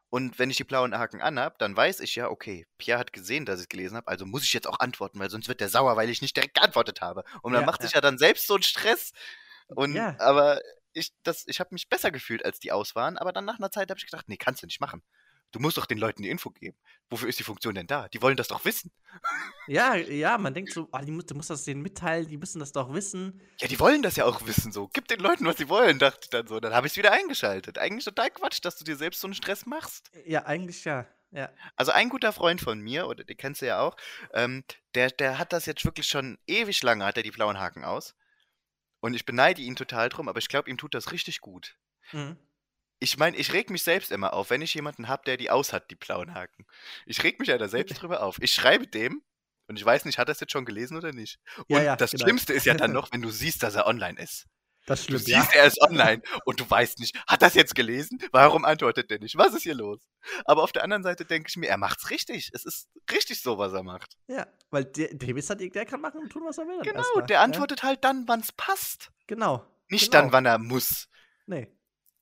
Und 0.10 0.40
wenn 0.40 0.50
ich 0.50 0.58
die 0.58 0.64
blauen 0.64 0.98
Haken 0.98 1.22
anhab, 1.22 1.60
dann 1.60 1.76
weiß 1.76 2.00
ich 2.00 2.16
ja, 2.16 2.30
okay, 2.30 2.68
Pierre 2.78 3.00
hat 3.00 3.14
gesehen, 3.14 3.46
dass 3.46 3.60
ich 3.60 3.64
es 3.66 3.70
gelesen 3.70 3.98
habe, 3.98 4.08
also 4.08 4.26
muss 4.26 4.44
ich 4.44 4.54
jetzt 4.54 4.68
auch 4.68 4.80
antworten, 4.80 5.20
weil 5.20 5.30
sonst 5.30 5.48
wird 5.50 5.60
der 5.62 5.70
sauer, 5.70 5.98
weil 5.98 6.10
ich 6.10 6.22
nicht 6.22 6.36
direkt 6.38 6.56
geantwortet 6.56 7.02
habe. 7.02 7.24
Und 7.42 7.54
man 7.54 7.62
Ja, 7.62 7.66
macht 7.66 7.82
ja. 7.82 7.88
sich 7.88 7.94
ja 7.96 8.02
dann 8.02 8.18
selbst 8.18 8.48
so 8.48 8.56
einen 8.56 8.64
Stress. 8.64 9.12
Und 9.76 9.96
Ja. 9.96 10.16
aber 10.20 10.62
ich, 10.94 11.12
das, 11.24 11.46
ich 11.48 11.60
habe 11.60 11.70
mich 11.74 11.90
besser 11.90 12.12
gefühlt, 12.12 12.46
als 12.46 12.60
die 12.60 12.72
aus 12.72 12.96
waren, 12.96 13.18
aber 13.18 13.34
dann 13.34 13.46
nach 13.46 13.58
einer 13.60 13.72
Zeit 13.72 13.90
habe 13.90 14.00
ich 14.00 14.06
gedacht, 14.06 14.30
nee, 14.30 14.38
kannst 14.38 14.62
du 14.64 14.68
nicht 14.68 14.80
machen. 14.82 15.04
Du 15.52 15.60
musst 15.60 15.78
doch 15.78 15.86
den 15.86 15.98
Leuten 15.98 16.22
die 16.22 16.30
Info 16.30 16.50
geben. 16.50 16.78
Wofür 17.10 17.30
ist 17.30 17.40
die 17.40 17.44
Funktion 17.44 17.76
denn 17.76 17.88
da? 17.88 18.10
Die 18.10 18.22
wollen 18.22 18.36
das 18.36 18.50
doch 18.50 18.66
wissen. 18.66 18.92
Ja, 19.68 19.96
ja, 19.96 20.38
man 20.38 20.54
denkt 20.54 20.74
so, 20.74 20.90
ah, 20.92 21.02
die, 21.02 21.18
du 21.18 21.36
musst 21.36 21.50
das 21.50 21.64
denen 21.64 21.82
mitteilen, 21.82 22.28
die 22.28 22.38
müssen 22.38 22.60
das 22.60 22.72
doch 22.72 22.94
wissen. 22.94 23.42
Ja, 23.60 23.68
die 23.68 23.80
wollen 23.80 24.02
das 24.02 24.16
ja 24.16 24.26
auch 24.26 24.46
wissen, 24.46 24.72
so. 24.72 24.90
Gib 24.90 25.08
den 25.08 25.20
Leuten, 25.20 25.46
was 25.46 25.58
sie 25.58 25.70
wollen, 25.70 25.98
dachte 25.98 26.20
ich 26.24 26.30
dann 26.30 26.48
so. 26.48 26.60
Dann 26.60 26.74
habe 26.74 26.88
ich 26.88 26.94
es 26.94 26.98
wieder 26.98 27.12
eingeschaltet. 27.12 27.78
Eigentlich 27.78 28.06
total 28.06 28.32
Quatsch, 28.32 28.60
dass 28.64 28.78
du 28.78 28.84
dir 28.84 28.98
selbst 28.98 29.22
so 29.22 29.28
einen 29.28 29.34
Stress 29.34 29.66
machst. 29.66 30.12
Ja, 30.26 30.46
eigentlich 30.46 30.84
ja. 30.84 31.08
Ja. 31.32 31.50
Also 31.76 31.92
ein 31.92 32.10
guter 32.10 32.32
Freund 32.32 32.62
von 32.62 32.80
mir, 32.80 33.08
oder 33.08 33.24
den 33.24 33.38
kennst 33.38 33.62
du 33.62 33.68
ja 33.68 33.80
auch, 33.80 33.98
ähm, 34.34 34.64
der, 34.94 35.12
der 35.12 35.38
hat 35.38 35.52
das 35.52 35.66
jetzt 35.66 35.84
wirklich 35.84 36.08
schon 36.08 36.38
ewig 36.48 36.82
lange, 36.82 37.06
hat 37.06 37.18
er 37.18 37.24
die 37.24 37.32
blauen 37.32 37.60
Haken 37.60 37.84
aus. 37.84 38.16
Und 39.02 39.14
ich 39.14 39.26
beneide 39.26 39.62
ihn 39.62 39.76
total 39.76 40.10
drum, 40.10 40.30
aber 40.30 40.40
ich 40.40 40.48
glaube, 40.48 40.70
ihm 40.70 40.78
tut 40.78 40.94
das 40.94 41.12
richtig 41.12 41.42
gut. 41.42 41.78
Mhm. 42.12 42.38
Ich 43.00 43.18
meine, 43.18 43.36
ich 43.38 43.54
reg 43.54 43.70
mich 43.70 43.84
selbst 43.84 44.12
immer 44.12 44.34
auf, 44.34 44.50
wenn 44.50 44.62
ich 44.62 44.74
jemanden 44.74 45.08
habe, 45.08 45.24
der 45.26 45.38
die 45.38 45.50
aus 45.50 45.74
hat, 45.74 45.92
die 45.92 45.96
blauen 45.96 46.34
Haken. 46.34 46.66
Ich 47.06 47.24
reg 47.24 47.40
mich 47.40 47.50
ja 47.50 47.58
da 47.58 47.68
selbst 47.68 48.02
drüber 48.02 48.24
auf. 48.24 48.38
Ich 48.42 48.54
schreibe 48.54 48.88
dem 48.88 49.22
und 49.68 49.78
ich 49.78 49.86
weiß 49.86 50.06
nicht, 50.06 50.18
hat 50.18 50.30
er 50.30 50.34
es 50.34 50.40
jetzt 50.40 50.54
schon 50.54 50.66
gelesen 50.66 50.98
oder 50.98 51.12
nicht. 51.12 51.40
Und 51.58 51.66
Ja, 51.70 51.82
ja, 51.82 51.96
das 51.96 52.12
genau. 52.12 52.24
Schlimmste 52.24 52.54
ist 52.54 52.66
ja 52.66 52.74
dann 52.74 52.92
noch, 52.94 53.12
wenn 53.12 53.22
du 53.22 53.30
siehst, 53.30 53.64
dass 53.64 53.76
er 53.76 53.88
online 53.88 54.20
ist. 54.20 54.48
Das 54.86 55.08
Du 55.08 55.18
stimmt, 55.18 55.28
ja. 55.28 55.42
siehst, 55.42 55.56
er 55.56 55.66
ist 55.66 55.82
online 55.82 56.22
und 56.46 56.60
du 56.60 56.70
weißt 56.70 57.00
nicht, 57.00 57.18
hat 57.28 57.42
er 57.42 57.48
es 57.48 57.56
jetzt 57.56 57.74
gelesen? 57.74 58.20
Warum 58.32 58.66
antwortet 58.66 59.10
der 59.10 59.20
nicht? 59.20 59.36
Was 59.36 59.56
ist 59.56 59.64
hier 59.64 59.74
los? 59.74 60.00
Aber 60.46 60.62
auf 60.62 60.72
der 60.72 60.84
anderen 60.84 61.02
Seite 61.02 61.26
denke 61.26 61.50
ich 61.50 61.58
mir, 61.58 61.68
er 61.68 61.78
macht's 61.78 62.12
richtig. 62.12 62.52
Es 62.54 62.66
ist 62.66 62.88
richtig 63.12 63.42
so, 63.42 63.58
was 63.58 63.74
er 63.74 63.82
macht. 63.82 64.16
Ja, 64.28 64.48
weil 64.70 64.86
der, 64.86 65.16
der, 65.16 65.36
ist 65.36 65.50
halt, 65.50 65.62
der 65.74 65.86
kann 65.86 66.02
machen 66.02 66.22
und 66.22 66.30
tun, 66.30 66.44
was 66.46 66.60
er 66.60 66.68
will. 66.68 66.80
Genau, 66.84 67.00
erstmal, 67.00 67.26
der 67.26 67.38
ja? 67.38 67.44
antwortet 67.44 67.82
halt 67.82 68.04
dann, 68.04 68.28
wann's 68.28 68.52
passt. 68.52 69.12
Genau. 69.26 69.66
Nicht 69.90 70.12
genau. 70.12 70.24
dann, 70.24 70.32
wann 70.32 70.46
er 70.46 70.60
muss. 70.60 71.08
Nee. 71.48 71.68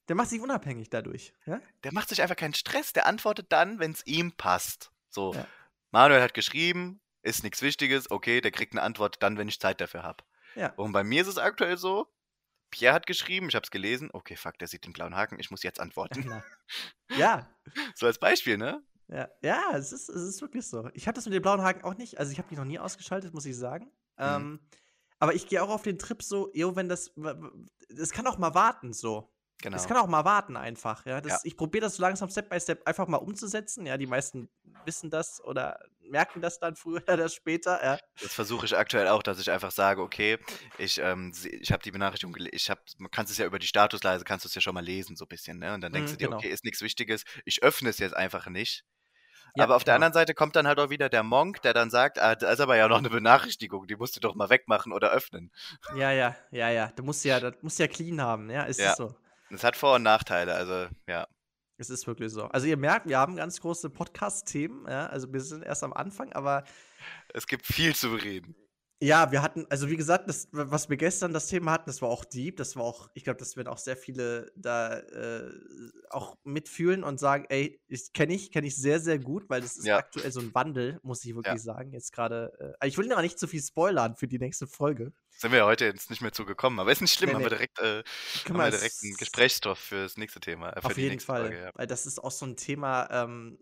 Der 0.09 0.15
macht 0.15 0.29
sich 0.29 0.41
unabhängig 0.41 0.89
dadurch. 0.89 1.33
Ja? 1.45 1.61
Der 1.83 1.93
macht 1.93 2.09
sich 2.09 2.21
einfach 2.21 2.35
keinen 2.35 2.53
Stress, 2.53 2.93
der 2.93 3.05
antwortet 3.05 3.47
dann, 3.49 3.79
wenn 3.79 3.91
es 3.91 4.05
ihm 4.05 4.31
passt. 4.33 4.91
So, 5.09 5.33
Ja. 5.33 5.47
Manuel 5.91 6.21
hat 6.21 6.33
geschrieben, 6.33 7.01
ist 7.21 7.43
nichts 7.43 7.61
Wichtiges, 7.61 8.09
okay, 8.09 8.41
der 8.41 8.51
kriegt 8.51 8.73
eine 8.73 8.81
Antwort 8.81 9.21
dann, 9.21 9.37
wenn 9.37 9.47
ich 9.47 9.59
Zeit 9.59 9.79
dafür 9.79 10.03
habe. 10.03 10.23
Ja. 10.55 10.73
Und 10.73 10.91
bei 10.91 11.03
mir 11.03 11.21
ist 11.21 11.27
es 11.27 11.37
aktuell 11.37 11.77
so, 11.77 12.07
Pierre 12.71 12.95
hat 12.95 13.05
geschrieben, 13.05 13.47
ich 13.47 13.55
habe 13.55 13.63
es 13.63 13.69
gelesen, 13.69 14.09
okay, 14.13 14.35
fuck, 14.35 14.57
der 14.57 14.67
sieht 14.67 14.85
den 14.85 14.93
blauen 14.93 15.15
Haken, 15.15 15.39
ich 15.39 15.51
muss 15.51 15.61
jetzt 15.61 15.79
antworten. 15.79 16.27
Ja. 17.15 17.47
so 17.95 18.07
als 18.07 18.17
Beispiel, 18.17 18.57
ne? 18.57 18.83
Ja, 19.07 19.29
ja 19.41 19.61
es, 19.75 19.91
ist, 19.91 20.09
es 20.09 20.23
ist 20.23 20.41
wirklich 20.41 20.65
so. 20.65 20.89
Ich 20.93 21.07
habe 21.07 21.13
das 21.15 21.25
mit 21.25 21.33
den 21.33 21.41
blauen 21.43 21.61
Haken 21.61 21.83
auch 21.83 21.95
nicht. 21.95 22.17
Also, 22.17 22.31
ich 22.31 22.39
habe 22.39 22.49
die 22.49 22.55
noch 22.55 22.65
nie 22.65 22.79
ausgeschaltet, 22.79 23.33
muss 23.33 23.45
ich 23.45 23.55
sagen. 23.55 23.85
Mhm. 24.17 24.23
Ähm, 24.25 24.59
aber 25.19 25.35
ich 25.35 25.47
gehe 25.47 25.61
auch 25.61 25.69
auf 25.69 25.83
den 25.83 25.99
Trip 25.99 26.23
so, 26.23 26.51
jo, 26.53 26.75
wenn 26.75 26.89
das. 26.89 27.13
Es 27.89 28.11
kann 28.11 28.25
auch 28.25 28.39
mal 28.39 28.55
warten, 28.55 28.91
so. 28.91 29.32
Genau. 29.61 29.77
Es 29.77 29.87
kann 29.87 29.97
auch 29.97 30.07
mal 30.07 30.23
warten 30.25 30.55
einfach, 30.57 31.05
ja. 31.05 31.19
Das, 31.21 31.33
Ja. 31.33 31.39
Ich 31.43 31.57
probiere 31.57 31.83
das 31.85 31.95
so 31.95 32.01
langsam 32.03 32.29
Step 32.29 32.49
by 32.49 32.59
Step 32.59 32.85
einfach 32.87 33.07
mal 33.07 33.17
umzusetzen. 33.17 33.85
Ja, 33.85 33.97
die 33.97 34.05
meisten 34.07 34.49
wissen 34.63 35.09
das 35.09 35.43
oder 35.43 35.79
merken 36.01 36.41
das 36.41 36.59
dann 36.59 36.75
früher 36.75 37.01
oder 37.09 37.29
später, 37.29 37.83
ja. 37.83 37.99
Das 38.19 38.33
versuche 38.33 38.65
ich 38.65 38.77
aktuell 38.77 39.07
auch, 39.07 39.23
dass 39.23 39.39
ich 39.39 39.49
einfach 39.51 39.71
sage, 39.71 40.01
okay, 40.01 40.37
ich, 40.77 40.99
ähm, 40.99 41.33
ich 41.61 41.71
habe 41.71 41.83
die 41.83 41.91
Benachrichtigung 41.91 42.33
gelesen, 42.33 42.55
ich 42.55 42.69
habe, 42.69 42.81
man 42.97 43.11
kann 43.11 43.25
es 43.25 43.37
ja 43.37 43.45
über 43.45 43.59
die 43.59 43.67
Statusleise, 43.67 44.23
kannst 44.23 44.45
du 44.45 44.47
es 44.49 44.55
ja 44.55 44.61
schon 44.61 44.73
mal 44.75 44.83
lesen, 44.83 45.15
so 45.15 45.25
ein 45.25 45.27
bisschen, 45.27 45.59
ne? 45.59 45.73
Und 45.73 45.81
dann 45.81 45.93
denkst 45.93 46.11
Mhm, 46.11 46.13
du 46.13 46.17
dir, 46.17 46.29
genau. 46.29 46.29
okay, 46.29 46.49
ist 46.49 46.63
nichts 46.63 46.81
Wichtiges, 46.81 47.23
ich 47.45 47.63
öffne 47.63 47.89
es 47.89 47.97
jetzt 47.99 48.15
einfach 48.15 48.47
nicht. 48.47 48.83
Ja, 49.55 49.65
aber 49.65 49.75
auf 49.77 49.83
der 49.85 49.95
genau. 49.95 49.97
anderen 49.97 50.13
Seite 50.13 50.33
kommt 50.35 50.55
dann 50.55 50.67
halt 50.67 50.79
auch 50.79 50.89
wieder 50.91 51.09
der 51.09 51.23
Monk, 51.23 51.61
der 51.63 51.73
dann 51.73 51.89
sagt, 51.91 52.19
ah, 52.19 52.35
da 52.35 52.51
ist 52.51 52.59
aber 52.61 52.77
ja 52.77 52.87
noch 52.89 52.99
eine 52.99 53.09
Benachrichtigung, 53.11 53.87
die 53.87 53.97
musst 53.97 54.15
du 54.15 54.21
doch 54.21 54.35
mal 54.35 54.49
wegmachen 54.49 54.93
oder 54.93 55.11
öffnen. 55.11 55.51
Ja, 55.89 56.11
ja, 56.11 56.35
ja, 56.51 56.69
ja. 56.69 56.87
Du 56.95 57.03
musst 57.03 57.23
ja, 57.25 57.39
das 57.39 57.55
musst 57.61 57.79
ja 57.79 57.87
clean 57.87 58.21
haben, 58.21 58.49
ja. 58.49 58.65
Es 58.67 58.77
Ja. 58.77 58.83
ist 58.83 58.95
so. 58.95 59.15
Das 59.53 59.63
hat 59.63 59.77
Vor- 59.77 59.95
und 59.95 60.03
Nachteile, 60.03 60.55
also 60.55 60.87
ja. 61.07 61.27
Es 61.77 61.91
ist 61.91 62.07
wirklich 62.07 62.31
so. 62.31 62.45
Also 62.45 62.65
ihr 62.65 62.75
merkt, 62.77 63.07
wir 63.07 63.19
haben 63.19 63.35
ganz 63.35 63.61
große 63.61 63.91
Podcast-Themen, 63.91 64.87
ja. 64.89 65.05
Also 65.05 65.31
wir 65.31 65.41
sind 65.41 65.63
erst 65.63 65.83
am 65.83 65.93
Anfang, 65.93 66.33
aber 66.33 66.63
Es 67.33 67.45
gibt 67.45 67.67
viel 67.67 67.95
zu 67.95 68.09
bereden. 68.09 68.55
Ja, 69.03 69.33
wir 69.33 69.41
hatten, 69.41 69.65
also 69.69 69.89
wie 69.89 69.97
gesagt, 69.97 70.29
das, 70.29 70.47
was 70.53 70.89
wir 70.89 70.95
gestern 70.95 71.33
das 71.33 71.47
Thema 71.47 71.73
hatten, 71.73 71.87
das 71.87 72.01
war 72.01 72.07
auch 72.07 72.23
deep, 72.23 72.55
das 72.55 72.77
war 72.77 72.83
auch, 72.83 73.09
ich 73.13 73.25
glaube, 73.25 73.37
das 73.37 73.57
werden 73.57 73.67
auch 73.67 73.77
sehr 73.77 73.97
viele 73.97 74.49
da 74.55 74.97
äh, 74.99 75.51
auch 76.09 76.37
mitfühlen 76.45 77.03
und 77.03 77.19
sagen, 77.19 77.45
ey, 77.49 77.81
ich 77.89 78.13
kenne 78.13 78.33
ich, 78.33 78.49
kenne 78.53 78.67
ich 78.67 78.77
sehr, 78.77 79.01
sehr 79.01 79.19
gut, 79.19 79.49
weil 79.49 79.59
das 79.59 79.75
ist 79.75 79.85
Ja. 79.85 79.97
aktuell 79.97 80.31
so 80.31 80.39
ein 80.39 80.55
Wandel, 80.55 81.01
muss 81.03 81.25
ich 81.25 81.35
wirklich 81.35 81.53
Ja. 81.55 81.57
sagen. 81.59 81.91
Jetzt 81.91 82.13
gerade, 82.13 82.75
äh, 82.79 82.87
ich 82.87 82.97
will 82.97 83.11
aber 83.11 83.21
nicht 83.21 83.37
zu 83.37 83.47
viel 83.47 83.61
spoilern 83.61 84.15
für 84.15 84.29
die 84.29 84.39
nächste 84.39 84.67
Folge. 84.67 85.11
Sind 85.31 85.51
wir 85.51 85.59
ja 85.59 85.65
heute 85.65 85.83
jetzt 85.83 86.09
nicht 86.09 86.21
mehr 86.21 86.31
zugekommen, 86.31 86.79
aber 86.79 86.89
ist 86.91 87.01
nicht 87.01 87.13
schlimm, 87.13 87.31
Nee, 87.31 87.35
haben 87.35 87.41
wir 87.43 87.49
nee. 87.49 87.55
direkt, 87.57 87.79
äh, 87.79 88.03
haben 88.47 88.55
wir 88.57 88.69
direkt 88.69 88.95
einen 89.03 89.11
es- 89.11 89.17
Gesprächsstoff 89.17 89.79
für 89.79 90.03
das 90.03 90.15
nächste 90.15 90.39
Thema. 90.39 90.69
Äh, 90.77 90.79
Auf 90.81 90.97
jeden 90.97 91.19
Fall, 91.19 91.41
Folge, 91.47 91.59
ja. 91.61 91.71
weil 91.73 91.87
das 91.87 92.05
ist 92.05 92.19
auch 92.23 92.31
so 92.31 92.45
ein 92.45 92.55
Thema, 92.55 93.09
ähm, 93.11 93.57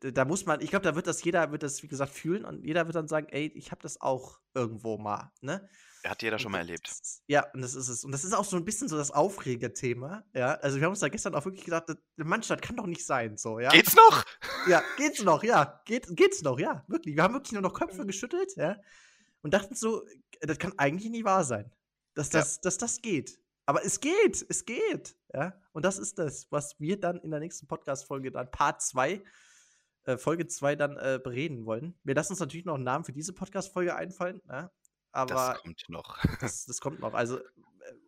da 0.00 0.24
muss 0.24 0.46
man, 0.46 0.60
ich 0.60 0.70
glaube, 0.70 0.84
da 0.84 0.94
wird 0.94 1.06
das 1.06 1.22
jeder, 1.24 1.50
wird 1.52 1.62
das, 1.62 1.82
wie 1.82 1.88
gesagt, 1.88 2.12
fühlen 2.12 2.44
und 2.44 2.64
jeder 2.64 2.86
wird 2.86 2.94
dann 2.96 3.08
sagen, 3.08 3.28
ey, 3.30 3.46
ich 3.54 3.70
habe 3.70 3.82
das 3.82 4.00
auch 4.00 4.40
irgendwo 4.54 4.98
mal, 4.98 5.32
ne? 5.40 5.68
Hat 6.04 6.22
jeder 6.22 6.38
schon 6.38 6.52
mal 6.52 6.58
erlebt. 6.58 6.88
ist- 6.88 7.22
Ja, 7.26 7.44
und 7.52 7.60
das 7.60 7.74
ist 7.74 7.88
es. 7.88 8.04
Und 8.04 8.12
das 8.12 8.24
ist 8.24 8.32
auch 8.32 8.44
so 8.46 8.56
ein 8.56 8.64
bisschen 8.64 8.88
so 8.88 8.96
das 8.96 9.10
Aufregerthema. 9.10 10.24
Ja, 10.32 10.54
also 10.54 10.78
wir 10.78 10.84
haben 10.84 10.92
uns 10.92 11.00
da 11.00 11.08
gestern 11.08 11.34
auch 11.34 11.44
wirklich 11.44 11.64
gedacht, 11.64 11.84
das- 11.88 11.98
Mann, 12.16 12.40
das 12.46 12.60
kann 12.62 12.76
doch 12.76 12.86
nicht 12.86 13.04
sein, 13.04 13.36
so, 13.36 13.58
ja. 13.60 13.68
Geht's 13.70 13.94
noch? 13.94 14.24
Ja, 14.66 14.82
geht's 14.96 15.22
noch, 15.22 15.42
ja. 15.44 15.82
Geht, 15.84 16.06
geht's 16.16 16.40
noch, 16.42 16.58
ja. 16.58 16.84
Wirklich. 16.88 17.16
Wir 17.16 17.22
haben 17.22 17.34
wirklich 17.34 17.52
nur 17.52 17.60
noch 17.62 17.72
Mhm. 17.74 17.76
Köpfe 17.84 18.06
geschüttelt, 18.06 18.50
ja. 18.56 18.78
Und 19.42 19.52
dachten 19.52 19.74
so, 19.74 20.06
das 20.40 20.58
kann 20.58 20.72
eigentlich 20.78 21.10
nie 21.10 21.24
wahr 21.24 21.44
sein. 21.44 21.70
Dass 22.14 22.32
Ja. 22.32 22.40
das, 22.40 22.60
dass 22.62 22.78
das 22.78 23.02
geht. 23.02 23.38
Aber 23.66 23.84
es 23.84 24.00
geht, 24.00 24.44
es 24.48 24.64
geht. 24.64 25.14
Ja? 25.34 25.54
Und 25.72 25.84
das 25.84 25.98
ist 25.98 26.18
das, 26.18 26.46
was 26.50 26.80
wir 26.80 26.98
dann 26.98 27.18
in 27.18 27.30
der 27.30 27.40
nächsten 27.40 27.66
Podcast-Folge, 27.66 28.30
dann 28.32 28.50
Part 28.50 28.82
2, 28.82 29.22
äh, 30.04 30.16
Folge 30.16 30.46
2 30.46 30.76
dann 30.76 30.96
äh, 30.96 31.18
bereden 31.22 31.66
wollen. 31.66 31.98
Wir 32.04 32.14
lassen 32.14 32.32
uns 32.32 32.40
natürlich 32.40 32.64
noch 32.66 32.74
einen 32.74 32.84
Namen 32.84 33.04
für 33.04 33.12
diese 33.12 33.32
Podcast-Folge 33.32 33.94
einfallen. 33.96 34.40
Ja? 34.48 34.70
Aber 35.12 35.26
Das 35.34 35.58
kommt 35.62 35.82
noch. 35.88 36.18
das, 36.40 36.64
das 36.66 36.80
kommt 36.80 37.00
noch. 37.00 37.14
Also, 37.14 37.38
äh, 37.38 37.42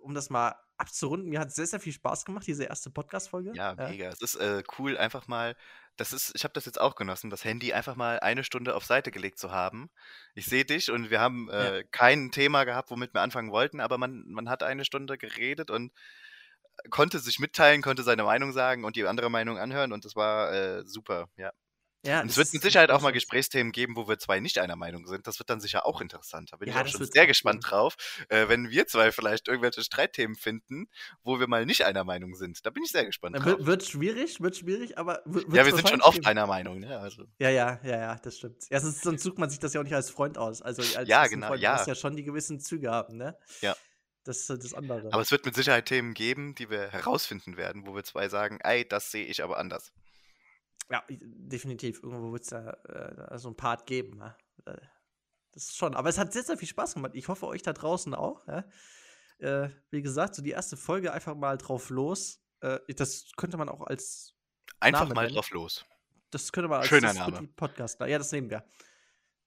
um 0.01 0.15
das 0.15 0.31
mal 0.31 0.55
abzurunden, 0.77 1.29
mir 1.29 1.39
hat 1.41 1.49
es 1.49 1.55
sehr, 1.55 1.67
sehr 1.67 1.81
viel 1.81 1.93
Spaß 1.93 2.25
gemacht, 2.25 2.47
diese 2.47 2.65
erste 2.65 2.91
Podcast-Folge. 2.91 3.53
Ja, 3.55 3.75
mega. 3.75 4.09
Es 4.09 4.21
ist 4.21 4.35
äh, 4.37 4.63
cool, 4.79 4.97
einfach 4.97 5.29
mal. 5.29 5.55
Das 5.97 6.13
ist, 6.15 6.33
ich 6.35 6.43
habe 6.45 6.55
das 6.55 6.65
jetzt 6.65 6.81
auch 6.81 6.95
genossen, 6.97 7.29
das 7.29 7.45
Handy 7.45 7.73
einfach 7.75 7.97
mal 7.97 8.19
eine 8.21 8.45
Stunde 8.45 8.75
auf 8.75 8.85
Seite 8.85 9.11
gelegt 9.11 9.39
zu 9.39 9.53
haben. 9.53 9.91
Ich 10.35 10.47
sehe 10.47 10.65
dich 10.65 10.91
und 10.91 11.11
wir 11.11 11.21
haben 11.21 11.49
Ja. 11.53 11.75
äh, 11.77 11.85
kein 11.91 12.31
Thema 12.33 12.65
gehabt, 12.65 12.91
womit 12.91 13.13
wir 13.15 13.21
anfangen 13.21 13.53
wollten, 13.53 13.79
aber 13.81 13.99
man, 13.99 14.25
man 14.29 14.49
hat 14.49 14.63
eine 14.63 14.85
Stunde 14.87 15.19
geredet 15.19 15.71
und 15.71 15.93
konnte 16.91 17.19
sich 17.19 17.39
mitteilen, 17.39 17.83
konnte 17.83 18.03
seine 18.03 18.25
Meinung 18.25 18.53
sagen 18.53 18.85
und 18.85 18.97
die 18.97 19.05
andere 19.07 19.31
Meinung 19.31 19.59
anhören 19.59 19.93
und 19.93 20.05
das 20.07 20.17
war 20.17 20.51
äh, 20.53 20.83
super, 20.87 21.29
ja. 21.37 21.53
Ja, 22.05 22.21
Und 22.21 22.31
es 22.31 22.37
wird 22.37 22.53
mit 22.53 22.63
Sicherheit 22.63 22.91
auch 22.91 23.01
mal 23.01 23.13
Gesprächsthemen 23.13 23.71
geben, 23.73 23.95
wo 23.95 24.09
wir 24.09 24.19
zwei 24.19 24.41
nicht 24.41 24.59
einer 24.59 24.75
Meinung 24.75 25.07
sind. 25.07 25.27
Das 25.29 25.39
wird 25.39 25.49
dann 25.51 25.61
sicher 25.61 25.87
auch 25.87 26.01
interessant. 26.01 26.53
Da 26.53 26.57
bin 26.57 26.69
Ja, 26.69 26.75
ich 26.75 26.81
auch 26.95 26.99
schon 26.99 27.07
sehr 27.07 27.29
gespannt 27.29 27.65
drauf, 27.71 27.97
äh, 28.29 28.49
wenn 28.49 28.71
wir 28.71 28.89
zwei 28.89 29.13
vielleicht 29.13 29.47
irgendwelche 29.47 29.83
Streitthemen 29.85 30.35
finden, 30.35 30.89
wo 31.23 31.39
wir 31.39 31.47
mal 31.47 31.65
nicht 31.65 31.85
einer 31.85 32.03
Meinung 32.03 32.35
sind. 32.35 32.67
Da 32.67 32.71
bin 32.71 32.83
ich 32.83 32.91
sehr 32.91 33.05
gespannt 33.07 33.37
drauf. 33.37 33.45
Wird, 33.47 33.67
wird 33.67 33.85
schwierig, 33.85 34.41
wird 34.41 34.57
schwierig, 34.57 34.99
aber 34.99 35.23
Ja, 35.53 35.65
wir 35.65 35.75
sind 35.77 35.89
schon 35.89 36.03
oft 36.03 36.17
geben. 36.17 36.27
einer 36.27 36.47
Meinung, 36.49 36.81
ne? 36.81 36.99
Also, 36.99 37.25
Ja, 37.39 37.51
ja, 37.51 37.79
ja, 37.85 37.97
ja, 37.99 38.17
das 38.17 38.37
stimmt. 38.39 38.65
Ja, 38.71 38.81
sonst, 38.81 39.03
sonst 39.03 39.23
sucht 39.23 39.39
man 39.39 39.49
sich 39.49 39.61
das 39.61 39.73
ja 39.73 39.81
auch 39.81 39.85
nicht 39.85 39.95
als 39.95 40.11
Freund 40.11 40.39
aus. 40.39 40.61
Also 40.61 40.83
als 40.99 41.09
Ja, 41.09 41.29
genau, 41.29 41.47
Freund 41.49 41.63
ja. 41.63 41.77
muss 41.77 41.87
ja 41.87 41.95
schon 41.95 42.17
die 42.17 42.25
gewissen 42.25 42.59
Züge 42.59 42.91
haben, 42.91 43.17
ne? 43.17 43.37
Ja. 43.61 43.77
Das 44.25 44.39
ist 44.39 44.51
das 44.51 44.75
andere. 44.75 45.13
aber 45.13 45.21
es 45.23 45.31
wird 45.33 45.45
mit 45.45 45.55
Sicherheit 45.57 45.87
Themen 45.87 46.15
geben, 46.15 46.55
die 46.55 46.71
wir 46.71 46.91
herausfinden 46.91 47.57
werden, 47.57 47.87
wo 47.87 47.95
wir 47.95 48.05
zwei 48.05 48.29
sagen, 48.29 48.59
ey, 48.63 48.87
das 48.89 49.11
sehe 49.11 49.25
ich 49.25 49.43
aber 49.43 49.59
anders. 49.59 49.93
Ja, 50.91 51.03
definitiv. 51.09 52.03
Irgendwo 52.03 52.33
wird 52.33 52.43
es 52.45 52.51
ja 52.51 52.71
äh, 52.71 53.39
so 53.39 53.49
ein 53.49 53.57
Part 53.57 53.87
geben. 53.87 54.19
Ja? 54.19 54.37
Äh, 54.67 54.79
Das 55.53 55.65
ist 55.65 55.77
schon. 55.77 55.95
Aber 55.95 56.09
es 56.09 56.19
hat 56.19 56.33
sehr, 56.33 56.43
sehr 56.43 56.57
viel 56.59 56.69
Spaß 56.69 56.95
gemacht. 56.95 57.13
Ich 57.15 57.29
hoffe, 57.29 57.47
euch 57.47 57.63
da 57.63 57.73
draußen 57.73 58.15
auch. 58.15 58.47
Ja? 58.47 58.65
Äh, 59.39 59.71
wie 59.91 60.03
gesagt, 60.03 60.35
so 60.35 60.43
die 60.43 60.51
erste 60.51 60.77
Folge 60.77 61.13
einfach 61.13 61.35
mal 61.35 61.57
drauf 61.59 61.91
los. 61.91 62.41
Äh, 62.61 62.79
das 62.95 63.31
könnte 63.37 63.57
man 63.57 63.69
auch 63.69 63.83
als 63.87 64.35
Einfach 64.81 65.01
Name 65.03 65.15
mal 65.15 65.23
nennen. 65.25 65.35
drauf 65.35 65.51
los. 65.51 65.85
Das 66.31 66.51
könnte 66.53 66.69
man 66.69 66.81
als 66.81 66.89
Schöner 66.89 67.13
Name. 67.13 67.49
Podcast. 67.57 68.01
Ja, 68.01 68.19
das 68.19 68.33
nehmen 68.33 68.51
wir. 68.51 68.65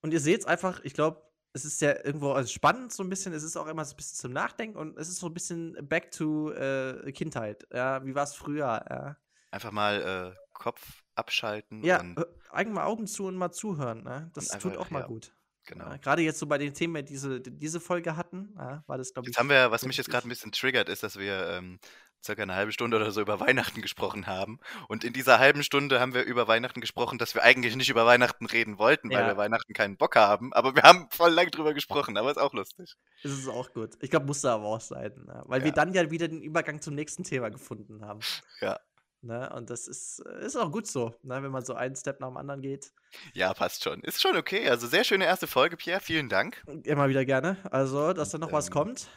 Und 0.02 0.14
ihr 0.14 0.20
seht 0.20 0.46
einfach, 0.46 0.82
ich 0.84 0.94
glaube, 0.94 1.22
es 1.54 1.66
ist 1.66 1.82
ja 1.82 1.92
irgendwo 2.06 2.34
also 2.34 2.52
spannend 2.52 2.92
so 2.94 3.02
ein 3.04 3.10
bisschen. 3.10 3.34
Es 3.34 3.44
ist 3.44 3.56
auch 3.58 3.68
immer 3.68 3.84
so 3.86 3.94
ein 3.94 3.98
bisschen 3.98 4.18
zum 4.18 4.34
Nachdenken 4.34 4.78
und 4.78 4.98
es 4.98 5.08
ist 5.10 5.18
so 5.20 5.28
ein 5.28 5.34
bisschen 5.34 5.76
back 5.88 6.12
to 6.12 6.52
äh, 6.52 7.12
Kindheit. 7.14 7.66
Ja, 7.74 8.06
wie 8.06 8.14
war 8.14 8.24
es 8.24 8.36
früher? 8.36 8.86
Ja, 8.90 9.18
Einfach 9.52 9.72
mal 9.72 10.34
äh, 10.36 10.40
Kopf 10.54 11.04
abschalten 11.16 11.84
ja 11.84 12.00
und 12.00 12.20
äh, 12.20 12.26
eigentlich 12.52 12.76
mal 12.76 12.86
Augen 12.86 13.08
zu 13.08 13.26
und 13.26 13.36
mal 13.36 13.52
zuhören. 13.52 14.04
Ne? 14.04 14.32
Das 14.34 14.50
Und 14.50 14.62
tut 14.62 14.72
einfach, 14.74 14.86
auch 14.86 14.90
mal 14.92 15.02
ja, 15.02 15.08
gut. 15.08 15.34
genau. 15.66 15.86
Ja, 15.86 15.98
Gerade 15.98 16.22
jetzt 16.22 16.40
so 16.40 16.48
bei 16.48 16.58
den 16.58 16.74
Themen, 16.74 16.96
die 17.06 17.14
diese, 17.14 17.42
die 17.42 17.52
diese 17.52 17.80
Folge 17.80 18.16
hatten, 18.16 18.54
ja, 18.58 18.84
war 18.88 18.98
das, 18.98 19.14
glaube 19.14 19.28
ich. 19.28 19.34
Jetzt 19.34 19.40
haben 19.40 19.50
wir, 19.50 19.72
was 19.72 19.86
mich 19.86 19.98
jetzt 19.98 20.10
gerade 20.10 20.28
ein 20.28 20.30
bisschen 20.30 20.52
triggert, 20.52 20.90
ist, 20.90 21.04
dass 21.04 21.18
wir 21.18 21.50
ähm, 21.50 21.80
circa 22.26 22.42
eine 22.44 22.56
halbe 22.56 22.72
Stunde 22.72 22.98
oder 22.98 23.12
so 23.12 23.22
über 23.22 23.40
Weihnachten 23.40 23.82
gesprochen 23.82 24.28
haben. 24.28 24.60
Und 24.88 25.04
in 25.04 25.14
dieser 25.14 25.40
halben 25.40 25.64
Stunde 25.64 26.00
haben 26.00 26.14
wir 26.14 26.24
über 26.24 26.48
Weihnachten 26.48 26.82
gesprochen, 26.82 27.18
dass 27.18 27.36
wir 27.36 27.44
eigentlich 27.44 27.76
nicht 27.76 27.90
über 27.90 28.06
Weihnachten 28.06 28.46
reden 28.48 28.78
wollten, 28.78 29.12
weil 29.12 29.28
wir 29.28 29.38
Weihnachten 29.38 29.74
keinen 29.74 29.98
Bock 29.98 30.16
haben. 30.16 30.52
Aber 30.54 30.76
wir 30.76 30.84
haben 30.84 31.08
voll 31.12 31.32
lang 31.32 31.50
drüber 31.52 31.74
gesprochen, 31.74 32.18
aber 32.18 32.32
ist 32.32 32.38
auch 32.38 32.54
lustig. 32.54 32.96
Das 33.24 33.32
ist 33.32 33.48
auch 33.48 33.72
gut. 33.74 33.96
Ich 34.02 34.10
glaube, 34.10 34.26
musste 34.26 34.52
aber 34.52 34.66
auch 34.66 34.82
sein. 34.82 35.14
Ne? 35.26 35.44
Weil 35.46 35.64
wir 35.64 35.72
dann 35.72 35.94
ja 35.94 36.10
wieder 36.10 36.28
den 36.28 36.42
Übergang 36.42 36.82
zum 36.82 36.96
nächsten 36.96 37.24
Thema 37.24 37.50
gefunden 37.50 38.04
haben. 38.04 38.26
Ja. 38.62 38.80
Ne? 39.26 39.52
Und 39.54 39.70
das 39.72 39.88
ist, 39.88 40.20
äh, 40.20 40.46
ist 40.46 40.56
auch 40.56 40.72
gut 40.72 40.86
so, 40.86 41.16
ne? 41.24 41.42
wenn 41.42 41.52
man 41.52 41.66
so 41.66 41.74
einen 41.74 41.96
Step 41.96 42.20
nach 42.20 42.28
dem 42.28 42.38
anderen 42.38 42.62
geht. 42.62 42.92
Ja, 43.34 43.54
passt 43.54 43.84
schon. 43.84 44.02
Ist 44.02 44.22
schon 44.22 44.38
okay. 44.38 44.70
Also 44.70 44.88
sehr 44.88 45.04
schöne 45.04 45.26
erste 45.26 45.48
Folge, 45.48 45.78
Pierre. 45.78 46.00
Vielen 46.00 46.30
Dank. 46.30 46.64
Immer 46.84 47.10
wieder 47.10 47.26
gerne. 47.26 47.58
Also, 47.72 48.14
dass 48.14 48.30
da 48.30 48.38
noch 48.38 48.52
was 48.52 48.68
ähm, 48.68 48.74
kommt. 48.74 49.10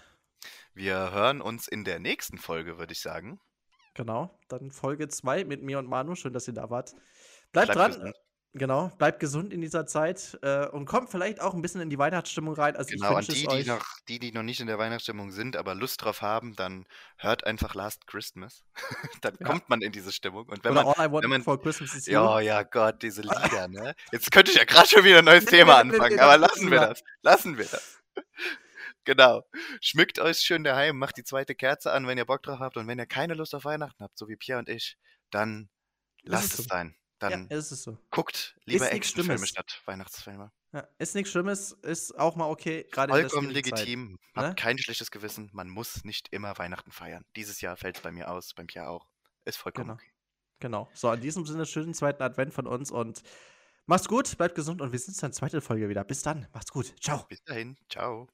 Wir 0.72 1.12
hören 1.12 1.40
uns 1.42 1.68
in 1.68 1.84
der 1.84 1.98
nächsten 1.98 2.38
Folge, 2.38 2.78
würde 2.78 2.92
ich 2.92 3.00
sagen. 3.00 3.38
Genau. 3.94 4.38
Dann 4.48 4.70
Folge 4.70 5.08
2 5.08 5.44
mit 5.44 5.62
mir 5.62 5.78
und 5.78 5.88
Manu. 5.88 6.14
Schön, 6.14 6.32
dass 6.32 6.48
ihr 6.48 6.54
da 6.54 6.70
wart. 6.70 6.94
Bleibt 7.52 7.72
Bleibt 7.72 7.76
dran. 7.76 7.92
gesund. 7.92 8.16
Genau. 8.54 8.88
Bleibt 8.96 9.20
gesund 9.20 9.52
in 9.52 9.60
dieser 9.60 9.86
Zeit 9.86 10.38
äh, 10.42 10.66
und 10.68 10.86
kommt 10.86 11.10
vielleicht 11.10 11.40
auch 11.40 11.52
ein 11.54 11.60
bisschen 11.60 11.80
in 11.82 11.90
die 11.90 11.98
Weihnachtsstimmung 11.98 12.54
rein. 12.54 12.76
Also, 12.76 12.90
Genau, 12.90 13.08
an 13.10 13.16
wünsche 13.16 13.32
die, 13.32 13.46
die 13.46 13.64
noch, 13.68 13.84
die, 14.08 14.18
die 14.18 14.32
noch 14.32 14.42
nicht 14.42 14.60
in 14.60 14.66
der 14.66 14.78
Weihnachtsstimmung 14.78 15.30
sind, 15.30 15.54
aber 15.54 15.74
Lust 15.74 16.02
drauf 16.02 16.22
haben, 16.22 16.56
dann 16.56 16.86
hört 17.18 17.44
einfach 17.44 17.74
Last 17.74 18.06
Christmas. 18.06 18.64
dann 19.20 19.36
Ja. 19.38 19.46
kommt 19.46 19.68
man 19.68 19.82
in 19.82 19.92
diese 19.92 20.12
Stimmung. 20.12 20.46
Und 20.48 20.64
wenn 20.64 20.72
Oder 20.72 20.84
man 20.84 20.94
All 20.94 21.06
I 21.08 21.12
Want 21.12 21.24
wenn 21.24 21.30
man- 21.30 21.42
for 21.42 21.60
Christmas 21.60 21.94
is 21.94 22.06
You. 22.06 22.14
Ja, 22.14 22.40
ja, 22.40 22.62
Gott, 22.62 23.02
diese 23.02 23.20
Lieder, 23.52 23.68
ne? 23.68 23.94
Jetzt 24.12 24.30
könnte 24.32 24.50
ich 24.50 24.56
ja 24.56 24.64
gerade 24.64 24.88
schon 24.88 25.04
wieder 25.04 25.18
ein 25.18 25.24
neues 25.26 25.44
Thema 25.44 25.76
anfangen, 25.78 26.12
mit- 26.14 26.20
aber 26.20 26.38
lassen 26.38 26.70
wir 26.70 26.80
das. 26.80 27.02
Lassen 27.22 27.58
wir 27.58 27.66
das. 27.66 28.00
Genau. 29.04 29.42
Schmückt 29.80 30.18
euch 30.18 30.38
schön 30.38 30.64
daheim, 30.64 30.98
macht 30.98 31.16
die 31.16 31.24
zweite 31.24 31.54
Kerze 31.54 31.92
an, 31.92 32.06
wenn 32.06 32.18
ihr 32.18 32.24
Bock 32.26 32.42
drauf 32.42 32.58
habt. 32.60 32.76
Und 32.76 32.86
wenn 32.88 32.98
ihr 32.98 33.06
keine 33.06 33.34
Lust 33.34 33.54
auf 33.54 33.64
Weihnachten 33.64 34.02
habt, 34.02 34.18
so 34.18 34.28
wie 34.28 34.36
Pierre 34.36 34.58
und 34.58 34.68
ich, 34.68 34.96
dann 35.30 35.68
lasst 36.22 36.58
es 36.58 36.64
sein. 36.66 36.94
Dann 37.18 37.48
ja, 37.50 37.56
ist 37.58 37.70
es 37.72 37.82
so. 37.82 37.98
guckt 38.10 38.56
lieber 38.64 38.92
Actionfilme 38.92 39.46
statt 39.46 39.82
Weihnachtsfilme. 39.86 40.52
Ja, 40.72 40.86
ist 40.98 41.14
nichts 41.14 41.30
Schlimmes, 41.30 41.72
ist 41.72 42.16
auch 42.18 42.36
mal 42.36 42.46
okay, 42.48 42.86
gerade 42.90 43.12
Vollkommen 43.12 43.48
Zeit. 43.48 43.54
legitim. 43.54 44.12
ne? 44.12 44.18
Habt 44.34 44.58
kein 44.60 44.78
schlechtes 44.78 45.10
Gewissen. 45.10 45.48
Man 45.52 45.68
muss 45.68 46.04
nicht 46.04 46.28
immer 46.30 46.56
Weihnachten 46.58 46.92
feiern. 46.92 47.24
Dieses 47.36 47.60
Jahr 47.62 47.76
fällt 47.76 47.96
es 47.96 48.02
bei 48.02 48.12
mir 48.12 48.30
aus, 48.30 48.52
beim 48.54 48.66
Pierre 48.66 48.88
auch. 48.88 49.08
Ist 49.44 49.56
vollkommen 49.56 49.86
Genau. 49.86 49.94
okay. 49.94 50.12
Genau. 50.60 50.88
So, 50.92 51.10
in 51.12 51.20
diesem 51.20 51.46
Sinne, 51.46 51.64
schönen 51.66 51.94
zweiten 51.94 52.22
Advent 52.22 52.52
von 52.52 52.66
uns 52.66 52.90
und 52.90 53.22
macht's 53.86 54.08
gut, 54.08 54.36
bleibt 54.36 54.54
gesund 54.56 54.80
und 54.82 54.92
wir 54.92 54.98
sehen 54.98 55.10
uns 55.12 55.18
dann 55.18 55.28
in 55.30 55.32
der 55.32 55.38
zweiten 55.38 55.60
Folge 55.62 55.88
wieder. 55.88 56.04
Bis 56.04 56.22
dann, 56.22 56.46
macht's 56.52 56.70
gut. 56.72 56.94
Ciao. 57.00 57.24
Bis 57.28 57.42
dahin. 57.44 57.76
Ciao. 57.88 58.28